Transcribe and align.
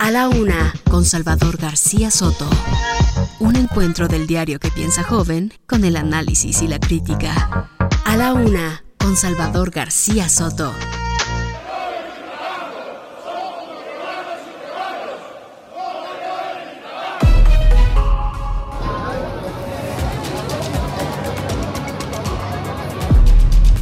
A 0.00 0.10
la 0.12 0.28
una, 0.28 0.72
con 0.88 1.04
Salvador 1.04 1.56
García 1.56 2.10
Soto. 2.10 2.48
Un 3.40 3.56
encuentro 3.56 4.06
del 4.06 4.26
diario 4.26 4.60
que 4.60 4.70
piensa 4.70 5.02
joven 5.02 5.52
con 5.66 5.84
el 5.84 5.96
análisis 5.96 6.62
y 6.62 6.68
la 6.68 6.78
crítica. 6.78 7.68
A 8.04 8.16
la 8.16 8.32
una, 8.32 8.84
con 8.98 9.16
Salvador 9.16 9.70
García 9.70 10.28
Soto. 10.28 10.72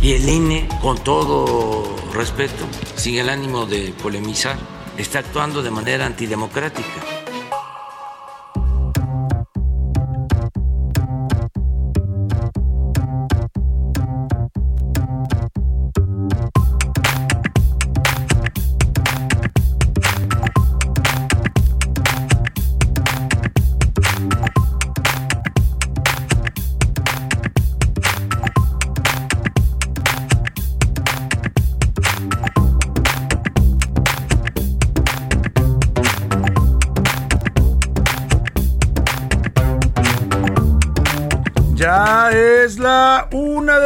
Y 0.00 0.12
el 0.12 0.28
INE, 0.28 0.68
con 0.80 0.96
todo 0.98 1.96
respeto, 2.14 2.64
sin 2.94 3.16
el 3.16 3.28
ánimo 3.28 3.66
de 3.66 3.92
polemizar, 4.02 4.56
está 5.02 5.20
actuando 5.20 5.62
de 5.62 5.70
manera 5.70 6.06
antidemocrática. 6.06 7.15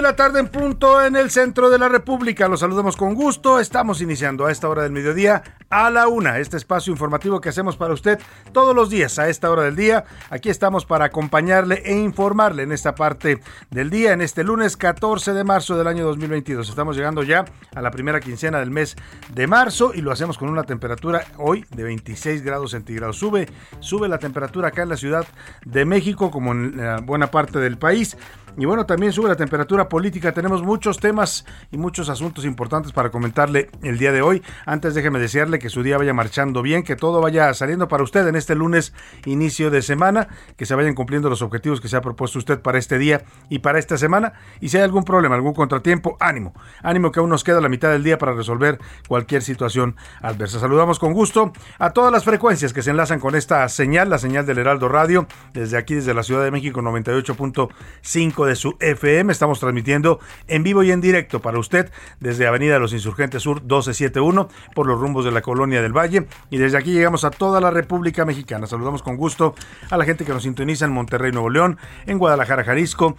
De 0.00 0.04
la 0.04 0.16
tarde 0.16 0.40
en 0.40 0.48
punto 0.48 1.04
en 1.04 1.14
el 1.14 1.30
centro 1.30 1.68
de 1.68 1.78
la 1.78 1.86
República. 1.86 2.48
Los 2.48 2.60
saludamos 2.60 2.96
con 2.96 3.14
gusto. 3.14 3.60
Estamos 3.60 4.00
iniciando 4.00 4.46
a 4.46 4.50
esta 4.50 4.66
hora 4.66 4.82
del 4.82 4.92
mediodía 4.92 5.42
a 5.68 5.90
la 5.90 6.08
una. 6.08 6.38
Este 6.38 6.56
espacio 6.56 6.90
informativo 6.90 7.38
que 7.38 7.50
hacemos 7.50 7.76
para 7.76 7.92
usted 7.92 8.18
todos 8.52 8.74
los 8.74 8.88
días 8.88 9.18
a 9.18 9.28
esta 9.28 9.50
hora 9.50 9.64
del 9.64 9.76
día. 9.76 10.06
Aquí 10.30 10.48
estamos 10.48 10.86
para 10.86 11.04
acompañarle 11.04 11.82
e 11.84 11.98
informarle 11.98 12.62
en 12.62 12.72
esta 12.72 12.94
parte 12.94 13.42
del 13.70 13.90
día, 13.90 14.12
en 14.12 14.22
este 14.22 14.42
lunes 14.42 14.78
14 14.78 15.34
de 15.34 15.44
marzo 15.44 15.76
del 15.76 15.86
año 15.86 16.06
2022. 16.06 16.70
Estamos 16.70 16.96
llegando 16.96 17.22
ya 17.22 17.44
a 17.74 17.82
la 17.82 17.90
primera 17.90 18.20
quincena 18.20 18.58
del 18.58 18.70
mes 18.70 18.96
de 19.34 19.46
marzo 19.46 19.92
y 19.94 20.00
lo 20.00 20.12
hacemos 20.12 20.38
con 20.38 20.48
una 20.48 20.62
temperatura 20.62 21.26
hoy 21.36 21.66
de 21.76 21.82
26 21.82 22.42
grados 22.42 22.70
centígrados. 22.70 23.18
Sube, 23.18 23.50
sube 23.80 24.08
la 24.08 24.18
temperatura 24.18 24.68
acá 24.68 24.82
en 24.82 24.88
la 24.88 24.96
Ciudad 24.96 25.26
de 25.66 25.84
México 25.84 26.30
como 26.30 26.52
en 26.52 27.04
buena 27.04 27.30
parte 27.30 27.58
del 27.58 27.76
país. 27.76 28.16
Y 28.56 28.64
bueno, 28.64 28.86
también 28.86 29.12
sube 29.12 29.28
la 29.28 29.36
temperatura 29.36 29.88
política. 29.88 30.32
Tenemos 30.32 30.62
muchos 30.62 30.98
temas 30.98 31.46
y 31.70 31.78
muchos 31.78 32.08
asuntos 32.08 32.44
importantes 32.44 32.92
para 32.92 33.10
comentarle 33.10 33.70
el 33.82 33.98
día 33.98 34.12
de 34.12 34.22
hoy. 34.22 34.42
Antes 34.66 34.94
déjeme 34.94 35.18
desearle 35.18 35.58
que 35.58 35.68
su 35.68 35.82
día 35.82 35.98
vaya 35.98 36.12
marchando 36.12 36.62
bien, 36.62 36.82
que 36.82 36.96
todo 36.96 37.20
vaya 37.20 37.52
saliendo 37.54 37.88
para 37.88 38.02
usted 38.02 38.26
en 38.26 38.36
este 38.36 38.54
lunes 38.54 38.92
inicio 39.26 39.70
de 39.70 39.82
semana, 39.82 40.28
que 40.56 40.66
se 40.66 40.74
vayan 40.74 40.94
cumpliendo 40.94 41.30
los 41.30 41.42
objetivos 41.42 41.80
que 41.80 41.88
se 41.88 41.96
ha 41.96 42.00
propuesto 42.00 42.38
usted 42.38 42.60
para 42.60 42.78
este 42.78 42.98
día 42.98 43.22
y 43.48 43.60
para 43.60 43.78
esta 43.78 43.96
semana. 43.96 44.32
Y 44.60 44.68
si 44.68 44.76
hay 44.76 44.82
algún 44.82 45.04
problema, 45.04 45.34
algún 45.34 45.54
contratiempo, 45.54 46.16
ánimo. 46.20 46.54
Ánimo 46.82 47.12
que 47.12 47.20
aún 47.20 47.30
nos 47.30 47.44
queda 47.44 47.60
la 47.60 47.68
mitad 47.68 47.90
del 47.90 48.02
día 48.02 48.18
para 48.18 48.32
resolver 48.32 48.78
cualquier 49.08 49.42
situación 49.42 49.96
adversa. 50.22 50.60
Saludamos 50.60 50.98
con 50.98 51.12
gusto 51.12 51.52
a 51.78 51.90
todas 51.90 52.12
las 52.12 52.24
frecuencias 52.24 52.72
que 52.72 52.82
se 52.82 52.90
enlazan 52.90 53.20
con 53.20 53.34
esta 53.34 53.68
señal, 53.68 54.10
la 54.10 54.18
señal 54.18 54.46
del 54.46 54.58
Heraldo 54.58 54.88
Radio, 54.88 55.26
desde 55.52 55.76
aquí, 55.76 55.94
desde 55.94 56.14
la 56.14 56.22
Ciudad 56.22 56.44
de 56.44 56.50
México 56.50 56.80
98.5 56.80 58.39
de 58.46 58.56
su 58.56 58.76
FM. 58.80 59.32
Estamos 59.32 59.60
transmitiendo 59.60 60.20
en 60.48 60.62
vivo 60.62 60.82
y 60.82 60.90
en 60.90 61.00
directo 61.00 61.40
para 61.40 61.58
usted 61.58 61.90
desde 62.20 62.46
Avenida 62.46 62.78
los 62.78 62.92
Insurgentes 62.92 63.42
Sur 63.42 63.60
1271 63.60 64.48
por 64.74 64.86
los 64.86 65.00
rumbos 65.00 65.24
de 65.24 65.32
la 65.32 65.42
Colonia 65.42 65.82
del 65.82 65.96
Valle. 65.96 66.26
Y 66.50 66.58
desde 66.58 66.78
aquí 66.78 66.92
llegamos 66.92 67.24
a 67.24 67.30
toda 67.30 67.60
la 67.60 67.70
República 67.70 68.24
Mexicana. 68.24 68.66
Saludamos 68.66 69.02
con 69.02 69.16
gusto 69.16 69.54
a 69.90 69.96
la 69.96 70.04
gente 70.04 70.24
que 70.24 70.32
nos 70.32 70.42
sintoniza 70.42 70.84
en 70.84 70.92
Monterrey, 70.92 71.32
Nuevo 71.32 71.50
León, 71.50 71.78
en 72.06 72.18
Guadalajara, 72.18 72.64
Jalisco, 72.64 73.16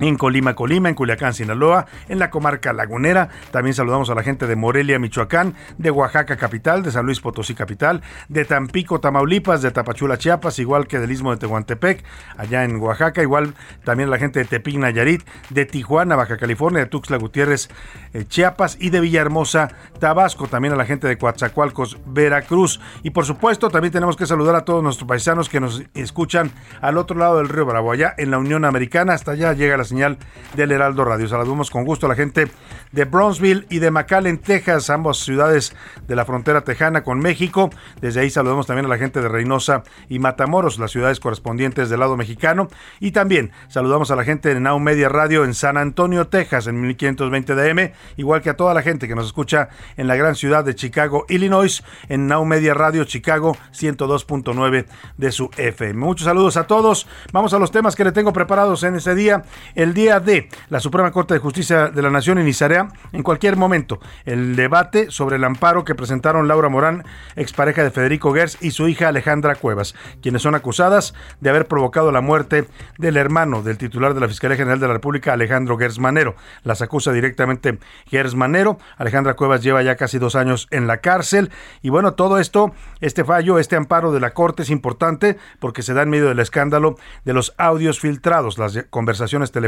en 0.00 0.16
Colima, 0.16 0.54
Colima, 0.54 0.88
en 0.88 0.94
Culiacán, 0.94 1.34
Sinaloa, 1.34 1.86
en 2.08 2.18
la 2.18 2.30
comarca 2.30 2.72
lagunera. 2.72 3.28
También 3.50 3.74
saludamos 3.74 4.10
a 4.10 4.14
la 4.14 4.22
gente 4.22 4.46
de 4.46 4.56
Morelia, 4.56 4.98
Michoacán, 4.98 5.54
de 5.78 5.90
Oaxaca, 5.90 6.36
capital, 6.36 6.82
de 6.82 6.90
San 6.90 7.06
Luis 7.06 7.20
Potosí, 7.20 7.54
capital, 7.54 8.02
de 8.28 8.44
Tampico, 8.44 9.00
Tamaulipas, 9.00 9.62
de 9.62 9.70
Tapachula, 9.70 10.18
Chiapas, 10.18 10.58
igual 10.58 10.86
que 10.86 10.98
del 10.98 11.10
Istmo 11.10 11.30
de 11.30 11.38
Tehuantepec, 11.38 12.04
allá 12.36 12.64
en 12.64 12.76
Oaxaca, 12.76 13.22
igual 13.22 13.54
también 13.84 14.10
la 14.10 14.18
gente 14.18 14.40
de 14.40 14.46
Tepic, 14.46 14.76
Nayarit, 14.76 15.22
de 15.50 15.66
Tijuana, 15.66 16.16
Baja 16.16 16.36
California, 16.36 16.80
de 16.80 16.86
Tuxtla 16.86 17.18
Gutiérrez, 17.18 17.68
eh, 18.14 18.24
Chiapas 18.24 18.76
y 18.80 18.90
de 18.90 19.00
Villahermosa, 19.00 19.70
Tabasco, 19.98 20.48
también 20.48 20.74
a 20.74 20.76
la 20.76 20.86
gente 20.86 21.06
de 21.06 21.18
Coatzacoalcos, 21.18 21.98
Veracruz. 22.06 22.80
Y 23.02 23.10
por 23.10 23.24
supuesto, 23.24 23.70
también 23.70 23.92
tenemos 23.92 24.16
que 24.16 24.26
saludar 24.26 24.54
a 24.54 24.64
todos 24.64 24.82
nuestros 24.82 25.06
paisanos 25.06 25.48
que 25.48 25.60
nos 25.60 25.82
escuchan 25.94 26.50
al 26.80 26.96
otro 26.96 27.18
lado 27.18 27.38
del 27.38 27.48
río 27.48 27.66
Bravo, 27.66 27.92
allá 27.92 28.14
en 28.16 28.30
la 28.30 28.38
Unión 28.38 28.64
Americana, 28.64 29.14
hasta 29.14 29.32
allá 29.32 29.52
llega 29.52 29.76
la 29.76 29.84
señal 29.90 30.18
del 30.54 30.70
Heraldo 30.72 31.04
Radio. 31.04 31.28
Saludamos 31.28 31.68
con 31.68 31.84
gusto 31.84 32.06
a 32.06 32.08
la 32.08 32.14
gente 32.14 32.48
de 32.92 33.04
Brownsville 33.04 33.66
y 33.68 33.80
de 33.80 33.90
McAllen, 33.90 34.38
Texas, 34.38 34.88
ambas 34.88 35.18
ciudades 35.18 35.74
de 36.06 36.16
la 36.16 36.24
frontera 36.24 36.62
tejana 36.62 37.02
con 37.02 37.18
México. 37.18 37.70
Desde 38.00 38.20
ahí 38.20 38.30
saludamos 38.30 38.66
también 38.66 38.86
a 38.86 38.88
la 38.88 38.98
gente 38.98 39.20
de 39.20 39.28
Reynosa 39.28 39.82
y 40.08 40.18
Matamoros, 40.18 40.78
las 40.78 40.92
ciudades 40.92 41.20
correspondientes 41.20 41.90
del 41.90 42.00
lado 42.00 42.16
mexicano. 42.16 42.68
Y 43.00 43.10
también 43.10 43.50
saludamos 43.68 44.10
a 44.10 44.16
la 44.16 44.24
gente 44.24 44.54
de 44.54 44.60
Now 44.60 44.78
Media 44.78 45.08
Radio 45.08 45.44
en 45.44 45.54
San 45.54 45.76
Antonio, 45.76 46.28
Texas, 46.28 46.66
en 46.68 46.80
1520 46.80 47.54
DM, 47.54 47.92
igual 48.16 48.42
que 48.42 48.50
a 48.50 48.56
toda 48.56 48.74
la 48.74 48.82
gente 48.82 49.08
que 49.08 49.14
nos 49.16 49.26
escucha 49.26 49.68
en 49.96 50.06
la 50.06 50.16
gran 50.16 50.36
ciudad 50.36 50.64
de 50.64 50.74
Chicago, 50.74 51.26
Illinois, 51.28 51.82
en 52.08 52.28
Now 52.28 52.44
Media 52.44 52.74
Radio 52.74 53.04
Chicago 53.04 53.56
102.9 53.72 54.86
de 55.16 55.32
su 55.32 55.50
FM. 55.56 55.94
Muchos 55.94 56.26
saludos 56.26 56.56
a 56.56 56.68
todos. 56.68 57.08
Vamos 57.32 57.54
a 57.54 57.58
los 57.58 57.72
temas 57.72 57.96
que 57.96 58.04
le 58.04 58.12
tengo 58.12 58.32
preparados 58.32 58.84
en 58.84 58.94
ese 58.94 59.14
día. 59.16 59.42
El 59.80 59.94
día 59.94 60.20
de 60.20 60.46
la 60.68 60.78
Suprema 60.78 61.10
Corte 61.10 61.32
de 61.32 61.40
Justicia 61.40 61.88
de 61.88 62.02
la 62.02 62.10
Nación 62.10 62.38
iniciará 62.38 62.88
en 63.12 63.22
cualquier 63.22 63.56
momento 63.56 63.98
el 64.26 64.54
debate 64.54 65.10
sobre 65.10 65.36
el 65.36 65.44
amparo 65.44 65.86
que 65.86 65.94
presentaron 65.94 66.48
Laura 66.48 66.68
Morán, 66.68 67.02
expareja 67.34 67.82
de 67.82 67.90
Federico 67.90 68.34
Gers, 68.34 68.58
y 68.60 68.72
su 68.72 68.88
hija 68.88 69.08
Alejandra 69.08 69.54
Cuevas, 69.54 69.94
quienes 70.20 70.42
son 70.42 70.54
acusadas 70.54 71.14
de 71.40 71.48
haber 71.48 71.66
provocado 71.66 72.12
la 72.12 72.20
muerte 72.20 72.66
del 72.98 73.16
hermano 73.16 73.62
del 73.62 73.78
titular 73.78 74.12
de 74.12 74.20
la 74.20 74.28
Fiscalía 74.28 74.58
General 74.58 74.80
de 74.80 74.86
la 74.86 74.92
República, 74.92 75.32
Alejandro 75.32 75.78
Gers 75.78 75.98
Manero. 75.98 76.36
Las 76.62 76.82
acusa 76.82 77.10
directamente 77.12 77.78
Gers 78.04 78.34
Manero. 78.34 78.76
Alejandra 78.98 79.32
Cuevas 79.32 79.62
lleva 79.62 79.82
ya 79.82 79.96
casi 79.96 80.18
dos 80.18 80.36
años 80.36 80.68
en 80.72 80.88
la 80.88 80.98
cárcel. 80.98 81.50
Y 81.80 81.88
bueno, 81.88 82.12
todo 82.12 82.38
esto, 82.38 82.74
este 83.00 83.24
fallo, 83.24 83.58
este 83.58 83.76
amparo 83.76 84.12
de 84.12 84.20
la 84.20 84.34
Corte 84.34 84.60
es 84.60 84.68
importante 84.68 85.38
porque 85.58 85.80
se 85.80 85.94
da 85.94 86.02
en 86.02 86.10
medio 86.10 86.28
del 86.28 86.40
escándalo 86.40 86.98
de 87.24 87.32
los 87.32 87.54
audios 87.56 87.98
filtrados, 87.98 88.58
las 88.58 88.84
conversaciones 88.90 89.50
telefónicas 89.50 89.59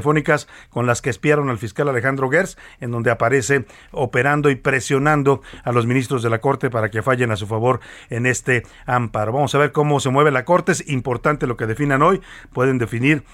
con 0.70 0.86
las 0.86 1.02
que 1.02 1.10
espiaron 1.10 1.50
al 1.50 1.58
fiscal 1.58 1.88
Alejandro 1.88 2.30
Gers, 2.30 2.56
en 2.80 2.90
donde 2.90 3.10
aparece 3.10 3.66
operando 3.90 4.50
y 4.50 4.56
presionando 4.56 5.42
a 5.64 5.72
los 5.72 5.86
ministros 5.86 6.22
de 6.22 6.30
la 6.30 6.40
Corte 6.40 6.70
para 6.70 6.90
que 6.90 7.02
fallen 7.02 7.30
a 7.30 7.36
su 7.36 7.46
favor 7.46 7.80
en 8.10 8.26
este 8.26 8.64
amparo. 8.86 9.32
Vamos 9.32 9.54
a 9.54 9.58
ver 9.58 9.72
cómo 9.72 10.00
se 10.00 10.10
mueve 10.10 10.30
la 10.30 10.44
Corte. 10.44 10.72
Es 10.72 10.88
importante 10.88 11.46
lo 11.46 11.56
que 11.56 11.66
definan 11.66 12.02
hoy. 12.02 12.20
Pueden 12.52 12.78
definir 12.78 13.24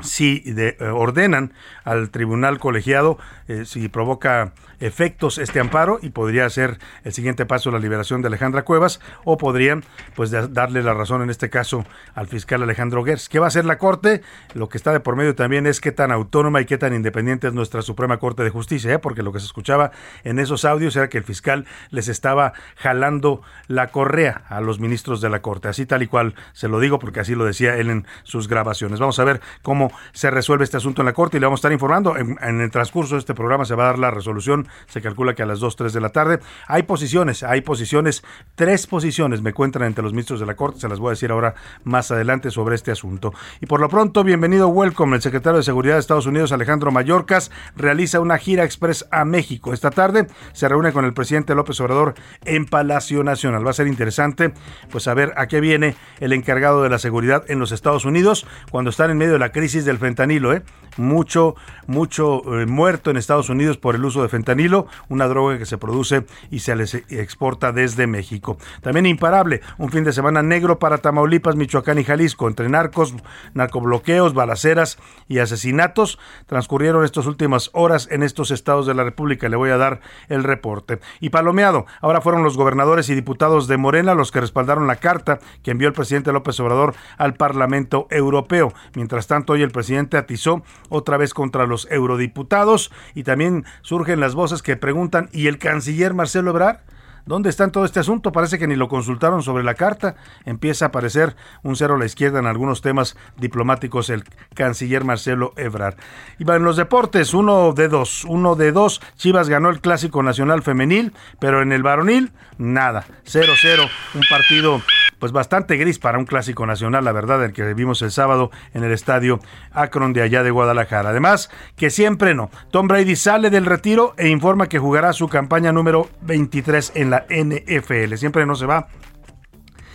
si 0.00 0.42
eh, 0.46 0.76
ordenan 0.92 1.52
al 1.84 2.10
tribunal 2.10 2.58
colegiado 2.58 3.18
eh, 3.46 3.64
si 3.64 3.88
provoca 3.88 4.52
efectos 4.80 5.38
este 5.38 5.60
amparo 5.60 5.98
y 6.02 6.10
podría 6.10 6.48
ser 6.50 6.78
el 7.04 7.12
siguiente 7.12 7.46
paso 7.46 7.70
la 7.70 7.78
liberación 7.78 8.22
de 8.22 8.28
Alejandra 8.28 8.64
Cuevas 8.64 9.00
o 9.24 9.38
podrían 9.38 9.84
pues 10.16 10.30
darle 10.30 10.82
la 10.82 10.94
razón 10.94 11.22
en 11.22 11.30
este 11.30 11.48
caso 11.48 11.84
al 12.14 12.26
fiscal 12.26 12.62
Alejandro 12.62 13.04
Gers. 13.04 13.28
¿Qué 13.28 13.38
va 13.38 13.46
a 13.46 13.48
hacer 13.48 13.64
la 13.64 13.78
Corte? 13.78 14.22
Lo 14.54 14.68
que 14.68 14.76
está 14.76 14.92
de 14.92 15.00
por 15.00 15.16
medio 15.16 15.34
también 15.34 15.66
es 15.66 15.80
qué 15.80 15.92
tan 15.92 16.10
autónoma 16.10 16.60
y 16.60 16.64
qué 16.64 16.76
tan 16.76 16.94
independiente 16.94 17.48
es 17.48 17.54
nuestra 17.54 17.82
Suprema 17.82 18.18
Corte 18.18 18.42
de 18.42 18.50
Justicia, 18.50 18.94
¿eh? 18.94 18.98
porque 18.98 19.22
lo 19.22 19.32
que 19.32 19.40
se 19.40 19.46
escuchaba 19.46 19.92
en 20.24 20.38
esos 20.38 20.64
audios 20.64 20.96
era 20.96 21.08
que 21.08 21.18
el 21.18 21.24
fiscal 21.24 21.66
les 21.90 22.08
estaba 22.08 22.52
jalando 22.76 23.42
la 23.68 23.88
correa 23.88 24.42
a 24.48 24.60
los 24.60 24.80
ministros 24.80 25.20
de 25.20 25.30
la 25.30 25.40
Corte, 25.40 25.68
así 25.68 25.86
tal 25.86 26.02
y 26.02 26.08
cual 26.08 26.34
se 26.52 26.68
lo 26.68 26.80
digo 26.80 26.98
porque 26.98 27.20
así 27.20 27.34
lo 27.34 27.44
decía 27.44 27.76
él 27.76 27.90
en 27.90 28.06
sus 28.22 28.48
grabaciones. 28.48 29.00
Vamos 29.00 29.18
a 29.18 29.24
ver 29.24 29.40
cómo 29.62 29.83
se 30.12 30.30
resuelve 30.30 30.64
este 30.64 30.76
asunto 30.76 31.02
en 31.02 31.06
la 31.06 31.12
Corte 31.12 31.36
y 31.36 31.40
le 31.40 31.46
vamos 31.46 31.58
a 31.58 31.60
estar 31.60 31.72
informando. 31.72 32.16
En, 32.16 32.38
el 32.40 32.70
transcurso 32.70 33.14
de 33.14 33.20
este 33.20 33.34
programa 33.34 33.64
se 33.64 33.74
va 33.74 33.84
a 33.84 33.86
dar 33.86 33.98
la 33.98 34.10
resolución 34.10 34.68
se 34.86 35.00
calcula 35.00 35.34
que 35.34 35.42
a 35.42 35.46
las 35.46 35.60
2, 35.60 35.76
3 35.76 35.92
de 35.92 36.00
la 36.00 36.10
tarde. 36.10 36.40
Hay 36.68 36.84
posiciones, 36.84 37.42
hay 37.42 37.60
posiciones, 37.60 38.22
tres 38.54 38.86
posiciones 38.86 39.42
me 39.42 39.52
cuentan 39.52 39.82
entre 39.82 40.02
los 40.02 40.12
ministros 40.12 40.40
de 40.40 40.46
la 40.46 40.54
Corte, 40.54 40.80
se 40.80 40.88
las 40.88 40.98
voy 40.98 41.08
a 41.08 41.10
decir 41.10 41.30
ahora 41.30 41.54
más 41.84 42.10
adelante 42.10 42.50
sobre 42.50 42.74
este 42.74 42.90
asunto. 42.90 43.32
Y 43.60 43.66
por 43.66 43.80
lo 43.80 43.88
pronto, 43.88 44.24
bienvenido, 44.24 44.68
welcome. 44.68 45.16
El 45.16 45.22
secretario 45.22 45.58
de 45.58 45.64
Seguridad 45.64 45.94
de 45.94 46.00
Estados 46.00 46.26
Unidos, 46.26 46.52
Alejandro 46.52 46.90
Mayorkas, 46.90 47.50
realiza 47.76 48.20
una 48.20 48.38
gira 48.38 48.64
express 48.64 49.06
a 49.10 49.24
México. 49.24 49.72
Esta 49.72 49.90
tarde 49.90 50.26
se 50.52 50.68
reúne 50.68 50.92
con 50.92 51.04
el 51.04 51.14
presidente 51.14 51.54
López 51.54 51.80
Obrador 51.80 52.14
en 52.44 52.66
Palacio 52.66 53.24
Nacional. 53.24 53.66
Va 53.66 53.70
a 53.70 53.74
ser 53.74 53.86
interesante 53.86 54.52
pues 54.90 55.04
saber 55.04 55.32
a 55.36 55.48
qué 55.48 55.60
viene 55.60 55.96
el 56.20 56.32
encargado 56.32 56.82
de 56.82 56.90
la 56.90 56.98
seguridad 56.98 57.44
en 57.48 57.58
los 57.58 57.72
Estados 57.72 58.04
Unidos 58.04 58.46
cuando 58.70 58.90
están 58.90 59.10
en 59.10 59.18
medio 59.18 59.32
de 59.32 59.38
la 59.38 59.50
crisis 59.50 59.73
del 59.82 59.98
fentanilo, 59.98 60.52
¿eh? 60.52 60.62
Mucho, 60.96 61.56
mucho 61.88 62.60
eh, 62.60 62.66
muerto 62.66 63.10
en 63.10 63.16
Estados 63.16 63.48
Unidos 63.48 63.78
por 63.78 63.96
el 63.96 64.04
uso 64.04 64.22
de 64.22 64.28
fentanilo, 64.28 64.86
una 65.08 65.26
droga 65.26 65.58
que 65.58 65.66
se 65.66 65.76
produce 65.76 66.24
y 66.52 66.60
se 66.60 66.76
les 66.76 66.94
exporta 66.94 67.72
desde 67.72 68.06
México. 68.06 68.58
También 68.80 69.06
imparable, 69.06 69.60
un 69.76 69.90
fin 69.90 70.04
de 70.04 70.12
semana 70.12 70.44
negro 70.44 70.78
para 70.78 70.98
Tamaulipas, 70.98 71.56
Michoacán 71.56 71.98
y 71.98 72.04
Jalisco, 72.04 72.46
entre 72.46 72.68
narcos, 72.68 73.16
narcobloqueos, 73.54 74.34
balaceras 74.34 74.98
y 75.26 75.40
asesinatos. 75.40 76.20
Transcurrieron 76.46 77.04
estas 77.04 77.26
últimas 77.26 77.70
horas 77.72 78.06
en 78.12 78.22
estos 78.22 78.52
estados 78.52 78.86
de 78.86 78.94
la 78.94 79.02
República. 79.02 79.48
Le 79.48 79.56
voy 79.56 79.70
a 79.70 79.76
dar 79.76 80.00
el 80.28 80.44
reporte. 80.44 81.00
Y 81.18 81.30
palomeado, 81.30 81.86
ahora 82.02 82.20
fueron 82.20 82.44
los 82.44 82.56
gobernadores 82.56 83.08
y 83.08 83.16
diputados 83.16 83.66
de 83.66 83.78
Morena 83.78 84.14
los 84.14 84.30
que 84.30 84.40
respaldaron 84.40 84.86
la 84.86 84.96
carta 84.96 85.40
que 85.64 85.72
envió 85.72 85.88
el 85.88 85.94
presidente 85.94 86.32
López 86.32 86.60
Obrador 86.60 86.94
al 87.18 87.34
Parlamento 87.34 88.06
Europeo. 88.10 88.72
Mientras 88.94 89.26
tanto, 89.26 89.54
hoy 89.54 89.63
el 89.64 89.70
presidente 89.70 90.16
atizó 90.16 90.62
otra 90.88 91.16
vez 91.16 91.34
contra 91.34 91.66
los 91.66 91.88
eurodiputados 91.90 92.92
y 93.14 93.24
también 93.24 93.64
surgen 93.82 94.20
las 94.20 94.34
voces 94.34 94.62
que 94.62 94.76
preguntan, 94.76 95.28
¿y 95.32 95.46
el 95.46 95.58
canciller 95.58 96.14
Marcelo 96.14 96.50
Ebrard? 96.50 96.78
¿Dónde 97.26 97.48
está 97.48 97.64
en 97.64 97.70
todo 97.70 97.86
este 97.86 98.00
asunto? 98.00 98.32
Parece 98.32 98.58
que 98.58 98.66
ni 98.66 98.76
lo 98.76 98.88
consultaron 98.88 99.42
sobre 99.42 99.64
la 99.64 99.74
carta. 99.74 100.14
Empieza 100.44 100.84
a 100.84 100.88
aparecer 100.88 101.36
un 101.62 101.74
cero 101.74 101.94
a 101.94 101.98
la 101.98 102.04
izquierda 102.04 102.38
en 102.38 102.46
algunos 102.46 102.82
temas 102.82 103.16
diplomáticos 103.38 104.10
el 104.10 104.24
canciller 104.54 105.04
Marcelo 105.04 105.54
Ebrard. 105.56 105.96
Y 106.38 106.50
en 106.50 106.64
los 106.64 106.76
deportes, 106.76 107.32
uno 107.32 107.72
de 107.72 107.88
dos. 107.88 108.24
Uno 108.26 108.56
de 108.56 108.72
dos. 108.72 109.00
Chivas 109.16 109.48
ganó 109.48 109.70
el 109.70 109.80
Clásico 109.80 110.22
Nacional 110.22 110.62
Femenil, 110.62 111.14
pero 111.38 111.62
en 111.62 111.72
el 111.72 111.82
varonil, 111.82 112.32
nada. 112.58 113.06
0-0. 113.24 113.88
Un 114.14 114.22
partido 114.28 114.82
pues 115.18 115.32
bastante 115.32 115.76
gris 115.76 115.98
para 115.98 116.18
un 116.18 116.24
clásico 116.24 116.66
nacional, 116.66 117.04
la 117.04 117.12
verdad, 117.12 117.44
el 117.44 117.52
que 117.52 117.74
vimos 117.74 118.02
el 118.02 118.10
sábado 118.10 118.50
en 118.72 118.84
el 118.84 118.92
estadio 118.92 119.40
Akron 119.72 120.12
de 120.12 120.22
allá 120.22 120.42
de 120.42 120.50
Guadalajara. 120.50 121.10
Además, 121.10 121.50
que 121.76 121.90
siempre 121.90 122.34
no. 122.34 122.50
Tom 122.70 122.88
Brady 122.88 123.16
sale 123.16 123.50
del 123.50 123.66
retiro 123.66 124.14
e 124.16 124.28
informa 124.28 124.68
que 124.68 124.78
jugará 124.78 125.12
su 125.12 125.28
campaña 125.28 125.72
número 125.72 126.08
23 126.22 126.92
en 126.94 127.10
la 127.10 127.26
NFL. 127.28 128.14
Siempre 128.16 128.46
no 128.46 128.54
se 128.54 128.66
va 128.66 128.88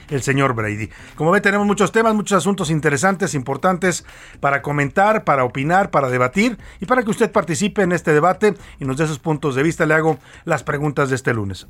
el 0.09 0.21
señor 0.21 0.53
Brady. 0.53 0.89
Como 1.15 1.31
ve, 1.31 1.41
tenemos 1.41 1.67
muchos 1.67 1.91
temas, 1.91 2.15
muchos 2.15 2.37
asuntos 2.37 2.69
interesantes, 2.69 3.33
importantes 3.33 4.05
para 4.39 4.61
comentar, 4.61 5.23
para 5.23 5.43
opinar, 5.43 5.91
para 5.91 6.09
debatir 6.09 6.57
y 6.79 6.85
para 6.85 7.03
que 7.03 7.11
usted 7.11 7.31
participe 7.31 7.81
en 7.81 7.91
este 7.91 8.13
debate 8.13 8.55
y 8.79 8.85
nos 8.85 8.97
dé 8.97 9.07
sus 9.07 9.19
puntos 9.19 9.55
de 9.55 9.63
vista. 9.63 9.85
Le 9.85 9.93
hago 9.93 10.19
las 10.45 10.63
preguntas 10.63 11.09
de 11.09 11.15
este 11.15 11.33
lunes. 11.33 11.67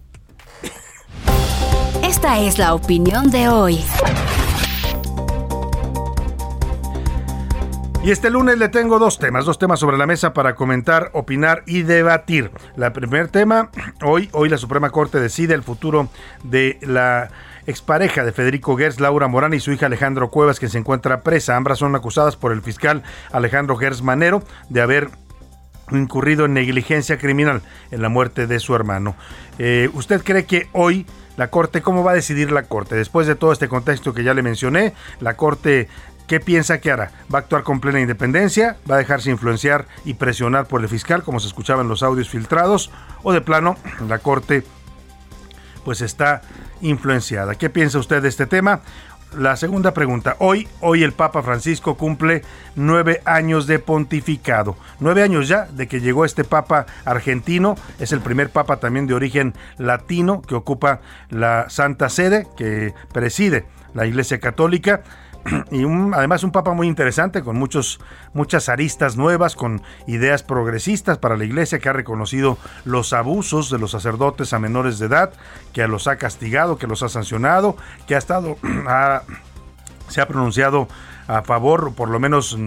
Esta 2.19 2.37
es 2.39 2.59
la 2.59 2.73
opinión 2.73 3.31
de 3.31 3.47
hoy. 3.47 3.79
Y 8.03 8.11
este 8.11 8.29
lunes 8.29 8.57
le 8.57 8.67
tengo 8.67 8.99
dos 8.99 9.19
temas, 9.19 9.45
dos 9.45 9.57
temas 9.57 9.79
sobre 9.79 9.97
la 9.97 10.05
mesa 10.05 10.33
para 10.33 10.53
comentar, 10.53 11.11
opinar 11.13 11.63
y 11.65 11.83
debatir. 11.83 12.51
El 12.75 12.91
primer 12.91 13.29
tema, 13.29 13.69
hoy, 14.03 14.27
hoy 14.33 14.49
la 14.49 14.57
Suprema 14.57 14.89
Corte 14.89 15.21
decide 15.21 15.53
el 15.53 15.63
futuro 15.63 16.09
de 16.43 16.77
la 16.81 17.29
expareja 17.65 18.25
de 18.25 18.33
Federico 18.33 18.75
Gers, 18.75 18.99
Laura 18.99 19.29
Morán 19.29 19.53
y 19.53 19.61
su 19.61 19.71
hija 19.71 19.85
Alejandro 19.85 20.29
Cuevas, 20.29 20.59
que 20.59 20.67
se 20.67 20.77
encuentra 20.77 21.21
presa. 21.21 21.55
Ambas 21.55 21.79
son 21.79 21.95
acusadas 21.95 22.35
por 22.35 22.51
el 22.51 22.61
fiscal 22.61 23.01
Alejandro 23.31 23.77
Gers 23.77 24.01
Manero 24.01 24.43
de 24.67 24.81
haber 24.81 25.09
incurrido 25.89 26.43
en 26.43 26.53
negligencia 26.53 27.17
criminal 27.17 27.61
en 27.91 28.01
la 28.01 28.09
muerte 28.09 28.45
de 28.45 28.59
su 28.59 28.75
hermano. 28.75 29.15
Eh, 29.57 29.89
¿Usted 29.93 30.21
cree 30.21 30.43
que 30.43 30.67
hoy 30.73 31.05
la 31.39 31.49
Corte, 31.49 31.81
¿cómo 31.81 32.03
va 32.03 32.11
a 32.11 32.15
decidir 32.15 32.51
la 32.51 32.63
Corte? 32.63 32.95
Después 32.95 33.25
de 33.25 33.33
todo 33.33 33.53
este 33.53 33.69
contexto 33.69 34.13
que 34.13 34.25
ya 34.25 34.33
le 34.33 34.43
mencioné, 34.43 34.93
la 35.21 35.37
Corte 35.37 35.87
¿Qué 36.27 36.39
piensa 36.39 36.79
que 36.79 36.91
hará? 36.91 37.11
¿Va 37.33 37.39
a 37.39 37.41
actuar 37.41 37.63
con 37.63 37.79
plena 37.79 37.99
independencia? 38.01 38.77
¿Va 38.87 38.95
a 38.95 38.97
dejarse 38.99 39.31
influenciar 39.31 39.87
y 40.05 40.13
presionar 40.13 40.67
por 40.67 40.81
el 40.81 40.87
fiscal, 40.87 41.23
como 41.23 41.39
se 41.39 41.47
escuchaba 41.47 41.81
en 41.81 41.87
los 41.87 42.03
audios 42.03 42.29
filtrados? 42.29 42.91
¿O 43.23 43.33
de 43.33 43.41
plano 43.41 43.77
la 44.07 44.19
Corte 44.19 44.63
pues 45.83 46.01
está 46.01 46.41
influenciada? 46.81 47.55
¿Qué 47.55 47.71
piensa 47.71 47.97
usted 47.97 48.21
de 48.21 48.29
este 48.29 48.45
tema? 48.45 48.81
La 49.37 49.55
segunda 49.55 49.93
pregunta. 49.93 50.37
Hoy, 50.39 50.67
hoy 50.81 51.03
el 51.03 51.11
Papa 51.11 51.43
Francisco 51.43 51.95
cumple 51.95 52.41
nueve 52.75 53.21
años 53.25 53.67
de 53.67 53.77
pontificado. 53.77 54.75
Nueve 54.99 55.21
años 55.21 55.47
ya 55.47 55.65
de 55.65 55.87
que 55.87 56.01
llegó 56.01 56.25
este 56.25 56.43
Papa 56.43 56.87
argentino. 57.05 57.75
Es 57.99 58.11
el 58.11 58.21
primer 58.21 58.49
Papa 58.49 58.77
también 58.77 59.05
de 59.05 59.13
origen 59.13 59.53
latino 59.77 60.41
que 60.41 60.55
ocupa 60.55 61.01
la 61.29 61.69
Santa 61.69 62.09
Sede, 62.09 62.47
que 62.57 62.95
preside 63.13 63.65
la 63.93 64.07
Iglesia 64.07 64.39
Católica 64.39 65.03
y 65.71 65.83
además 66.13 66.43
un 66.43 66.51
papa 66.51 66.73
muy 66.73 66.87
interesante 66.87 67.41
con 67.41 67.57
muchos 67.57 67.99
muchas 68.33 68.69
aristas 68.69 69.17
nuevas 69.17 69.55
con 69.55 69.81
ideas 70.07 70.43
progresistas 70.43 71.17
para 71.17 71.37
la 71.37 71.45
iglesia 71.45 71.79
que 71.79 71.89
ha 71.89 71.93
reconocido 71.93 72.57
los 72.85 73.13
abusos 73.13 73.69
de 73.69 73.79
los 73.79 73.91
sacerdotes 73.91 74.53
a 74.53 74.59
menores 74.59 74.99
de 74.99 75.07
edad 75.07 75.33
que 75.73 75.87
los 75.87 76.07
ha 76.07 76.17
castigado 76.17 76.77
que 76.77 76.87
los 76.87 77.03
ha 77.03 77.09
sancionado 77.09 77.77
que 78.07 78.15
ha 78.15 78.17
estado 78.17 78.57
se 80.07 80.21
ha 80.21 80.27
pronunciado 80.27 80.87
a 81.27 81.41
favor 81.43 81.93
por 81.93 82.09
lo 82.09 82.19
menos 82.19 82.57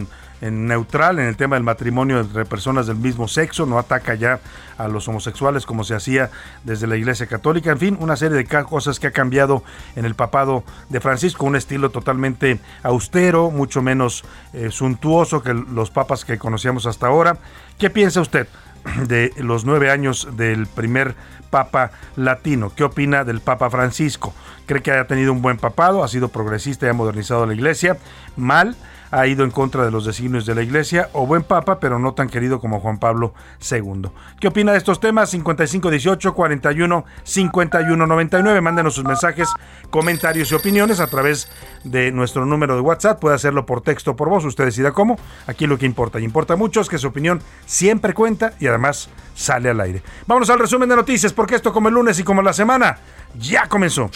en 0.43 0.67
neutral 0.67 1.19
en 1.21 1.27
el 1.27 1.37
tema 1.37 1.57
del 1.57 1.63
matrimonio 1.63 2.21
entre 2.21 2.45
personas 2.45 2.87
del 2.87 2.97
mismo 2.97 3.29
sexo, 3.29 3.65
no 3.65 3.79
ataca 3.79 4.15
ya 4.15 4.41
a 4.77 4.89
los 4.89 5.09
homosexuales 5.09 5.65
como 5.65 5.85
se 5.85 5.95
hacía 5.95 6.31
desde 6.65 6.87
la 6.87 6.97
Iglesia 6.97 7.27
Católica, 7.27 7.71
en 7.71 7.79
fin, 7.79 7.97
una 8.01 8.17
serie 8.17 8.37
de 8.37 8.45
cosas 8.65 8.99
que 8.99 9.07
ha 9.07 9.13
cambiado 9.13 9.63
en 9.97 10.05
el 10.05 10.15
papado 10.15 10.65
de 10.89 11.01
Francisco, 11.01 11.47
un 11.47 11.57
estilo 11.57 11.91
totalmente 11.91 12.59
austero, 12.83 13.51
mucho 13.51 13.83
menos 13.83 14.25
eh, 14.53 14.71
suntuoso 14.71 15.43
que 15.43 15.55
los 15.55 15.91
papas 15.91 16.25
que 16.25 16.39
conocíamos 16.39 16.87
hasta 16.87 17.07
ahora. 17.07 17.39
¿Qué 17.79 17.89
piensa 17.89 18.21
usted? 18.21 18.49
de 19.07 19.33
los 19.37 19.65
nueve 19.65 19.91
años 19.91 20.29
del 20.37 20.67
primer 20.67 21.15
Papa 21.51 21.91
latino. 22.17 22.73
¿Qué 22.75 22.83
opina 22.83 23.25
del 23.25 23.41
Papa 23.41 23.69
Francisco? 23.71 24.35
¿Cree 24.67 24.83
que 24.83 24.91
haya 24.91 25.07
tenido 25.07 25.33
un 25.33 25.43
buen 25.43 25.59
papado? 25.59 26.03
¿Ha 26.03 26.09
sido 26.09 26.29
progresista 26.29 26.87
y 26.87 26.89
ha 26.89 26.95
modernizado 26.95 27.47
la 27.47 27.53
iglesia? 27.53 27.99
¿Mal? 28.37 28.75
Ha 29.13 29.27
ido 29.27 29.45
en 29.45 29.51
contra 29.51 29.85
de 29.85 29.91
los 29.91 30.07
designios 30.07 30.47
de 30.47 30.55
la 30.55 30.63
Iglesia, 30.63 31.11
o 31.13 31.27
buen 31.27 31.43
papa, 31.43 31.79
pero 31.79 31.99
no 31.99 32.15
tan 32.15 32.29
querido 32.29 32.59
como 32.61 32.81
Juan 32.81 32.99
Pablo 32.99 33.35
II. 33.71 34.11
¿Qué 34.41 34.49
opina 34.49 34.73
de 34.73 34.79
estos 34.79 35.01
temas? 35.01 35.31
5518 35.31 36.35
41 36.35 37.05
51 37.23 38.07
99. 38.07 38.61
Mándenos 38.63 38.95
sus 38.95 39.05
mensajes, 39.05 39.49
comentarios 39.91 40.51
y 40.51 40.55
opiniones 40.55 40.99
a 40.99 41.07
través 41.07 41.51
de 41.85 42.11
nuestro 42.11 42.47
número 42.47 42.75
de 42.75 42.81
WhatsApp. 42.81 43.21
Puede 43.21 43.37
hacerlo 43.37 43.67
por 43.67 43.83
texto 43.83 44.13
o 44.13 44.17
por 44.17 44.31
voz, 44.31 44.47
usted 44.47 44.65
decida 44.65 44.93
cómo. 44.93 45.19
Aquí 45.47 45.67
lo 45.67 45.77
que 45.77 45.85
importa, 45.85 46.19
y 46.19 46.25
importa 46.25 46.57
mucho, 46.57 46.81
es 46.81 46.89
que 46.89 46.97
su 46.97 47.09
opinión 47.09 47.43
siempre 47.67 48.15
cuenta 48.15 48.55
y 48.59 48.67
además 48.67 49.11
sale 49.35 49.69
al 49.69 49.81
aire. 49.81 50.03
Vámonos 50.27 50.49
al 50.49 50.59
resumen 50.59 50.89
de 50.89 50.97
noticias, 50.97 51.35
porque 51.35 51.55
esto 51.55 51.71
como 51.71 51.89
el 51.89 51.95
lunes 51.95 52.19
y 52.19 52.25
como 52.25 52.41
la 52.41 52.55
semana 52.55 52.97
ya 53.39 53.69
comenzó. 53.69 54.11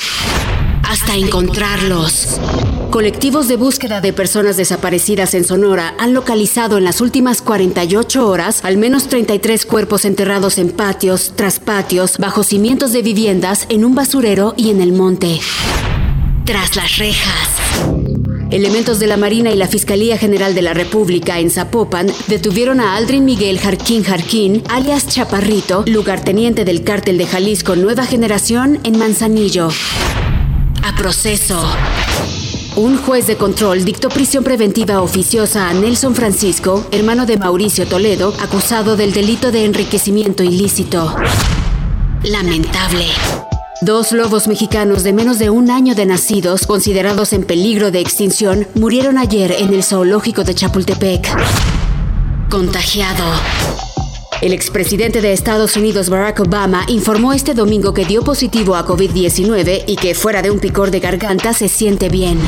Hasta 0.88 1.16
encontrarlos. 1.16 2.38
Colectivos 2.90 3.48
de 3.48 3.56
búsqueda 3.56 4.00
de 4.00 4.12
personas 4.12 4.56
desaparecidas 4.56 5.34
en 5.34 5.42
Sonora 5.42 5.94
han 5.98 6.14
localizado 6.14 6.78
en 6.78 6.84
las 6.84 7.00
últimas 7.00 7.42
48 7.42 8.26
horas 8.26 8.64
al 8.64 8.76
menos 8.76 9.08
33 9.08 9.66
cuerpos 9.66 10.04
enterrados 10.04 10.58
en 10.58 10.70
patios, 10.70 11.32
tras 11.34 11.58
patios, 11.58 12.18
bajo 12.18 12.44
cimientos 12.44 12.92
de 12.92 13.02
viviendas, 13.02 13.66
en 13.68 13.84
un 13.84 13.96
basurero 13.96 14.54
y 14.56 14.70
en 14.70 14.80
el 14.80 14.92
monte. 14.92 15.40
Tras 16.44 16.76
las 16.76 16.98
rejas. 16.98 17.48
Elementos 18.52 19.00
de 19.00 19.08
la 19.08 19.16
Marina 19.16 19.50
y 19.50 19.56
la 19.56 19.66
Fiscalía 19.66 20.16
General 20.18 20.54
de 20.54 20.62
la 20.62 20.72
República 20.72 21.40
en 21.40 21.50
Zapopan 21.50 22.06
detuvieron 22.28 22.80
a 22.80 22.94
Aldrin 22.94 23.24
Miguel 23.24 23.58
Jarquín 23.58 24.04
Jarquín, 24.04 24.62
alias 24.68 25.08
Chaparrito, 25.08 25.82
lugarteniente 25.88 26.64
del 26.64 26.84
cártel 26.84 27.18
de 27.18 27.26
Jalisco 27.26 27.74
Nueva 27.74 28.06
Generación 28.06 28.78
en 28.84 28.98
Manzanillo. 28.98 29.70
A 30.86 30.94
proceso. 30.94 31.60
Un 32.76 32.96
juez 32.96 33.26
de 33.26 33.36
control 33.36 33.84
dictó 33.84 34.08
prisión 34.08 34.44
preventiva 34.44 35.02
oficiosa 35.02 35.68
a 35.68 35.74
Nelson 35.74 36.14
Francisco, 36.14 36.86
hermano 36.92 37.26
de 37.26 37.36
Mauricio 37.36 37.88
Toledo, 37.88 38.32
acusado 38.40 38.96
del 38.96 39.12
delito 39.12 39.50
de 39.50 39.64
enriquecimiento 39.64 40.44
ilícito. 40.44 41.12
Lamentable. 42.22 43.06
Dos 43.82 44.12
lobos 44.12 44.46
mexicanos 44.46 45.02
de 45.02 45.12
menos 45.12 45.40
de 45.40 45.50
un 45.50 45.72
año 45.72 45.96
de 45.96 46.06
nacidos, 46.06 46.68
considerados 46.68 47.32
en 47.32 47.42
peligro 47.42 47.90
de 47.90 47.98
extinción, 47.98 48.68
murieron 48.76 49.18
ayer 49.18 49.56
en 49.58 49.74
el 49.74 49.82
zoológico 49.82 50.44
de 50.44 50.54
Chapultepec. 50.54 51.28
Contagiado. 52.48 53.24
El 54.42 54.52
expresidente 54.52 55.22
de 55.22 55.32
Estados 55.32 55.76
Unidos 55.76 56.10
Barack 56.10 56.40
Obama 56.40 56.84
informó 56.88 57.32
este 57.32 57.54
domingo 57.54 57.94
que 57.94 58.04
dio 58.04 58.22
positivo 58.22 58.76
a 58.76 58.84
COVID-19 58.86 59.84
y 59.86 59.96
que 59.96 60.14
fuera 60.14 60.42
de 60.42 60.50
un 60.50 60.58
picor 60.58 60.90
de 60.90 61.00
garganta 61.00 61.54
se 61.54 61.68
siente 61.68 62.10
bien. 62.10 62.38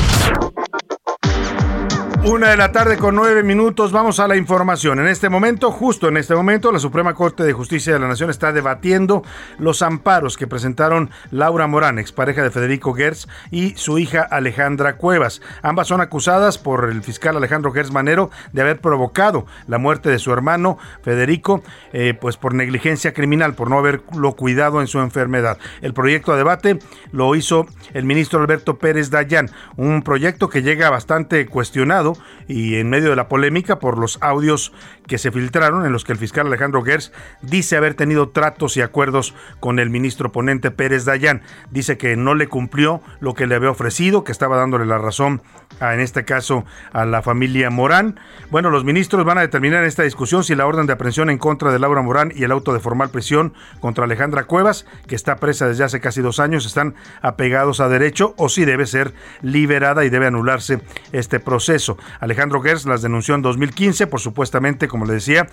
Una 2.24 2.50
de 2.50 2.56
la 2.56 2.72
tarde 2.72 2.98
con 2.98 3.14
nueve 3.14 3.42
minutos, 3.42 3.92
vamos 3.92 4.18
a 4.18 4.26
la 4.28 4.36
información. 4.36 4.98
En 4.98 5.06
este 5.06 5.28
momento, 5.28 5.70
justo 5.70 6.08
en 6.08 6.16
este 6.16 6.34
momento, 6.34 6.72
la 6.72 6.80
Suprema 6.80 7.14
Corte 7.14 7.44
de 7.44 7.52
Justicia 7.52 7.92
de 7.92 8.00
la 8.00 8.08
Nación 8.08 8.28
está 8.28 8.52
debatiendo 8.52 9.22
los 9.58 9.82
amparos 9.82 10.36
que 10.36 10.48
presentaron 10.48 11.10
Laura 11.30 11.68
Morán, 11.68 11.98
expareja 11.98 12.42
de 12.42 12.50
Federico 12.50 12.92
Gertz, 12.92 13.28
y 13.50 13.74
su 13.76 13.98
hija 13.98 14.22
Alejandra 14.22 14.96
Cuevas. 14.96 15.40
Ambas 15.62 15.86
son 15.86 16.00
acusadas 16.00 16.58
por 16.58 16.90
el 16.90 17.02
fiscal 17.02 17.36
Alejandro 17.36 17.72
Gertz 17.72 17.92
Manero 17.92 18.30
de 18.52 18.62
haber 18.62 18.80
provocado 18.80 19.46
la 19.66 19.78
muerte 19.78 20.10
de 20.10 20.18
su 20.18 20.32
hermano 20.32 20.76
Federico, 21.02 21.62
eh, 21.92 22.14
pues 22.20 22.36
por 22.36 22.52
negligencia 22.52 23.14
criminal, 23.14 23.54
por 23.54 23.70
no 23.70 23.78
haberlo 23.78 24.32
cuidado 24.34 24.80
en 24.80 24.88
su 24.88 24.98
enfermedad. 24.98 25.56
El 25.80 25.94
proyecto 25.94 26.32
a 26.32 26.36
debate 26.36 26.80
lo 27.12 27.34
hizo 27.36 27.66
el 27.94 28.04
ministro 28.04 28.40
Alberto 28.40 28.76
Pérez 28.76 29.08
Dayán, 29.08 29.50
un 29.76 30.02
proyecto 30.02 30.48
que 30.48 30.62
llega 30.62 30.90
bastante 30.90 31.46
cuestionado 31.46 32.07
y 32.46 32.76
en 32.76 32.88
medio 32.88 33.10
de 33.10 33.16
la 33.16 33.28
polémica 33.28 33.78
por 33.78 33.98
los 33.98 34.18
audios 34.20 34.72
que 35.06 35.18
se 35.18 35.32
filtraron 35.32 35.86
en 35.86 35.92
los 35.92 36.04
que 36.04 36.12
el 36.12 36.18
fiscal 36.18 36.46
Alejandro 36.46 36.82
Gers 36.82 37.12
dice 37.42 37.76
haber 37.76 37.94
tenido 37.94 38.28
tratos 38.28 38.76
y 38.76 38.82
acuerdos 38.82 39.34
con 39.60 39.78
el 39.78 39.90
ministro 39.90 40.32
ponente 40.32 40.70
Pérez 40.70 41.04
Dayán. 41.04 41.42
Dice 41.70 41.98
que 41.98 42.16
no 42.16 42.34
le 42.34 42.48
cumplió 42.48 43.00
lo 43.20 43.34
que 43.34 43.46
le 43.46 43.54
había 43.54 43.70
ofrecido, 43.70 44.24
que 44.24 44.32
estaba 44.32 44.56
dándole 44.56 44.86
la 44.86 44.98
razón 44.98 45.42
a, 45.80 45.94
en 45.94 46.00
este 46.00 46.24
caso 46.24 46.64
a 46.92 47.04
la 47.04 47.22
familia 47.22 47.70
Morán. 47.70 48.20
Bueno, 48.50 48.70
los 48.70 48.84
ministros 48.84 49.24
van 49.24 49.38
a 49.38 49.42
determinar 49.42 49.82
en 49.82 49.88
esta 49.88 50.02
discusión 50.02 50.44
si 50.44 50.54
la 50.54 50.66
orden 50.66 50.86
de 50.86 50.92
aprehensión 50.92 51.30
en 51.30 51.38
contra 51.38 51.72
de 51.72 51.78
Laura 51.78 52.02
Morán 52.02 52.32
y 52.34 52.44
el 52.44 52.52
auto 52.52 52.72
de 52.72 52.80
formal 52.80 53.10
prisión 53.10 53.54
contra 53.80 54.04
Alejandra 54.04 54.44
Cuevas, 54.44 54.86
que 55.06 55.14
está 55.14 55.36
presa 55.36 55.68
desde 55.68 55.84
hace 55.84 56.00
casi 56.00 56.20
dos 56.20 56.40
años, 56.40 56.66
están 56.66 56.94
apegados 57.22 57.80
a 57.80 57.88
derecho 57.88 58.34
o 58.36 58.48
si 58.48 58.64
debe 58.64 58.86
ser 58.86 59.14
liberada 59.42 60.04
y 60.04 60.10
debe 60.10 60.26
anularse 60.26 60.80
este 61.12 61.40
proceso. 61.40 61.97
Alejandro 62.20 62.60
Gers 62.60 62.86
las 62.86 63.02
denunció 63.02 63.34
en 63.34 63.42
2015 63.42 64.06
por 64.06 64.20
supuestamente, 64.20 64.88
como 64.88 65.06
le 65.06 65.14
decía, 65.14 65.48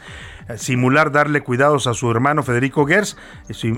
simular 0.58 1.12
darle 1.12 1.42
cuidados 1.42 1.88
a 1.88 1.94
su 1.94 2.10
hermano 2.12 2.44
Federico 2.44 2.86
Gers, 2.86 3.18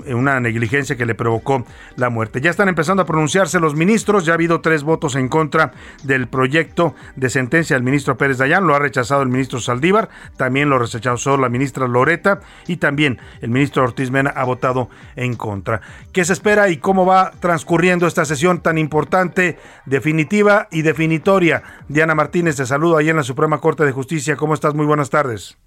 una 0.06 0.40
negligencia 0.40 0.96
que 0.96 1.06
le 1.06 1.14
provocó 1.14 1.64
la 1.96 2.10
muerte. 2.10 2.40
Ya 2.40 2.50
están 2.50 2.68
empezando 2.68 3.02
a 3.02 3.06
pronunciarse 3.06 3.60
los 3.60 3.74
ministros, 3.74 4.24
ya 4.24 4.32
ha 4.32 4.34
habido 4.34 4.60
tres 4.60 4.82
votos 4.82 5.14
en 5.14 5.28
contra 5.28 5.72
del 6.02 6.28
proyecto 6.28 6.94
de 7.16 7.30
sentencia 7.30 7.76
del 7.76 7.82
ministro 7.82 8.16
Pérez 8.16 8.38
Dayán, 8.38 8.66
lo 8.66 8.74
ha 8.74 8.78
rechazado 8.78 9.22
el 9.22 9.28
ministro 9.28 9.60
Saldívar, 9.60 10.08
también 10.36 10.68
lo 10.68 10.78
rechazó 10.78 11.36
la 11.36 11.48
ministra 11.48 11.88
Loreta 11.88 12.40
y 12.66 12.76
también 12.76 13.18
el 13.40 13.50
ministro 13.50 13.84
Ortiz 13.84 14.10
Mena 14.10 14.30
ha 14.30 14.44
votado 14.44 14.88
en 15.16 15.34
contra. 15.34 15.80
¿Qué 16.12 16.24
se 16.24 16.32
espera 16.32 16.68
y 16.68 16.78
cómo 16.78 17.06
va 17.06 17.32
transcurriendo 17.40 18.06
esta 18.06 18.24
sesión 18.24 18.60
tan 18.60 18.78
importante, 18.78 19.58
definitiva 19.86 20.68
y 20.70 20.82
definitoria? 20.82 21.62
Diana 21.88 22.14
Martínez, 22.14 22.57
saludo 22.66 22.96
ahí 22.96 23.08
en 23.08 23.16
la 23.16 23.22
Suprema 23.22 23.60
Corte 23.60 23.84
de 23.84 23.92
Justicia. 23.92 24.36
¿Cómo 24.36 24.54
estás? 24.54 24.74
Muy 24.74 24.86
buenas 24.86 25.10
tardes. 25.10 25.58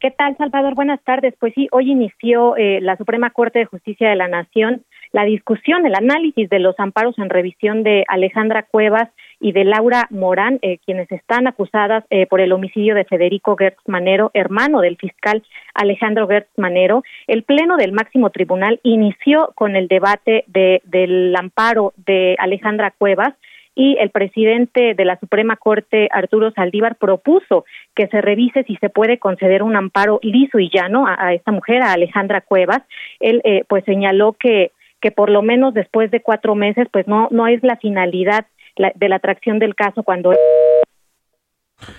¿Qué 0.00 0.10
tal, 0.10 0.36
Salvador? 0.36 0.74
Buenas 0.74 1.02
tardes. 1.02 1.34
Pues 1.38 1.54
sí, 1.54 1.68
hoy 1.72 1.90
inició 1.90 2.56
eh, 2.56 2.80
la 2.82 2.96
Suprema 2.96 3.30
Corte 3.30 3.60
de 3.60 3.64
Justicia 3.66 4.08
de 4.08 4.16
la 4.16 4.28
Nación 4.28 4.84
la 5.14 5.24
discusión, 5.24 5.86
el 5.86 5.94
análisis 5.94 6.50
de 6.50 6.58
los 6.58 6.74
amparos 6.80 7.16
en 7.18 7.30
revisión 7.30 7.84
de 7.84 8.04
Alejandra 8.08 8.64
Cuevas 8.64 9.08
y 9.38 9.52
de 9.52 9.62
Laura 9.62 10.08
Morán, 10.10 10.58
eh, 10.60 10.78
quienes 10.84 11.10
están 11.12 11.46
acusadas 11.46 12.02
eh, 12.10 12.26
por 12.26 12.40
el 12.40 12.50
homicidio 12.50 12.96
de 12.96 13.04
Federico 13.04 13.56
Gertz 13.56 13.78
Manero, 13.86 14.32
hermano 14.34 14.80
del 14.80 14.96
fiscal 14.96 15.44
Alejandro 15.72 16.26
Gertz 16.26 16.50
Manero. 16.56 17.04
El 17.28 17.44
Pleno 17.44 17.76
del 17.76 17.92
Máximo 17.92 18.30
Tribunal 18.30 18.80
inició 18.82 19.52
con 19.54 19.76
el 19.76 19.86
debate 19.86 20.42
de, 20.48 20.82
del 20.84 21.32
amparo 21.36 21.94
de 21.96 22.34
Alejandra 22.40 22.90
Cuevas 22.90 23.34
y 23.74 23.96
el 23.98 24.10
presidente 24.10 24.94
de 24.94 25.04
la 25.04 25.18
Suprema 25.18 25.56
Corte, 25.56 26.08
Arturo 26.12 26.50
Saldívar, 26.52 26.96
propuso 26.96 27.64
que 27.94 28.06
se 28.08 28.20
revise 28.20 28.64
si 28.64 28.76
se 28.76 28.90
puede 28.90 29.18
conceder 29.18 29.62
un 29.62 29.76
amparo 29.76 30.20
liso 30.22 30.58
y 30.58 30.70
llano 30.70 31.06
a, 31.06 31.34
esta 31.34 31.52
mujer, 31.52 31.82
a 31.82 31.92
Alejandra 31.92 32.40
Cuevas. 32.40 32.82
Él 33.20 33.40
eh, 33.44 33.64
pues 33.68 33.84
señaló 33.84 34.34
que 34.34 34.72
que 35.00 35.10
por 35.10 35.28
lo 35.28 35.42
menos 35.42 35.74
después 35.74 36.10
de 36.10 36.20
cuatro 36.20 36.54
meses, 36.54 36.88
pues 36.90 37.06
no 37.06 37.28
no 37.30 37.46
es 37.46 37.62
la 37.62 37.76
finalidad 37.76 38.46
de 38.76 39.08
la 39.08 39.16
atracción 39.16 39.58
del 39.58 39.74
caso 39.74 40.02
cuando 40.02 40.32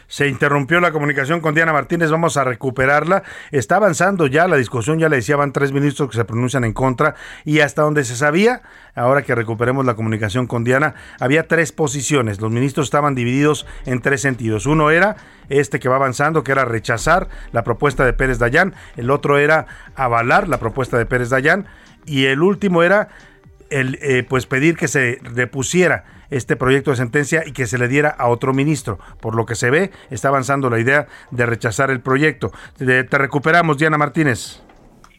se 0.08 0.28
interrumpió 0.28 0.80
la 0.80 0.92
comunicación 0.92 1.42
con 1.42 1.56
Diana 1.56 1.74
Martínez, 1.74 2.12
vamos 2.12 2.38
a 2.38 2.44
recuperarla. 2.44 3.24
Está 3.52 3.78
avanzando 3.78 4.28
ya 4.28 4.48
la 4.48 4.58
discusión, 4.58 5.00
ya 5.00 5.10
le 5.10 5.18
decía, 5.18 5.36
van 5.36 5.52
tres 5.52 5.72
ministros 5.72 6.10
que 6.10 6.18
se 6.18 6.26
pronuncian 6.26 6.64
en 6.64 6.74
contra 6.74 7.16
y 7.44 7.60
hasta 7.60 7.82
donde 7.82 8.04
se 8.04 8.16
sabía, 8.16 8.62
ahora 8.96 9.24
que 9.24 9.36
recuperemos 9.36 9.86
la 9.86 9.96
comunicación 9.96 10.48
con 10.48 10.64
Diana, 10.64 10.96
había 11.20 11.48
tres 11.48 11.72
posiciones. 11.72 12.42
Los 12.42 12.52
ministros 12.52 12.88
estaban 12.88 13.16
divididos 13.16 13.66
en 13.86 14.02
tres 14.02 14.22
sentidos. 14.22 14.66
Uno 14.66 14.92
era 14.92 15.16
este 15.50 15.80
que 15.80 15.90
va 15.90 15.96
avanzando, 15.96 16.44
que 16.44 16.52
era 16.52 16.66
rechazar 16.66 17.28
la 17.52 17.64
propuesta 17.64 18.06
de 18.06 18.14
Pérez 18.14 18.40
Dayán. 18.40 18.74
El 18.96 19.10
otro 19.12 19.38
era 19.38 19.66
avalar 19.96 20.48
la 20.48 20.60
propuesta 20.60 20.98
de 20.98 21.06
Pérez 21.06 21.30
Dayán. 21.30 21.66
Y 22.06 22.26
el 22.26 22.42
último 22.42 22.84
era 22.84 23.10
el, 23.70 23.98
eh, 24.02 24.24
pues 24.28 24.46
pedir 24.46 24.78
que 24.78 24.88
se 24.88 25.20
repusiera 25.24 26.06
este 26.30 26.56
proyecto 26.56 26.92
de 26.92 26.98
sentencia 26.98 27.44
y 27.46 27.52
que 27.52 27.68
se 27.68 27.78
le 27.78 27.88
diera 27.88 28.10
a 28.10 28.28
otro 28.28 28.54
ministro. 28.54 29.00
Por 29.22 29.36
lo 29.36 29.46
que 29.46 29.56
se 29.56 29.70
ve, 29.70 29.92
está 30.10 30.30
avanzando 30.30 30.70
la 30.70 30.80
idea 30.80 31.08
de 31.32 31.46
rechazar 31.46 31.92
el 31.92 32.02
proyecto. 32.02 32.52
Te, 32.78 33.04
te 33.04 33.18
recuperamos, 33.18 33.78
Diana 33.78 33.98
Martínez. 33.98 34.65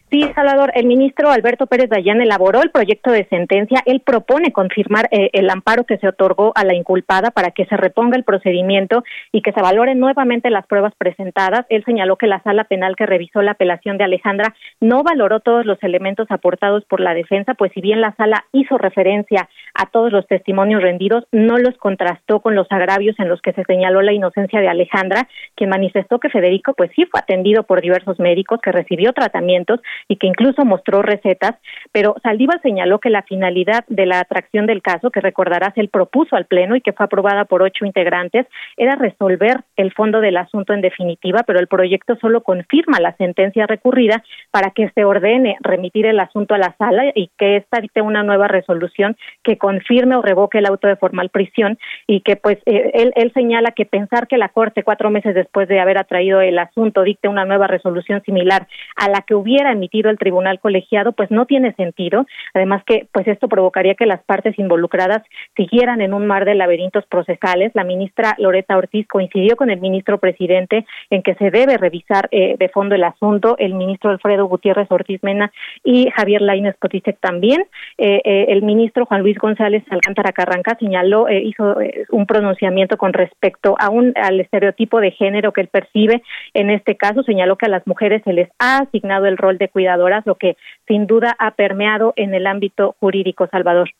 Sí, 0.08 0.22
Salvador, 0.36 0.70
el 0.76 0.86
ministro 0.86 1.32
Alberto 1.32 1.66
Pérez 1.66 1.90
Dayán 1.90 2.20
elaboró 2.20 2.62
el 2.62 2.70
proyecto 2.70 3.10
de 3.10 3.26
sentencia. 3.26 3.82
Él 3.86 3.98
propone 3.98 4.52
confirmar 4.52 5.08
eh, 5.10 5.30
el 5.32 5.50
amparo 5.50 5.82
que 5.82 5.98
se 5.98 6.06
otorgó 6.06 6.52
a 6.54 6.64
la 6.64 6.76
inculpada 6.76 7.32
para 7.32 7.50
que 7.50 7.66
se 7.66 7.76
reponga 7.76 8.16
el 8.16 8.22
procedimiento 8.22 9.02
y 9.32 9.42
que 9.42 9.50
se 9.50 9.60
valoren 9.60 9.98
nuevamente 9.98 10.48
las 10.48 10.64
pruebas 10.68 10.92
presentadas. 10.96 11.66
Él 11.70 11.82
señaló 11.84 12.14
que 12.18 12.28
la 12.28 12.40
sala 12.44 12.64
penal 12.64 12.94
que 12.94 13.04
revisó 13.04 13.42
la 13.42 13.52
apelación 13.52 13.98
de 13.98 14.04
Alejandra 14.04 14.54
no 14.80 15.02
valoró 15.02 15.40
todos 15.40 15.66
los 15.66 15.82
elementos 15.82 16.28
aportados 16.30 16.84
por 16.84 17.00
la 17.00 17.12
defensa, 17.12 17.54
pues 17.54 17.72
si 17.72 17.80
bien 17.80 18.00
la 18.00 18.14
sala 18.14 18.44
hizo 18.52 18.78
referencia 18.78 19.48
a 19.75 19.86
todos 19.86 20.12
los 20.12 20.25
testimonios 20.28 20.82
rendidos, 20.82 21.25
no 21.32 21.58
los 21.58 21.76
contrastó 21.78 22.38
con 22.38 22.54
los 22.54 22.70
agravios 22.70 23.18
en 23.18 23.28
los 23.28 23.42
que 23.42 23.54
se 23.54 23.64
señaló 23.64 24.02
la 24.02 24.12
inocencia 24.12 24.60
de 24.60 24.68
Alejandra, 24.68 25.26
quien 25.56 25.70
manifestó 25.70 26.20
que 26.20 26.30
Federico 26.30 26.75
pues 26.75 26.92
sí 26.94 27.06
fue 27.06 27.18
atendido 27.18 27.64
por 27.64 27.80
diversos 27.80 28.20
médicos, 28.20 28.60
que 28.60 28.70
recibió 28.70 29.12
tratamientos 29.12 29.80
y 30.08 30.16
que 30.16 30.26
incluso 30.26 30.64
mostró 30.64 31.02
recetas, 31.02 31.54
pero 31.92 32.16
Saldívar 32.22 32.60
señaló 32.62 32.98
que 32.98 33.10
la 33.10 33.22
finalidad 33.22 33.84
de 33.88 34.06
la 34.06 34.20
atracción 34.20 34.66
del 34.66 34.82
caso, 34.82 35.10
que 35.10 35.20
recordarás 35.20 35.72
él 35.76 35.88
propuso 35.88 36.36
al 36.36 36.46
Pleno 36.46 36.76
y 36.76 36.80
que 36.80 36.92
fue 36.92 37.06
aprobada 37.06 37.44
por 37.44 37.62
ocho 37.62 37.84
integrantes, 37.84 38.46
era 38.76 38.96
resolver 38.96 39.62
el 39.76 39.92
fondo 39.92 40.20
del 40.20 40.36
asunto 40.36 40.72
en 40.72 40.80
definitiva, 40.80 41.42
pero 41.46 41.58
el 41.58 41.66
proyecto 41.66 42.16
solo 42.16 42.42
confirma 42.42 43.00
la 43.00 43.16
sentencia 43.16 43.66
recurrida 43.66 44.22
para 44.50 44.70
que 44.70 44.90
se 44.90 45.04
ordene 45.04 45.56
remitir 45.60 46.06
el 46.06 46.20
asunto 46.20 46.54
a 46.54 46.58
la 46.58 46.74
sala 46.78 47.04
y 47.14 47.30
que 47.38 47.56
ésta 47.56 47.80
dicte 47.80 48.02
una 48.02 48.22
nueva 48.22 48.48
resolución 48.48 49.16
que 49.42 49.58
confirme 49.58 50.16
o 50.16 50.22
revoque 50.22 50.58
el 50.58 50.66
auto 50.66 50.88
de 50.88 50.96
formal 50.96 51.30
prisión 51.30 51.78
y 52.06 52.20
que 52.20 52.36
pues 52.36 52.58
eh, 52.66 52.90
él, 52.94 53.12
él 53.16 53.32
señala 53.34 53.72
que 53.72 53.86
pensar 53.86 54.26
que 54.26 54.38
la 54.38 54.48
Corte 54.48 54.82
cuatro 54.82 55.10
meses 55.10 55.34
después 55.34 55.68
de 55.68 55.80
haber 55.80 55.98
atraído 55.98 56.40
el 56.40 56.58
asunto 56.58 57.02
dicte 57.02 57.28
una 57.28 57.44
nueva 57.44 57.66
resolución 57.66 58.22
similar 58.22 58.66
a 58.96 59.08
la 59.08 59.20
que 59.22 59.34
hubiera 59.34 59.72
emitido 59.72 59.86
emitido 59.87 60.11
el 60.11 60.19
tribunal 60.19 60.59
colegiado, 60.59 61.12
pues 61.12 61.31
no 61.31 61.47
tiene 61.47 61.73
sentido. 61.75 62.26
Además 62.55 62.83
que, 62.85 63.07
pues 63.12 63.26
esto 63.28 63.49
provocaría 63.49 63.95
que 63.95 64.07
las 64.07 64.23
partes 64.25 64.59
involucradas 64.59 65.23
siguieran 65.57 66.00
en 66.00 66.12
un 66.12 66.26
mar 66.26 66.45
de 66.45 66.55
laberintos 66.55 67.07
procesales. 67.07 67.73
La 67.75 67.85
ministra 67.85 68.35
Loreta 68.38 68.76
Ortiz 68.76 69.07
coincidió 69.07 69.57
con 69.57 69.71
el 69.71 69.81
ministro 69.81 70.19
presidente 70.19 70.85
en 71.11 71.23
que 71.23 71.35
se 71.35 71.50
debe 71.50 71.76
revisar 71.76 72.28
eh, 72.33 72.57
de 72.59 72.69
fondo 72.69 72.95
el 72.95 73.05
asunto. 73.05 73.57
El 73.59 73.75
ministro 73.75 74.11
Alfredo 74.11 74.47
Gutiérrez 74.47 74.90
Ortiz 74.90 75.23
Mena 75.23 75.52
y 75.85 76.11
Javier 76.11 76.43
Lainez 76.43 76.76
Cotisek 76.78 77.19
también. 77.21 77.64
Eh, 77.99 78.21
eh, 78.25 78.47
el 78.49 78.62
ministro 78.62 79.07
Juan 79.07 79.23
Luis 79.23 79.38
González 79.38 79.85
Alcántara 79.90 80.33
Carranca 80.33 80.76
señaló, 80.81 81.26
hizo 81.31 81.76
un 82.11 82.26
pronunciamiento 82.26 82.97
con 82.97 83.12
respecto 83.12 83.76
a 83.78 83.90
un, 83.90 84.12
al 84.16 84.40
estereotipo 84.40 85.00
de 85.00 85.12
género 85.12 85.52
que 85.52 85.61
él 85.61 85.69
percibe. 85.69 86.23
En 86.55 86.71
este 86.71 86.97
caso, 86.97 87.23
señaló 87.23 87.57
que 87.57 87.66
a 87.66 87.71
las 87.71 87.87
mujeres 87.87 88.23
se 88.25 88.33
les 88.33 88.49
ha 88.59 88.78
asignado 88.78 89.26
el 89.26 89.37
rol 89.37 89.59
de 89.59 89.69
cuidadoras, 89.76 90.25
lo 90.25 90.37
que 90.37 90.56
sin 90.88 91.06
duda 91.06 91.37
ha 91.38 91.50
permeado 91.50 92.14
en 92.16 92.33
el 92.33 92.47
ámbito 92.47 92.97
jurídico, 92.99 93.47
Salvador 93.49 93.90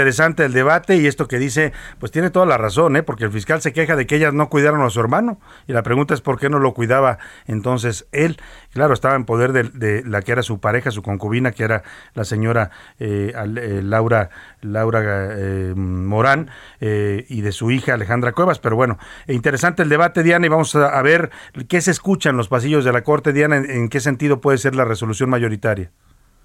interesante 0.00 0.46
el 0.46 0.54
debate 0.54 0.96
y 0.96 1.06
esto 1.06 1.28
que 1.28 1.38
dice, 1.38 1.74
pues 1.98 2.10
tiene 2.10 2.30
toda 2.30 2.46
la 2.46 2.56
razón, 2.56 2.96
¿eh? 2.96 3.02
porque 3.02 3.24
el 3.24 3.30
fiscal 3.30 3.60
se 3.60 3.74
queja 3.74 3.96
de 3.96 4.06
que 4.06 4.16
ellas 4.16 4.32
no 4.32 4.48
cuidaron 4.48 4.80
a 4.82 4.88
su 4.88 4.98
hermano 4.98 5.40
y 5.66 5.74
la 5.74 5.82
pregunta 5.82 6.14
es 6.14 6.22
por 6.22 6.38
qué 6.38 6.48
no 6.48 6.58
lo 6.58 6.72
cuidaba 6.72 7.18
entonces 7.46 8.06
él. 8.12 8.38
Claro, 8.72 8.94
estaba 8.94 9.14
en 9.16 9.26
poder 9.26 9.52
de, 9.52 10.02
la 10.06 10.22
que 10.22 10.32
era 10.32 10.42
su 10.42 10.58
pareja, 10.58 10.90
su 10.90 11.02
concubina, 11.02 11.52
que 11.52 11.64
era 11.64 11.82
la 12.14 12.24
señora 12.24 12.70
eh, 12.98 13.32
eh, 13.34 13.80
Laura, 13.82 14.30
Laura 14.62 15.02
eh, 15.32 15.74
Morán 15.76 16.50
y 16.80 17.40
de 17.42 17.52
su 17.52 17.70
hija 17.70 17.94
Alejandra 17.94 18.32
Cuevas, 18.32 18.58
pero 18.58 18.76
bueno, 18.76 18.96
interesante 19.26 19.82
el 19.82 19.88
debate, 19.88 20.22
Diana, 20.22 20.46
y 20.46 20.48
vamos 20.48 20.74
a, 20.76 21.02
ver 21.02 21.30
qué 21.68 21.80
se 21.80 21.90
escucha 21.90 22.30
en 22.30 22.36
los 22.36 22.48
pasillos 22.48 22.84
de 22.84 22.92
la 22.92 23.02
Corte, 23.02 23.32
Diana, 23.32 23.56
en 23.56 23.88
qué 23.88 24.00
sentido 24.00 24.40
puede 24.40 24.56
ser 24.56 24.74
la 24.74 24.84
resolución 24.84 25.28
mayoritaria. 25.28 25.90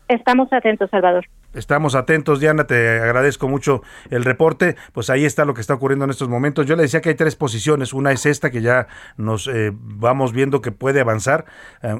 Estamos 0.07 0.51
atentos, 0.53 0.89
Salvador. 0.91 1.25
Estamos 1.55 1.95
atentos, 1.95 2.41
Diana, 2.41 2.67
te 2.67 2.99
agradezco 2.99 3.47
mucho 3.47 3.81
el 4.09 4.25
reporte. 4.25 4.75
Pues 4.91 5.09
ahí 5.09 5.23
está 5.23 5.45
lo 5.45 5.53
que 5.53 5.61
está 5.61 5.73
ocurriendo 5.73 6.03
en 6.03 6.11
estos 6.11 6.27
momentos. 6.27 6.65
Yo 6.65 6.75
le 6.75 6.81
decía 6.81 6.99
que 6.99 7.09
hay 7.09 7.15
tres 7.15 7.37
posiciones. 7.37 7.93
Una 7.93 8.11
es 8.11 8.25
esta, 8.25 8.51
que 8.51 8.61
ya 8.61 8.87
nos 9.15 9.47
eh, 9.47 9.71
vamos 9.73 10.33
viendo 10.33 10.61
que 10.61 10.73
puede 10.73 10.99
avanzar, 10.99 11.45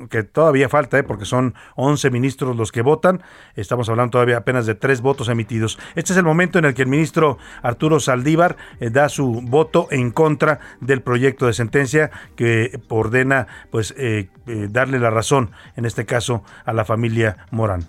que 0.09 0.23
todavía 0.23 0.67
falta, 0.67 0.99
eh, 0.99 1.03
porque 1.03 1.23
son 1.23 1.55
11 1.75 2.11
ministros 2.11 2.57
los 2.57 2.73
que 2.73 2.81
votan. 2.81 3.23
Estamos 3.55 3.87
hablando 3.87 4.11
todavía 4.11 4.37
apenas 4.37 4.65
de 4.65 4.75
tres 4.75 4.99
votos 4.99 5.29
emitidos. 5.29 5.79
Este 5.95 6.11
es 6.11 6.17
el 6.17 6.25
momento 6.25 6.59
en 6.59 6.65
el 6.65 6.73
que 6.73 6.81
el 6.81 6.89
ministro 6.89 7.37
Arturo 7.61 8.01
Saldívar 8.01 8.57
eh, 8.81 8.89
da 8.89 9.07
su 9.07 9.41
voto 9.41 9.87
en 9.89 10.11
contra 10.11 10.59
del 10.81 11.01
proyecto 11.01 11.47
de 11.47 11.53
sentencia 11.53 12.11
que 12.35 12.77
ordena 12.89 13.47
pues 13.71 13.95
darle 14.45 14.99
la 14.99 15.09
razón, 15.09 15.51
en 15.75 15.85
este 15.85 16.05
caso, 16.05 16.43
a 16.65 16.73
la 16.73 16.85
familia 16.85 17.37
Morán. 17.51 17.87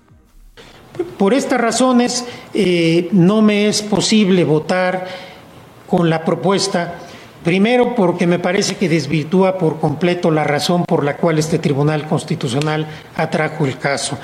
Por 1.19 1.35
estas 1.35 1.61
razones 1.61 2.25
eh, 2.55 3.09
no 3.13 3.43
me 3.43 3.69
es 3.69 3.83
posible 3.83 4.45
votar 4.45 5.07
con 5.87 6.11
la 6.11 6.25
propuesta, 6.25 6.95
primero 7.45 7.95
porque 7.95 8.27
me 8.27 8.39
parece 8.39 8.77
que 8.77 8.89
desvirtúa 8.89 9.57
por 9.57 9.79
completo 9.79 10.31
la 10.31 10.45
razón 10.45 10.85
por 10.85 11.05
la 11.05 11.17
cual 11.17 11.39
este 11.39 11.59
Tribunal 11.59 12.07
Constitucional 12.09 12.87
atrajo 13.15 13.67
el 13.67 13.79
caso. 13.79 14.19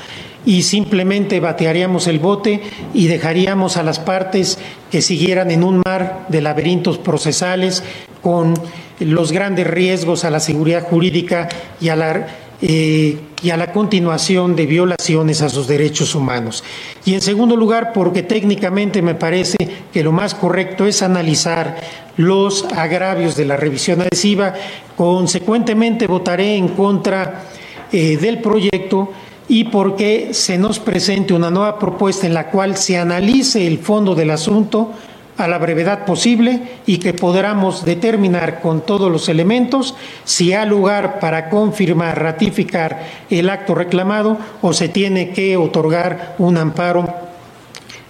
Y 0.45 0.63
simplemente 0.63 1.39
batearíamos 1.39 2.09
el 2.09 2.19
bote 2.19 2.63
y 2.93 3.07
dejaríamos 3.07 3.77
a 3.77 3.85
las 3.85 4.01
partes 4.01 4.59
que 4.91 5.01
siguieran 5.01 5.53
en 5.53 5.63
un 5.63 5.83
mar 5.87 6.27
de 6.29 6.41
laberintos 6.41 6.99
procesales 6.99 7.85
con 8.23 8.55
los 8.99 9.33
grandes 9.33 9.67
riesgos 9.67 10.25
a 10.25 10.31
la 10.31 10.41
seguridad 10.41 10.83
jurídica 10.83 11.49
y 11.81 11.91
a 11.91 11.97
la 11.97 12.27
eh, 12.65 13.19
y 13.43 13.51
a 13.51 13.57
la 13.57 13.73
continuación 13.73 14.55
de 14.55 14.67
violaciones 14.67 15.43
a 15.43 15.49
sus 15.49 15.67
derechos 15.67 16.15
humanos. 16.15 16.63
Y 17.05 17.15
en 17.15 17.21
segundo 17.21 17.57
lugar, 17.57 17.93
porque 17.93 18.23
técnicamente 18.23 19.03
me 19.03 19.17
parece 19.17 19.57
que 19.93 20.05
lo 20.05 20.13
más 20.13 20.37
correcto 20.37 20.87
es 20.87 21.03
analizar 21.03 21.77
los 22.17 22.65
agravios 22.77 23.37
de 23.37 23.47
la 23.47 23.57
revisión 23.57 24.01
adhesiva. 24.01 24.55
Consecuentemente, 24.97 26.07
votaré 26.07 26.55
en 26.55 26.69
contra 26.69 27.47
eh, 27.91 28.17
del 28.17 28.39
proyecto 28.39 29.11
y 29.49 29.65
porque 29.65 30.33
se 30.33 30.57
nos 30.57 30.79
presente 30.79 31.35
una 31.35 31.51
nueva 31.51 31.81
propuesta 31.81 32.29
en 32.29 32.35
la 32.35 32.49
cual 32.49 32.77
se 32.77 32.97
analice 32.97 33.67
el 33.67 33.79
fondo 33.79 34.15
del 34.15 34.31
asunto 34.31 34.93
a 35.39 35.49
la 35.49 35.59
brevedad 35.59 36.05
posible 36.05 36.81
y 36.87 36.99
que 36.99 37.15
podamos 37.15 37.85
determinar 37.85 38.61
con 38.61 38.83
todos 38.83 39.11
los 39.11 39.29
elementos 39.29 39.95
si 40.25 40.53
hay 40.53 40.69
lugar 40.69 41.21
para 41.21 41.49
confirmar, 41.49 42.23
ratificar 42.23 43.03
el 43.31 43.51
acto 43.51 43.75
reclamado 43.75 44.39
o 44.61 44.73
se 44.73 44.89
tiene 44.89 45.31
que 45.31 45.57
otorgar 45.57 46.37
un 46.39 46.57
amparo 46.57 47.13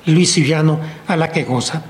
Luis 0.07 0.37
a 1.07 1.17
la 1.17 1.31
que 1.31 1.45
goza. 1.45 1.83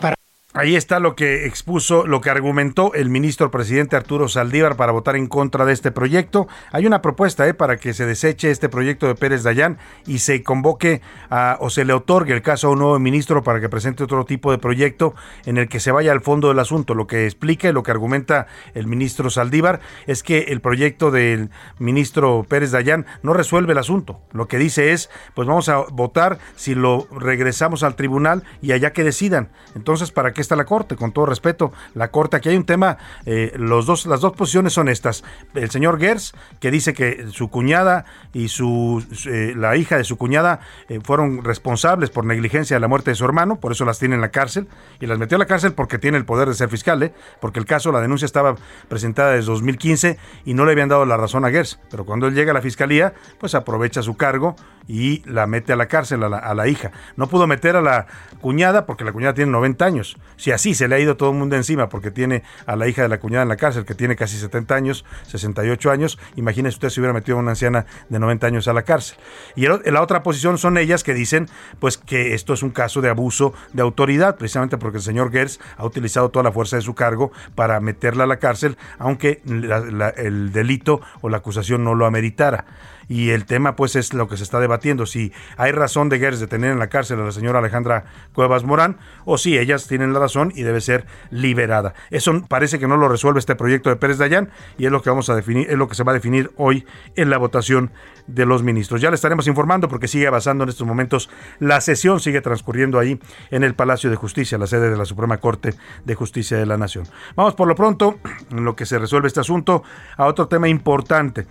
Ahí 0.54 0.76
está 0.76 1.00
lo 1.00 1.16
que 1.16 1.46
expuso, 1.46 2.06
lo 2.06 2.20
que 2.20 2.28
argumentó 2.28 2.92
el 2.92 3.08
ministro 3.08 3.50
presidente 3.50 3.96
Arturo 3.96 4.28
Saldívar 4.28 4.76
para 4.76 4.92
votar 4.92 5.16
en 5.16 5.26
contra 5.26 5.64
de 5.64 5.72
este 5.72 5.92
proyecto. 5.92 6.46
Hay 6.72 6.84
una 6.84 7.00
propuesta 7.00 7.48
eh, 7.48 7.54
para 7.54 7.78
que 7.78 7.94
se 7.94 8.04
deseche 8.04 8.50
este 8.50 8.68
proyecto 8.68 9.06
de 9.06 9.14
Pérez 9.14 9.44
Dayán 9.44 9.78
y 10.06 10.18
se 10.18 10.42
convoque 10.42 11.00
a, 11.30 11.56
o 11.60 11.70
se 11.70 11.86
le 11.86 11.94
otorgue 11.94 12.34
el 12.34 12.42
caso 12.42 12.68
a 12.68 12.72
un 12.72 12.80
nuevo 12.80 12.98
ministro 12.98 13.42
para 13.42 13.60
que 13.60 13.70
presente 13.70 14.04
otro 14.04 14.26
tipo 14.26 14.50
de 14.50 14.58
proyecto 14.58 15.14
en 15.46 15.56
el 15.56 15.70
que 15.70 15.80
se 15.80 15.90
vaya 15.90 16.12
al 16.12 16.20
fondo 16.20 16.48
del 16.48 16.58
asunto. 16.58 16.94
Lo 16.94 17.06
que 17.06 17.24
explica 17.24 17.70
y 17.70 17.72
lo 17.72 17.82
que 17.82 17.92
argumenta 17.92 18.46
el 18.74 18.86
ministro 18.86 19.30
Saldívar 19.30 19.80
es 20.06 20.22
que 20.22 20.40
el 20.48 20.60
proyecto 20.60 21.10
del 21.10 21.48
ministro 21.78 22.44
Pérez 22.46 22.72
Dayán 22.72 23.06
no 23.22 23.32
resuelve 23.32 23.72
el 23.72 23.78
asunto. 23.78 24.20
Lo 24.32 24.48
que 24.48 24.58
dice 24.58 24.92
es, 24.92 25.08
pues 25.32 25.48
vamos 25.48 25.70
a 25.70 25.78
votar 25.78 26.38
si 26.56 26.74
lo 26.74 27.08
regresamos 27.10 27.82
al 27.84 27.96
tribunal 27.96 28.44
y 28.60 28.72
allá 28.72 28.92
que 28.92 29.02
decidan. 29.02 29.48
Entonces, 29.74 30.10
¿para 30.10 30.34
qué 30.34 30.41
está 30.42 30.56
la 30.56 30.64
Corte, 30.64 30.96
con 30.96 31.12
todo 31.12 31.26
respeto. 31.26 31.72
La 31.94 32.08
Corte, 32.08 32.36
aquí 32.36 32.50
hay 32.50 32.56
un 32.56 32.64
tema, 32.64 32.98
eh, 33.24 33.52
los 33.56 33.86
dos, 33.86 34.06
las 34.06 34.20
dos 34.20 34.32
posiciones 34.32 34.72
son 34.72 34.88
estas. 34.88 35.24
El 35.54 35.70
señor 35.70 35.98
Gers, 35.98 36.34
que 36.60 36.70
dice 36.70 36.92
que 36.92 37.26
su 37.30 37.48
cuñada 37.48 38.04
y 38.32 38.48
su, 38.48 39.04
eh, 39.26 39.54
la 39.56 39.76
hija 39.76 39.96
de 39.96 40.04
su 40.04 40.16
cuñada 40.18 40.60
eh, 40.88 41.00
fueron 41.02 41.44
responsables 41.44 42.10
por 42.10 42.24
negligencia 42.24 42.76
de 42.76 42.80
la 42.80 42.88
muerte 42.88 43.10
de 43.10 43.14
su 43.14 43.24
hermano, 43.24 43.56
por 43.56 43.72
eso 43.72 43.84
las 43.84 43.98
tiene 43.98 44.14
en 44.14 44.20
la 44.20 44.30
cárcel, 44.30 44.68
y 45.00 45.06
las 45.06 45.18
metió 45.18 45.36
a 45.36 45.38
la 45.38 45.46
cárcel 45.46 45.72
porque 45.72 45.98
tiene 45.98 46.18
el 46.18 46.24
poder 46.24 46.48
de 46.48 46.54
ser 46.54 46.68
fiscal, 46.68 47.12
porque 47.40 47.58
el 47.58 47.66
caso, 47.66 47.90
la 47.92 48.00
denuncia 48.00 48.26
estaba 48.26 48.56
presentada 48.88 49.32
desde 49.32 49.46
2015 49.46 50.18
y 50.44 50.54
no 50.54 50.64
le 50.64 50.72
habían 50.72 50.88
dado 50.88 51.06
la 51.06 51.16
razón 51.16 51.44
a 51.44 51.50
Gers. 51.50 51.78
Pero 51.90 52.04
cuando 52.04 52.26
él 52.26 52.34
llega 52.34 52.50
a 52.50 52.54
la 52.54 52.60
fiscalía, 52.60 53.14
pues 53.38 53.54
aprovecha 53.54 54.02
su 54.02 54.16
cargo 54.16 54.56
y 54.86 55.22
la 55.28 55.46
mete 55.46 55.72
a 55.72 55.76
la 55.76 55.86
cárcel 55.86 56.22
a 56.24 56.28
la, 56.28 56.38
a 56.38 56.54
la 56.54 56.68
hija. 56.68 56.92
No 57.16 57.28
pudo 57.28 57.46
meter 57.46 57.76
a 57.76 57.82
la 57.82 58.06
cuñada 58.40 58.86
porque 58.86 59.04
la 59.04 59.12
cuñada 59.12 59.34
tiene 59.34 59.52
90 59.52 59.84
años. 59.84 60.16
Si 60.42 60.50
así 60.50 60.74
se 60.74 60.88
le 60.88 60.96
ha 60.96 60.98
ido 60.98 61.16
todo 61.16 61.30
el 61.30 61.36
mundo 61.36 61.54
encima 61.54 61.88
porque 61.88 62.10
tiene 62.10 62.42
a 62.66 62.74
la 62.74 62.88
hija 62.88 63.02
de 63.02 63.08
la 63.08 63.20
cuñada 63.20 63.44
en 63.44 63.48
la 63.48 63.56
cárcel 63.56 63.84
que 63.84 63.94
tiene 63.94 64.16
casi 64.16 64.36
70 64.36 64.74
años, 64.74 65.04
68 65.28 65.88
años, 65.88 66.18
imagínese 66.34 66.74
usted 66.74 66.88
si 66.88 66.98
hubiera 66.98 67.12
metido 67.12 67.36
a 67.36 67.40
una 67.40 67.52
anciana 67.52 67.86
de 68.08 68.18
90 68.18 68.48
años 68.48 68.66
a 68.66 68.72
la 68.72 68.82
cárcel. 68.82 69.18
Y 69.54 69.66
en 69.66 69.94
la 69.94 70.02
otra 70.02 70.24
posición 70.24 70.58
son 70.58 70.78
ellas 70.78 71.04
que 71.04 71.14
dicen 71.14 71.48
pues 71.78 71.96
que 71.96 72.34
esto 72.34 72.54
es 72.54 72.64
un 72.64 72.70
caso 72.70 73.00
de 73.00 73.08
abuso 73.08 73.54
de 73.72 73.82
autoridad, 73.82 74.36
precisamente 74.36 74.78
porque 74.78 74.96
el 74.96 75.04
señor 75.04 75.30
Gers 75.30 75.60
ha 75.76 75.86
utilizado 75.86 76.30
toda 76.30 76.42
la 76.42 76.50
fuerza 76.50 76.74
de 76.74 76.82
su 76.82 76.96
cargo 76.96 77.30
para 77.54 77.78
meterla 77.78 78.24
a 78.24 78.26
la 78.26 78.40
cárcel, 78.40 78.76
aunque 78.98 79.42
el 79.46 80.50
delito 80.52 81.02
o 81.20 81.28
la 81.28 81.36
acusación 81.36 81.84
no 81.84 81.94
lo 81.94 82.04
ameritara 82.04 82.64
y 83.12 83.28
el 83.28 83.44
tema 83.44 83.76
pues 83.76 83.94
es 83.94 84.14
lo 84.14 84.26
que 84.26 84.38
se 84.38 84.42
está 84.42 84.58
debatiendo, 84.58 85.04
si 85.04 85.34
hay 85.58 85.70
razón 85.70 86.08
de 86.08 86.18
Gers 86.18 86.40
de 86.40 86.46
tener 86.46 86.72
en 86.72 86.78
la 86.78 86.86
cárcel 86.88 87.20
a 87.20 87.24
la 87.24 87.32
señora 87.32 87.58
Alejandra 87.58 88.06
Cuevas 88.32 88.64
Morán 88.64 88.96
o 89.26 89.36
si 89.36 89.58
ellas 89.58 89.86
tienen 89.86 90.14
la 90.14 90.18
razón 90.18 90.50
y 90.56 90.62
debe 90.62 90.80
ser 90.80 91.04
liberada. 91.28 91.92
Eso 92.10 92.42
parece 92.48 92.78
que 92.78 92.88
no 92.88 92.96
lo 92.96 93.10
resuelve 93.10 93.38
este 93.38 93.54
proyecto 93.54 93.90
de 93.90 93.96
Pérez 93.96 94.16
Dayán 94.16 94.48
y 94.78 94.86
es 94.86 94.90
lo 94.90 95.02
que 95.02 95.10
vamos 95.10 95.28
a 95.28 95.34
definir, 95.34 95.68
es 95.68 95.76
lo 95.76 95.88
que 95.88 95.94
se 95.94 96.04
va 96.04 96.12
a 96.12 96.14
definir 96.14 96.52
hoy 96.56 96.86
en 97.14 97.28
la 97.28 97.36
votación 97.36 97.90
de 98.26 98.46
los 98.46 98.62
ministros. 98.62 99.02
Ya 99.02 99.10
le 99.10 99.16
estaremos 99.16 99.46
informando 99.46 99.88
porque 99.88 100.08
sigue 100.08 100.26
avanzando 100.26 100.64
en 100.64 100.70
estos 100.70 100.86
momentos 100.86 101.28
la 101.58 101.82
sesión, 101.82 102.18
sigue 102.18 102.40
transcurriendo 102.40 102.98
ahí 102.98 103.20
en 103.50 103.62
el 103.62 103.74
Palacio 103.74 104.08
de 104.08 104.16
Justicia, 104.16 104.56
la 104.56 104.66
sede 104.66 104.88
de 104.88 104.96
la 104.96 105.04
Suprema 105.04 105.36
Corte 105.36 105.74
de 106.06 106.14
Justicia 106.14 106.56
de 106.56 106.64
la 106.64 106.78
Nación. 106.78 107.04
Vamos 107.36 107.56
por 107.56 107.68
lo 107.68 107.74
pronto, 107.74 108.18
en 108.50 108.64
lo 108.64 108.74
que 108.74 108.86
se 108.86 108.98
resuelve 108.98 109.28
este 109.28 109.40
asunto, 109.40 109.82
a 110.16 110.24
otro 110.24 110.48
tema 110.48 110.66
importante. 110.68 111.46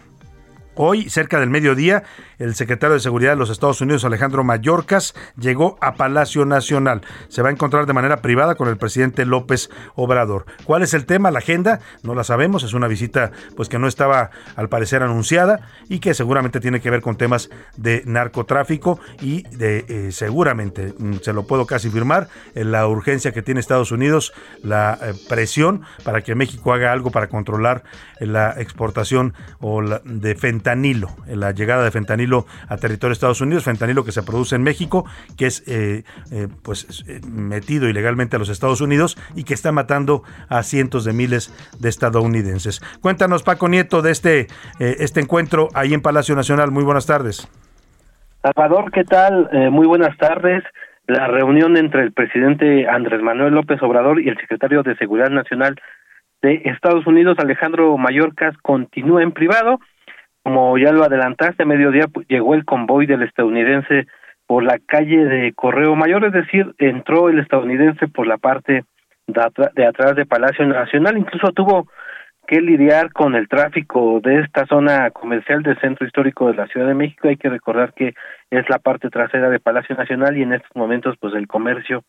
Hoy, 0.75 1.09
cerca 1.09 1.37
del 1.39 1.49
mediodía, 1.49 2.03
el 2.39 2.55
secretario 2.55 2.93
de 2.93 3.01
Seguridad 3.01 3.31
de 3.31 3.35
los 3.35 3.49
Estados 3.49 3.81
Unidos, 3.81 4.05
Alejandro 4.05 4.45
Mayorkas, 4.45 5.13
llegó 5.37 5.77
a 5.81 5.95
Palacio 5.95 6.45
Nacional. 6.45 7.01
Se 7.27 7.41
va 7.41 7.49
a 7.49 7.51
encontrar 7.51 7.85
de 7.85 7.93
manera 7.93 8.21
privada 8.21 8.55
con 8.55 8.69
el 8.69 8.77
presidente 8.77 9.25
López 9.25 9.69
Obrador. 9.95 10.45
¿Cuál 10.63 10.83
es 10.83 10.93
el 10.93 11.05
tema, 11.05 11.29
la 11.29 11.39
agenda? 11.39 11.81
No 12.03 12.15
la 12.15 12.23
sabemos. 12.23 12.63
Es 12.63 12.73
una 12.73 12.87
visita 12.87 13.31
pues 13.57 13.67
que 13.67 13.79
no 13.79 13.87
estaba 13.87 14.31
al 14.55 14.69
parecer 14.69 15.03
anunciada 15.03 15.59
y 15.89 15.99
que 15.99 16.13
seguramente 16.13 16.61
tiene 16.61 16.79
que 16.79 16.89
ver 16.89 17.01
con 17.01 17.17
temas 17.17 17.49
de 17.75 18.03
narcotráfico 18.05 18.97
y 19.21 19.43
de 19.55 19.85
eh, 19.89 20.11
seguramente, 20.13 20.93
mm, 20.97 21.15
se 21.21 21.33
lo 21.33 21.43
puedo 21.47 21.65
casi 21.65 21.89
firmar, 21.89 22.29
la 22.53 22.87
urgencia 22.87 23.33
que 23.33 23.41
tiene 23.41 23.59
Estados 23.59 23.91
Unidos, 23.91 24.31
la 24.63 24.97
eh, 25.01 25.13
presión 25.27 25.81
para 26.05 26.21
que 26.21 26.33
México 26.33 26.73
haga 26.73 26.93
algo 26.93 27.11
para 27.11 27.27
controlar 27.27 27.83
la 28.19 28.55
exportación 28.57 29.33
o 29.59 29.81
la, 29.81 30.01
de 30.05 30.35
fentanilo, 30.61 31.09
la 31.27 31.51
llegada 31.51 31.83
de 31.83 31.91
fentanilo 31.91 32.45
a 32.69 32.77
territorio 32.77 33.09
de 33.09 33.13
Estados 33.13 33.41
Unidos, 33.41 33.63
fentanilo 33.63 34.05
que 34.05 34.11
se 34.11 34.21
produce 34.21 34.55
en 34.55 34.61
México, 34.61 35.05
que 35.37 35.47
es 35.47 35.67
eh, 35.67 36.03
eh, 36.31 36.47
pues 36.63 37.03
metido 37.27 37.89
ilegalmente 37.89 38.35
a 38.35 38.39
los 38.39 38.49
Estados 38.49 38.79
Unidos 38.79 39.17
y 39.35 39.43
que 39.43 39.55
está 39.55 39.71
matando 39.71 40.21
a 40.49 40.61
cientos 40.61 41.03
de 41.03 41.13
miles 41.13 41.51
de 41.79 41.89
estadounidenses. 41.89 42.79
Cuéntanos, 43.01 43.41
Paco 43.41 43.67
Nieto, 43.69 44.03
de 44.03 44.11
este, 44.11 44.47
este 44.79 45.19
encuentro 45.19 45.69
ahí 45.73 45.93
en 45.93 46.01
Palacio 46.01 46.35
Nacional. 46.35 46.69
Muy 46.69 46.83
buenas 46.83 47.07
tardes. 47.07 47.49
Salvador, 48.43 48.91
¿qué 48.91 49.03
tal? 49.03 49.49
muy 49.71 49.87
buenas 49.87 50.15
tardes. 50.17 50.63
La 51.07 51.27
reunión 51.27 51.75
entre 51.77 52.03
el 52.03 52.11
presidente 52.11 52.87
Andrés 52.87 53.21
Manuel 53.21 53.53
López 53.55 53.81
Obrador 53.81 54.21
y 54.21 54.29
el 54.29 54.37
secretario 54.37 54.83
de 54.83 54.95
Seguridad 54.95 55.29
Nacional 55.29 55.75
de 56.41 56.61
Estados 56.65 57.05
Unidos, 57.05 57.37
Alejandro 57.39 57.97
Mayorkas, 57.97 58.55
continúa 58.61 59.23
en 59.23 59.31
privado. 59.31 59.79
Como 60.43 60.77
ya 60.77 60.91
lo 60.91 61.03
adelantaste, 61.03 61.63
a 61.63 61.65
mediodía 61.65 62.07
pues, 62.11 62.27
llegó 62.27 62.55
el 62.55 62.65
convoy 62.65 63.05
del 63.05 63.23
estadounidense 63.23 64.07
por 64.47 64.63
la 64.63 64.79
calle 64.85 65.25
de 65.25 65.53
Correo 65.53 65.95
Mayor, 65.95 66.25
es 66.25 66.33
decir, 66.33 66.73
entró 66.77 67.29
el 67.29 67.39
estadounidense 67.39 68.07
por 68.07 68.27
la 68.27 68.37
parte 68.37 68.83
de, 69.27 69.85
atrás 69.85 70.15
de 70.15 70.25
Palacio 70.25 70.65
Nacional, 70.65 71.17
incluso 71.17 71.51
tuvo 71.51 71.87
que 72.47 72.59
lidiar 72.59 73.13
con 73.13 73.35
el 73.35 73.47
tráfico 73.47 74.19
de 74.21 74.41
esta 74.41 74.65
zona 74.65 75.11
comercial 75.11 75.63
del 75.63 75.79
centro 75.79 76.05
histórico 76.05 76.47
de 76.47 76.55
la 76.55 76.67
Ciudad 76.67 76.87
de 76.87 76.95
México. 76.95 77.29
Hay 77.29 77.37
que 77.37 77.49
recordar 77.49 77.93
que 77.93 78.13
es 78.49 78.69
la 78.69 78.79
parte 78.79 79.09
trasera 79.09 79.49
de 79.49 79.59
Palacio 79.59 79.95
Nacional 79.95 80.35
y 80.37 80.41
en 80.41 80.53
estos 80.53 80.75
momentos 80.75 81.15
pues 81.19 81.33
el 81.33 81.47
comercio 81.47 82.03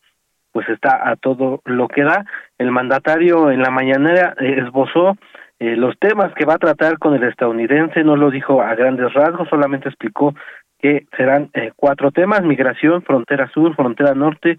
pues 0.51 0.67
está 0.69 1.09
a 1.09 1.15
todo 1.15 1.61
lo 1.65 1.87
que 1.87 2.03
da. 2.03 2.25
El 2.57 2.71
mandatario 2.71 3.51
en 3.51 3.61
la 3.61 3.71
mañanera 3.71 4.35
eh, 4.39 4.55
esbozó 4.57 5.15
eh, 5.59 5.75
los 5.75 5.97
temas 5.99 6.33
que 6.33 6.45
va 6.45 6.55
a 6.55 6.59
tratar 6.59 6.97
con 6.97 7.15
el 7.15 7.23
estadounidense, 7.23 8.03
no 8.03 8.15
lo 8.15 8.31
dijo 8.31 8.61
a 8.61 8.75
grandes 8.75 9.13
rasgos, 9.13 9.49
solamente 9.49 9.89
explicó 9.89 10.33
que 10.79 11.05
serán 11.15 11.49
eh, 11.53 11.71
cuatro 11.75 12.11
temas, 12.11 12.43
migración, 12.43 13.01
frontera 13.03 13.49
sur, 13.49 13.75
frontera 13.75 14.13
norte, 14.13 14.57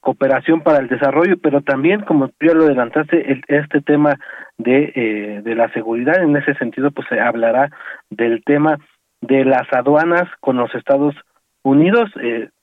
cooperación 0.00 0.60
para 0.60 0.78
el 0.78 0.88
desarrollo, 0.88 1.36
pero 1.42 1.62
también, 1.62 2.02
como 2.02 2.30
ya 2.40 2.54
lo 2.54 2.64
adelantaste, 2.64 3.32
el, 3.32 3.42
este 3.48 3.80
tema 3.80 4.14
de, 4.58 5.42
de 5.42 5.54
la 5.54 5.72
seguridad, 5.72 6.22
en 6.22 6.36
ese 6.36 6.54
sentido, 6.54 6.90
pues 6.90 7.08
se 7.08 7.18
hablará 7.18 7.70
del 8.10 8.44
tema 8.44 8.78
de 9.22 9.44
las 9.44 9.72
aduanas 9.72 10.28
con 10.40 10.58
los 10.58 10.72
Estados 10.74 11.14
Unidos, 11.62 12.10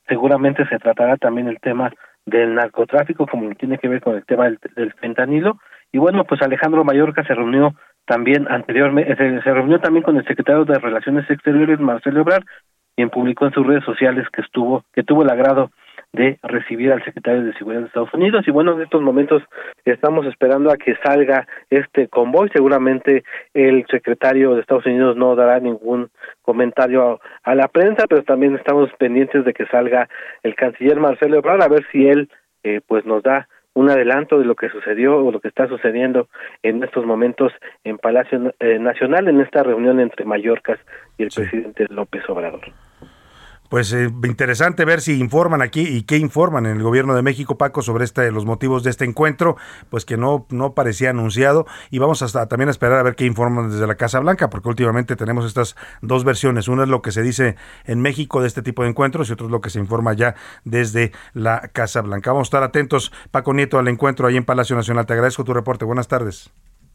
seguramente 0.06 0.66
se 0.68 0.78
tratará 0.78 1.16
también 1.16 1.48
el 1.48 1.58
tema 1.58 1.92
del 2.26 2.54
narcotráfico, 2.54 3.26
como 3.26 3.54
tiene 3.54 3.78
que 3.78 3.88
ver 3.88 4.00
con 4.00 4.16
el 4.16 4.24
tema 4.24 4.44
del, 4.44 4.92
fentanilo. 5.00 5.58
Y 5.92 5.98
bueno, 5.98 6.24
pues 6.24 6.40
Alejandro 6.42 6.84
Mallorca 6.84 7.22
se 7.24 7.34
reunió 7.34 7.74
también 8.06 8.46
anteriormente, 8.50 9.14
se, 9.16 9.52
reunió 9.52 9.78
también 9.78 10.02
con 10.02 10.16
el 10.16 10.26
secretario 10.26 10.64
de 10.64 10.78
Relaciones 10.78 11.28
Exteriores, 11.30 11.78
Marcelo 11.78 12.20
Ebrard, 12.20 12.44
quien 12.96 13.10
publicó 13.10 13.46
en 13.46 13.52
sus 13.52 13.66
redes 13.66 13.84
sociales 13.84 14.26
que 14.32 14.42
estuvo, 14.42 14.84
que 14.92 15.02
tuvo 15.02 15.22
el 15.22 15.30
agrado 15.30 15.70
de 16.12 16.38
recibir 16.42 16.92
al 16.92 17.02
secretario 17.04 17.42
de 17.42 17.54
Seguridad 17.54 17.80
de 17.80 17.86
Estados 17.86 18.12
Unidos. 18.12 18.46
Y 18.46 18.50
bueno, 18.50 18.74
en 18.74 18.82
estos 18.82 19.00
momentos 19.00 19.42
estamos 19.84 20.26
esperando 20.26 20.70
a 20.70 20.76
que 20.76 20.94
salga 21.02 21.46
este 21.70 22.08
convoy. 22.08 22.50
Seguramente 22.52 23.24
el 23.54 23.86
secretario 23.90 24.54
de 24.54 24.60
Estados 24.60 24.84
Unidos 24.84 25.16
no 25.16 25.34
dará 25.36 25.58
ningún 25.58 26.10
comentario 26.42 27.20
a, 27.44 27.54
la 27.54 27.68
prensa, 27.68 28.06
pero 28.08 28.24
también 28.24 28.54
estamos 28.56 28.90
pendientes 28.98 29.44
de 29.44 29.54
que 29.54 29.66
salga 29.66 30.08
el 30.42 30.54
canciller 30.54 31.00
Marcelo 31.00 31.38
Ebrard 31.38 31.62
a 31.62 31.68
ver 31.68 31.86
si 31.90 32.06
él 32.06 32.28
eh, 32.62 32.80
pues 32.86 33.06
nos 33.06 33.22
da 33.22 33.48
un 33.74 33.90
adelanto 33.90 34.38
de 34.38 34.44
lo 34.44 34.54
que 34.54 34.68
sucedió 34.68 35.16
o 35.18 35.32
lo 35.32 35.40
que 35.40 35.48
está 35.48 35.66
sucediendo 35.68 36.28
en 36.62 36.82
estos 36.82 37.06
momentos 37.06 37.52
en 37.84 37.98
Palacio 37.98 38.54
eh, 38.60 38.78
Nacional 38.78 39.28
en 39.28 39.40
esta 39.40 39.62
reunión 39.62 40.00
entre 40.00 40.24
Mallorcas 40.24 40.78
y 41.18 41.24
el 41.24 41.30
presidente 41.30 41.86
López 41.88 42.22
Obrador 42.28 42.60
pues 43.72 43.90
eh, 43.94 44.10
interesante 44.24 44.84
ver 44.84 45.00
si 45.00 45.18
informan 45.18 45.62
aquí 45.62 45.80
y 45.80 46.02
qué 46.02 46.18
informan 46.18 46.66
en 46.66 46.76
el 46.76 46.82
gobierno 46.82 47.14
de 47.14 47.22
México, 47.22 47.56
Paco, 47.56 47.80
sobre 47.80 48.04
este, 48.04 48.30
los 48.30 48.44
motivos 48.44 48.82
de 48.82 48.90
este 48.90 49.06
encuentro, 49.06 49.56
pues 49.88 50.04
que 50.04 50.18
no, 50.18 50.44
no 50.50 50.74
parecía 50.74 51.08
anunciado. 51.08 51.64
Y 51.88 51.98
vamos 51.98 52.20
hasta 52.20 52.46
también 52.48 52.68
a 52.68 52.70
esperar 52.70 52.98
a 52.98 53.02
ver 53.02 53.14
qué 53.14 53.24
informan 53.24 53.70
desde 53.70 53.86
la 53.86 53.94
Casa 53.94 54.20
Blanca, 54.20 54.50
porque 54.50 54.68
últimamente 54.68 55.16
tenemos 55.16 55.46
estas 55.46 55.74
dos 56.02 56.22
versiones. 56.22 56.68
Una 56.68 56.82
es 56.82 56.90
lo 56.90 57.00
que 57.00 57.12
se 57.12 57.22
dice 57.22 57.56
en 57.86 58.02
México 58.02 58.42
de 58.42 58.48
este 58.48 58.60
tipo 58.60 58.82
de 58.82 58.90
encuentros 58.90 59.30
y 59.30 59.32
otro 59.32 59.46
es 59.46 59.50
lo 59.50 59.62
que 59.62 59.70
se 59.70 59.78
informa 59.78 60.12
ya 60.12 60.34
desde 60.66 61.12
la 61.32 61.70
Casa 61.72 62.02
Blanca. 62.02 62.30
Vamos 62.30 62.48
a 62.48 62.50
estar 62.50 62.62
atentos, 62.64 63.10
Paco 63.30 63.54
Nieto, 63.54 63.78
al 63.78 63.88
encuentro 63.88 64.26
ahí 64.26 64.36
en 64.36 64.44
Palacio 64.44 64.76
Nacional. 64.76 65.06
Te 65.06 65.14
agradezco 65.14 65.44
tu 65.44 65.54
reporte. 65.54 65.86
Buenas 65.86 66.08
tardes 66.08 66.52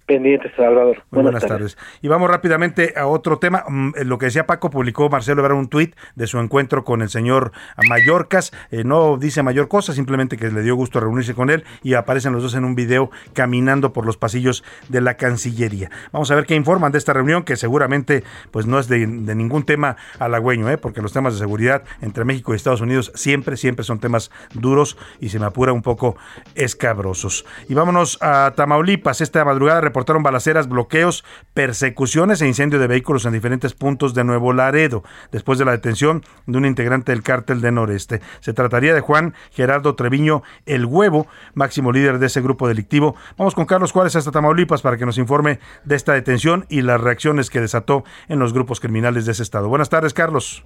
pendientes, 0.07 0.51
Salvador. 0.55 1.03
Muy 1.11 1.21
buenas, 1.21 1.45
tardes. 1.45 1.77
Y 2.01 2.07
vamos 2.07 2.29
rápidamente 2.31 2.93
a 2.95 3.05
otro 3.05 3.37
tema. 3.37 3.65
Mm, 3.67 3.89
eh, 3.95 4.05
lo 4.05 4.17
que 4.17 4.27
decía 4.27 4.47
Paco, 4.47 4.71
publicó 4.71 5.09
Marcelo 5.09 5.45
era 5.45 5.53
un 5.53 5.67
tuit 5.67 5.95
de 6.15 6.25
su 6.25 6.39
encuentro 6.39 6.83
con 6.83 7.01
el 7.01 7.09
señor 7.09 7.51
Mallorcas. 7.87 8.51
Eh, 8.71 8.83
no 8.83 9.17
dice 9.17 9.43
mayor 9.43 9.67
cosa, 9.67 9.93
simplemente 9.93 10.37
que 10.37 10.49
le 10.49 10.63
dio 10.63 10.75
gusto 10.75 10.99
reunirse 10.99 11.35
con 11.35 11.49
él 11.49 11.65
y 11.83 11.93
aparecen 11.93 12.33
los 12.33 12.41
dos 12.41 12.55
en 12.55 12.63
un 12.63 12.73
video 12.73 13.11
caminando 13.33 13.93
por 13.93 14.05
los 14.05 14.17
pasillos 14.17 14.63
de 14.87 15.01
la 15.01 15.15
Cancillería. 15.15 15.91
Vamos 16.11 16.31
a 16.31 16.35
ver 16.35 16.45
qué 16.45 16.55
informan 16.55 16.91
de 16.91 16.97
esta 16.97 17.11
reunión, 17.13 17.43
que 17.43 17.57
seguramente 17.57 18.23
pues 18.51 18.65
no 18.65 18.79
es 18.79 18.87
de, 18.87 19.05
ningún 19.05 19.63
tema 19.63 19.97
halagüeño, 20.19 20.69
¿eh? 20.69 20.77
porque 20.77 21.01
los 21.01 21.11
temas 21.11 21.33
de 21.33 21.39
seguridad 21.39 21.83
entre 22.01 22.23
México 22.23 22.53
y 22.53 22.55
Estados 22.55 22.81
Unidos 22.81 23.11
siempre, 23.13 23.57
siempre 23.57 23.83
son 23.83 23.99
temas 23.99 24.31
duros 24.53 24.97
y 25.19 25.29
se 25.29 25.39
me 25.39 25.45
apura 25.45 25.73
un 25.73 25.81
poco 25.81 26.15
escabrosos. 26.55 27.45
Y 27.67 27.73
vámonos 27.73 28.17
a 28.21 28.53
Tamaulipas. 28.55 29.19
Esta 29.19 29.43
madrugada 29.43 29.81
reportaron 29.97 30.21
balaceras, 30.21 30.69
bloqueos, 30.69 31.25
persecuciones 31.55 32.39
e 32.43 32.47
incendio 32.47 32.77
de 32.77 32.85
vehículos 32.85 33.25
en 33.25 33.33
diferentes 33.33 33.73
puntos 33.73 34.13
de 34.13 34.23
Nuevo 34.23 34.53
Laredo, 34.53 35.03
después 35.31 35.57
de 35.57 35.65
la 35.65 35.71
detención 35.71 36.23
de 36.45 36.55
un 36.59 36.65
integrante 36.65 37.11
del 37.11 37.23
cártel 37.23 37.61
de 37.61 37.71
Noreste. 37.71 38.21
Se 38.39 38.53
trataría 38.53 38.93
de 38.93 39.01
Juan 39.01 39.33
Gerardo 39.49 39.95
Treviño 39.95 40.43
El 40.67 40.85
Huevo, 40.85 41.25
máximo 41.55 41.91
líder 41.91 42.19
de 42.19 42.27
ese 42.27 42.41
grupo 42.41 42.67
delictivo. 42.67 43.15
Vamos 43.39 43.55
con 43.55 43.65
Carlos 43.65 43.91
Juárez 43.91 44.15
hasta 44.15 44.29
Tamaulipas 44.29 44.83
para 44.83 44.97
que 44.97 45.05
nos 45.07 45.17
informe 45.17 45.59
de 45.83 45.95
esta 45.95 46.13
detención 46.13 46.67
y 46.69 46.83
las 46.83 47.01
reacciones 47.01 47.49
que 47.49 47.59
desató 47.59 48.03
en 48.27 48.37
los 48.37 48.53
grupos 48.53 48.79
criminales 48.79 49.25
de 49.25 49.31
ese 49.31 49.41
estado. 49.41 49.67
Buenas 49.67 49.89
tardes, 49.89 50.13
Carlos. 50.13 50.63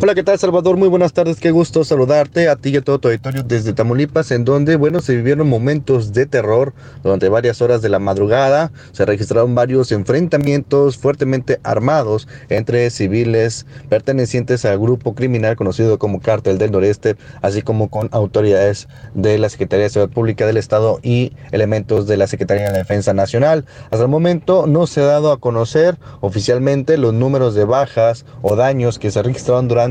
Hola, 0.00 0.14
¿qué 0.14 0.24
tal 0.24 0.38
Salvador? 0.38 0.78
Muy 0.78 0.88
buenas 0.88 1.12
tardes, 1.12 1.38
qué 1.38 1.50
gusto 1.50 1.84
saludarte 1.84 2.48
a 2.48 2.56
ti 2.56 2.70
y 2.70 2.76
a 2.78 2.80
todo 2.80 2.98
tu 2.98 3.08
auditorio 3.08 3.42
desde 3.44 3.74
Tamaulipas, 3.74 4.32
en 4.32 4.44
donde, 4.44 4.74
bueno, 4.76 5.00
se 5.00 5.14
vivieron 5.14 5.48
momentos 5.48 6.12
de 6.12 6.24
terror 6.24 6.72
durante 7.04 7.28
varias 7.28 7.60
horas 7.60 7.82
de 7.82 7.90
la 7.90 7.98
madrugada. 7.98 8.72
Se 8.92 9.04
registraron 9.04 9.54
varios 9.54 9.92
enfrentamientos 9.92 10.96
fuertemente 10.96 11.60
armados 11.62 12.26
entre 12.48 12.88
civiles 12.90 13.66
pertenecientes 13.90 14.64
al 14.64 14.78
grupo 14.78 15.14
criminal 15.14 15.56
conocido 15.56 15.98
como 15.98 16.20
Cártel 16.20 16.58
del 16.58 16.72
Noreste, 16.72 17.16
así 17.42 17.60
como 17.62 17.88
con 17.88 18.08
autoridades 18.12 18.88
de 19.14 19.38
la 19.38 19.50
Secretaría 19.50 19.84
de 19.84 19.90
Seguridad 19.90 20.14
Pública 20.14 20.46
del 20.46 20.56
Estado 20.56 20.98
y 21.02 21.32
elementos 21.52 22.08
de 22.08 22.16
la 22.16 22.26
Secretaría 22.26 22.72
de 22.72 22.78
Defensa 22.78 23.12
Nacional. 23.12 23.66
Hasta 23.90 24.02
el 24.02 24.10
momento 24.10 24.66
no 24.66 24.86
se 24.88 25.02
ha 25.02 25.06
dado 25.06 25.30
a 25.30 25.38
conocer 25.38 25.98
oficialmente 26.22 26.96
los 26.96 27.12
números 27.12 27.54
de 27.54 27.66
bajas 27.66 28.24
o 28.40 28.56
daños 28.56 28.98
que 28.98 29.10
se 29.10 29.22
registraron 29.22 29.68
durante 29.68 29.81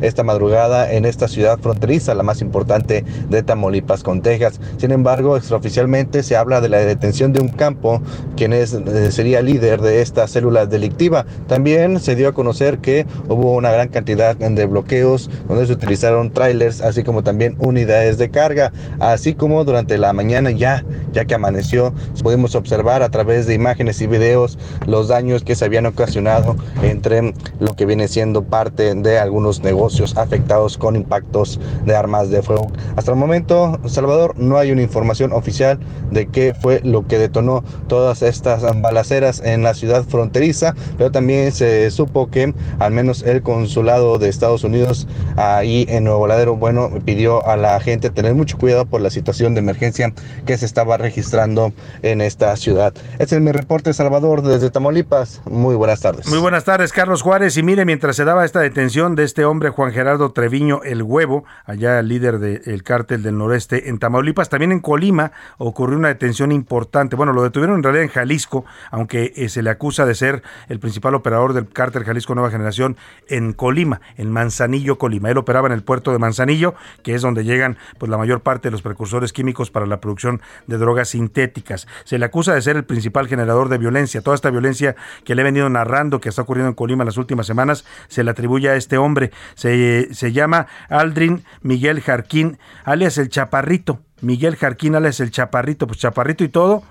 esta 0.00 0.22
madrugada 0.22 0.92
en 0.92 1.04
esta 1.04 1.28
ciudad 1.28 1.58
fronteriza, 1.58 2.14
la 2.14 2.22
más 2.22 2.40
importante 2.40 3.04
de 3.28 3.42
Tamaulipas 3.42 4.02
con 4.02 4.20
Texas. 4.22 4.60
Sin 4.78 4.92
embargo, 4.92 5.36
extraoficialmente 5.36 6.22
se 6.22 6.36
habla 6.36 6.60
de 6.60 6.68
la 6.68 6.78
detención 6.78 7.32
de 7.32 7.40
un 7.40 7.48
campo, 7.48 8.02
quien 8.36 8.52
es, 8.52 8.72
eh, 8.74 9.10
sería 9.10 9.42
líder 9.42 9.80
de 9.80 10.02
esta 10.02 10.26
célula 10.26 10.66
delictiva. 10.66 11.24
También 11.48 12.00
se 12.00 12.14
dio 12.14 12.28
a 12.28 12.32
conocer 12.32 12.78
que 12.78 13.06
hubo 13.28 13.54
una 13.54 13.70
gran 13.72 13.88
cantidad 13.88 14.36
de 14.36 14.66
bloqueos 14.66 15.30
donde 15.48 15.66
se 15.66 15.72
utilizaron 15.72 16.32
trailers, 16.32 16.80
así 16.80 17.02
como 17.02 17.22
también 17.22 17.56
unidades 17.58 18.18
de 18.18 18.30
carga, 18.30 18.72
así 19.00 19.34
como 19.34 19.64
durante 19.64 19.98
la 19.98 20.12
mañana 20.12 20.50
ya, 20.50 20.84
ya 21.12 21.24
que 21.24 21.34
amaneció, 21.34 21.92
pudimos 22.22 22.54
observar 22.54 23.02
a 23.02 23.08
través 23.08 23.46
de 23.46 23.54
imágenes 23.54 24.00
y 24.00 24.06
videos 24.06 24.58
los 24.86 25.08
daños 25.08 25.42
que 25.42 25.54
se 25.54 25.64
habían 25.64 25.86
ocasionado 25.86 26.56
entre 26.82 27.34
lo 27.60 27.74
que 27.74 27.86
viene 27.86 28.08
siendo 28.08 28.42
parte 28.44 28.94
de 28.94 29.18
algunos 29.22 29.62
negocios 29.62 30.16
afectados 30.16 30.76
con 30.78 30.96
impactos 30.96 31.60
de 31.84 31.96
armas 31.96 32.30
de 32.30 32.42
fuego. 32.42 32.70
Hasta 32.96 33.12
el 33.12 33.16
momento, 33.16 33.78
Salvador, 33.86 34.34
no 34.36 34.58
hay 34.58 34.72
una 34.72 34.82
información 34.82 35.32
oficial 35.32 35.78
de 36.10 36.26
qué 36.26 36.54
fue 36.60 36.80
lo 36.84 37.06
que 37.06 37.18
detonó 37.18 37.64
todas 37.86 38.22
estas 38.22 38.62
balaceras 38.80 39.40
en 39.44 39.62
la 39.62 39.74
ciudad 39.74 40.04
fronteriza, 40.04 40.74
pero 40.98 41.10
también 41.10 41.52
se 41.52 41.90
supo 41.90 42.30
que 42.30 42.54
al 42.78 42.92
menos 42.92 43.22
el 43.22 43.42
consulado 43.42 44.18
de 44.18 44.28
Estados 44.28 44.64
Unidos 44.64 45.06
ahí 45.36 45.86
en 45.88 46.04
Nuevo 46.04 46.26
Ladero, 46.26 46.56
bueno, 46.56 46.90
pidió 47.04 47.46
a 47.46 47.56
la 47.56 47.78
gente 47.80 48.10
tener 48.10 48.34
mucho 48.34 48.58
cuidado 48.58 48.86
por 48.86 49.00
la 49.00 49.10
situación 49.10 49.54
de 49.54 49.60
emergencia 49.60 50.12
que 50.46 50.58
se 50.58 50.66
estaba 50.66 50.96
registrando 50.96 51.72
en 52.02 52.20
esta 52.20 52.54
ciudad. 52.56 52.92
Este 53.18 53.36
es 53.36 53.40
mi 53.40 53.52
reporte, 53.52 53.92
Salvador, 53.92 54.42
desde 54.42 54.70
Tamaulipas. 54.70 55.42
Muy 55.44 55.74
buenas 55.74 56.00
tardes. 56.00 56.26
Muy 56.28 56.38
buenas 56.38 56.64
tardes, 56.64 56.92
Carlos 56.92 57.22
Juárez. 57.22 57.56
Y 57.56 57.62
mire, 57.62 57.84
mientras 57.84 58.16
se 58.16 58.24
daba 58.24 58.44
esta 58.44 58.60
detención 58.60 59.11
de 59.14 59.24
este 59.24 59.44
hombre, 59.44 59.70
Juan 59.70 59.92
Gerardo 59.92 60.32
Treviño 60.32 60.82
El 60.84 61.02
Huevo, 61.02 61.44
allá 61.64 62.00
líder 62.02 62.38
del 62.38 62.82
cártel 62.82 63.22
del 63.22 63.36
noreste 63.36 63.88
en 63.88 63.98
Tamaulipas. 63.98 64.48
También 64.48 64.72
en 64.72 64.80
Colima 64.80 65.32
ocurrió 65.58 65.98
una 65.98 66.08
detención 66.08 66.52
importante. 66.52 67.16
Bueno, 67.16 67.32
lo 67.32 67.42
detuvieron 67.42 67.76
en 67.76 67.82
realidad 67.82 68.04
en 68.04 68.10
Jalisco, 68.10 68.64
aunque 68.90 69.32
eh, 69.36 69.48
se 69.48 69.62
le 69.62 69.70
acusa 69.70 70.06
de 70.06 70.14
ser 70.14 70.42
el 70.68 70.78
principal 70.80 71.14
operador 71.14 71.52
del 71.52 71.68
cártel 71.68 72.04
Jalisco 72.04 72.34
Nueva 72.34 72.50
Generación 72.50 72.96
en 73.28 73.52
Colima, 73.52 74.00
en 74.16 74.30
Manzanillo, 74.30 74.98
Colima. 74.98 75.30
Él 75.30 75.38
operaba 75.38 75.66
en 75.66 75.72
el 75.72 75.82
puerto 75.82 76.12
de 76.12 76.18
Manzanillo, 76.18 76.74
que 77.02 77.14
es 77.14 77.22
donde 77.22 77.44
llegan 77.44 77.76
pues 77.98 78.10
la 78.10 78.18
mayor 78.18 78.40
parte 78.40 78.68
de 78.68 78.72
los 78.72 78.82
precursores 78.82 79.32
químicos 79.32 79.70
para 79.70 79.86
la 79.86 80.00
producción 80.00 80.40
de 80.66 80.78
drogas 80.78 81.10
sintéticas. 81.10 81.86
Se 82.04 82.18
le 82.18 82.24
acusa 82.24 82.54
de 82.54 82.62
ser 82.62 82.76
el 82.76 82.84
principal 82.84 83.28
generador 83.28 83.68
de 83.68 83.78
violencia. 83.78 84.22
Toda 84.22 84.36
esta 84.36 84.50
violencia 84.50 84.96
que 85.24 85.34
le 85.34 85.42
he 85.42 85.44
venido 85.44 85.68
narrando 85.68 86.20
que 86.20 86.28
está 86.28 86.42
ocurriendo 86.42 86.68
en 86.68 86.74
Colima 86.74 87.02
en 87.02 87.06
las 87.06 87.16
últimas 87.16 87.46
semanas 87.46 87.84
se 88.08 88.24
le 88.24 88.30
atribuye 88.30 88.68
a 88.68 88.76
este 88.76 88.98
hombre. 89.02 89.30
Se, 89.54 90.12
se 90.12 90.32
llama 90.32 90.66
Aldrin 90.88 91.44
Miguel 91.62 92.00
Jarquín, 92.00 92.58
alias 92.84 93.18
el 93.18 93.28
Chaparrito. 93.28 94.00
Miguel 94.20 94.56
Jarquín, 94.56 94.94
alias 94.94 95.20
el 95.20 95.30
Chaparrito. 95.30 95.86
Pues 95.86 95.98
Chaparrito 95.98 96.44
y 96.44 96.48
todo. 96.48 96.82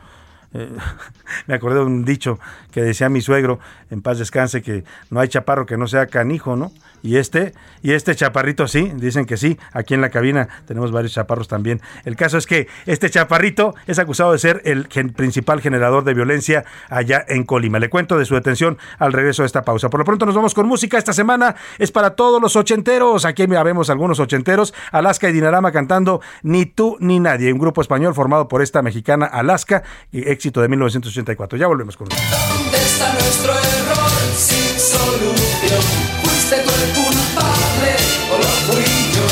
Eh, 0.53 0.69
me 1.47 1.53
acordé 1.53 1.79
de 1.79 1.85
un 1.85 2.05
dicho 2.05 2.39
que 2.71 2.81
decía 2.81 3.09
mi 3.09 3.21
suegro, 3.21 3.59
en 3.89 4.01
paz 4.01 4.19
descanse, 4.19 4.61
que 4.61 4.83
no 5.09 5.19
hay 5.19 5.29
chaparro 5.29 5.65
que 5.65 5.77
no 5.77 5.87
sea 5.87 6.07
canijo, 6.07 6.55
¿no? 6.55 6.71
Y 7.03 7.17
este, 7.17 7.53
y 7.81 7.93
este 7.93 8.15
chaparrito 8.15 8.67
sí, 8.67 8.91
dicen 8.95 9.25
que 9.25 9.37
sí. 9.37 9.57
Aquí 9.73 9.93
en 9.93 10.01
la 10.01 10.09
cabina 10.09 10.47
tenemos 10.65 10.91
varios 10.91 11.13
chaparros 11.13 11.47
también. 11.47 11.81
El 12.05 12.15
caso 12.15 12.37
es 12.37 12.45
que 12.45 12.67
este 12.85 13.09
chaparrito 13.09 13.75
es 13.87 13.99
acusado 13.99 14.31
de 14.31 14.39
ser 14.39 14.61
el 14.65 14.87
principal 15.13 15.61
generador 15.61 16.03
de 16.03 16.13
violencia 16.13 16.65
allá 16.89 17.23
en 17.27 17.43
Colima. 17.43 17.79
Le 17.79 17.89
cuento 17.89 18.17
de 18.17 18.25
su 18.25 18.35
detención 18.35 18.77
al 18.99 19.13
regreso 19.13 19.43
de 19.43 19.47
esta 19.47 19.63
pausa. 19.63 19.89
Por 19.89 19.99
lo 19.99 20.05
pronto 20.05 20.25
nos 20.25 20.35
vamos 20.35 20.53
con 20.53 20.67
música. 20.67 20.97
Esta 20.97 21.13
semana 21.13 21.55
es 21.79 21.91
para 21.91 22.15
todos 22.15 22.41
los 22.41 22.55
ochenteros. 22.55 23.25
Aquí 23.25 23.45
vemos 23.45 23.89
algunos 23.89 24.19
ochenteros. 24.19 24.73
Alaska 24.91 25.29
y 25.29 25.33
Dinarama 25.33 25.71
cantando 25.71 26.21
Ni 26.43 26.65
tú 26.65 26.97
ni 26.99 27.19
nadie. 27.19 27.51
Un 27.51 27.59
grupo 27.59 27.81
español 27.81 28.13
formado 28.13 28.47
por 28.47 28.61
esta 28.61 28.81
mexicana 28.81 29.25
Alaska, 29.25 29.83
éxito 30.11 30.61
de 30.61 30.67
1984. 30.69 31.57
Ya 31.57 31.67
volvemos 31.67 31.97
con 31.97 32.09
¿Dónde 32.09 32.77
está 32.77 33.13
nuestro 33.13 33.51
error 33.51 34.09
sin 34.35 34.79
solución? 34.79 36.20
Fuiste 36.51 36.63
tú 36.63 36.69
el 36.69 36.93
culpable 36.93 37.95
o 38.31 38.37
lo 38.37 38.49
fui 38.67 38.83
yo. 39.13 39.27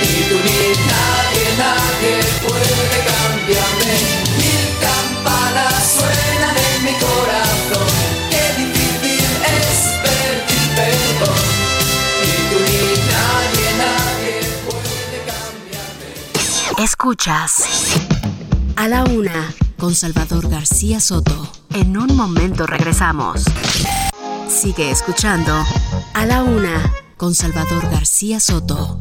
Ni 0.00 0.28
tú 0.28 0.36
ni 0.44 0.60
nadie, 0.86 1.46
nadie 1.58 2.16
puede 2.46 2.98
cambiarme. 3.10 3.94
Mil 4.38 4.64
campanas 4.80 5.96
suenan 5.96 6.56
en 6.56 6.84
mi 6.84 6.92
corazón. 6.92 7.88
Qué 8.30 8.62
difícil 8.62 9.24
es 9.56 9.78
pedir 10.02 10.66
perdón. 10.76 11.44
Ni 12.22 12.32
tú 12.50 12.58
ni 12.66 12.80
nadie, 13.12 13.66
nadie 13.78 14.36
puede 14.66 15.18
cambiarme. 15.26 16.84
Escuchas 16.84 17.64
a 18.76 18.88
la 18.88 19.04
una 19.04 19.52
con 19.78 19.94
Salvador 19.94 20.48
García 20.48 21.00
Soto. 21.00 21.52
En 21.74 21.96
un 21.96 22.16
momento 22.16 22.66
regresamos. 22.66 23.44
Sigue 24.48 24.90
escuchando 24.90 25.64
A 26.18 26.26
la 26.26 26.42
Una 26.42 26.82
con 27.16 27.32
Salvador 27.32 27.88
García 27.92 28.40
Soto. 28.40 28.98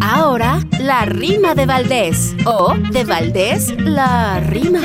Ahora, 0.00 0.60
la 0.80 1.04
rima 1.04 1.54
de 1.54 1.66
Valdés. 1.66 2.34
O 2.46 2.74
de 2.90 3.04
Valdés, 3.04 3.78
la 3.78 4.40
rima. 4.40 4.80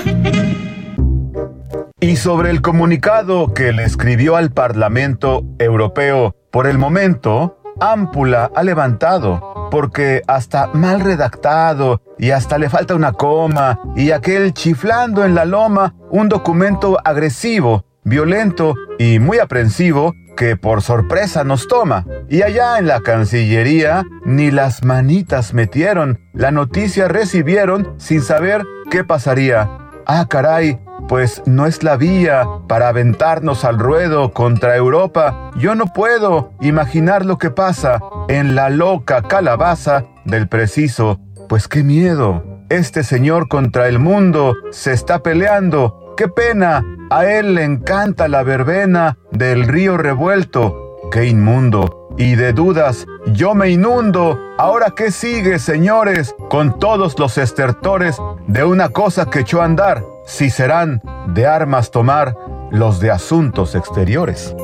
Y 2.01 2.17
sobre 2.17 2.49
el 2.49 2.61
comunicado 2.61 3.53
que 3.53 3.71
le 3.71 3.85
escribió 3.85 4.35
al 4.35 4.51
Parlamento 4.51 5.45
Europeo, 5.57 6.35
por 6.51 6.67
el 6.67 6.77
momento, 6.77 7.61
Ámpula 7.79 8.51
ha 8.53 8.63
levantado, 8.63 9.69
porque 9.71 10.21
hasta 10.27 10.67
mal 10.67 10.99
redactado 10.99 12.01
y 12.19 12.31
hasta 12.31 12.57
le 12.57 12.69
falta 12.69 12.93
una 12.93 13.13
coma 13.13 13.79
y 13.95 14.11
aquel 14.11 14.53
chiflando 14.53 15.23
en 15.23 15.33
la 15.33 15.45
loma, 15.45 15.95
un 16.11 16.27
documento 16.27 16.99
agresivo 17.05 17.85
violento 18.03 18.75
y 18.99 19.19
muy 19.19 19.39
aprensivo 19.39 20.13
que 20.35 20.55
por 20.55 20.81
sorpresa 20.81 21.43
nos 21.43 21.67
toma. 21.67 22.05
Y 22.29 22.41
allá 22.41 22.77
en 22.77 22.87
la 22.87 23.01
Cancillería 23.01 24.03
ni 24.25 24.51
las 24.51 24.83
manitas 24.83 25.53
metieron, 25.53 26.19
la 26.33 26.51
noticia 26.51 27.07
recibieron 27.07 27.93
sin 27.97 28.21
saber 28.21 28.63
qué 28.89 29.03
pasaría. 29.03 29.69
Ah, 30.05 30.27
caray, 30.29 30.79
pues 31.07 31.41
no 31.45 31.65
es 31.65 31.83
la 31.83 31.97
vía 31.97 32.45
para 32.67 32.89
aventarnos 32.89 33.65
al 33.65 33.79
ruedo 33.79 34.33
contra 34.33 34.75
Europa. 34.75 35.51
Yo 35.55 35.75
no 35.75 35.85
puedo 35.85 36.53
imaginar 36.61 37.25
lo 37.25 37.37
que 37.37 37.51
pasa 37.51 37.99
en 38.27 38.55
la 38.55 38.69
loca 38.69 39.21
calabaza 39.21 40.05
del 40.25 40.47
preciso. 40.47 41.19
Pues 41.47 41.67
qué 41.67 41.83
miedo. 41.83 42.43
Este 42.69 43.03
señor 43.03 43.47
contra 43.47 43.87
el 43.87 43.99
mundo 43.99 44.55
se 44.71 44.93
está 44.93 45.19
peleando 45.19 46.03
¡Qué 46.15 46.27
pena! 46.27 46.85
A 47.13 47.27
él 47.27 47.53
le 47.53 47.63
encanta 47.63 48.27
la 48.27 48.41
verbena 48.41 49.19
del 49.29 49.67
río 49.67 49.97
revuelto. 49.97 50.97
¡Qué 51.11 51.27
inmundo! 51.27 52.09
Y 52.17 52.33
de 52.33 52.53
dudas, 52.53 53.05
yo 53.27 53.53
me 53.53 53.69
inundo. 53.69 54.39
Ahora, 54.57 54.95
¿qué 54.97 55.11
sigue, 55.11 55.59
señores? 55.59 56.33
Con 56.49 56.79
todos 56.79 57.19
los 57.19 57.37
estertores 57.37 58.17
de 58.47 58.63
una 58.63 58.89
cosa 58.89 59.29
que 59.29 59.41
echó 59.41 59.61
a 59.61 59.65
andar. 59.65 60.03
Si 60.25 60.49
serán 60.49 61.03
de 61.27 61.45
armas 61.45 61.91
tomar 61.91 62.35
los 62.71 62.99
de 62.99 63.11
asuntos 63.11 63.75
exteriores. 63.75 64.55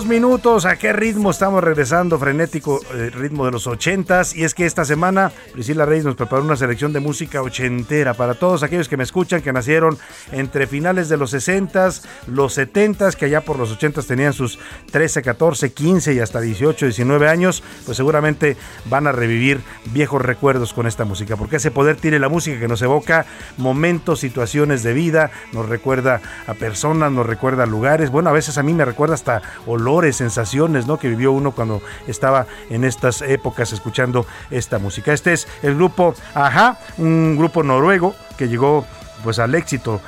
32 0.00 0.06
minutos. 0.06 0.64
¿A 0.66 0.76
qué 0.76 0.92
ritmo 0.92 1.30
estamos 1.30 1.62
regresando? 1.62 2.18
Frenético 2.18 2.80
eh, 2.94 3.10
ritmo 3.10 3.44
de 3.44 3.52
los 3.52 3.66
ochentas. 3.66 4.34
Y 4.34 4.44
es 4.44 4.54
que 4.54 4.66
esta 4.66 4.84
semana 4.84 5.32
Priscila 5.52 5.84
Reyes 5.84 6.04
nos 6.04 6.14
preparó 6.14 6.42
una 6.42 6.56
selección 6.56 6.92
de 6.92 7.00
música 7.00 7.42
ochentera 7.42 8.14
para 8.14 8.34
todos 8.34 8.62
aquellos 8.62 8.88
que 8.88 8.96
me 8.96 9.02
escuchan, 9.02 9.42
que 9.42 9.52
nacieron 9.52 9.98
entre 10.32 10.66
finales 10.66 11.08
de 11.08 11.16
los 11.16 11.30
60, 11.30 11.90
los 12.28 12.54
70, 12.54 13.12
que 13.12 13.26
allá 13.26 13.40
por 13.42 13.58
los 13.58 13.72
80 13.72 14.02
tenían 14.02 14.32
sus 14.32 14.58
13, 14.90 15.22
14, 15.22 15.72
15 15.72 16.14
y 16.14 16.20
hasta 16.20 16.40
18, 16.40 16.86
19 16.86 17.28
años. 17.28 17.62
Pues 17.84 17.96
seguramente 17.96 18.56
van 18.86 19.06
a 19.06 19.12
revivir 19.12 19.60
viejos 19.86 20.22
recuerdos 20.22 20.72
con 20.72 20.86
esta 20.86 21.04
música. 21.04 21.36
Porque 21.36 21.56
ese 21.56 21.70
poder 21.70 21.96
tiene 21.96 22.18
la 22.18 22.28
música 22.28 22.58
que 22.58 22.68
nos 22.68 22.82
evoca 22.82 23.26
momentos, 23.56 24.20
situaciones 24.20 24.82
de 24.82 24.92
vida, 24.92 25.30
nos 25.52 25.68
recuerda 25.68 26.20
a 26.46 26.54
personas, 26.54 27.12
nos 27.12 27.26
recuerda 27.26 27.64
a 27.64 27.66
lugares. 27.66 28.10
Bueno, 28.10 28.30
a 28.30 28.32
veces 28.32 28.56
a 28.58 28.62
mí 28.62 28.72
me 28.72 28.84
recuerda 28.84 29.14
hasta 29.14 29.42
olores, 29.66 29.89
sensaciones, 30.12 30.86
¿no? 30.86 30.98
Que 30.98 31.08
vivió 31.08 31.32
uno 31.32 31.52
cuando 31.52 31.82
estaba 32.06 32.46
en 32.68 32.84
estas 32.84 33.22
épocas 33.22 33.72
escuchando 33.72 34.26
esta 34.50 34.78
música. 34.78 35.12
Este 35.12 35.32
es 35.32 35.48
el 35.62 35.74
grupo 35.74 36.14
Aja, 36.34 36.78
un 36.98 37.36
grupo 37.36 37.62
noruego 37.62 38.14
que 38.36 38.48
llegó 38.48 38.86
pues 39.22 39.38
al 39.38 39.54
éxito. 39.54 40.00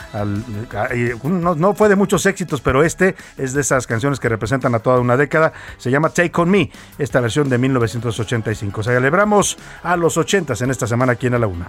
no, 1.22 1.54
no, 1.54 1.74
fue 1.74 1.88
de 1.88 1.96
muchos 1.96 2.24
éxitos, 2.26 2.60
pero 2.60 2.82
este 2.82 3.14
es 3.36 3.52
de 3.52 3.60
esas 3.60 3.86
canciones 3.86 4.18
que 4.18 4.28
representan 4.28 4.74
a 4.74 4.78
toda 4.78 5.00
una 5.00 5.16
década. 5.16 5.52
Se 5.78 5.90
llama 5.90 6.10
Take 6.10 6.32
On 6.40 6.50
Me, 6.50 6.70
esta 6.98 7.20
versión 7.20 7.48
de 7.48 7.58
1985. 7.58 8.82
celebramos 8.82 9.58
a 9.82 9.96
los 9.96 10.16
80 10.16 10.54
en 10.60 10.70
esta 10.70 10.86
semana 10.86 11.12
aquí 11.12 11.26
en 11.26 11.40
la 11.40 11.46
Una. 11.46 11.68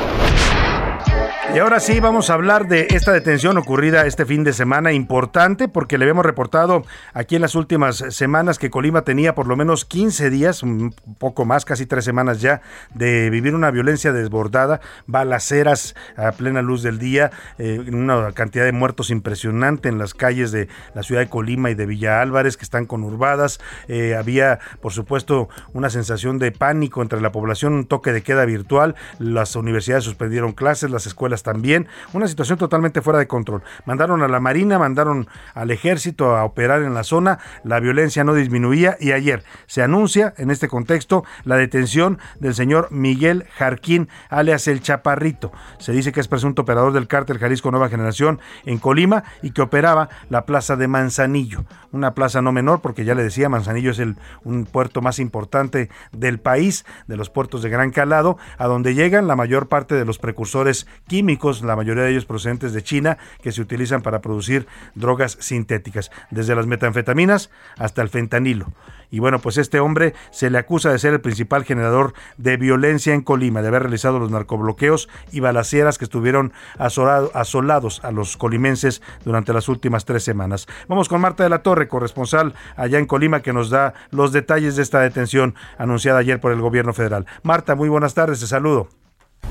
Y 1.53 1.59
ahora 1.59 1.81
sí, 1.81 1.99
vamos 1.99 2.29
a 2.29 2.35
hablar 2.35 2.69
de 2.69 2.87
esta 2.91 3.11
detención 3.11 3.57
ocurrida 3.57 4.05
este 4.05 4.25
fin 4.25 4.45
de 4.45 4.53
semana, 4.53 4.93
importante 4.93 5.67
porque 5.67 5.97
le 5.97 6.05
habíamos 6.05 6.25
reportado 6.25 6.85
aquí 7.13 7.35
en 7.35 7.41
las 7.41 7.55
últimas 7.55 7.97
semanas 7.97 8.57
que 8.57 8.69
Colima 8.69 9.01
tenía 9.01 9.35
por 9.35 9.47
lo 9.47 9.57
menos 9.57 9.83
15 9.83 10.29
días, 10.29 10.63
un 10.63 10.95
poco 11.17 11.43
más, 11.43 11.65
casi 11.65 11.85
tres 11.85 12.05
semanas 12.05 12.39
ya, 12.39 12.61
de 12.93 13.29
vivir 13.29 13.53
una 13.53 13.69
violencia 13.69 14.13
desbordada, 14.13 14.79
balaceras 15.07 15.93
a 16.15 16.31
plena 16.31 16.61
luz 16.61 16.83
del 16.83 16.99
día, 16.99 17.31
eh, 17.57 17.83
una 17.91 18.31
cantidad 18.31 18.63
de 18.63 18.71
muertos 18.71 19.09
impresionante 19.09 19.89
en 19.89 19.97
las 19.97 20.13
calles 20.13 20.53
de 20.53 20.69
la 20.95 21.03
ciudad 21.03 21.19
de 21.19 21.27
Colima 21.27 21.69
y 21.69 21.75
de 21.75 21.85
Villa 21.85 22.21
Álvarez 22.21 22.55
que 22.55 22.63
están 22.63 22.85
conurbadas. 22.85 23.59
Eh, 23.89 24.15
había, 24.15 24.59
por 24.79 24.93
supuesto, 24.93 25.49
una 25.73 25.89
sensación 25.89 26.39
de 26.39 26.53
pánico 26.53 27.01
entre 27.01 27.19
la 27.19 27.33
población, 27.33 27.73
un 27.73 27.87
toque 27.87 28.13
de 28.13 28.23
queda 28.23 28.45
virtual, 28.45 28.95
las 29.19 29.57
universidades 29.57 30.05
suspendieron 30.05 30.53
clases, 30.53 30.89
las 30.91 31.07
escuelas 31.07 31.40
también, 31.43 31.87
una 32.13 32.27
situación 32.27 32.57
totalmente 32.57 33.01
fuera 33.01 33.19
de 33.19 33.27
control. 33.27 33.63
Mandaron 33.85 34.21
a 34.23 34.27
la 34.27 34.39
Marina, 34.39 34.79
mandaron 34.79 35.27
al 35.53 35.71
ejército 35.71 36.35
a 36.35 36.43
operar 36.43 36.83
en 36.83 36.93
la 36.93 37.03
zona, 37.03 37.39
la 37.63 37.79
violencia 37.79 38.23
no 38.23 38.33
disminuía 38.33 38.97
y 38.99 39.11
ayer 39.11 39.43
se 39.67 39.83
anuncia 39.83 40.33
en 40.37 40.51
este 40.51 40.67
contexto 40.67 41.23
la 41.43 41.57
detención 41.57 42.19
del 42.39 42.53
señor 42.53 42.91
Miguel 42.91 43.45
Jarquín, 43.55 44.09
alias 44.29 44.67
El 44.67 44.81
Chaparrito. 44.81 45.51
Se 45.79 45.91
dice 45.91 46.11
que 46.11 46.19
es 46.19 46.27
presunto 46.27 46.63
operador 46.63 46.93
del 46.93 47.07
cártel 47.07 47.39
Jalisco 47.39 47.71
Nueva 47.71 47.89
Generación 47.89 48.39
en 48.65 48.77
Colima 48.77 49.23
y 49.41 49.51
que 49.51 49.61
operaba 49.61 50.09
la 50.29 50.45
plaza 50.45 50.75
de 50.75 50.87
Manzanillo, 50.87 51.65
una 51.91 52.13
plaza 52.13 52.41
no 52.41 52.51
menor 52.51 52.81
porque 52.81 53.05
ya 53.05 53.15
le 53.15 53.23
decía, 53.23 53.49
Manzanillo 53.49 53.91
es 53.91 53.99
el, 53.99 54.17
un 54.43 54.65
puerto 54.65 55.01
más 55.01 55.19
importante 55.19 55.89
del 56.11 56.39
país, 56.39 56.85
de 57.07 57.17
los 57.17 57.29
puertos 57.29 57.61
de 57.61 57.69
gran 57.69 57.91
calado, 57.91 58.37
a 58.57 58.67
donde 58.67 58.93
llegan 58.93 59.27
la 59.27 59.35
mayor 59.35 59.67
parte 59.67 59.95
de 59.95 60.05
los 60.05 60.17
precursores 60.19 60.87
químicos 61.07 61.30
la 61.63 61.75
mayoría 61.75 62.03
de 62.03 62.11
ellos 62.11 62.25
procedentes 62.25 62.73
de 62.73 62.83
China, 62.83 63.17
que 63.41 63.51
se 63.51 63.61
utilizan 63.61 64.01
para 64.01 64.21
producir 64.21 64.67
drogas 64.95 65.37
sintéticas, 65.39 66.11
desde 66.29 66.55
las 66.55 66.67
metanfetaminas 66.67 67.49
hasta 67.77 68.01
el 68.01 68.09
fentanilo. 68.09 68.67
Y 69.11 69.19
bueno, 69.19 69.39
pues 69.39 69.57
este 69.57 69.81
hombre 69.81 70.13
se 70.31 70.49
le 70.49 70.57
acusa 70.57 70.89
de 70.89 70.97
ser 70.97 71.13
el 71.13 71.19
principal 71.19 71.65
generador 71.65 72.13
de 72.37 72.55
violencia 72.55 73.13
en 73.13 73.21
Colima, 73.21 73.61
de 73.61 73.67
haber 73.67 73.83
realizado 73.83 74.19
los 74.19 74.31
narcobloqueos 74.31 75.09
y 75.33 75.41
balaceras 75.41 75.97
que 75.97 76.05
estuvieron 76.05 76.53
asolados 76.77 78.03
a 78.03 78.11
los 78.11 78.37
colimenses 78.37 79.01
durante 79.25 79.51
las 79.51 79.67
últimas 79.67 80.05
tres 80.05 80.23
semanas. 80.23 80.67
Vamos 80.87 81.09
con 81.09 81.19
Marta 81.19 81.43
de 81.43 81.49
la 81.49 81.61
Torre, 81.61 81.89
corresponsal 81.89 82.53
allá 82.77 82.99
en 82.99 83.05
Colima, 83.05 83.41
que 83.41 83.51
nos 83.51 83.69
da 83.69 83.93
los 84.11 84.31
detalles 84.31 84.77
de 84.77 84.83
esta 84.83 85.01
detención 85.01 85.55
anunciada 85.77 86.19
ayer 86.19 86.39
por 86.39 86.53
el 86.53 86.61
gobierno 86.61 86.93
federal. 86.93 87.25
Marta, 87.43 87.75
muy 87.75 87.89
buenas 87.89 88.13
tardes, 88.13 88.39
te 88.39 88.47
saludo. 88.47 89.00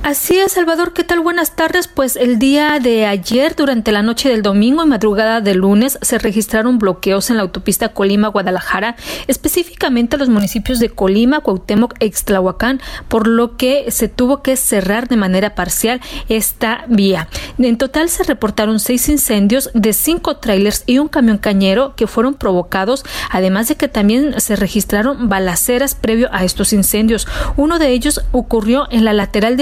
Así 0.03 0.38
es, 0.38 0.53
Salvador, 0.53 0.94
¿qué 0.94 1.05
tal? 1.05 1.20
Buenas 1.20 1.55
tardes. 1.57 1.87
Pues 1.87 2.16
el 2.16 2.38
día 2.38 2.81
de 2.81 3.05
ayer, 3.05 3.55
durante 3.55 3.92
la 3.92 4.03
noche 4.03 4.31
del 4.31 4.40
domingo 4.40 4.83
y 4.83 4.88
madrugada 4.88 5.42
del 5.42 5.59
lunes, 5.59 5.98
se 6.00 6.18
registraron 6.18 6.79
bloqueos 6.79 7.29
en 7.29 7.37
la 7.37 7.42
autopista 7.42 7.90
Colima-Guadalajara, 7.90 8.96
específicamente 9.26 10.16
los 10.16 10.31
municipios 10.31 10.79
de 10.79 10.88
Colima, 10.88 11.40
Cuauhtémoc 11.40 11.94
e 12.00 12.07
Ixtlahuacán, 12.07 12.81
por 13.09 13.29
lo 13.29 13.59
que 13.59 13.90
se 13.90 14.09
tuvo 14.09 14.42
que 14.42 14.57
cerrar 14.57 15.07
de 15.07 15.16
manera 15.16 15.55
parcial 15.55 16.00
esta 16.31 16.87
vía. 16.88 17.29
En 17.59 17.76
total 17.76 18.09
se 18.09 18.24
reportaron 18.24 18.81
seis 18.81 19.07
incendios 19.11 19.70
de 19.74 19.92
cinco 19.92 20.38
trailers 20.38 20.83
y 20.87 20.98
un 20.98 21.09
camión 21.09 21.37
cañero 21.37 21.94
que 21.94 22.07
fueron 22.07 22.35
provocados, 22.35 23.05
además 23.31 23.68
de 23.68 23.76
que 23.76 23.87
también 23.87 24.40
se 24.40 24.57
registraron 24.57 25.29
balaceras 25.29 25.94
previo 25.94 26.31
a 26.33 26.42
estos 26.42 26.72
incendios. 26.72 27.29
Uno 27.59 27.79
de 27.79 27.90
ellos 27.90 28.22
ocurrió 28.33 28.88
en 28.90 29.05
la 29.05 29.12
lateral 29.12 29.59